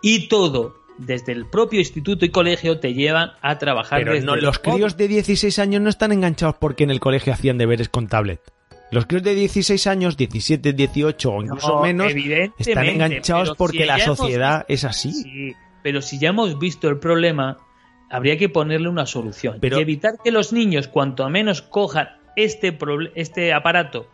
y 0.03 0.29
todo 0.29 0.75
desde 0.99 1.31
el 1.33 1.47
propio 1.47 1.79
instituto 1.79 2.25
y 2.25 2.31
colegio 2.31 2.81
te 2.81 2.93
llevan 2.93 3.31
a 3.41 3.57
trabajar 3.59 4.01
Pero 4.01 4.15
desde 4.15 4.27
no, 4.27 4.35
los 4.37 4.59
críos 4.59 4.97
de 4.97 5.07
16 5.07 5.59
años 5.61 5.81
no 5.81 5.89
están 5.91 6.11
enganchados 6.13 6.57
porque 6.59 6.83
en 6.85 6.91
el 6.91 6.99
colegio 6.99 7.33
hacían 7.33 7.57
deberes 7.57 7.89
con 7.89 8.09
tablet. 8.09 8.41
Los 8.91 9.07
críos 9.07 9.23
de 9.23 9.35
16 9.35 9.87
años, 9.87 10.17
17, 10.17 10.73
18 10.73 11.31
o 11.31 11.43
incluso 11.43 11.69
No, 11.77 11.83
menos, 11.83 12.13
están 12.59 12.87
enganchados 12.87 13.55
porque 13.57 13.79
si 13.79 13.85
la 13.85 13.99
hemos 13.99 14.17
sociedad 14.19 14.65
es 14.69 14.85
así. 14.85 15.13
Sí, 15.13 15.55
pero 15.83 16.01
si 16.01 16.19
ya 16.19 16.31
hemos 16.31 16.59
visto 16.59 16.89
el 16.89 16.99
problema, 16.99 17.59
habría 18.11 18.39
que 18.39 18.49
ponerle 18.49 18.89
una 18.89 19.07
solución 19.07 19.59
Pero- 19.61 19.79
y 19.79 19.83
evitar 19.83 20.15
que 20.23 20.31
los 20.31 20.53
niños, 20.53 20.89
cuanto 20.89 21.29
menos 21.29 21.61
cojan 21.63 22.09
este, 22.37 22.79
este 23.15 23.53
aparato, 23.53 24.09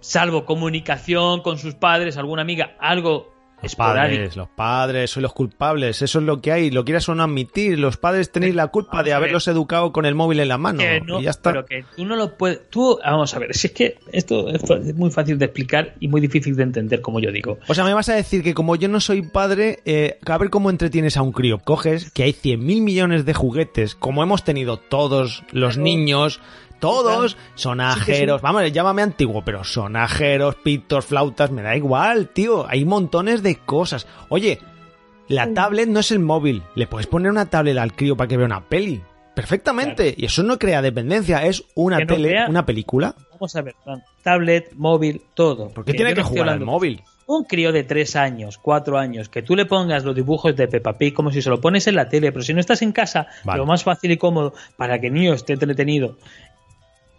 salvo 0.00 0.44
comunicación 0.44 1.42
con 1.42 1.58
sus 1.58 1.74
padres, 1.74 2.16
alguna 2.16 2.42
amiga, 2.42 2.76
algo 2.80 3.31
Los 3.62 3.76
padres, 3.76 4.36
los 4.36 4.48
padres 4.48 5.10
son 5.10 5.22
los 5.22 5.32
culpables, 5.32 6.02
eso 6.02 6.18
es 6.18 6.24
lo 6.24 6.40
que 6.40 6.52
hay, 6.52 6.70
lo 6.70 6.84
quieras 6.84 7.08
o 7.08 7.14
no 7.14 7.22
admitir, 7.22 7.78
los 7.78 7.96
padres 7.96 8.32
tenéis 8.32 8.54
la 8.54 8.68
culpa 8.68 9.02
de 9.02 9.12
haberlos 9.12 9.46
educado 9.48 9.92
con 9.92 10.04
el 10.04 10.14
móvil 10.14 10.40
en 10.40 10.48
la 10.48 10.58
mano 10.58 10.78
que 10.78 11.00
no, 11.00 11.20
y 11.20 11.24
ya 11.24 11.30
está. 11.30 11.52
Pero 11.52 11.66
que 11.66 11.84
tú 11.96 12.04
no 12.04 12.16
lo 12.16 12.36
puedes. 12.36 12.68
Tú, 12.70 12.98
vamos 13.04 13.34
a 13.34 13.38
ver, 13.38 13.54
si 13.54 13.68
es 13.68 13.72
que 13.72 13.98
esto 14.12 14.48
es 14.48 14.94
muy 14.94 15.10
fácil 15.10 15.38
de 15.38 15.44
explicar 15.44 15.94
y 16.00 16.08
muy 16.08 16.20
difícil 16.20 16.56
de 16.56 16.64
entender, 16.64 17.00
como 17.00 17.20
yo 17.20 17.30
digo. 17.30 17.58
O 17.68 17.74
sea, 17.74 17.84
me 17.84 17.94
vas 17.94 18.08
a 18.08 18.14
decir 18.14 18.42
que 18.42 18.54
como 18.54 18.76
yo 18.76 18.88
no 18.88 19.00
soy 19.00 19.22
padre, 19.22 19.80
eh, 19.84 20.18
a 20.26 20.38
ver 20.38 20.50
cómo 20.50 20.70
entretienes 20.70 21.16
a 21.16 21.22
un 21.22 21.32
crío. 21.32 21.58
Coges 21.58 22.10
que 22.10 22.24
hay 22.24 22.32
100.000 22.32 22.58
millones 22.82 23.24
de 23.24 23.34
juguetes, 23.34 23.94
como 23.94 24.22
hemos 24.22 24.44
tenido 24.44 24.78
todos 24.78 25.42
los 25.52 25.76
niños, 25.76 26.40
todos, 26.82 27.32
Sí 27.32 27.38
sonajeros, 27.54 28.42
vamos, 28.42 28.70
llámame 28.72 29.02
antiguo, 29.02 29.42
pero 29.44 29.62
sonajeros, 29.64 30.56
pitos, 30.56 31.06
flautas, 31.06 31.50
me 31.50 31.62
da 31.62 31.76
igual, 31.76 32.28
tío. 32.28 32.66
Hay 32.68 32.84
montones 32.84 33.42
de 33.42 33.56
cosas. 33.56 34.06
Oye, 34.28 34.58
la 35.28 35.54
tablet 35.54 35.88
no 35.88 36.00
es 36.00 36.10
el 36.10 36.18
móvil. 36.18 36.62
Le 36.74 36.86
puedes 36.86 37.06
poner 37.06 37.30
una 37.30 37.46
tablet 37.46 37.78
al 37.78 37.94
crío 37.94 38.16
para 38.16 38.28
que 38.28 38.36
vea 38.36 38.46
una 38.46 38.68
peli. 38.68 39.00
Perfectamente. 39.34 40.14
Y 40.16 40.26
eso 40.26 40.42
no 40.42 40.58
crea 40.58 40.82
dependencia, 40.82 41.46
es 41.46 41.64
una 41.74 42.00
no 42.00 42.06
tele, 42.06 42.46
una 42.48 42.66
película. 42.66 43.14
Vamos 43.32 43.56
a 43.56 43.62
ver, 43.62 43.74
tablet, 44.22 44.74
móvil, 44.74 45.22
todo. 45.34 45.68
¿Por 45.70 45.84
qué 45.84 45.92
Que 45.92 45.98
tiene 45.98 46.14
que 46.14 46.22
jugar 46.22 46.48
al 46.48 46.60
móvil? 46.60 47.02
Un 47.26 47.44
crío 47.44 47.72
de 47.72 47.84
3 47.84 48.16
años, 48.16 48.58
4 48.58 48.98
años, 48.98 49.28
que 49.28 49.42
tú 49.42 49.54
le 49.54 49.64
pongas 49.64 50.04
los 50.04 50.14
dibujos 50.14 50.54
de 50.56 50.68
Peppa 50.68 50.98
Pig 50.98 51.14
como 51.14 51.30
si 51.30 51.40
se 51.40 51.48
lo 51.48 51.60
pones 51.60 51.86
en 51.86 51.94
la 51.94 52.08
tele, 52.08 52.32
pero 52.32 52.42
si 52.42 52.52
no 52.52 52.60
estás 52.60 52.82
en 52.82 52.92
casa, 52.92 53.28
Vale. 53.44 53.58
lo 53.58 53.66
más 53.66 53.84
fácil 53.84 54.10
y 54.10 54.16
cómodo 54.18 54.52
para 54.76 54.98
que 54.98 55.06
el 55.06 55.14
niño 55.14 55.32
esté 55.32 55.54
entretenido, 55.54 56.18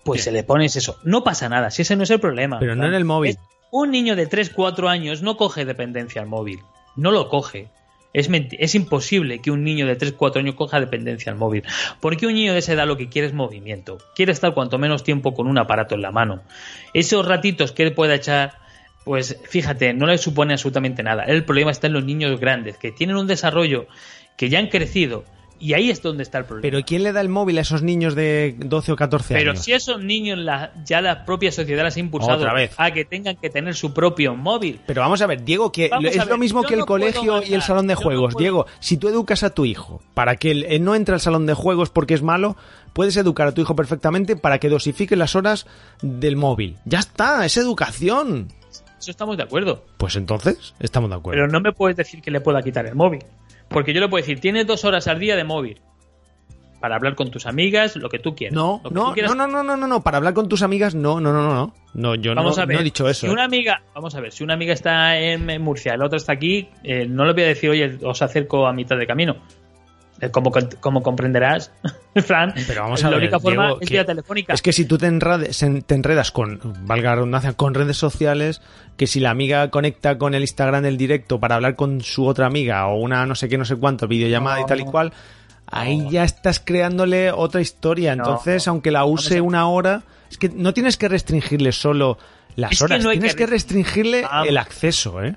pues 0.04 0.24
se 0.24 0.32
le 0.32 0.44
pones 0.44 0.76
eso. 0.76 0.98
No 1.04 1.24
pasa 1.24 1.50
nada, 1.50 1.72
si 1.72 1.82
ese 1.82 1.96
no 1.96 2.04
es 2.04 2.10
el 2.10 2.20
problema. 2.20 2.60
Pero 2.60 2.76
no 2.76 2.86
en 2.86 2.94
el 2.94 3.06
móvil. 3.06 3.38
Un 3.72 3.92
niño 3.92 4.16
de 4.16 4.28
3, 4.28 4.52
4 4.52 4.90
años 4.90 5.22
no 5.22 5.38
coge 5.38 5.66
dependencia 5.66 6.22
al 6.22 6.28
móvil. 6.28 6.60
No 6.96 7.12
lo 7.12 7.30
coge. 7.30 7.70
Es, 8.14 8.30
es 8.32 8.76
imposible 8.76 9.40
que 9.40 9.50
un 9.50 9.64
niño 9.64 9.88
de 9.88 9.96
3, 9.96 10.14
4 10.14 10.42
años 10.42 10.56
coja 10.56 10.80
dependencia 10.80 11.32
al 11.32 11.38
móvil. 11.38 11.64
Porque 12.00 12.28
un 12.28 12.34
niño 12.34 12.54
de 12.54 12.60
esa 12.60 12.74
edad 12.74 12.86
lo 12.86 12.98
que 12.98 13.10
quiere 13.10 13.28
es 13.28 13.34
movimiento. 13.34 13.98
Quiere 14.16 14.32
estar 14.32 14.54
cuanto 14.54 14.78
menos 14.78 15.04
tiempo 15.04 15.34
con 15.34 15.48
un 15.48 15.58
aparato 15.58 15.96
en 15.96 16.04
la 16.04 16.12
mano. 16.12 16.42
Esos 16.94 17.26
ratitos 17.26 17.72
que 17.72 17.84
él 17.84 17.94
pueda 17.94 18.14
echar, 18.14 18.54
pues 19.06 19.40
fíjate, 19.50 19.94
no 19.94 20.06
le 20.06 20.20
supone 20.20 20.54
absolutamente 20.54 21.02
nada. 21.02 21.24
El 21.24 21.44
problema 21.44 21.72
está 21.72 21.88
en 21.88 21.94
los 21.94 22.06
niños 22.06 22.40
grandes, 22.40 22.78
que 22.78 22.92
tienen 22.92 23.16
un 23.16 23.26
desarrollo, 23.26 23.88
que 24.38 24.50
ya 24.50 24.60
han 24.60 24.68
crecido. 24.68 25.26
Y 25.64 25.74
ahí 25.76 25.90
es 25.90 26.02
donde 26.02 26.24
está 26.24 26.40
el 26.40 26.44
problema. 26.44 26.62
Pero 26.64 26.86
¿quién 26.86 27.04
le 27.04 27.14
da 27.14 27.22
el 27.22 27.30
móvil 27.30 27.58
a 27.58 27.62
esos 27.62 27.84
niños 27.84 28.16
de 28.16 28.54
12 28.58 28.92
o 28.92 28.96
14 28.98 29.34
Pero 29.36 29.52
años? 29.52 29.64
si 29.64 29.72
esos 29.72 30.04
niños 30.04 30.38
la- 30.38 30.74
ya 30.84 31.00
la 31.00 31.24
propia 31.24 31.54
sociedad 31.54 31.84
las 31.84 31.96
ha 31.96 32.02
impulsado 32.02 32.38
Otra 32.40 32.54
vez. 32.54 32.74
a 32.78 32.92
que 32.92 33.06
tengan 33.06 33.38
que 33.38 33.50
tener 33.50 33.74
su 33.74 33.94
propio 33.94 34.36
móvil. 34.36 34.82
Pero 34.86 35.00
vamos 35.00 35.22
a 35.22 35.28
ver, 35.28 35.46
Diego, 35.46 35.72
que 35.72 35.88
Vamos 35.88 36.14
es 36.14 36.28
lo 36.28 36.38
mismo 36.38 36.64
yo 36.64 36.68
que 36.68 36.74
el 36.74 36.80
no 36.82 36.86
colegio 36.86 37.42
y 37.42 37.54
el 37.54 37.62
salón 37.62 37.88
de 37.88 37.94
yo 37.94 38.02
juegos. 38.02 38.36
Diego, 38.36 38.66
si 38.82 38.98
tú 38.98 39.08
educas 39.08 39.44
a 39.44 39.52
tu 39.52 39.64
hijo 39.64 40.02
para 40.14 40.36
que 40.36 40.52
él, 40.52 40.66
él 40.68 40.84
no 40.84 40.96
entre 40.96 41.14
al 41.16 41.22
salón 41.22 41.46
de 41.46 41.54
juegos 41.54 41.90
porque 41.90 42.14
es 42.14 42.22
malo, 42.22 42.58
puedes 42.92 43.16
educar 43.16 43.48
a 43.48 43.54
tu 43.54 43.62
hijo 43.62 43.74
perfectamente 43.74 44.36
para 44.36 44.60
que 44.60 44.68
dosifique 44.68 45.16
las 45.16 45.34
horas 45.38 45.66
del 46.02 46.36
móvil. 46.36 46.76
Ya 46.84 47.00
está, 47.00 47.46
es 47.46 47.56
educación. 47.56 48.50
Eso 49.00 49.12
estamos 49.12 49.36
de 49.36 49.44
acuerdo. 49.44 49.84
Pues 49.98 50.16
entonces, 50.16 50.74
estamos 50.80 51.10
de 51.10 51.18
acuerdo. 51.18 51.38
Pero 51.42 51.52
no 51.52 51.60
me 51.60 51.74
puedes 51.74 51.98
decir 51.98 52.22
que 52.22 52.32
le 52.32 52.40
pueda 52.40 52.62
quitar 52.62 52.86
el 52.86 52.96
móvil. 52.96 53.22
Porque 53.74 53.94
yo 53.94 54.00
le 54.00 54.08
puedo 54.08 54.22
decir, 54.22 54.40
tienes 54.40 54.66
dos 54.68 54.86
horas 54.86 55.08
al 55.08 55.20
día 55.20 55.36
de 55.36 55.44
móvil. 55.44 55.82
Para 56.80 56.96
hablar 56.96 57.16
con 57.16 57.32
tus 57.32 57.46
amigas, 57.46 57.96
lo 57.96 58.10
que 58.10 58.20
tú 58.20 58.36
quieras. 58.36 58.56
no, 58.56 58.82
no, 58.92 59.14
quieras. 59.14 59.34
no, 59.36 59.48
no, 59.48 59.64
no, 59.64 59.78
no, 59.78 59.88
no, 59.88 60.04
para 60.04 60.18
hablar 60.18 60.34
con 60.34 60.50
tus 60.50 60.64
amigas, 60.64 60.94
no, 60.96 61.22
no, 61.22 61.32
no, 61.32 61.42
no, 61.42 61.54
no. 61.54 61.74
No, 61.94 62.16
yo 62.16 62.36
no, 62.36 62.42
Vamos 62.42 62.60
a 62.60 62.66
ver. 62.66 62.76
no 62.76 62.82
he 62.82 62.84
dicho 62.84 63.08
eso. 63.08 63.28
Si 63.28 63.32
una 63.32 63.46
amiga, 63.46 63.84
vamos 63.96 64.16
a 64.16 64.20
ver, 64.20 64.34
si 64.34 64.44
una 64.44 64.56
amiga 64.56 64.74
está 64.74 65.18
en, 65.18 65.62
Murcia 65.62 65.96
la 65.96 66.06
otra 66.06 66.18
está 66.18 66.34
aquí, 66.34 66.68
eh, 66.84 67.06
no 67.08 67.24
le 67.24 67.34
voy 67.34 67.44
a 67.44 67.48
decir, 67.48 67.70
oye, 67.70 68.00
os 68.04 68.22
acerco 68.22 68.68
a 68.68 68.74
mitad 68.74 68.98
de 68.98 69.08
camino. 69.08 69.38
Eh, 70.26 70.32
Como, 70.32 70.52
como 70.80 71.04
comprenderás, 71.04 71.72
Fran, 72.16 72.54
Pero 72.68 72.84
vamos 72.84 73.04
a 73.04 73.10
la 73.10 73.18
ver, 73.18 73.24
única 73.24 73.40
forma 73.40 73.64
Diego, 73.66 73.82
es 73.82 73.88
que- 73.88 73.94
vía 73.96 74.06
telefónica. 74.06 74.54
Es 74.54 74.62
que 74.62 74.72
si 74.74 74.86
tú 74.86 74.98
te, 74.98 75.08
enredas 75.08 76.32
con, 76.32 76.60
valga 76.86 77.10
la 77.10 77.16
redundancia, 77.16 77.54
con 77.54 77.74
redes 77.74 77.98
sociales, 77.98 78.62
que 78.98 79.08
si 79.08 79.20
la 79.20 79.32
amiga 79.32 79.70
conecta 79.70 80.18
con 80.18 80.34
el 80.36 80.42
Instagram 80.42 80.86
el 80.86 80.98
directo 80.98 81.40
para 81.40 81.56
hablar 81.56 81.76
con 81.76 82.02
su 82.02 82.26
otra 82.26 82.46
amiga 82.46 82.88
o 82.88 82.96
una 83.00 83.26
no 83.26 83.36
sé 83.36 83.50
qué, 83.50 83.58
no 83.58 83.66
sé 83.66 83.76
cuánto, 83.76 84.08
videollamada 84.08 84.62
y 84.62 84.66
tal 84.66 84.80
y 84.82 84.86
No. 84.86 84.92
cual, 84.92 85.14
ahí 85.68 86.08
ya 86.10 86.24
estás 86.24 86.60
creándole 86.60 87.32
otra 87.32 87.62
historia. 87.62 88.16
No, 88.16 88.24
Entonces, 88.24 88.68
no. 88.68 88.72
aunque 88.74 88.92
la 88.92 89.06
use 89.06 89.42
una 89.42 89.68
hora, 89.68 90.04
es 90.30 90.38
que 90.38 90.50
no 90.50 90.74
tienes 90.74 90.98
que 90.98 91.08
restringirle 91.10 91.72
solo 91.72 92.18
las 92.56 92.74
Es 92.74 92.78
que 92.80 92.84
horas, 92.86 93.04
no 93.04 93.10
hay 93.10 93.18
tienes 93.18 93.34
que 93.36 93.46
que 93.46 93.48
restringirle 93.52 94.22
Vamos. 94.22 94.48
el 94.48 94.58
acceso, 94.58 95.24
¿eh? 95.24 95.36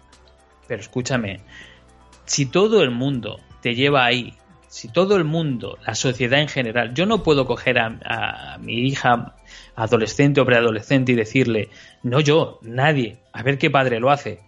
Pero 0.68 0.80
escúchame, 0.82 1.40
si 2.26 2.44
todo 2.46 2.82
el 2.82 2.90
mundo 2.90 3.40
te 3.62 3.74
lleva 3.74 4.04
ahí, 4.04 4.34
si 4.68 4.88
todo 4.88 5.16
el 5.16 5.24
mundo, 5.24 5.78
la 5.86 5.94
sociedad 5.94 6.40
en 6.40 6.48
general, 6.48 6.94
yo 6.94 7.06
no 7.06 7.22
puedo 7.22 7.46
coger 7.46 7.78
a, 7.78 7.98
a 8.04 8.58
mi 8.58 8.74
hija 8.88 9.34
adolescente 9.74 10.40
o 10.40 10.46
preadolescente 10.46 11.12
y 11.12 11.14
decirle, 11.14 11.68
no 12.02 12.20
yo, 12.20 12.58
nadie, 12.62 13.18
a 13.32 13.42
ver 13.42 13.58
qué 13.58 13.70
padre 13.70 14.00
lo 14.00 14.10
hace, 14.10 14.40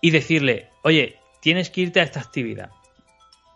y 0.00 0.10
decirle, 0.10 0.68
oye, 0.82 1.16
tienes 1.40 1.70
que 1.70 1.80
irte 1.82 2.00
a 2.00 2.04
esta 2.04 2.20
actividad. 2.20 2.70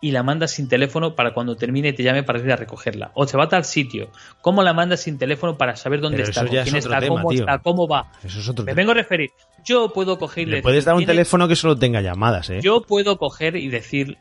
Y 0.03 0.13
la 0.13 0.23
mandas 0.23 0.53
sin 0.53 0.67
teléfono 0.67 1.15
para 1.15 1.35
cuando 1.35 1.57
termine 1.57 1.93
te 1.93 2.03
llame 2.03 2.23
para 2.23 2.39
ir 2.39 2.51
a 2.51 2.57
recogerla. 2.57 3.11
O 3.15 3.27
se 3.27 3.37
va 3.37 3.45
a 3.45 3.49
tal 3.51 3.67
sitio. 3.67 4.11
¿Cómo 4.41 4.63
la 4.63 4.73
mandas 4.73 5.03
sin 5.03 5.19
teléfono 5.19 5.59
para 5.59 5.77
saber 5.77 6.01
dónde 6.01 6.17
Pero 6.17 6.31
está? 6.31 6.47
con 6.47 6.57
es 6.57 6.63
quién 6.63 6.77
está, 6.77 7.01
tema, 7.01 7.17
cómo 7.17 7.29
tío. 7.29 7.41
está, 7.41 7.59
cómo 7.59 7.87
va? 7.87 8.11
Eso 8.25 8.39
es 8.41 8.49
otro 8.49 8.65
Me 8.65 8.71
tema. 8.71 8.77
vengo 8.79 8.93
a 8.93 8.95
referir. 8.95 9.29
Yo 9.63 9.93
puedo 9.93 10.19
coger 10.19 10.45
y 10.45 10.47
Le 10.47 10.51
decir, 10.53 10.63
puedes 10.63 10.85
dar 10.87 10.95
un 10.95 11.01
"Tienes- 11.01 11.07
teléfono 11.17 11.47
que 11.49 11.55
solo 11.55 11.77
tenga 11.77 12.01
llamadas, 12.01 12.49
¿eh? 12.49 12.61
yo 12.63 12.81
puedo 12.81 13.19
coger 13.19 13.57
y 13.57 13.69
decir, 13.69 14.17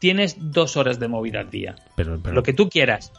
tienes 0.00 0.36
dos 0.38 0.76
horas 0.76 0.98
de 1.00 1.08
móvil 1.08 1.36
al 1.36 1.50
día, 1.50 1.76
pero, 1.96 2.18
pero- 2.22 2.34
lo 2.34 2.42
que 2.42 2.52
tú 2.52 2.68
quieras. 2.68 3.12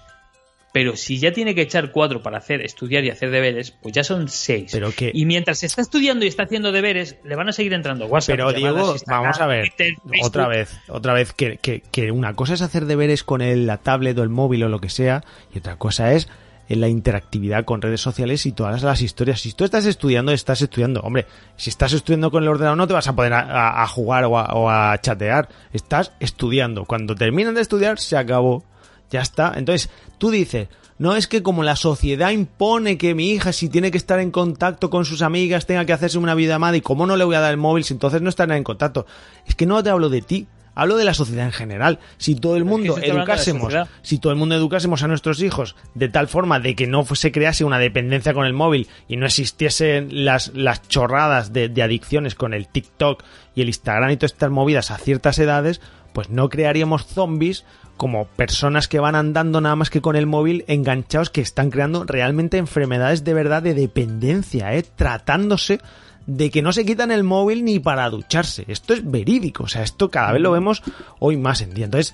Pero 0.74 0.96
si 0.96 1.18
ya 1.18 1.32
tiene 1.32 1.56
que 1.56 1.62
echar 1.62 1.92
cuatro 1.92 2.22
para 2.22 2.38
hacer, 2.38 2.62
estudiar 2.62 3.04
y 3.04 3.10
hacer 3.10 3.32
deberes, 3.32 3.72
pues 3.72 3.96
ya 3.96 4.04
son 4.04 4.28
seis. 4.28 4.70
Pero 4.72 4.92
que- 4.92 5.10
Y 5.14 5.26
mientras 5.26 5.64
está 5.64 5.82
estudiando 5.82 6.24
y 6.26 6.28
está 6.28 6.44
haciendo 6.44 6.72
deberes, 6.72 7.18
le 7.24 7.36
van 7.36 7.50
a 7.50 7.52
seguir 7.52 7.74
entrando 7.74 8.06
WhatsApp. 8.06 8.36
Pero 8.36 8.54
Diego, 8.54 8.96
vamos 9.08 9.40
a 9.40 9.48
ver, 9.48 9.70
Twitter, 9.70 9.94
otra 10.22 10.48
vez, 10.48 10.78
otra 10.90 11.14
vez, 11.14 11.34
que, 11.34 11.58
que- 11.58 11.82
que 11.82 12.12
una 12.12 12.34
cosa 12.36 12.54
es 12.54 12.62
hacer 12.62 12.86
deberes 12.86 13.24
con 13.24 13.42
el, 13.42 13.66
la 13.66 13.78
tablet 13.78 14.20
o 14.20 14.24
el 14.24 14.30
móvil 14.30 14.64
o 14.66 14.70
lo 14.70 14.80
que 14.80 14.90
sea, 14.90 15.24
y 15.56 15.58
otra 15.58 15.78
cosa 15.78 16.14
es 16.14 16.28
en 16.70 16.82
la 16.82 16.88
interactividad 16.88 17.65
con 17.65 17.82
redes 17.82 18.01
sociales 18.01 18.45
y 18.45 18.51
todas 18.51 18.84
las 18.84 19.01
historias. 19.01 19.41
Si 19.41 19.53
tú 19.53 19.63
estás 19.63 19.86
estudiando, 19.86 20.32
estás 20.32 20.61
estudiando. 20.61 21.01
Hombre, 21.01 21.26
si 21.55 21.70
estás 21.70 21.93
estudiando 21.93 22.32
con 22.32 22.43
el 22.43 22.49
ordenador 22.49 22.78
no 22.78 22.88
te 22.88 22.93
vas 22.93 23.07
a 23.07 23.15
poder 23.15 23.34
a, 23.34 23.88
jugar 23.88 24.26
o 24.26 24.70
a, 24.70 24.97
chatear. 25.01 25.49
Estás 25.72 26.11
estudiando. 26.20 26.86
Cuando 26.86 27.15
terminan 27.15 27.55
de 27.55 27.61
estudiar, 27.61 27.99
se 27.99 28.18
acabó. 28.18 28.63
Ya 29.09 29.22
está. 29.22 29.53
Entonces, 29.55 29.89
tú 30.18 30.32
dices, 30.32 30.68
no 30.99 31.15
es 31.15 31.28
que 31.28 31.43
como 31.43 31.63
la 31.63 31.76
sociedad 31.76 32.32
impone 32.32 32.97
que 32.97 33.15
mi 33.15 33.30
hija, 33.30 33.53
si 33.53 33.70
tiene 33.70 33.91
que 33.91 33.97
estar 33.97 34.20
en 34.20 34.32
contacto 34.32 34.89
con 34.89 35.05
sus 35.05 35.22
amigas, 35.22 35.65
tenga 35.65 35.86
que 35.86 35.93
hacerse 35.93 36.18
una 36.18 36.36
videollamada 36.36 36.76
y 36.76 36.82
cómo 36.82 37.05
no 37.05 37.15
le 37.15 37.24
voy 37.24 37.36
a 37.36 37.39
dar 37.39 37.51
el 37.51 37.57
móvil 37.57 37.84
si 37.84 37.93
entonces 37.93 38.22
no 38.22 38.30
estará 38.30 38.57
en 38.57 38.63
contacto. 38.63 39.05
Es 39.45 39.55
que 39.55 39.65
no 39.65 39.82
te 39.82 39.89
hablo 39.89 40.09
de 40.09 40.22
ti. 40.22 40.47
Hablo 40.80 40.96
de 40.96 41.06
la 41.06 41.16
sociedad 41.16 41.48
en 41.48 41.52
general. 41.52 41.98
Si 42.20 42.36
todo 42.36 42.56
el 42.56 42.64
mundo 42.64 43.00
educásemos, 43.00 43.74
si 44.04 44.20
todo 44.20 44.32
el 44.32 44.38
mundo 44.38 44.54
educásemos 44.54 45.02
a 45.02 45.08
nuestros 45.08 45.42
hijos 45.42 45.76
de 45.96 46.08
tal 46.08 46.28
forma 46.28 46.60
de 46.60 46.76
que 46.76 46.86
no 46.86 47.04
se 47.04 47.32
crease 47.32 47.66
una 47.66 47.80
dependencia 47.80 48.36
con 48.36 48.46
el 48.46 48.54
móvil 48.54 48.88
y 49.08 49.18
no 49.18 49.26
existiesen 49.26 50.24
las, 50.24 50.54
las 50.54 50.88
chorradas 50.88 51.52
de, 51.52 51.68
de 51.68 51.82
adicciones 51.82 52.36
con 52.36 52.54
el 52.54 52.68
TikTok 52.68 53.24
y 53.56 53.62
el 53.62 53.70
Instagram 53.70 54.12
y 54.12 54.18
todas 54.18 54.34
estas 54.34 54.52
movidas 54.52 54.92
a 54.92 55.00
ciertas 55.00 55.40
edades, 55.40 55.82
pues 56.14 56.30
no 56.30 56.48
crearíamos 56.48 57.08
zombies 57.08 57.66
como 57.98 58.28
personas 58.28 58.88
que 58.88 59.00
van 59.00 59.16
andando 59.16 59.60
nada 59.60 59.76
más 59.76 59.90
que 59.90 60.02
con 60.02 60.16
el 60.16 60.28
móvil 60.28 60.64
enganchados 60.68 61.32
que 61.32 61.42
están 61.42 61.72
creando 61.72 62.04
realmente 62.04 62.58
enfermedades 62.58 63.24
de 63.24 63.34
verdad 63.34 63.64
de 63.64 63.74
dependencia, 63.74 64.76
¿eh? 64.76 64.84
tratándose 64.84 65.80
de 66.28 66.52
que 66.52 66.62
no 66.62 66.74
se 66.74 66.86
quitan 66.86 67.12
el 67.12 67.24
móvil 67.24 67.66
ni 67.66 67.80
para 67.80 68.10
ducharse. 68.10 68.66
Esto 68.68 68.94
es 68.94 69.10
verídico, 69.10 69.64
o 69.64 69.68
sea, 69.68 69.82
esto 69.82 70.12
cada 70.12 70.34
vez 70.34 70.42
lo 70.42 70.52
vemos 70.52 70.84
hoy 71.20 71.38
más 71.38 71.62
en 71.62 71.74
día. 71.74 71.86
Entonces, 71.86 72.14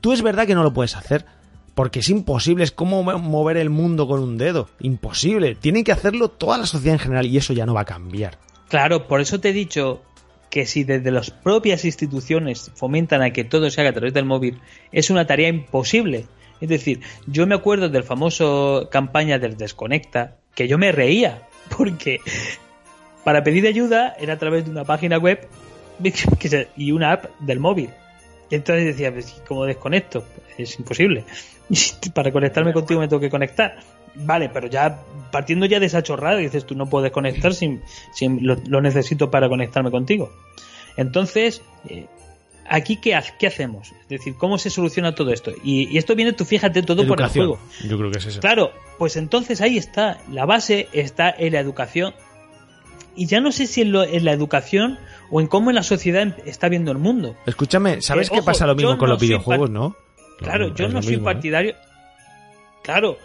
tú 0.00 0.12
es 0.12 0.22
verdad 0.22 0.46
que 0.46 0.54
no 0.54 0.62
lo 0.62 0.72
puedes 0.72 0.96
hacer, 0.96 1.26
porque 1.74 2.00
es 2.00 2.08
imposible, 2.08 2.64
es 2.64 2.72
como 2.72 3.02
mover 3.02 3.58
el 3.58 3.70
mundo 3.70 4.08
con 4.08 4.20
un 4.20 4.38
dedo, 4.38 4.68
imposible. 4.80 5.54
Tiene 5.54 5.84
que 5.84 5.92
hacerlo 5.92 6.28
toda 6.28 6.58
la 6.58 6.66
sociedad 6.66 6.94
en 6.94 7.00
general 7.00 7.26
y 7.26 7.36
eso 7.36 7.52
ya 7.52 7.66
no 7.66 7.74
va 7.74 7.82
a 7.82 7.86
cambiar. 7.86 8.38
Claro, 8.68 9.06
por 9.06 9.20
eso 9.20 9.40
te 9.40 9.50
he 9.50 9.52
dicho 9.52 10.02
que 10.48 10.66
si 10.66 10.82
desde 10.82 11.10
las 11.10 11.30
propias 11.30 11.84
instituciones 11.84 12.72
fomentan 12.74 13.22
a 13.22 13.32
que 13.32 13.44
todo 13.44 13.70
se 13.70 13.80
haga 13.80 13.90
a 13.90 13.94
través 13.94 14.14
del 14.14 14.24
móvil, 14.24 14.58
es 14.90 15.10
una 15.10 15.26
tarea 15.26 15.48
imposible. 15.48 16.26
Es 16.60 16.68
decir, 16.68 17.00
yo 17.26 17.46
me 17.46 17.54
acuerdo 17.54 17.88
del 17.88 18.04
famoso 18.04 18.88
campaña 18.90 19.38
del 19.38 19.56
Desconecta, 19.56 20.36
que 20.54 20.66
yo 20.66 20.78
me 20.78 20.92
reía, 20.92 21.48
porque 21.76 22.20
para 23.24 23.42
pedir 23.42 23.66
ayuda 23.66 24.14
era 24.18 24.34
a 24.34 24.38
través 24.38 24.64
de 24.64 24.70
una 24.70 24.84
página 24.84 25.18
web 25.18 25.46
y 26.76 26.92
una 26.92 27.12
app 27.12 27.26
del 27.40 27.60
móvil. 27.60 27.90
Y 28.50 28.56
entonces 28.56 28.84
decía, 28.84 29.12
pues, 29.12 29.42
¿cómo 29.46 29.64
desconecto? 29.64 30.24
Es 30.58 30.78
imposible. 30.78 31.24
para 32.14 32.32
conectarme 32.32 32.72
contigo 32.72 33.00
me 33.00 33.08
tengo 33.08 33.20
que 33.20 33.30
conectar. 33.30 33.78
Vale, 34.14 34.48
pero 34.48 34.66
ya 34.66 34.98
partiendo 35.30 35.66
ya 35.66 35.78
de 35.78 35.86
esa 35.86 36.02
chorrada, 36.02 36.36
dices 36.36 36.66
tú 36.66 36.74
no 36.74 36.86
puedes 36.86 37.12
conectar 37.12 37.54
sin, 37.54 37.80
lo, 38.40 38.80
necesito 38.80 39.30
para 39.30 39.48
conectarme 39.48 39.92
contigo. 39.92 40.32
Entonces, 40.96 41.62
eh, 41.88 42.06
aquí 42.68 42.96
qué, 42.96 43.16
qué, 43.38 43.46
hacemos? 43.46 43.92
Es 44.02 44.08
decir, 44.08 44.34
¿cómo 44.34 44.58
se 44.58 44.68
soluciona 44.68 45.14
todo 45.14 45.32
esto? 45.32 45.52
Y, 45.62 45.96
esto 45.96 46.16
viene, 46.16 46.32
tú 46.32 46.44
fíjate, 46.44 46.82
todo 46.82 47.06
por 47.06 47.20
el 47.20 47.28
juego. 47.28 47.60
Yo 47.88 47.96
creo 47.96 48.10
que 48.10 48.18
es 48.18 48.26
eso. 48.26 48.40
Claro, 48.40 48.72
pues 48.98 49.16
entonces 49.16 49.60
ahí 49.60 49.78
está, 49.78 50.18
la 50.30 50.44
base 50.44 50.88
está 50.92 51.30
en 51.30 51.52
la 51.52 51.60
educación. 51.60 52.14
Y 53.16 53.26
ya 53.26 53.40
no 53.40 53.52
sé 53.52 53.66
si 53.66 53.82
en, 53.82 53.92
la 53.92 54.32
educación 54.32 54.98
o 55.30 55.40
en 55.40 55.46
cómo 55.46 55.70
en 55.70 55.76
la 55.76 55.82
sociedad 55.82 56.36
está 56.44 56.68
viendo 56.68 56.92
el 56.92 56.98
mundo. 56.98 57.36
Escúchame, 57.46 58.00
¿sabes 58.02 58.30
qué 58.30 58.42
pasa 58.42 58.66
lo 58.66 58.74
mismo 58.74 58.96
con 58.98 59.08
los 59.08 59.20
videojuegos, 59.20 59.70
no? 59.70 59.96
Claro, 60.38 60.74
yo 60.74 60.88
no 60.88 61.02
soy 61.02 61.14
¿eh? 61.14 61.18
partidario. 61.18 61.74
Claro, 62.82 63.18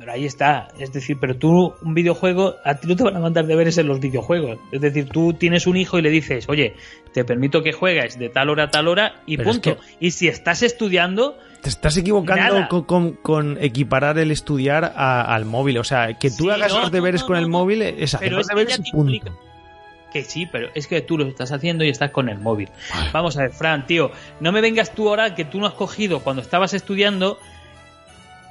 pero 0.00 0.12
ahí 0.12 0.24
está. 0.24 0.68
Es 0.78 0.92
decir, 0.92 1.18
pero 1.20 1.36
tú, 1.36 1.74
un 1.82 1.94
videojuego, 1.94 2.56
a 2.64 2.74
ti 2.76 2.88
no 2.88 2.96
te 2.96 3.04
van 3.04 3.16
a 3.16 3.20
mandar 3.20 3.46
deberes 3.46 3.76
en 3.76 3.86
los 3.86 4.00
videojuegos. 4.00 4.58
Es 4.72 4.80
decir, 4.80 5.08
tú 5.10 5.34
tienes 5.34 5.66
un 5.66 5.76
hijo 5.76 5.98
y 5.98 6.02
le 6.02 6.08
dices, 6.08 6.48
oye, 6.48 6.74
te 7.12 7.24
permito 7.24 7.62
que 7.62 7.72
juegues 7.72 8.18
de 8.18 8.30
tal 8.30 8.48
hora 8.48 8.64
a 8.64 8.70
tal 8.70 8.88
hora 8.88 9.16
y 9.26 9.36
punto. 9.36 9.76
Y 10.00 10.12
si 10.12 10.26
estás 10.26 10.62
estudiando. 10.62 11.38
Te 11.60 11.68
estás 11.68 11.98
equivocando 11.98 12.86
con, 13.22 13.58
equiparar 13.60 14.18
el 14.18 14.30
estudiar 14.30 14.92
al 14.96 15.44
móvil. 15.44 15.76
O 15.76 15.84
sea, 15.84 16.14
que 16.14 16.30
tú 16.30 16.50
hagas 16.50 16.72
los 16.72 16.90
deberes 16.90 17.22
con 17.22 17.36
el 17.36 17.48
móvil 17.48 17.82
es 17.82 18.14
hacer 18.14 18.32
los 18.32 18.46
deberes 18.46 18.80
punto. 18.90 19.38
Que 20.12 20.24
sí, 20.24 20.46
pero 20.50 20.70
es 20.74 20.88
que 20.88 21.02
tú 21.02 21.18
lo 21.18 21.26
estás 21.26 21.52
haciendo 21.52 21.84
y 21.84 21.88
estás 21.88 22.10
con 22.10 22.28
el 22.28 22.38
móvil. 22.38 22.68
Vamos 23.12 23.36
a 23.36 23.42
ver, 23.42 23.52
Fran, 23.52 23.86
tío, 23.86 24.10
no 24.40 24.50
me 24.50 24.60
vengas 24.60 24.92
tú 24.92 25.08
ahora 25.08 25.36
que 25.36 25.44
tú 25.44 25.60
no 25.60 25.66
has 25.66 25.74
cogido 25.74 26.20
cuando 26.20 26.42
estabas 26.42 26.74
estudiando 26.74 27.38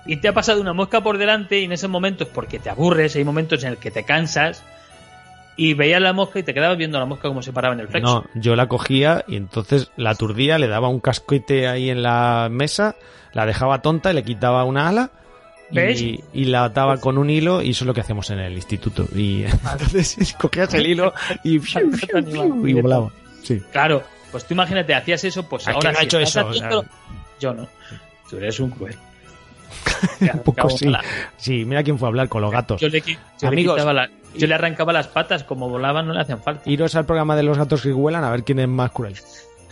y 0.06 0.18
te 0.18 0.28
ha 0.28 0.34
pasado 0.34 0.62
una 0.62 0.74
mosca 0.74 1.02
por 1.02 1.18
delante 1.18 1.60
y 1.60 1.66
en 1.66 1.72
ese 1.72 1.88
momento 1.88 2.24
es 2.24 2.30
porque 2.30 2.60
te 2.60 2.70
aburres, 2.70 3.16
hay 3.16 3.24
momentos 3.24 3.64
en 3.64 3.72
el 3.72 3.78
que 3.78 3.92
te 3.92 4.04
cansas 4.04 4.64
y 5.56 5.74
veías 5.74 6.02
la 6.02 6.14
mosca 6.14 6.40
y 6.40 6.44
te 6.44 6.54
quedabas 6.54 6.78
viendo 6.78 7.00
la 7.00 7.06
mosca 7.06 7.28
como 7.28 7.42
se 7.42 7.52
paraba 7.52 7.74
en 7.74 7.82
el 7.82 7.90
flexo. 7.90 8.26
No, 8.34 8.42
yo 8.42 8.56
la 8.56 8.68
cogía 8.68 9.26
y 9.28 9.36
entonces 9.36 9.92
la 9.98 10.12
aturdía, 10.12 10.58
le 10.58 10.68
daba 10.68 10.88
un 10.88 11.02
casquete 11.02 11.68
ahí 11.68 11.90
en 11.90 12.02
la 12.02 12.48
mesa, 12.50 12.96
la 13.34 13.46
dejaba 13.46 13.82
tonta 13.82 14.12
y 14.12 14.14
le 14.14 14.24
quitaba 14.24 14.64
una 14.64 14.88
ala 14.88 15.12
y, 15.72 16.46
la 16.46 16.64
ataba 16.64 16.94
pues 16.94 17.02
con 17.02 17.18
un 17.18 17.30
hilo 17.30 17.62
y 17.62 17.72
eso 17.72 17.84
es 17.84 17.88
lo 17.88 17.94
que 17.94 18.02
hacemos 18.02 18.30
en 18.30 18.40
el 18.40 18.54
instituto. 18.54 19.06
Y 19.14 19.44
entonces 19.72 20.34
cogías 20.40 20.74
el 20.74 20.88
hilo 20.88 21.14
y, 21.44 21.60
y 22.66 22.74
volaba. 22.74 23.10
Sí. 23.44 23.62
Claro, 23.72 24.04
pues 24.32 24.46
tú 24.46 24.54
imagínate, 24.54 24.94
hacías 24.94 25.24
eso, 25.24 25.48
pues 25.48 25.68
ahora... 25.68 25.94
ha 25.98 26.04
hecho 26.04 26.20
eso? 26.20 26.50
Yo 27.40 27.54
no. 27.54 27.68
Tú 28.30 28.38
eres 28.38 28.60
un 28.60 28.70
cruel. 28.70 28.96
un 30.34 30.40
poco 30.40 30.70
sí. 30.70 30.92
Sí, 31.38 31.66
mira 31.66 31.84
quién 31.84 31.98
fue 31.98 32.08
a 32.08 32.10
hablar 32.10 32.30
con 32.30 32.42
los 32.42 32.52
gatos. 32.52 32.82
Yo 32.82 32.90
le, 32.90 33.04
Amigos, 33.42 33.82
yo 34.36 34.48
le 34.48 34.54
arrancaba 34.54 34.94
las 34.94 35.08
patas, 35.08 35.44
como 35.44 35.70
volaban 35.70 36.08
no 36.08 36.14
le 36.14 36.22
hacían 36.22 36.42
falta. 36.42 36.70
Iros 36.70 36.96
al 36.96 37.06
programa 37.06 37.36
de 37.36 37.44
los 37.44 37.58
gatos 37.58 37.82
que 37.82 37.92
vuelan 37.92 38.24
a 38.24 38.32
ver 38.32 38.44
quién 38.44 38.60
es 38.60 38.68
más 38.68 38.92
cruel. 38.92 39.16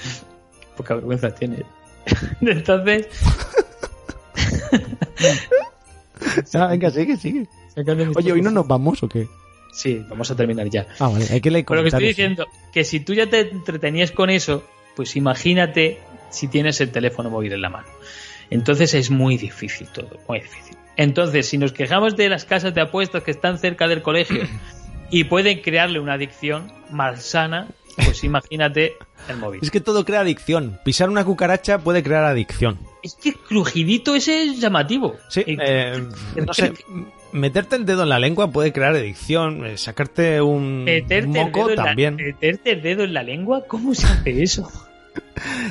Poca 0.78 0.95
vergüenza 0.95 1.32
tiene. 1.32 1.64
Entonces... 2.41 3.08
ah, 6.54 6.68
venga, 6.68 6.89
sigue, 6.91 7.18
sigue. 7.18 7.48
Oye, 8.16 8.32
¿hoy 8.32 8.41
no 8.41 8.52
nos 8.52 8.68
vamos 8.68 9.04
o 9.04 9.10
qué? 9.10 9.28
Sí, 9.72 10.04
vamos 10.10 10.32
a 10.32 10.36
terminar 10.36 10.68
ya. 10.70 10.88
Ah, 11.00 11.10
vale, 11.10 11.28
hay 11.30 11.39
que 11.39 11.52
leer 11.52 11.66
Pero 11.66 11.82
lo 11.82 11.84
que 11.84 11.89
estoy 11.89 12.08
diciendo, 12.08 12.48
que 12.74 12.84
si 12.84 13.00
tú 13.00 13.14
ya 13.14 13.30
te 13.30 13.41
entretenías 13.41 14.12
con 14.12 14.32
eso, 14.32 14.64
pues 14.95 15.16
imagínate 15.16 16.00
si 16.32 16.48
tienes 16.48 16.82
el 16.82 16.91
teléfono 16.91 17.30
móvil 17.30 17.54
en 17.54 17.62
la 17.62 17.70
mano. 17.70 17.88
Entonces 18.50 18.93
es 18.93 19.10
muy 19.12 19.38
difícil 19.38 19.88
todo, 19.88 20.20
muy 20.28 20.39
difícil. 20.39 20.78
Entonces, 20.95 21.48
si 21.48 21.58
nos 21.58 21.74
quejamos 21.74 22.16
de 22.16 22.28
las 22.28 22.45
casas 22.45 22.74
de 22.74 22.82
apuestas 22.82 23.24
que 23.24 23.32
están 23.32 23.60
cerca 23.60 23.88
del 23.88 24.02
colegio 24.02 24.43
y 25.12 25.26
pueden 25.26 25.62
crearle 25.62 26.00
una 26.00 26.14
adicción 26.14 26.72
malsana, 26.89 27.68
pues 27.95 28.24
imagínate 28.24 28.95
el 29.30 29.38
móvil. 29.38 29.60
Es 29.64 29.72
que 29.72 29.80
todo 29.80 30.06
crea 30.06 30.22
adicción. 30.22 30.80
Pisar 30.84 31.10
una 31.10 31.24
cucaracha 31.24 31.80
puede 31.80 32.04
crear 32.04 32.24
adicción. 32.24 32.80
Es 33.04 33.14
que 33.16 33.34
crujidito 33.34 34.16
ese 34.16 34.43
es 34.43 34.60
llamativo. 34.60 35.16
Sí, 35.30 35.43
eh, 35.45 36.04
no 36.36 36.54
sé. 36.54 36.74
Meterte 37.32 37.76
el 37.76 37.86
dedo 37.86 38.04
en 38.04 38.10
la 38.10 38.20
lengua 38.20 38.52
puede 38.52 38.72
crear 38.72 38.95
adicción. 38.95 39.66
Eh, 39.66 39.78
sacarte 39.78 40.41
un 40.41 40.86
moco 41.28 41.70
también. 41.76 42.16
¿Meterte 42.16 42.72
el 42.72 42.82
dedo 42.82 43.04
en 43.04 43.14
la 43.14 43.22
lengua? 43.22 43.66
¿Cómo 43.68 43.93
se 43.93 44.08
hace 44.08 44.41
eso? 44.41 44.72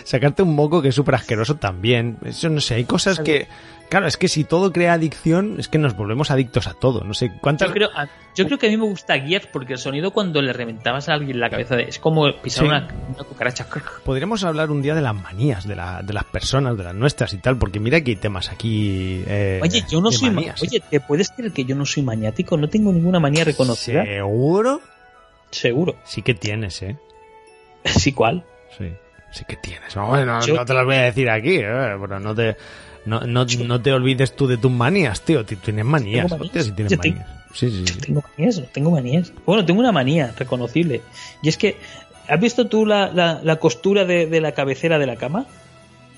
Sacarte 0.05 0.43
un 0.43 0.55
moco 0.55 0.83
que 0.83 0.89
es 0.89 0.95
súper 0.95 1.15
asqueroso 1.17 1.57
también. 1.57 2.19
Eso 2.25 2.49
no 2.49 2.61
sé, 2.61 2.75
hay 2.75 2.85
cosas 2.85 3.21
que. 3.21 3.49
Claro, 3.89 4.09
es 4.09 4.17
que 4.17 4.27
si 4.27 4.43
todo 4.43 4.73
crea 4.73 4.95
adicción, 4.95 5.57
es 5.61 5.69
que 5.69 5.79
nos 5.79 5.97
volvemos 5.97 6.33
adictos 6.33 6.67
a 6.67 6.75
todo. 6.75 7.05
No 7.05 7.15
sé 7.15 7.31
cuántas. 7.41 7.69
Yo 7.69 7.75
creo, 7.75 7.89
yo 8.35 8.47
creo 8.47 8.59
que 8.59 8.67
a 8.67 8.71
mí 8.71 8.77
me 8.77 8.85
gusta 8.85 9.19
Gears 9.21 9.47
porque 9.47 9.75
el 9.75 9.79
sonido 9.79 10.11
cuando 10.11 10.43
le 10.43 10.53
reventabas 10.53 11.09
a 11.09 11.15
alguien 11.15 11.39
la 11.39 11.51
cabeza 11.51 11.77
es 11.77 12.01
como 12.01 12.33
pisar 12.43 12.65
una, 12.65 12.89
cucaracha. 13.29 13.67
Podríamos 14.05 14.43
hablar 14.43 14.71
un 14.73 14.83
día 14.83 14.95
de 14.97 15.03
las 15.03 15.15
manías 15.15 15.69
de, 15.69 15.77
la, 15.77 16.03
de 16.03 16.13
las 16.13 16.25
personas, 16.25 16.77
de 16.77 16.83
las 16.83 16.95
nuestras 16.95 17.33
y 17.33 17.39
tal, 17.39 17.59
porque 17.59 17.79
mira 17.79 18.01
que 18.01 18.13
hay 18.13 18.17
temas 18.17 18.51
aquí. 18.51 19.23
Eh, 19.27 19.61
oye, 19.63 19.85
yo 19.89 20.01
no 20.01 20.11
soy. 20.11 20.31
Manías, 20.31 20.61
oye, 20.63 20.81
¿te 20.81 20.99
puedes 20.99 21.31
creer 21.31 21.53
que 21.53 21.65
yo 21.65 21.77
no 21.77 21.87
soy 21.87 22.03
maniático? 22.03 22.57
No 22.57 22.69
tengo 22.69 22.93
ninguna 22.93 23.21
manía 23.21 23.45
reconocida. 23.45 24.05
¿Seguro? 24.05 24.81
Seguro. 25.51 25.95
Sí 26.05 26.23
que 26.23 26.35
tienes, 26.35 26.83
¿eh? 26.83 26.99
¿Sí 27.85 28.13
cuál? 28.13 28.45
Sí 28.77 28.97
sí 29.37 29.45
que 29.47 29.57
tienes. 29.57 29.95
Bueno, 29.95 30.41
no 30.41 30.65
te 30.65 30.75
las 30.75 30.85
voy 30.85 30.95
a 30.95 31.03
decir 31.03 31.29
aquí, 31.29 31.57
¿eh? 31.57 31.97
pero 32.01 32.19
no 32.19 32.35
te, 32.35 32.57
no, 33.05 33.21
no, 33.21 33.45
no, 33.45 33.83
te 33.83 33.93
olvides 33.93 34.35
tú 34.35 34.47
de 34.47 34.57
tus 34.57 34.71
manías, 34.71 35.21
tío. 35.23 35.45
Tienes 35.45 35.85
manías, 35.85 36.31
manías. 36.31 36.75
tienes 36.75 36.99
manías. 36.99 37.27
Sí, 37.53 37.71
sí, 37.71 37.85
sí. 37.87 37.99
Tengo 38.01 38.23
manías, 38.37 38.63
tengo 38.73 38.91
manías. 38.91 39.33
Bueno, 39.45 39.65
tengo 39.65 39.81
una 39.81 39.93
manía 39.93 40.35
reconocible. 40.37 41.03
Y 41.43 41.49
es 41.49 41.57
que, 41.57 41.77
¿has 42.29 42.41
visto 42.41 42.67
tú 42.67 42.87
la, 42.87 43.11
la, 43.13 43.57
costura 43.57 44.05
de, 44.05 44.27
de, 44.27 44.41
la 44.41 44.53
cabecera 44.53 44.99
de 44.99 45.07
la 45.07 45.17
cama? 45.17 45.47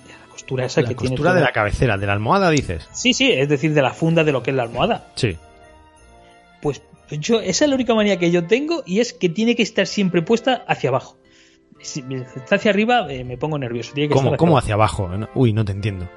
La 0.09 0.33
costura 0.33 0.65
esa 0.65 0.81
la 0.83 0.89
que 0.89 0.95
costura 0.95 1.35
de 1.35 1.41
la 1.41 1.53
cabecera, 1.53 1.99
de 1.99 2.07
la 2.07 2.13
almohada, 2.13 2.51
dices. 2.51 2.89
Sí, 2.93 3.13
sí, 3.13 3.33
es 3.33 3.49
decir, 3.49 3.75
de 3.75 3.83
la 3.83 3.93
funda 3.93 4.25
de 4.25 4.33
lo 4.33 4.43
que 4.43 4.51
es 4.51 4.57
la 4.57 4.63
almohada. 4.63 5.09
Sí. 5.15 5.37
Pues 6.63 6.81
yo, 7.11 7.41
esa 7.41 7.65
es 7.65 7.69
la 7.69 7.75
única 7.75 7.95
manía 7.95 8.19
que 8.19 8.31
yo 8.31 8.47
tengo 8.47 8.83
y 8.87 9.01
es 9.01 9.13
que 9.13 9.29
tiene 9.29 9.57
que 9.57 9.63
estar 9.63 9.87
siempre 9.87 10.23
puesta 10.23 10.65
hacia 10.67 10.91
abajo 10.91 11.19
si 11.81 12.05
está 12.37 12.57
hacia 12.57 12.71
arriba, 12.71 13.07
eh, 13.11 13.25
me 13.25 13.37
pongo 13.37 13.59
nervioso. 13.59 13.93
¿Cómo, 14.37 14.59
hacia, 14.59 14.75
abajo? 14.75 15.11
Uy, 15.35 15.53
no 15.53 15.65
te 15.65 15.73
entiendo. 15.73 16.09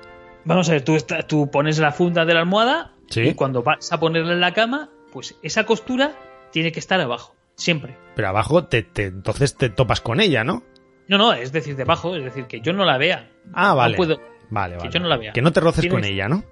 Vamos 0.43 0.69
a 0.69 0.73
ver, 0.73 0.83
tú, 0.83 0.97
tú 1.27 1.51
pones 1.51 1.77
la 1.79 1.91
funda 1.91 2.25
de 2.25 2.33
la 2.33 2.39
almohada 2.39 2.95
y 3.15 3.33
cuando 3.33 3.63
vas 3.63 3.91
a 3.91 3.99
ponerla 3.99 4.33
en 4.33 4.39
la 4.39 4.53
cama, 4.53 4.89
pues 5.11 5.37
esa 5.43 5.65
costura 5.65 6.15
tiene 6.51 6.71
que 6.71 6.79
estar 6.79 6.99
abajo, 6.99 7.35
siempre. 7.55 7.95
Pero 8.15 8.27
abajo, 8.27 8.65
te, 8.65 8.87
entonces 8.95 9.55
te 9.55 9.69
topas 9.69 10.01
con 10.01 10.19
ella, 10.19 10.43
¿no? 10.43 10.63
No, 11.07 11.17
no, 11.17 11.33
es 11.33 11.51
decir, 11.51 11.75
debajo, 11.75 12.15
es 12.15 12.23
decir, 12.23 12.45
que 12.45 12.61
yo 12.61 12.73
no 12.73 12.85
la 12.85 12.97
vea. 12.97 13.29
Ah, 13.53 13.73
vale. 13.73 13.93
No 13.93 13.97
puedo, 13.97 14.21
vale, 14.49 14.77
Que 14.77 14.89
yo 14.89 14.99
no 14.99 15.07
la 15.07 15.17
vea. 15.17 15.33
Que 15.33 15.41
no 15.41 15.51
te 15.51 15.59
roces 15.59 15.87
con 15.87 16.03
ella, 16.03 16.27
¿no? 16.27 16.43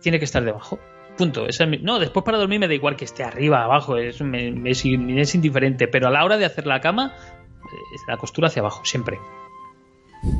Tiene 0.00 0.18
que 0.18 0.24
estar 0.24 0.44
debajo. 0.44 0.78
Punto. 1.16 1.46
no, 1.82 1.98
después 1.98 2.24
para 2.24 2.38
dormir 2.38 2.58
me 2.58 2.68
da 2.68 2.74
igual 2.74 2.96
que 2.96 3.04
esté 3.04 3.22
arriba, 3.22 3.64
abajo, 3.64 3.98
es, 3.98 4.20
es 4.20 5.34
indiferente, 5.34 5.86
pero 5.86 6.08
a 6.08 6.10
la 6.10 6.24
hora 6.24 6.38
de 6.38 6.46
hacer 6.46 6.66
la 6.66 6.80
cama 6.80 7.14
la 8.06 8.16
costura 8.16 8.48
hacia 8.48 8.60
abajo, 8.60 8.84
siempre. 8.84 9.18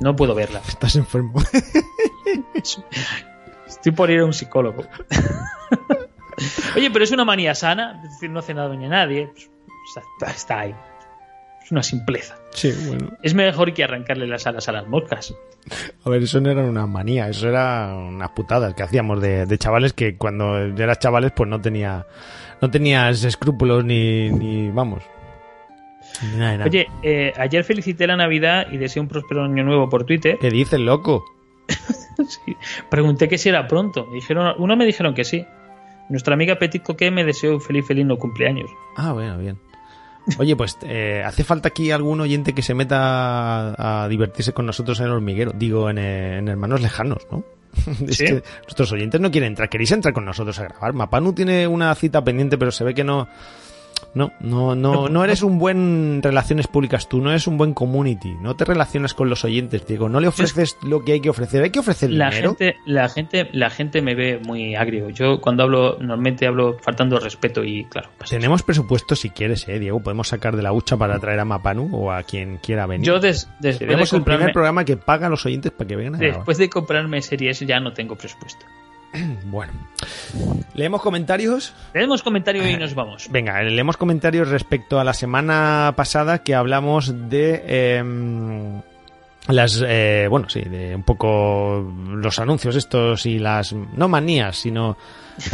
No 0.00 0.14
puedo 0.14 0.34
verla. 0.34 0.60
Estás 0.68 0.96
enfermo. 0.96 1.42
Estoy 3.66 3.92
por 3.92 4.10
ir 4.10 4.20
a 4.20 4.24
un 4.24 4.32
psicólogo. 4.32 4.84
Oye, 6.76 6.90
pero 6.90 7.04
es 7.04 7.12
una 7.12 7.24
manía 7.24 7.54
sana, 7.54 8.00
es 8.04 8.12
decir, 8.12 8.30
no 8.30 8.40
hace 8.40 8.54
nada 8.54 8.74
ni 8.74 8.86
a 8.86 8.88
nadie. 8.88 9.28
Pues, 9.28 9.50
está, 10.34 10.60
ahí. 10.60 10.74
Es 11.62 11.70
una 11.70 11.82
simpleza. 11.82 12.36
Sí, 12.50 12.72
bueno. 12.86 13.10
Es 13.22 13.34
mejor 13.34 13.72
que 13.72 13.84
arrancarle 13.84 14.26
las 14.26 14.46
alas 14.46 14.68
a 14.68 14.72
las 14.72 14.86
moscas. 14.86 15.34
A 16.04 16.10
ver, 16.10 16.22
eso 16.22 16.40
no 16.40 16.50
era 16.50 16.64
una 16.64 16.86
manía, 16.86 17.28
eso 17.28 17.48
era 17.48 17.94
unas 17.94 18.30
putadas 18.30 18.74
que 18.74 18.82
hacíamos 18.82 19.20
de, 19.20 19.58
chavales 19.58 19.92
que 19.92 20.16
cuando 20.16 20.58
eras 20.58 20.98
chavales 20.98 21.32
pues 21.32 21.48
no 21.48 21.60
tenía 21.60 22.06
no 22.60 22.70
tenías 22.70 23.22
escrúpulos 23.24 23.84
ni, 23.84 24.30
ni 24.30 24.70
vamos, 24.70 25.04
Oye, 26.64 26.86
eh, 27.02 27.32
ayer 27.36 27.64
felicité 27.64 28.06
la 28.06 28.16
Navidad 28.16 28.66
y 28.70 28.76
deseé 28.76 29.00
un 29.02 29.08
próspero 29.08 29.44
año 29.44 29.64
nuevo 29.64 29.88
por 29.88 30.04
Twitter. 30.04 30.38
¿Qué 30.40 30.50
dices, 30.50 30.80
loco? 30.80 31.24
Sí. 32.28 32.56
Pregunté 32.90 33.28
que 33.28 33.38
si 33.38 33.48
era 33.48 33.66
pronto. 33.66 34.06
Dijeron, 34.12 34.54
uno 34.58 34.76
me 34.76 34.84
dijeron 34.84 35.14
que 35.14 35.24
sí. 35.24 35.44
Nuestra 36.08 36.34
amiga 36.34 36.56
Petit 36.58 36.82
Coquet 36.82 37.10
me 37.10 37.24
deseó 37.24 37.54
un 37.54 37.60
feliz, 37.60 37.86
feliz 37.86 38.04
no 38.06 38.16
cumpleaños. 38.18 38.70
Ah, 38.96 39.12
bueno, 39.12 39.38
bien. 39.38 39.58
Oye, 40.38 40.54
pues 40.54 40.78
eh, 40.82 41.22
hace 41.24 41.42
falta 41.42 41.68
aquí 41.68 41.90
algún 41.90 42.20
oyente 42.20 42.52
que 42.52 42.62
se 42.62 42.74
meta 42.74 43.72
a, 43.72 44.04
a 44.04 44.08
divertirse 44.08 44.52
con 44.52 44.66
nosotros 44.66 45.00
en 45.00 45.06
el 45.06 45.12
hormiguero. 45.12 45.52
Digo, 45.54 45.88
en, 45.90 45.98
eh, 45.98 46.38
en 46.38 46.48
Hermanos 46.48 46.80
Lejanos, 46.80 47.26
¿no? 47.30 47.44
Es 48.06 48.18
Sí. 48.18 48.26
que 48.26 48.42
nuestros 48.62 48.92
oyentes 48.92 49.20
no 49.20 49.30
quieren 49.30 49.48
entrar. 49.48 49.68
¿Queréis 49.68 49.90
entrar 49.92 50.12
con 50.14 50.24
nosotros 50.24 50.58
a 50.60 50.64
grabar? 50.64 50.92
Mapanu 50.92 51.32
tiene 51.32 51.66
una 51.66 51.92
cita 51.94 52.22
pendiente, 52.22 52.56
pero 52.58 52.70
se 52.70 52.84
ve 52.84 52.94
que 52.94 53.04
no... 53.04 53.26
No, 54.14 54.30
no, 54.40 54.74
no, 54.74 55.08
no 55.08 55.24
eres 55.24 55.42
un 55.42 55.58
buen 55.58 56.20
relaciones 56.22 56.66
públicas 56.66 57.08
tú, 57.08 57.22
no 57.22 57.30
eres 57.30 57.46
un 57.46 57.56
buen 57.56 57.72
community, 57.72 58.34
no 58.42 58.54
te 58.54 58.66
relacionas 58.66 59.14
con 59.14 59.30
los 59.30 59.42
oyentes, 59.44 59.86
Diego, 59.86 60.08
no 60.10 60.20
le 60.20 60.28
ofreces 60.28 60.76
lo 60.82 61.02
que 61.02 61.12
hay 61.12 61.20
que 61.20 61.30
ofrecer, 61.30 61.62
hay 61.62 61.70
que 61.70 61.78
ofrecer 61.78 62.10
La 62.10 62.28
dinero. 62.28 62.50
gente, 62.50 62.76
la 62.84 63.08
gente, 63.08 63.48
la 63.52 63.70
gente 63.70 64.02
me 64.02 64.14
ve 64.14 64.38
muy 64.46 64.74
agrio. 64.74 65.08
Yo 65.08 65.40
cuando 65.40 65.62
hablo, 65.62 65.96
normalmente 65.98 66.46
hablo 66.46 66.76
faltando 66.82 67.16
al 67.16 67.22
respeto 67.22 67.64
y 67.64 67.84
claro. 67.86 68.10
pues, 68.18 68.28
Tenemos 68.28 68.62
presupuesto 68.62 69.16
si 69.16 69.30
quieres, 69.30 69.66
eh, 69.68 69.78
Diego, 69.78 70.00
podemos 70.00 70.28
sacar 70.28 70.56
de 70.56 70.62
la 70.62 70.72
hucha 70.72 70.96
para 70.98 71.18
traer 71.18 71.40
a 71.40 71.44
Mapanu 71.46 71.88
o 71.92 72.12
a 72.12 72.22
quien 72.22 72.58
quiera 72.58 72.86
venir. 72.86 73.06
yo 73.06 73.18
des- 73.18 73.48
después, 73.60 74.10
de 74.10 74.16
el 74.18 74.22
primer 74.24 74.52
programa 74.52 74.84
que 74.84 74.98
paga 74.98 75.28
a 75.28 75.30
los 75.30 75.46
oyentes 75.46 75.72
para 75.72 75.88
que 75.88 75.96
vengan 75.96 76.16
a 76.16 76.18
grabar. 76.18 76.36
después 76.36 76.58
de 76.58 76.68
comprarme 76.68 77.22
series 77.22 77.60
ya 77.60 77.80
no 77.80 77.92
tengo 77.94 78.16
presupuesto. 78.16 78.66
Bueno, 79.44 79.72
leemos 80.74 81.02
comentarios. 81.02 81.74
Tenemos 81.92 82.22
comentario 82.22 82.68
y 82.68 82.76
nos 82.76 82.94
vamos. 82.94 83.28
Venga, 83.30 83.62
leemos 83.62 83.96
comentarios 83.96 84.48
respecto 84.48 84.98
a 84.98 85.04
la 85.04 85.12
semana 85.14 85.92
pasada 85.96 86.42
que 86.42 86.54
hablamos 86.54 87.28
de 87.28 87.96
em, 87.98 88.80
las, 89.48 89.82
eh, 89.86 90.26
bueno, 90.30 90.48
sí, 90.48 90.60
de 90.62 90.94
un 90.94 91.02
poco 91.02 91.92
los 92.08 92.38
anuncios 92.38 92.76
estos 92.76 93.26
y 93.26 93.38
las, 93.38 93.72
no 93.72 94.08
manías, 94.08 94.56
sino 94.56 94.96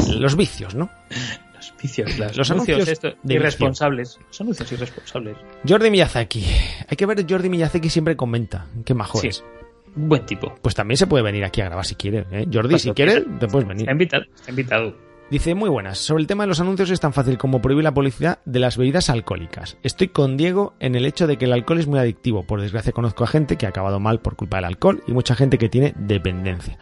los 0.08 0.36
vicios, 0.36 0.74
¿no? 0.74 0.88
Los 1.58 1.74
vicios, 1.82 2.16
Los 2.36 2.50
anuncios, 2.52 2.86
anuncios 2.88 3.16
de 3.20 3.34
irresponsables. 3.34 4.20
Los 4.28 4.40
anuncios 4.40 4.70
irresponsables. 4.70 5.36
Jordi 5.68 5.90
Miyazaki. 5.90 6.44
Hay 6.88 6.96
que 6.96 7.04
ver, 7.04 7.26
Jordi 7.28 7.48
Miyazaki 7.48 7.90
siempre 7.90 8.16
comenta. 8.16 8.66
Qué 8.84 8.94
majo 8.94 9.18
Sí. 9.18 9.26
es. 9.26 9.44
Buen 9.94 10.24
tipo. 10.26 10.54
Pues 10.62 10.74
también 10.74 10.96
se 10.96 11.06
puede 11.06 11.22
venir 11.24 11.44
aquí 11.44 11.60
a 11.60 11.66
grabar 11.66 11.84
si 11.84 11.94
quiere, 11.94 12.26
¿eh? 12.30 12.44
Jordi, 12.52 12.68
Cuando 12.70 12.78
si 12.78 12.90
quieres, 12.92 13.14
quiera. 13.24 13.38
te 13.38 13.46
puedes 13.48 13.68
venir. 13.68 13.82
Está 13.82 13.92
invitado. 13.92 14.22
Está 14.34 14.50
invitado. 14.50 14.94
Dice, 15.30 15.54
muy 15.54 15.68
buenas. 15.68 15.98
Sobre 15.98 16.22
el 16.22 16.26
tema 16.26 16.44
de 16.44 16.48
los 16.48 16.60
anuncios 16.60 16.88
es 16.90 17.00
tan 17.00 17.12
fácil 17.12 17.36
como 17.36 17.60
prohibir 17.60 17.84
la 17.84 17.92
publicidad 17.92 18.38
de 18.46 18.60
las 18.60 18.78
bebidas 18.78 19.10
alcohólicas. 19.10 19.76
Estoy 19.82 20.08
con 20.08 20.38
Diego 20.38 20.72
en 20.80 20.94
el 20.94 21.04
hecho 21.04 21.26
de 21.26 21.36
que 21.36 21.44
el 21.44 21.52
alcohol 21.52 21.78
es 21.78 21.86
muy 21.86 21.98
adictivo. 21.98 22.44
Por 22.46 22.62
desgracia 22.62 22.92
conozco 22.92 23.24
a 23.24 23.26
gente 23.26 23.56
que 23.56 23.66
ha 23.66 23.68
acabado 23.68 24.00
mal 24.00 24.20
por 24.20 24.36
culpa 24.36 24.56
del 24.56 24.64
alcohol 24.64 25.02
y 25.06 25.12
mucha 25.12 25.34
gente 25.34 25.58
que 25.58 25.68
tiene 25.68 25.92
dependencia. 25.98 26.78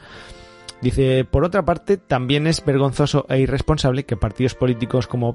Dice, 0.81 1.25
por 1.25 1.43
otra 1.45 1.65
parte, 1.65 1.97
también 1.97 2.47
es 2.47 2.65
vergonzoso 2.65 3.27
e 3.29 3.41
irresponsable 3.41 4.05
que 4.05 4.17
partidos 4.17 4.55
políticos 4.55 5.07
como 5.09 5.33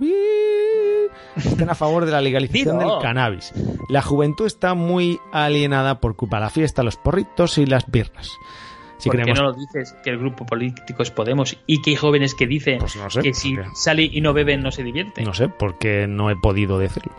Estén 1.35 1.69
a 1.69 1.75
favor 1.75 2.05
de 2.05 2.11
la 2.11 2.21
legalización 2.21 2.79
del 2.79 2.89
cannabis. 3.01 3.53
La 3.89 4.01
juventud 4.01 4.45
está 4.45 4.73
muy 4.73 5.19
alienada 5.31 5.99
por 5.99 6.15
culpa 6.15 6.37
de 6.37 6.41
la 6.43 6.49
fiesta, 6.49 6.83
los 6.83 6.97
porritos 6.97 7.57
y 7.57 7.65
las 7.65 7.89
birras. 7.89 8.31
Si 8.97 9.09
¿Por 9.09 9.23
qué 9.23 9.33
no 9.33 9.41
lo 9.45 9.53
dices 9.53 9.95
que 10.03 10.11
el 10.11 10.19
grupo 10.19 10.45
político 10.45 11.01
es 11.01 11.09
Podemos 11.09 11.57
y 11.65 11.81
que 11.81 11.89
hay 11.89 11.95
jóvenes 11.95 12.35
que 12.35 12.45
dicen 12.45 12.77
Pues 12.77 12.95
no 12.97 13.09
sé, 13.09 13.21
que 13.23 13.33
si 13.33 13.55
porque- 13.55 13.71
sale 13.73 14.03
y 14.03 14.21
no 14.21 14.31
beben 14.31 14.61
no 14.61 14.69
se 14.69 14.83
divierte? 14.83 15.23
No 15.23 15.33
sé, 15.33 15.49
porque 15.49 16.05
no 16.07 16.29
he 16.29 16.35
podido 16.35 16.77
decirlo. 16.77 17.11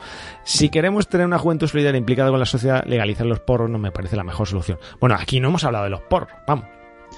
Si 0.44 0.68
queremos 0.68 1.08
tener 1.08 1.26
una 1.26 1.38
juventud 1.40 1.66
solidaria 1.66 1.98
implicada 1.98 2.30
con 2.30 2.38
la 2.38 2.46
sociedad, 2.46 2.84
legalizar 2.86 3.26
los 3.26 3.40
porros 3.40 3.68
no 3.68 3.78
me 3.78 3.90
parece 3.90 4.14
la 4.14 4.22
mejor 4.22 4.46
solución. 4.46 4.78
Bueno, 5.00 5.16
aquí 5.18 5.40
no 5.40 5.48
hemos 5.48 5.64
hablado 5.64 5.82
de 5.84 5.90
los 5.90 6.02
porros, 6.02 6.30
vamos. 6.46 6.66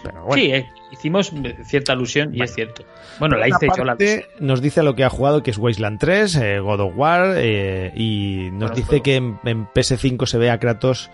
Pero 0.04 0.24
bueno. 0.24 0.42
Sí, 0.42 0.52
eh, 0.52 0.68
hicimos 0.92 1.32
cierta 1.64 1.92
alusión 1.92 2.34
y 2.34 2.42
es 2.42 2.54
cierto. 2.54 2.84
Bueno, 3.18 3.36
la 3.36 3.48
hice 3.48 3.66
yo 3.76 3.84
la 3.84 3.96
nos 4.38 4.60
dice 4.60 4.82
lo 4.82 4.94
que 4.94 5.04
ha 5.04 5.10
jugado, 5.10 5.42
que 5.42 5.50
es 5.50 5.58
Wasteland 5.58 5.98
3, 5.98 6.36
eh, 6.36 6.60
God 6.60 6.80
of 6.80 6.92
War, 6.96 7.34
eh, 7.36 7.92
y 7.96 8.50
nos 8.52 8.70
dice 8.70 8.86
juegos. 8.86 9.04
que 9.04 9.16
en, 9.16 9.38
en 9.44 9.66
PS5 9.66 10.26
se 10.26 10.38
ve 10.38 10.50
a 10.50 10.58
Kratos 10.58 11.10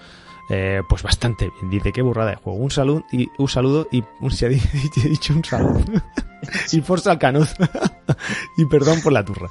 eh, 0.53 0.83
pues 0.89 1.05
bastante 1.05 1.49
bien. 1.49 1.71
Dice, 1.71 1.93
qué 1.93 2.03
burrada 2.03 2.31
de 2.31 2.37
juego. 2.37 2.59
Un 2.59 2.73
saludo 2.73 3.05
y 3.13 3.29
un 3.39 3.49
saludo 3.49 3.87
y 3.93 4.03
un, 4.21 4.31
se 4.33 4.47
ha 4.47 4.49
dicho 4.49 5.33
un 5.33 5.45
saludo. 5.45 5.81
y 6.73 6.81
Forza 6.81 7.13
al 7.13 7.19
Canuz. 7.19 7.55
y 8.57 8.65
perdón 8.67 9.01
por 9.01 9.13
la 9.13 9.25
turra. 9.25 9.49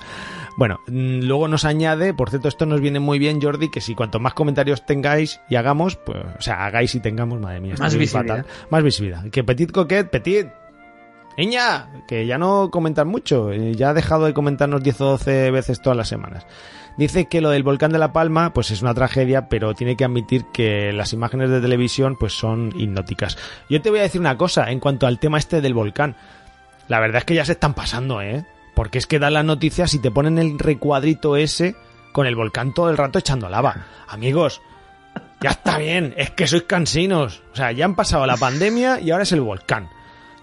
Bueno, 0.60 0.82
mm, 0.88 1.22
luego 1.22 1.48
nos 1.48 1.64
añade, 1.64 2.14
por 2.14 2.30
cierto, 2.30 2.50
esto 2.50 2.66
nos 2.66 2.82
viene 2.82 3.00
muy 3.00 3.18
bien, 3.18 3.42
Jordi, 3.42 3.72
que 3.72 3.80
si 3.80 3.96
cuanto 3.96 4.20
más 4.20 4.34
comentarios 4.34 4.86
tengáis 4.86 5.40
y 5.50 5.56
hagamos, 5.56 5.96
pues, 5.96 6.20
o 6.38 6.42
sea, 6.42 6.66
hagáis 6.66 6.94
y 6.96 7.00
tengamos, 7.00 7.40
madre 7.40 7.62
mía, 7.62 7.76
Más 7.80 7.96
visibilidad. 7.96 8.44
fatal. 8.44 8.68
Más 8.70 8.84
visibilidad. 8.84 9.30
Que 9.30 9.46
Petit 9.46 9.72
Coquet, 9.72 10.10
Petit, 10.10 10.48
Niña, 11.38 12.04
que 12.10 12.26
ya 12.28 12.38
no 12.38 12.70
comentan 12.72 13.08
mucho, 13.08 13.54
eh, 13.54 13.74
ya 13.74 13.92
ha 13.92 13.94
dejado 13.94 14.26
de 14.26 14.34
comentarnos 14.34 14.84
10 14.84 15.00
o 15.00 15.06
12 15.12 15.50
veces 15.52 15.82
todas 15.82 15.96
las 15.96 16.10
semanas. 16.10 16.46
Dice 16.98 17.28
que 17.30 17.40
lo 17.40 17.52
del 17.52 17.64
volcán 17.64 17.94
de 17.94 17.98
La 18.00 18.12
Palma, 18.12 18.52
pues 18.54 18.70
es 18.72 18.82
una 18.82 18.94
tragedia, 18.94 19.48
pero 19.48 19.74
tiene 19.76 19.96
que 19.96 20.04
admitir 20.04 20.44
que 20.52 20.92
las 20.92 21.14
imágenes 21.14 21.52
de 21.52 21.62
televisión, 21.62 22.18
pues 22.20 22.34
son 22.34 22.74
hipnóticas. 22.76 23.38
Yo 23.70 23.82
te 23.82 23.92
voy 23.92 24.00
a 24.00 24.04
decir 24.04 24.20
una 24.20 24.36
cosa 24.38 24.70
en 24.72 24.82
cuanto 24.82 25.08
al 25.08 25.20
tema 25.20 25.38
este 25.38 25.62
del 25.62 25.74
volcán. 25.74 26.18
La 26.90 27.00
verdad 27.00 27.20
es 27.20 27.24
que 27.24 27.36
ya 27.36 27.46
se 27.46 27.54
están 27.54 27.74
pasando, 27.74 28.22
¿eh? 28.22 28.44
Porque 28.76 28.98
es 28.98 29.08
que 29.08 29.20
dan 29.20 29.34
las 29.34 29.46
noticias 29.46 29.94
y 29.94 30.00
te 30.00 30.12
ponen 30.12 30.38
el 30.40 30.58
recuadrito 30.60 31.36
ese 31.36 31.76
con 32.12 32.26
el 32.28 32.36
volcán 32.36 32.74
todo 32.74 32.90
el 32.90 32.98
rato 32.98 33.20
echando 33.20 33.50
lava. 33.50 33.86
Amigos, 34.08 34.62
ya 35.42 35.52
está 35.52 35.78
bien, 35.78 36.14
es 36.18 36.32
que 36.32 36.48
sois 36.48 36.64
cansinos. 36.64 37.42
O 37.54 37.56
sea, 37.56 37.72
ya 37.72 37.86
han 37.86 37.96
pasado 37.96 38.26
la 38.26 38.38
pandemia 38.38 39.00
y 39.00 39.12
ahora 39.12 39.24
es 39.24 39.32
el 39.32 39.42
volcán. 39.42 39.90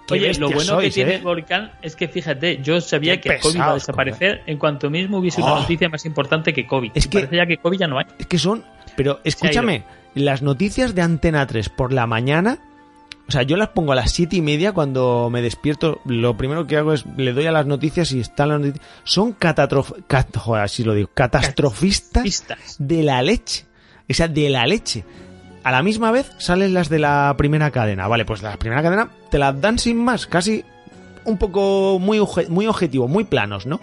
Oye, 0.08 0.32
lo 0.34 0.46
bueno 0.48 0.60
sois, 0.62 0.88
que 0.88 0.94
tiene 0.94 1.12
¿eh? 1.12 1.16
el 1.16 1.22
volcán 1.22 1.72
es 1.82 1.96
que 1.96 2.06
fíjate, 2.06 2.62
yo 2.62 2.80
sabía 2.80 3.20
Qué 3.20 3.28
que 3.30 3.38
COVID 3.40 3.54
iba 3.56 3.64
a 3.64 3.74
pesados, 3.74 3.82
desaparecer 3.82 4.42
en 4.46 4.56
cuanto 4.56 4.88
mismo 4.88 5.18
hubiese 5.18 5.42
una 5.42 5.54
Oh. 5.54 5.60
noticia 5.62 5.88
más 5.88 6.04
importante 6.06 6.52
que 6.52 6.64
COVID. 6.64 6.92
Es 6.94 7.06
Y 7.06 7.08
que- 7.08 7.18
parece 7.18 7.36
ya 7.36 7.46
que 7.46 7.56
COVID 7.56 7.78
ya 7.78 7.88
no 7.88 7.98
hay. 7.98 8.06
Es 8.18 8.26
que 8.28 8.38
son. 8.38 8.64
Pero 8.96 9.18
escúchame, 9.24 9.82
las 10.14 10.42
noticias 10.42 10.94
de 10.94 11.02
Antena 11.02 11.44
3 11.46 11.68
por 11.70 11.92
la 11.92 12.06
mañana. 12.06 12.58
O 13.28 13.32
sea, 13.32 13.42
yo 13.42 13.56
las 13.56 13.70
pongo 13.70 13.90
a 13.92 13.96
las 13.96 14.12
siete 14.12 14.36
y 14.36 14.40
media 14.42 14.72
cuando 14.72 15.28
me 15.32 15.42
despierto. 15.42 16.00
Lo 16.04 16.36
primero 16.36 16.66
que 16.66 16.76
hago 16.76 16.92
es 16.92 17.04
le 17.16 17.32
doy 17.32 17.46
a 17.46 17.52
las 17.52 17.66
noticias 17.66 18.12
y 18.12 18.20
están 18.20 18.50
las 18.50 18.60
noticias. 18.60 18.86
Son 19.04 19.32
catatrof 19.32 19.92
cat- 20.06 20.36
joder, 20.36 20.62
así 20.62 20.84
lo 20.84 20.94
digo. 20.94 21.10
Catastrofistas 21.12 22.76
de 22.78 23.02
la 23.02 23.22
leche. 23.22 23.64
O 24.08 24.14
sea, 24.14 24.28
de 24.28 24.48
la 24.50 24.64
leche. 24.66 25.04
A 25.64 25.72
la 25.72 25.82
misma 25.82 26.12
vez 26.12 26.30
salen 26.38 26.74
las 26.74 26.88
de 26.88 27.00
la 27.00 27.34
primera 27.36 27.72
cadena. 27.72 28.06
Vale, 28.06 28.24
pues 28.24 28.42
la 28.42 28.56
primera 28.56 28.82
cadena 28.82 29.10
te 29.30 29.38
las 29.38 29.60
dan 29.60 29.80
sin 29.80 29.96
más. 29.96 30.28
Casi 30.28 30.64
un 31.24 31.38
poco 31.38 31.98
muy, 31.98 32.20
muy 32.48 32.68
objetivo, 32.68 33.08
muy 33.08 33.24
planos, 33.24 33.66
¿no? 33.66 33.80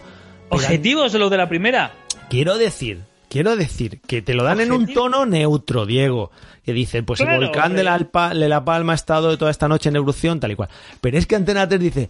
¿Objetivos 0.47 1.11
de 1.11 1.19
lo 1.19 1.29
de 1.29 1.37
la 1.37 1.49
primera? 1.49 1.91
Quiero 2.29 2.57
decir, 2.57 3.01
quiero 3.34 3.55
decir 3.57 3.99
que 4.01 4.22
te 4.22 4.34
lo 4.35 4.43
dan 4.43 4.61
en 4.61 4.72
un 4.72 4.93
tono 4.93 5.26
neutro, 5.26 5.85
Diego. 5.88 6.31
Que 6.64 6.72
dice, 6.72 7.03
pues 7.03 7.19
Claro, 7.19 7.34
el 7.41 7.47
volcán 7.47 7.64
hombre. 7.72 7.77
de 7.80 7.84
la, 7.84 7.99
Alpa- 7.99 8.34
de 8.34 8.47
la 8.47 8.64
Palma 8.64 8.93
ha 8.93 8.95
estado 8.95 9.38
toda 9.38 9.51
esta 9.51 9.68
noche 9.68 9.89
en 9.89 9.95
erupción, 9.97 10.39
tal 10.39 10.51
y 10.51 10.55
cual. 10.55 10.69
Pero 11.01 11.18
es 11.18 11.26
que 11.27 11.35
Antena 11.35 11.68
3 11.68 11.81
dice, 11.81 12.10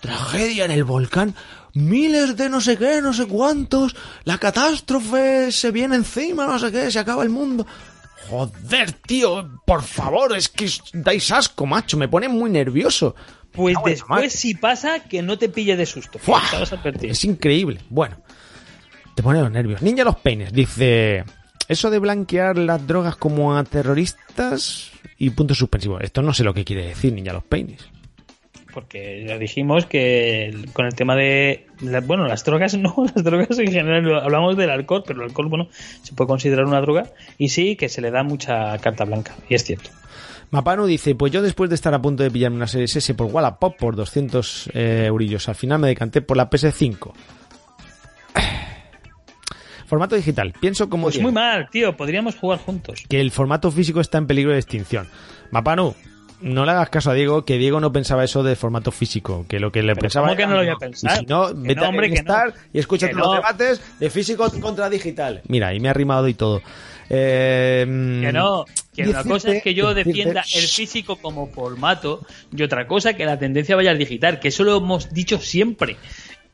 tragedia 0.00 0.64
en 0.64 0.70
el 0.70 0.84
volcán, 0.84 1.34
miles 1.74 2.36
de 2.36 2.48
no 2.48 2.60
sé 2.62 2.78
qué, 2.78 3.02
no 3.02 3.12
sé 3.12 3.26
cuántos, 3.26 3.94
la 4.24 4.38
catástrofe 4.38 5.52
se 5.52 5.70
viene 5.70 5.96
encima, 5.96 6.46
no 6.46 6.58
sé 6.58 6.72
qué, 6.72 6.90
se 6.90 6.98
acaba 6.98 7.22
el 7.24 7.28
mundo. 7.30 7.66
Joder, 8.28 8.92
tío, 8.92 9.50
por 9.66 9.82
favor, 9.82 10.36
es 10.36 10.48
que 10.48 10.70
dais 10.92 11.30
asco, 11.32 11.66
macho, 11.66 11.96
me 11.98 12.08
pone 12.08 12.28
muy 12.28 12.48
nervioso. 12.48 13.14
Pues 13.52 13.76
después 13.84 14.32
si 14.32 14.54
pasa 14.54 15.00
que 15.00 15.20
no 15.22 15.36
te 15.36 15.48
pille 15.48 15.76
de 15.76 15.84
susto. 15.84 16.20
advertido. 16.26 17.12
Es 17.12 17.24
increíble. 17.24 17.80
Bueno, 17.90 18.16
te 19.20 19.24
pone 19.24 19.42
los 19.42 19.50
nervios. 19.50 19.82
Ninja 19.82 20.02
los 20.02 20.16
peines. 20.16 20.50
Dice, 20.50 21.24
eso 21.68 21.90
de 21.90 21.98
blanquear 21.98 22.56
las 22.56 22.86
drogas 22.86 23.16
como 23.16 23.54
a 23.54 23.62
terroristas 23.64 24.92
y 25.18 25.28
puntos 25.28 25.58
suspensivos. 25.58 26.00
Esto 26.02 26.22
no 26.22 26.32
sé 26.32 26.42
lo 26.42 26.54
que 26.54 26.64
quiere 26.64 26.86
decir 26.86 27.12
Ninja 27.12 27.34
los 27.34 27.44
peines. 27.44 27.86
Porque 28.72 29.26
ya 29.28 29.36
dijimos 29.36 29.84
que 29.84 30.56
con 30.72 30.86
el 30.86 30.94
tema 30.94 31.16
de. 31.16 31.66
la- 31.82 32.00
bueno, 32.00 32.26
las 32.26 32.44
drogas 32.44 32.78
no, 32.78 32.94
las 33.14 33.22
drogas 33.22 33.58
en 33.58 33.70
general. 33.70 34.20
Hablamos 34.22 34.56
del 34.56 34.70
alcohol, 34.70 35.02
pero 35.06 35.20
el 35.22 35.28
alcohol, 35.28 35.48
bueno, 35.50 35.68
se 36.02 36.14
puede 36.14 36.28
considerar 36.28 36.64
una 36.64 36.80
droga. 36.80 37.10
Y 37.36 37.50
sí, 37.50 37.76
que 37.76 37.90
se 37.90 38.00
le 38.00 38.10
da 38.10 38.22
mucha 38.22 38.78
carta 38.78 39.04
blanca. 39.04 39.34
Y 39.50 39.54
es 39.54 39.64
cierto. 39.64 39.90
Mapano 40.50 40.86
dice, 40.86 41.14
pues 41.14 41.30
yo 41.30 41.42
después 41.42 41.68
de 41.68 41.74
estar 41.74 41.92
a 41.92 42.00
punto 42.00 42.22
de 42.22 42.30
pillarme 42.30 42.56
una 42.56 42.66
Series 42.66 42.96
S 42.96 43.12
por 43.14 43.26
Wallapop 43.26 43.76
por 43.76 43.96
200 43.96 44.70
eh, 44.72 45.04
eurillos, 45.08 45.46
al 45.50 45.54
final 45.56 45.78
me 45.78 45.88
decanté 45.88 46.22
por 46.22 46.38
la 46.38 46.48
PS5. 46.48 47.12
Formato 49.90 50.14
digital. 50.16 50.54
Pienso 50.60 50.88
como 50.88 51.08
Pues 51.08 51.20
muy 51.20 51.32
mal, 51.32 51.68
tío. 51.68 51.96
Podríamos 51.96 52.36
jugar 52.36 52.60
juntos. 52.60 53.02
que 53.08 53.20
el 53.20 53.30
formato 53.32 53.70
físico 53.72 54.00
está 54.00 54.18
en 54.18 54.26
peligro 54.28 54.52
de 54.52 54.58
extinción. 54.58 55.08
Mapanu, 55.50 55.94
no 56.40 56.64
le 56.64 56.70
hagas 56.70 56.88
caso 56.90 57.10
a 57.10 57.14
Diego, 57.14 57.44
que 57.44 57.58
Diego 57.58 57.80
no 57.80 57.92
pensaba 57.92 58.22
eso 58.24 58.42
de 58.44 58.54
formato 58.56 58.92
físico, 58.92 59.44
que 59.48 59.58
lo 59.60 59.72
que 59.72 59.82
le 59.82 59.94
Pero 59.94 60.02
pensaba 60.02 60.28
¿cómo 60.28 60.36
que 60.38 60.46
no 60.46 60.52
lo 60.52 60.58
voy 60.60 60.68
a 60.68 60.88
Y 60.88 60.94
si 61.18 61.26
no, 61.26 61.52
vete 61.54 61.74
no, 61.74 61.84
a 61.84 61.88
hombre, 61.88 62.08
que 62.08 62.14
Star 62.20 62.46
no. 62.48 62.54
y 62.72 62.78
escucha 62.78 63.08
Que 63.08 63.14
los 63.14 63.26
no. 63.26 63.34
debates 63.34 63.82
de 63.98 64.08
físico 64.10 64.48
contra 64.60 64.88
digital. 64.88 65.42
Mira, 65.48 65.74
y 65.74 65.80
me 65.80 65.88
ha 65.88 65.92
rimado 65.92 66.28
y 66.28 66.34
todo. 66.34 66.62
Eh, 67.10 67.84
Que 68.22 68.32
no, 68.32 68.64
que 68.94 69.02
una 69.08 69.24
cosa 69.24 69.50
es 69.52 69.62
que 69.62 69.74
yo 69.74 69.92
decirte- 69.92 70.04
defienda 70.04 70.44
el 70.54 70.62
físico 70.62 71.16
como 71.16 71.48
formato 71.48 72.24
y 72.56 72.62
otra 72.62 72.86
cosa 72.86 73.14
que 73.14 73.26
la 73.26 73.38
tendencia 73.38 73.74
vaya 73.74 73.90
al 73.90 73.98
digital, 73.98 74.38
que 74.38 74.48
eso 74.48 74.62
lo 74.62 74.76
hemos 74.76 75.12
dicho 75.12 75.38
siempre. 75.38 75.96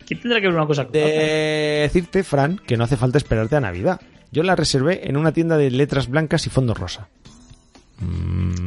¿Qué 0.07 0.15
tendrá 0.15 0.41
que 0.41 0.47
ver 0.47 0.57
una 0.57 0.67
cosa 0.67 0.85
con 0.85 0.93
de 0.93 1.81
decirte, 1.83 2.23
Fran, 2.23 2.59
que 2.59 2.77
no 2.77 2.85
hace 2.85 2.97
falta 2.97 3.19
esperarte 3.19 3.57
a 3.57 3.61
Navidad. 3.61 4.01
Yo 4.31 4.43
la 4.43 4.55
reservé 4.55 5.09
en 5.09 5.17
una 5.17 5.33
tienda 5.33 5.57
de 5.57 5.71
letras 5.71 6.09
blancas 6.09 6.47
y 6.47 6.51
fondo 6.51 6.75
rosa. 6.75 7.09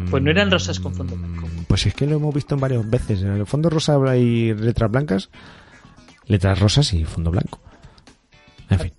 Pues 0.10 0.24
no 0.24 0.32
eran 0.32 0.50
rosas 0.50 0.80
con 0.80 0.94
fondo 0.94 1.16
blanco. 1.16 1.48
Pues 1.68 1.86
es 1.86 1.94
que 1.94 2.08
lo 2.08 2.16
hemos 2.16 2.34
visto 2.34 2.56
en 2.56 2.62
varias 2.62 2.90
veces. 2.90 3.22
En 3.22 3.34
el 3.34 3.46
fondo 3.46 3.70
rosa 3.70 3.98
hay 4.08 4.54
letras 4.54 4.92
blancas, 4.92 5.30
letras 6.26 6.60
rosas 6.60 6.94
y 6.94 7.06
fondo 7.06 7.32
blanco. 7.32 7.60
En 8.70 8.80
fin. 8.80 8.92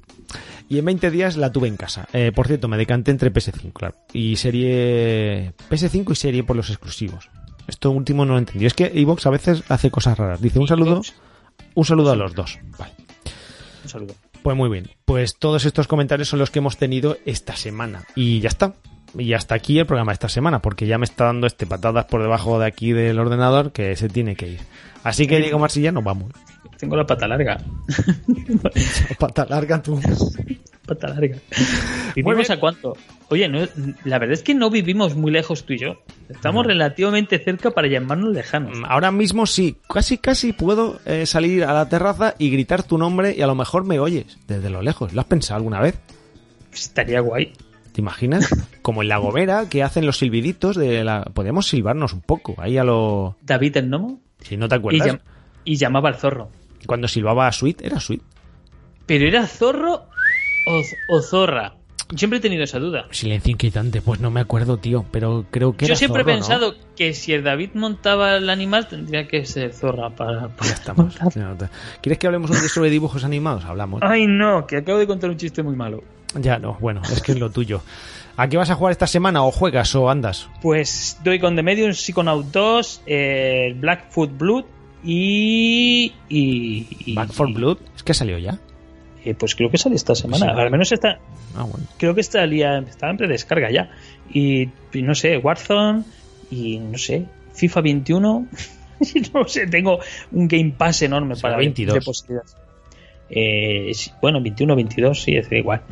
Y 0.68 0.78
en 0.78 0.84
20 0.84 1.10
días 1.10 1.36
la 1.36 1.50
tuve 1.50 1.66
en 1.66 1.76
casa. 1.76 2.08
Eh, 2.12 2.30
por 2.32 2.46
cierto, 2.46 2.68
me 2.68 2.76
decanté 2.76 3.10
entre 3.10 3.32
PS5, 3.32 3.72
claro. 3.72 3.96
Y 4.12 4.36
serie. 4.36 5.52
PS5 5.68 6.12
y 6.12 6.14
serie 6.14 6.44
por 6.44 6.54
los 6.54 6.70
exclusivos. 6.70 7.28
Esto 7.66 7.90
último 7.90 8.24
no 8.24 8.34
lo 8.34 8.38
entendí. 8.38 8.66
Es 8.66 8.74
que 8.74 8.92
Evox 8.94 9.26
a 9.26 9.30
veces 9.30 9.64
hace 9.68 9.90
cosas 9.90 10.16
raras. 10.16 10.40
Dice 10.40 10.60
un 10.60 10.68
saludo. 10.68 11.02
Xbox. 11.02 11.14
Un 11.74 11.84
saludo 11.84 12.12
a 12.12 12.16
los 12.16 12.34
dos. 12.34 12.58
Vale. 12.78 12.92
Un 13.84 13.88
saludo. 13.88 14.14
Pues 14.42 14.56
muy 14.56 14.70
bien. 14.70 14.90
Pues 15.04 15.36
todos 15.38 15.64
estos 15.64 15.86
comentarios 15.86 16.28
son 16.28 16.38
los 16.38 16.50
que 16.50 16.60
hemos 16.60 16.76
tenido 16.76 17.18
esta 17.26 17.56
semana. 17.56 18.04
Y 18.14 18.40
ya 18.40 18.48
está. 18.48 18.74
Y 19.18 19.32
hasta 19.32 19.54
aquí 19.54 19.78
el 19.78 19.86
programa 19.86 20.12
de 20.12 20.14
esta 20.14 20.28
semana, 20.28 20.62
porque 20.62 20.86
ya 20.86 20.96
me 20.96 21.04
está 21.04 21.24
dando 21.24 21.46
este 21.46 21.66
patadas 21.66 22.04
por 22.04 22.22
debajo 22.22 22.58
de 22.60 22.66
aquí 22.66 22.92
del 22.92 23.18
ordenador 23.18 23.72
que 23.72 23.96
se 23.96 24.08
tiene 24.08 24.36
que 24.36 24.48
ir. 24.48 24.60
Así 25.02 25.26
que 25.26 25.38
Diego 25.40 25.58
Marsilla, 25.58 25.90
nos 25.90 26.04
vamos. 26.04 26.30
Tengo 26.78 26.96
la 26.96 27.06
pata 27.06 27.26
larga. 27.26 27.60
Pata 29.18 29.46
larga 29.46 29.82
tú. 29.82 30.00
pata 30.90 31.08
larga. 31.08 31.36
¿Vivimos 32.16 32.50
a 32.50 32.58
cuánto? 32.58 32.96
Oye, 33.28 33.48
no- 33.48 33.66
la 34.04 34.18
verdad 34.18 34.34
es 34.34 34.42
que 34.42 34.54
no 34.54 34.70
vivimos 34.70 35.14
muy 35.14 35.30
lejos 35.30 35.64
tú 35.64 35.72
y 35.72 35.78
yo. 35.78 36.02
Estamos 36.28 36.66
relativamente 36.66 37.38
cerca 37.38 37.70
para 37.70 37.88
llamarnos 37.88 38.32
lejanos. 38.34 38.76
Ahora 38.86 39.10
mismo 39.12 39.46
sí, 39.46 39.76
casi 39.88 40.18
casi 40.18 40.52
puedo 40.52 41.00
eh, 41.06 41.26
salir 41.26 41.64
a 41.64 41.72
la 41.72 41.88
terraza 41.88 42.34
y 42.38 42.50
gritar 42.50 42.82
tu 42.82 42.98
nombre 42.98 43.34
y 43.36 43.42
a 43.42 43.46
lo 43.46 43.54
mejor 43.54 43.84
me 43.84 43.98
oyes 44.00 44.38
desde 44.48 44.68
lo 44.70 44.82
lejos. 44.82 45.12
¿Lo 45.12 45.20
has 45.20 45.26
pensado 45.26 45.56
alguna 45.58 45.80
vez? 45.80 45.98
Estaría 46.72 47.20
guay. 47.20 47.52
¿Te 47.92 48.00
imaginas? 48.00 48.48
Como 48.82 49.02
en 49.02 49.08
la 49.08 49.18
gomera 49.18 49.68
que 49.68 49.82
hacen 49.82 50.06
los 50.06 50.18
silbiditos 50.18 50.76
de 50.76 51.02
la... 51.04 51.22
Podemos 51.22 51.66
silbarnos 51.68 52.12
un 52.12 52.20
poco, 52.20 52.54
ahí 52.58 52.78
a 52.78 52.84
lo... 52.84 53.36
David 53.42 53.76
el 53.78 53.88
gnomo 53.88 54.20
Si 54.40 54.56
no 54.56 54.68
te 54.68 54.74
y, 54.74 54.78
acuerdas. 54.78 55.08
llam- 55.08 55.20
y 55.64 55.76
llamaba 55.76 56.08
al 56.08 56.16
zorro. 56.16 56.50
Cuando 56.86 57.08
silbaba 57.08 57.46
a 57.46 57.52
Sweet, 57.52 57.82
era 57.82 58.00
Sweet. 58.00 58.22
¿Pero 59.06 59.26
era 59.26 59.46
zorro 59.46 60.06
o, 60.66 60.82
o 61.08 61.22
zorra? 61.22 61.74
Siempre 62.16 62.38
he 62.38 62.42
tenido 62.42 62.64
esa 62.64 62.80
duda. 62.80 63.06
Silencio 63.12 63.52
inquietante, 63.52 64.02
pues 64.02 64.18
no 64.18 64.32
me 64.32 64.40
acuerdo, 64.40 64.78
tío, 64.78 65.04
pero 65.12 65.46
creo 65.52 65.76
que 65.76 65.86
Yo 65.86 65.92
era 65.92 65.96
siempre 65.96 66.22
zorro, 66.24 66.32
he 66.32 66.34
¿no? 66.34 66.38
pensado 66.40 66.74
que 66.96 67.14
si 67.14 67.32
el 67.32 67.44
David 67.44 67.70
montaba 67.74 68.36
el 68.36 68.50
animal 68.50 68.88
tendría 68.88 69.28
que 69.28 69.46
ser 69.46 69.72
zorra 69.72 70.10
para... 70.10 70.48
para- 70.48 70.68
Ya 70.70 70.74
estamos. 70.74 71.16
¿Quieres 72.02 72.18
que 72.18 72.26
hablemos 72.26 72.50
un 72.50 72.58
día 72.58 72.68
sobre 72.68 72.90
dibujos 72.90 73.22
animados? 73.22 73.64
Hablamos. 73.64 74.02
Ay 74.02 74.26
no, 74.26 74.66
que 74.66 74.78
acabo 74.78 74.98
de 74.98 75.06
contar 75.06 75.30
un 75.30 75.36
chiste 75.36 75.62
muy 75.62 75.76
malo. 75.76 76.02
Ya 76.34 76.58
no, 76.58 76.76
bueno, 76.80 77.00
es 77.12 77.22
que 77.22 77.30
es 77.32 77.38
lo 77.38 77.50
tuyo. 77.50 77.80
¿A 78.36 78.48
qué 78.48 78.56
vas 78.56 78.70
a 78.70 78.74
jugar 78.74 78.90
esta 78.92 79.06
semana? 79.06 79.44
¿O 79.44 79.52
juegas 79.52 79.94
o 79.94 80.10
andas? 80.10 80.48
Pues 80.62 81.16
doy 81.22 81.38
con 81.38 81.54
The 81.54 81.62
Medium, 81.62 81.92
Psychonaut 81.92 82.46
2, 82.46 83.02
eh, 83.06 83.74
Blackfoot 83.78 84.36
Blood 84.36 84.64
y... 85.04 86.12
y, 86.28 86.86
y- 87.06 87.14
¿Back 87.14 87.32
for 87.32 87.52
Blood? 87.52 87.78
Es 87.96 88.02
que 88.02 88.12
ha 88.12 88.14
salido 88.14 88.38
ya. 88.38 88.58
Eh, 89.24 89.34
pues 89.34 89.54
creo 89.54 89.70
que 89.70 89.78
sale 89.78 89.96
esta 89.96 90.14
semana. 90.14 90.54
Sí. 90.54 90.60
Al 90.60 90.70
menos 90.70 90.90
está... 90.92 91.18
Ah, 91.56 91.64
bueno. 91.64 91.86
Creo 91.98 92.14
que 92.14 92.20
estaría, 92.20 92.78
estaba 92.78 93.12
en 93.12 93.18
predescarga 93.18 93.70
ya. 93.70 93.90
Y, 94.32 94.68
y 94.92 95.02
no 95.02 95.14
sé, 95.14 95.36
Warzone 95.38 96.04
y 96.50 96.78
no 96.78 96.98
sé, 96.98 97.26
FIFA 97.54 97.80
21. 97.82 98.46
no 99.34 99.44
sé, 99.48 99.66
tengo 99.66 99.98
un 100.32 100.48
Game 100.48 100.74
Pass 100.76 101.02
enorme 101.02 101.36
para 101.36 101.56
22. 101.56 101.94
de 101.94 102.00
posibilidades. 102.00 102.56
Eh, 103.28 103.92
bueno, 104.20 104.40
21, 104.42 104.74
22, 104.74 105.22
sí, 105.22 105.36
es 105.36 105.50
igual. 105.52 105.82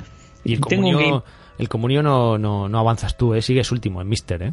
Y 0.44 0.54
el 0.54 0.60
Tengo 0.60 0.86
un 0.86 0.92
comunio, 0.92 1.10
game- 1.10 1.22
el 1.58 1.68
comunio 1.68 2.02
no, 2.02 2.38
no, 2.38 2.68
no 2.68 2.78
avanzas 2.78 3.16
tú, 3.16 3.34
¿eh? 3.34 3.42
Sigues 3.42 3.70
último 3.72 4.00
en 4.02 4.08
Mister, 4.08 4.42
¿eh? 4.42 4.52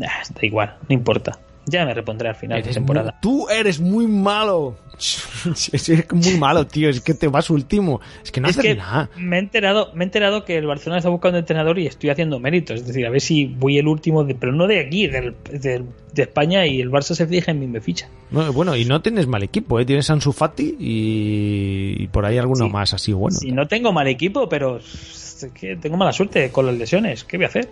Ah, 0.00 0.22
da 0.34 0.40
igual, 0.46 0.76
no 0.88 0.94
importa. 0.94 1.38
Ya 1.66 1.84
me 1.86 1.94
repondré 1.94 2.28
al 2.28 2.34
final 2.34 2.60
de 2.62 2.70
temporada. 2.70 3.12
muy- 3.12 3.20
tú 3.20 3.48
eres 3.48 3.78
muy 3.80 4.06
malo. 4.08 4.76
es 5.72 6.12
muy 6.12 6.36
malo, 6.38 6.66
tío. 6.66 6.88
Es 6.88 7.00
que 7.00 7.14
te 7.14 7.28
vas 7.28 7.50
último. 7.50 8.00
Es 8.24 8.32
que 8.32 8.40
no 8.40 8.48
es 8.48 8.58
haces 8.58 8.72
que 8.72 8.78
nada. 8.78 9.08
me 9.16 9.36
he 9.36 9.38
enterado, 9.38 9.90
me 9.94 10.02
he 10.04 10.06
enterado 10.06 10.44
que 10.44 10.56
el 10.58 10.66
Barcelona 10.66 10.98
está 10.98 11.08
buscando 11.08 11.38
entrenador 11.38 11.78
y 11.78 11.86
estoy 11.86 12.10
haciendo 12.10 12.38
méritos. 12.40 12.80
Es 12.80 12.86
decir, 12.86 13.06
a 13.06 13.10
ver 13.10 13.20
si 13.20 13.46
voy 13.46 13.78
el 13.78 13.86
último, 13.86 14.24
de, 14.24 14.34
pero 14.34 14.52
no 14.52 14.66
de 14.66 14.80
aquí, 14.80 15.06
del- 15.06 15.34
del- 15.52 15.84
de 16.12 16.22
España 16.22 16.66
y 16.66 16.80
el 16.80 16.90
Barça 16.90 17.14
se 17.14 17.26
fija 17.26 17.52
en 17.52 17.60
mí 17.60 17.66
me 17.66 17.80
ficha. 17.80 18.08
No, 18.30 18.52
bueno, 18.52 18.76
y 18.76 18.84
no 18.84 19.00
tienes 19.00 19.26
mal 19.26 19.42
equipo, 19.42 19.78
¿eh? 19.80 19.84
Tienes 19.84 20.10
a 20.10 20.14
Ansu 20.14 20.32
Fati 20.32 20.76
y, 20.78 22.02
y 22.02 22.06
por 22.08 22.26
ahí 22.26 22.38
alguno 22.38 22.66
Sí. 22.66 22.70
más 22.72 22.92
así 22.94 23.12
bueno. 23.12 23.36
Si 23.38 23.52
no 23.52 23.66
tengo 23.66 23.92
mal 23.92 24.08
equipo, 24.08 24.48
pero 24.48 24.78
es 24.78 25.46
que 25.58 25.76
tengo 25.76 25.96
mala 25.96 26.12
suerte 26.12 26.50
con 26.50 26.66
las 26.66 26.76
lesiones. 26.76 27.24
¿Qué 27.24 27.36
voy 27.36 27.44
a 27.44 27.48
hacer? 27.48 27.68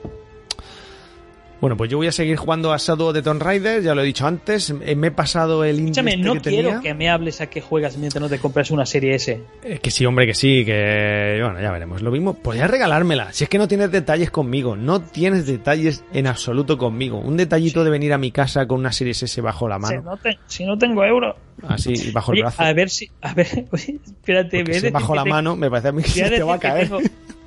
Bueno, 1.60 1.76
pues 1.76 1.90
yo 1.90 1.98
voy 1.98 2.06
a 2.06 2.12
seguir 2.12 2.36
jugando 2.36 2.72
a 2.72 2.78
Shadow 2.78 3.12
de 3.12 3.20
Tomb 3.20 3.42
Raider, 3.42 3.82
ya 3.82 3.94
lo 3.94 4.00
he 4.00 4.04
dicho 4.06 4.26
antes. 4.26 4.70
Eh, 4.82 4.96
Me 4.96 5.08
he 5.08 5.10
pasado 5.10 5.62
el 5.62 5.78
índice 5.78 6.00
Escúchame, 6.00 6.16
no 6.24 6.34
que 6.34 6.40
quiero 6.48 6.68
tenía. 6.68 6.80
que 6.82 6.94
me 6.94 7.10
hables 7.10 7.42
a 7.42 7.48
qué 7.50 7.60
juegas 7.60 7.98
mientras 7.98 8.22
no 8.22 8.30
te 8.30 8.38
compras 8.38 8.70
una 8.70 8.86
serie 8.86 9.14
S. 9.14 9.38
Eh, 9.62 9.78
que 9.82 9.90
sí, 9.90 10.06
hombre, 10.06 10.26
que 10.26 10.32
sí, 10.34 10.64
que... 10.64 11.38
Bueno, 11.42 11.60
ya 11.60 11.70
veremos. 11.70 12.00
Lo 12.00 12.10
mismo, 12.10 12.32
podrías 12.32 12.70
regalármela. 12.70 13.32
Si 13.34 13.44
es 13.44 13.50
que 13.50 13.58
no 13.58 13.68
tienes 13.68 13.90
detalles 13.92 14.30
conmigo. 14.30 14.74
No 14.74 15.02
tienes 15.02 15.46
detalles 15.46 16.02
en 16.14 16.26
absoluto 16.28 16.78
conmigo. 16.78 17.18
Un 17.18 17.36
detallito 17.36 17.84
de 17.84 17.90
venir 17.90 18.14
a 18.14 18.18
mi 18.18 18.30
casa 18.32 18.66
con 18.66 18.78
una 18.80 18.90
serie 18.92 19.10
S 19.12 19.40
bajo 19.42 19.68
la 19.68 19.76
Si 19.76 19.82
mano. 19.82 20.02
no, 20.02 20.16
te- 20.16 20.38
si 20.46 20.64
no 20.64 20.78
tengo 20.78 21.04
euro. 21.04 21.36
Así, 21.68 22.10
bajo 22.10 22.32
el 22.32 22.40
brazo. 22.40 22.62
a 22.62 22.72
ver 22.72 22.88
si. 22.88 23.10
A 23.20 23.34
ver, 23.34 23.66
oye, 23.70 23.98
espérate. 24.06 24.62
A 24.62 24.80
si 24.80 24.88
bajo 24.88 25.14
la 25.14 25.26
mano, 25.26 25.56
me 25.56 25.68
parece 25.68 25.88
a 25.88 25.92
mí 25.92 26.02
que 26.02 26.08
se 26.08 26.30
te 26.30 26.42
va 26.42 26.54
a 26.54 26.58
caer. 26.58 26.88
tengo- 26.88 27.00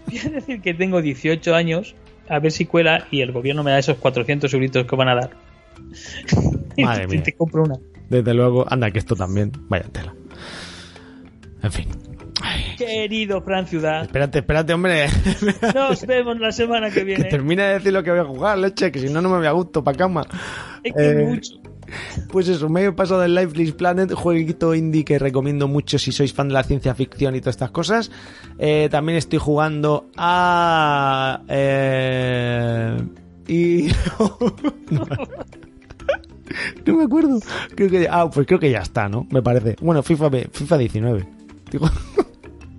voy 0.06 0.18
a 0.20 0.30
decir 0.30 0.62
que 0.62 0.74
tengo 0.76 1.02
18 1.02 1.56
años. 1.56 1.96
A 2.30 2.40
ver 2.40 2.52
si 2.52 2.66
cuela 2.66 3.08
y 3.12 3.22
el 3.22 3.32
gobierno 3.32 3.64
me 3.64 3.72
da 3.72 3.80
esos 3.80 3.98
400 3.98 4.54
euritos 4.54 4.86
que 4.86 4.96
van 4.96 5.10
a 5.10 5.16
dar. 5.16 5.30
Madre 6.78 7.08
mía. 7.08 7.24
te 7.24 7.34
compro 7.34 7.64
una. 7.64 7.76
Desde 8.10 8.34
luego, 8.34 8.66
anda, 8.72 8.92
que 8.92 9.00
esto 9.00 9.16
también. 9.16 9.52
Vaya 9.70 9.86
tela. 9.92 10.14
En 11.62 11.72
fin. 11.72 11.88
Ay, 12.42 12.76
Querido 12.78 13.42
Fran 13.42 13.68
Ciudad, 13.68 14.04
espérate, 14.04 14.40
espérate, 14.40 14.74
hombre. 14.74 15.06
nos 15.76 16.06
vemos 16.06 16.38
la 16.40 16.52
semana 16.52 16.90
que 16.90 16.96
que 16.96 17.04
viene. 17.06 17.24
termine 17.26 17.64
de 17.64 17.74
decir 17.76 17.94
lo 17.94 18.04
que 18.04 18.12
voy 18.12 18.20
a 18.20 18.26
jugar, 18.26 18.58
leche, 18.58 18.92
que 18.92 19.00
si 19.00 19.08
no, 19.10 19.22
no 19.22 19.30
me 19.30 19.38
voy 19.38 19.48
a 19.48 19.52
gusto 19.52 19.84
pa' 19.84 19.94
cama. 19.94 20.26
Es 20.84 20.94
que 20.94 21.10
Eh, 21.12 21.26
mucho. 21.26 21.54
Pues 22.32 22.48
eso, 22.48 22.70
me 22.70 22.84
he 22.86 22.92
pasado 22.92 23.24
el 23.24 23.36
Lifeless 23.36 23.74
Planet, 23.74 24.14
jueguito 24.14 24.74
indie 24.74 25.06
que 25.06 25.20
recomiendo 25.20 25.68
mucho 25.68 26.00
si 26.00 26.12
sois 26.12 26.34
fan 26.34 26.48
de 26.48 26.54
la 26.54 26.64
ciencia 26.64 26.96
ficción 26.96 27.36
y 27.36 27.42
todas 27.42 27.56
estas 27.56 27.72
cosas. 27.72 28.12
Eh, 28.58 28.88
también 28.92 29.18
estoy 29.18 29.40
jugando 29.40 30.10
a... 30.18 31.42
Eh, 31.48 32.98
y... 33.48 33.90
no, 36.86 36.98
me 36.98 37.04
acuerdo. 37.04 37.40
Creo 37.76 37.90
que, 37.90 38.08
ah, 38.10 38.30
pues 38.30 38.48
creo 38.48 38.60
que 38.60 38.72
ya 38.72 38.80
está, 38.80 39.10
¿no? 39.10 39.28
Me 39.32 39.42
parece. 39.42 39.76
Bueno, 39.82 40.02
FIFA, 40.02 40.30
FIFA 40.52 40.78
19. 40.78 41.28
Digo, 41.72 41.90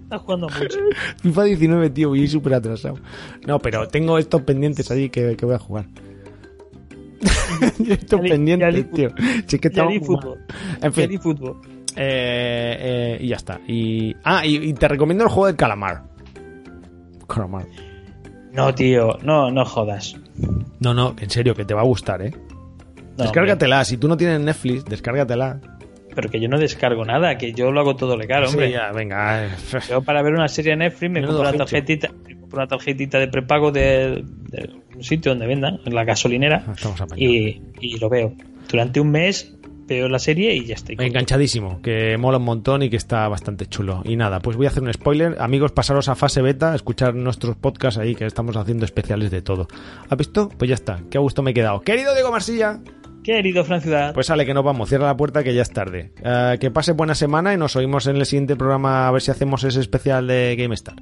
Estás 0.04 0.20
jugando 0.20 0.48
mucho. 0.48 0.78
FIFA 1.22 1.42
19, 1.44 1.90
tío, 1.90 2.08
voy 2.10 2.28
súper 2.28 2.54
atrasado. 2.54 2.98
No, 3.46 3.58
pero 3.58 3.88
tengo 3.88 4.18
estos 4.18 4.42
pendientes 4.42 4.90
allí 4.90 5.10
que, 5.10 5.36
que 5.36 5.46
voy 5.46 5.54
a 5.54 5.58
jugar. 5.58 5.86
estos 7.88 8.18
Ya 8.20 8.22
di- 8.24 8.28
pendientes, 8.30 8.74
ya 8.74 8.76
di- 8.76 8.84
tío. 8.84 9.10
Es 9.48 9.60
que 9.60 9.70
fútbol. 10.00 10.38
En 10.82 10.92
fin, 10.92 11.20
fútbol. 11.20 11.60
eh, 11.96 12.76
eh, 12.80 13.18
y 13.20 13.28
ya 13.28 13.36
está. 13.36 13.60
Y, 13.66 14.14
ah, 14.24 14.44
y, 14.46 14.56
y 14.56 14.72
te 14.74 14.88
recomiendo 14.88 15.24
el 15.24 15.30
juego 15.30 15.46
del 15.46 15.56
calamar. 15.56 16.02
Calamar. 17.28 17.66
No, 18.52 18.74
tío, 18.74 19.18
no, 19.22 19.50
no 19.50 19.64
jodas. 19.64 20.16
No, 20.80 20.94
no, 20.94 21.14
en 21.20 21.30
serio, 21.30 21.54
que 21.54 21.64
te 21.64 21.74
va 21.74 21.80
a 21.80 21.84
gustar, 21.84 22.22
¿eh? 22.22 22.32
No, 23.16 23.24
descárgatela. 23.24 23.84
Si 23.84 23.96
tú 23.96 24.08
no 24.08 24.16
tienes 24.16 24.40
Netflix, 24.40 24.84
descárgatela. 24.84 25.60
Pero 26.14 26.30
que 26.30 26.40
yo 26.40 26.48
no 26.48 26.58
descargo 26.58 27.04
nada, 27.04 27.36
que 27.36 27.52
yo 27.52 27.72
lo 27.72 27.80
hago 27.80 27.96
todo 27.96 28.16
legal, 28.16 28.44
hombre. 28.44 28.66
Sí, 28.68 28.72
ya, 28.72 28.92
venga. 28.92 29.46
eh, 29.46 29.50
Yo 29.88 30.02
para 30.02 30.22
ver 30.22 30.34
una 30.34 30.46
serie 30.46 30.74
en 30.74 30.80
Netflix 30.80 31.10
me 31.10 31.20
Menudo 31.20 31.38
compro 31.38 31.54
hincho. 31.54 31.64
tarjetita, 31.64 32.10
una 32.54 32.66
tarjetita 32.66 33.18
de 33.18 33.28
prepago 33.28 33.70
de, 33.72 34.24
de 34.50 34.70
un 34.96 35.02
sitio 35.04 35.32
donde 35.32 35.46
vendan, 35.46 35.80
en 35.84 35.94
la 35.94 36.04
gasolinera, 36.04 36.64
Estamos 36.74 37.00
apañados. 37.00 37.20
y, 37.20 37.62
y 37.80 37.98
lo 37.98 38.08
veo. 38.08 38.32
Durante 38.70 39.00
un 39.00 39.10
mes 39.10 39.54
veo 39.86 40.08
la 40.08 40.18
serie 40.18 40.54
y 40.54 40.64
ya 40.64 40.74
estoy. 40.76 40.96
Enganchadísimo, 40.98 41.82
que 41.82 42.16
mola 42.16 42.38
un 42.38 42.44
montón 42.44 42.82
y 42.82 42.88
que 42.88 42.96
está 42.96 43.28
bastante 43.28 43.66
chulo. 43.66 44.02
Y 44.06 44.16
nada, 44.16 44.40
pues 44.40 44.56
voy 44.56 44.64
a 44.66 44.70
hacer 44.70 44.82
un 44.82 44.90
spoiler. 44.92 45.36
Amigos, 45.38 45.72
pasaros 45.72 46.08
a 46.08 46.14
fase 46.14 46.40
beta, 46.40 46.74
escuchar 46.74 47.14
nuestros 47.14 47.56
podcasts 47.56 47.98
ahí 48.00 48.14
que 48.14 48.24
estamos 48.24 48.56
haciendo 48.56 48.84
especiales 48.86 49.30
de 49.30 49.42
todo. 49.42 49.68
¿Has 50.08 50.16
visto? 50.16 50.48
Pues 50.56 50.68
ya 50.70 50.74
está, 50.74 51.00
qué 51.10 51.18
a 51.18 51.20
gusto 51.20 51.42
me 51.42 51.50
he 51.50 51.54
quedado. 51.54 51.82
Querido 51.82 52.14
Diego 52.14 52.30
Marsilla. 52.32 52.80
Querido 53.22 53.64
Fran 53.64 53.80
Ciudad. 53.80 54.12
Pues 54.14 54.26
sale 54.26 54.44
que 54.44 54.52
nos 54.52 54.64
vamos, 54.64 54.88
cierra 54.88 55.06
la 55.06 55.16
puerta 55.16 55.42
que 55.42 55.54
ya 55.54 55.62
es 55.62 55.70
tarde. 55.70 56.12
Eh, 56.22 56.56
que 56.60 56.70
pase 56.70 56.92
buena 56.92 57.14
semana 57.14 57.54
y 57.54 57.56
nos 57.56 57.74
oímos 57.76 58.06
en 58.06 58.16
el 58.16 58.26
siguiente 58.26 58.54
programa 58.56 59.08
a 59.08 59.10
ver 59.10 59.22
si 59.22 59.30
hacemos 59.30 59.64
ese 59.64 59.80
especial 59.80 60.26
de 60.26 60.54
GameStar. 60.58 60.96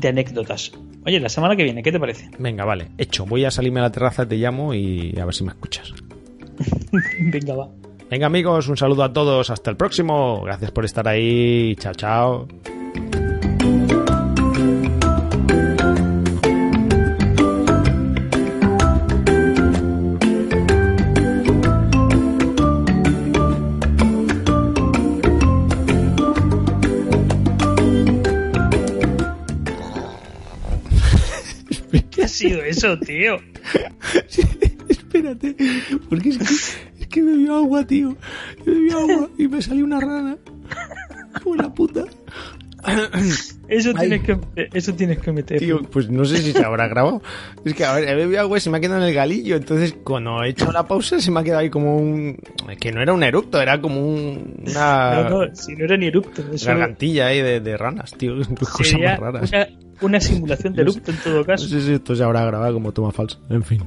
De 0.00 0.08
anécdotas. 0.08 0.72
Oye, 1.04 1.20
la 1.20 1.28
semana 1.28 1.56
que 1.56 1.64
viene, 1.64 1.82
¿qué 1.82 1.92
te 1.92 2.00
parece? 2.00 2.30
Venga, 2.38 2.64
vale, 2.64 2.88
hecho. 2.98 3.26
Voy 3.26 3.44
a 3.44 3.50
salirme 3.50 3.80
a 3.80 3.84
la 3.84 3.92
terraza, 3.92 4.26
te 4.26 4.36
llamo 4.36 4.74
y 4.74 5.16
a 5.18 5.24
ver 5.24 5.34
si 5.34 5.44
me 5.44 5.50
escuchas. 5.50 5.92
Venga, 7.20 7.54
va. 7.54 7.68
Venga 8.10 8.26
amigos, 8.26 8.68
un 8.68 8.76
saludo 8.76 9.02
a 9.02 9.12
todos, 9.12 9.50
hasta 9.50 9.70
el 9.70 9.76
próximo. 9.76 10.42
Gracias 10.44 10.70
por 10.70 10.84
estar 10.84 11.06
ahí. 11.08 11.74
Chao, 11.76 11.94
chao. 11.94 12.48
Sido 32.36 32.62
eso, 32.62 32.98
tío? 32.98 33.38
Espérate, 34.88 35.56
porque 36.08 36.28
es 36.28 36.38
que, 36.38 36.44
es 37.02 37.08
que 37.08 37.22
bebió 37.22 37.56
agua, 37.56 37.86
tío. 37.86 38.16
Bebió 38.64 38.98
agua 38.98 39.30
y 39.38 39.48
me 39.48 39.62
salió 39.62 39.84
una 39.84 40.00
rana. 40.00 40.36
La 41.56 41.72
puta. 41.72 42.04
Eso 43.68 43.92
tienes, 43.94 44.22
que, 44.22 44.38
eso 44.74 44.94
tienes 44.94 45.18
que 45.18 45.32
meter. 45.32 45.58
Tío, 45.58 45.82
pues 45.82 46.08
no 46.08 46.24
sé 46.24 46.38
si 46.38 46.52
se 46.52 46.64
habrá 46.64 46.86
grabado. 46.88 47.20
Es 47.64 47.74
que, 47.74 47.84
a 47.84 47.94
ver, 47.94 48.08
he 48.08 48.14
bebido 48.14 48.40
agua 48.40 48.58
y 48.58 48.60
se 48.60 48.70
me 48.70 48.78
ha 48.78 48.80
quedado 48.80 49.02
en 49.02 49.08
el 49.08 49.14
galillo. 49.14 49.56
Entonces, 49.56 49.94
cuando 50.04 50.42
he 50.44 50.50
hecho 50.50 50.70
la 50.70 50.86
pausa, 50.86 51.20
se 51.20 51.30
me 51.30 51.40
ha 51.40 51.42
quedado 51.42 51.60
ahí 51.60 51.70
como 51.70 51.96
un. 51.96 52.36
Que 52.78 52.92
no 52.92 53.02
era 53.02 53.12
un 53.12 53.22
eructo, 53.24 53.60
era 53.60 53.80
como 53.80 54.00
un- 54.00 54.62
una 54.68 55.24
No, 55.28 55.46
no, 55.46 55.54
si 55.56 55.74
no 55.74 55.84
era 55.84 55.96
ni 55.96 56.06
erupto. 56.06 56.42
Eso 56.52 56.66
gargantilla 56.66 57.26
ahí 57.26 57.42
de, 57.42 57.60
de 57.60 57.76
ranas, 57.76 58.12
tío. 58.12 58.34
Cosas 58.60 59.00
más 59.00 59.18
raras. 59.18 59.50
una, 59.52 59.66
una 60.02 60.20
simulación 60.20 60.74
de 60.74 60.82
erupto 60.82 61.10
en 61.10 61.16
todo 61.18 61.44
caso. 61.44 61.64
No 61.64 61.70
sé 61.70 61.80
si 61.80 61.92
esto 61.94 62.14
se 62.14 62.22
habrá 62.22 62.44
grabado 62.44 62.74
como 62.74 62.92
toma 62.92 63.10
falsa. 63.10 63.38
En 63.50 63.64
fin. 63.64 63.82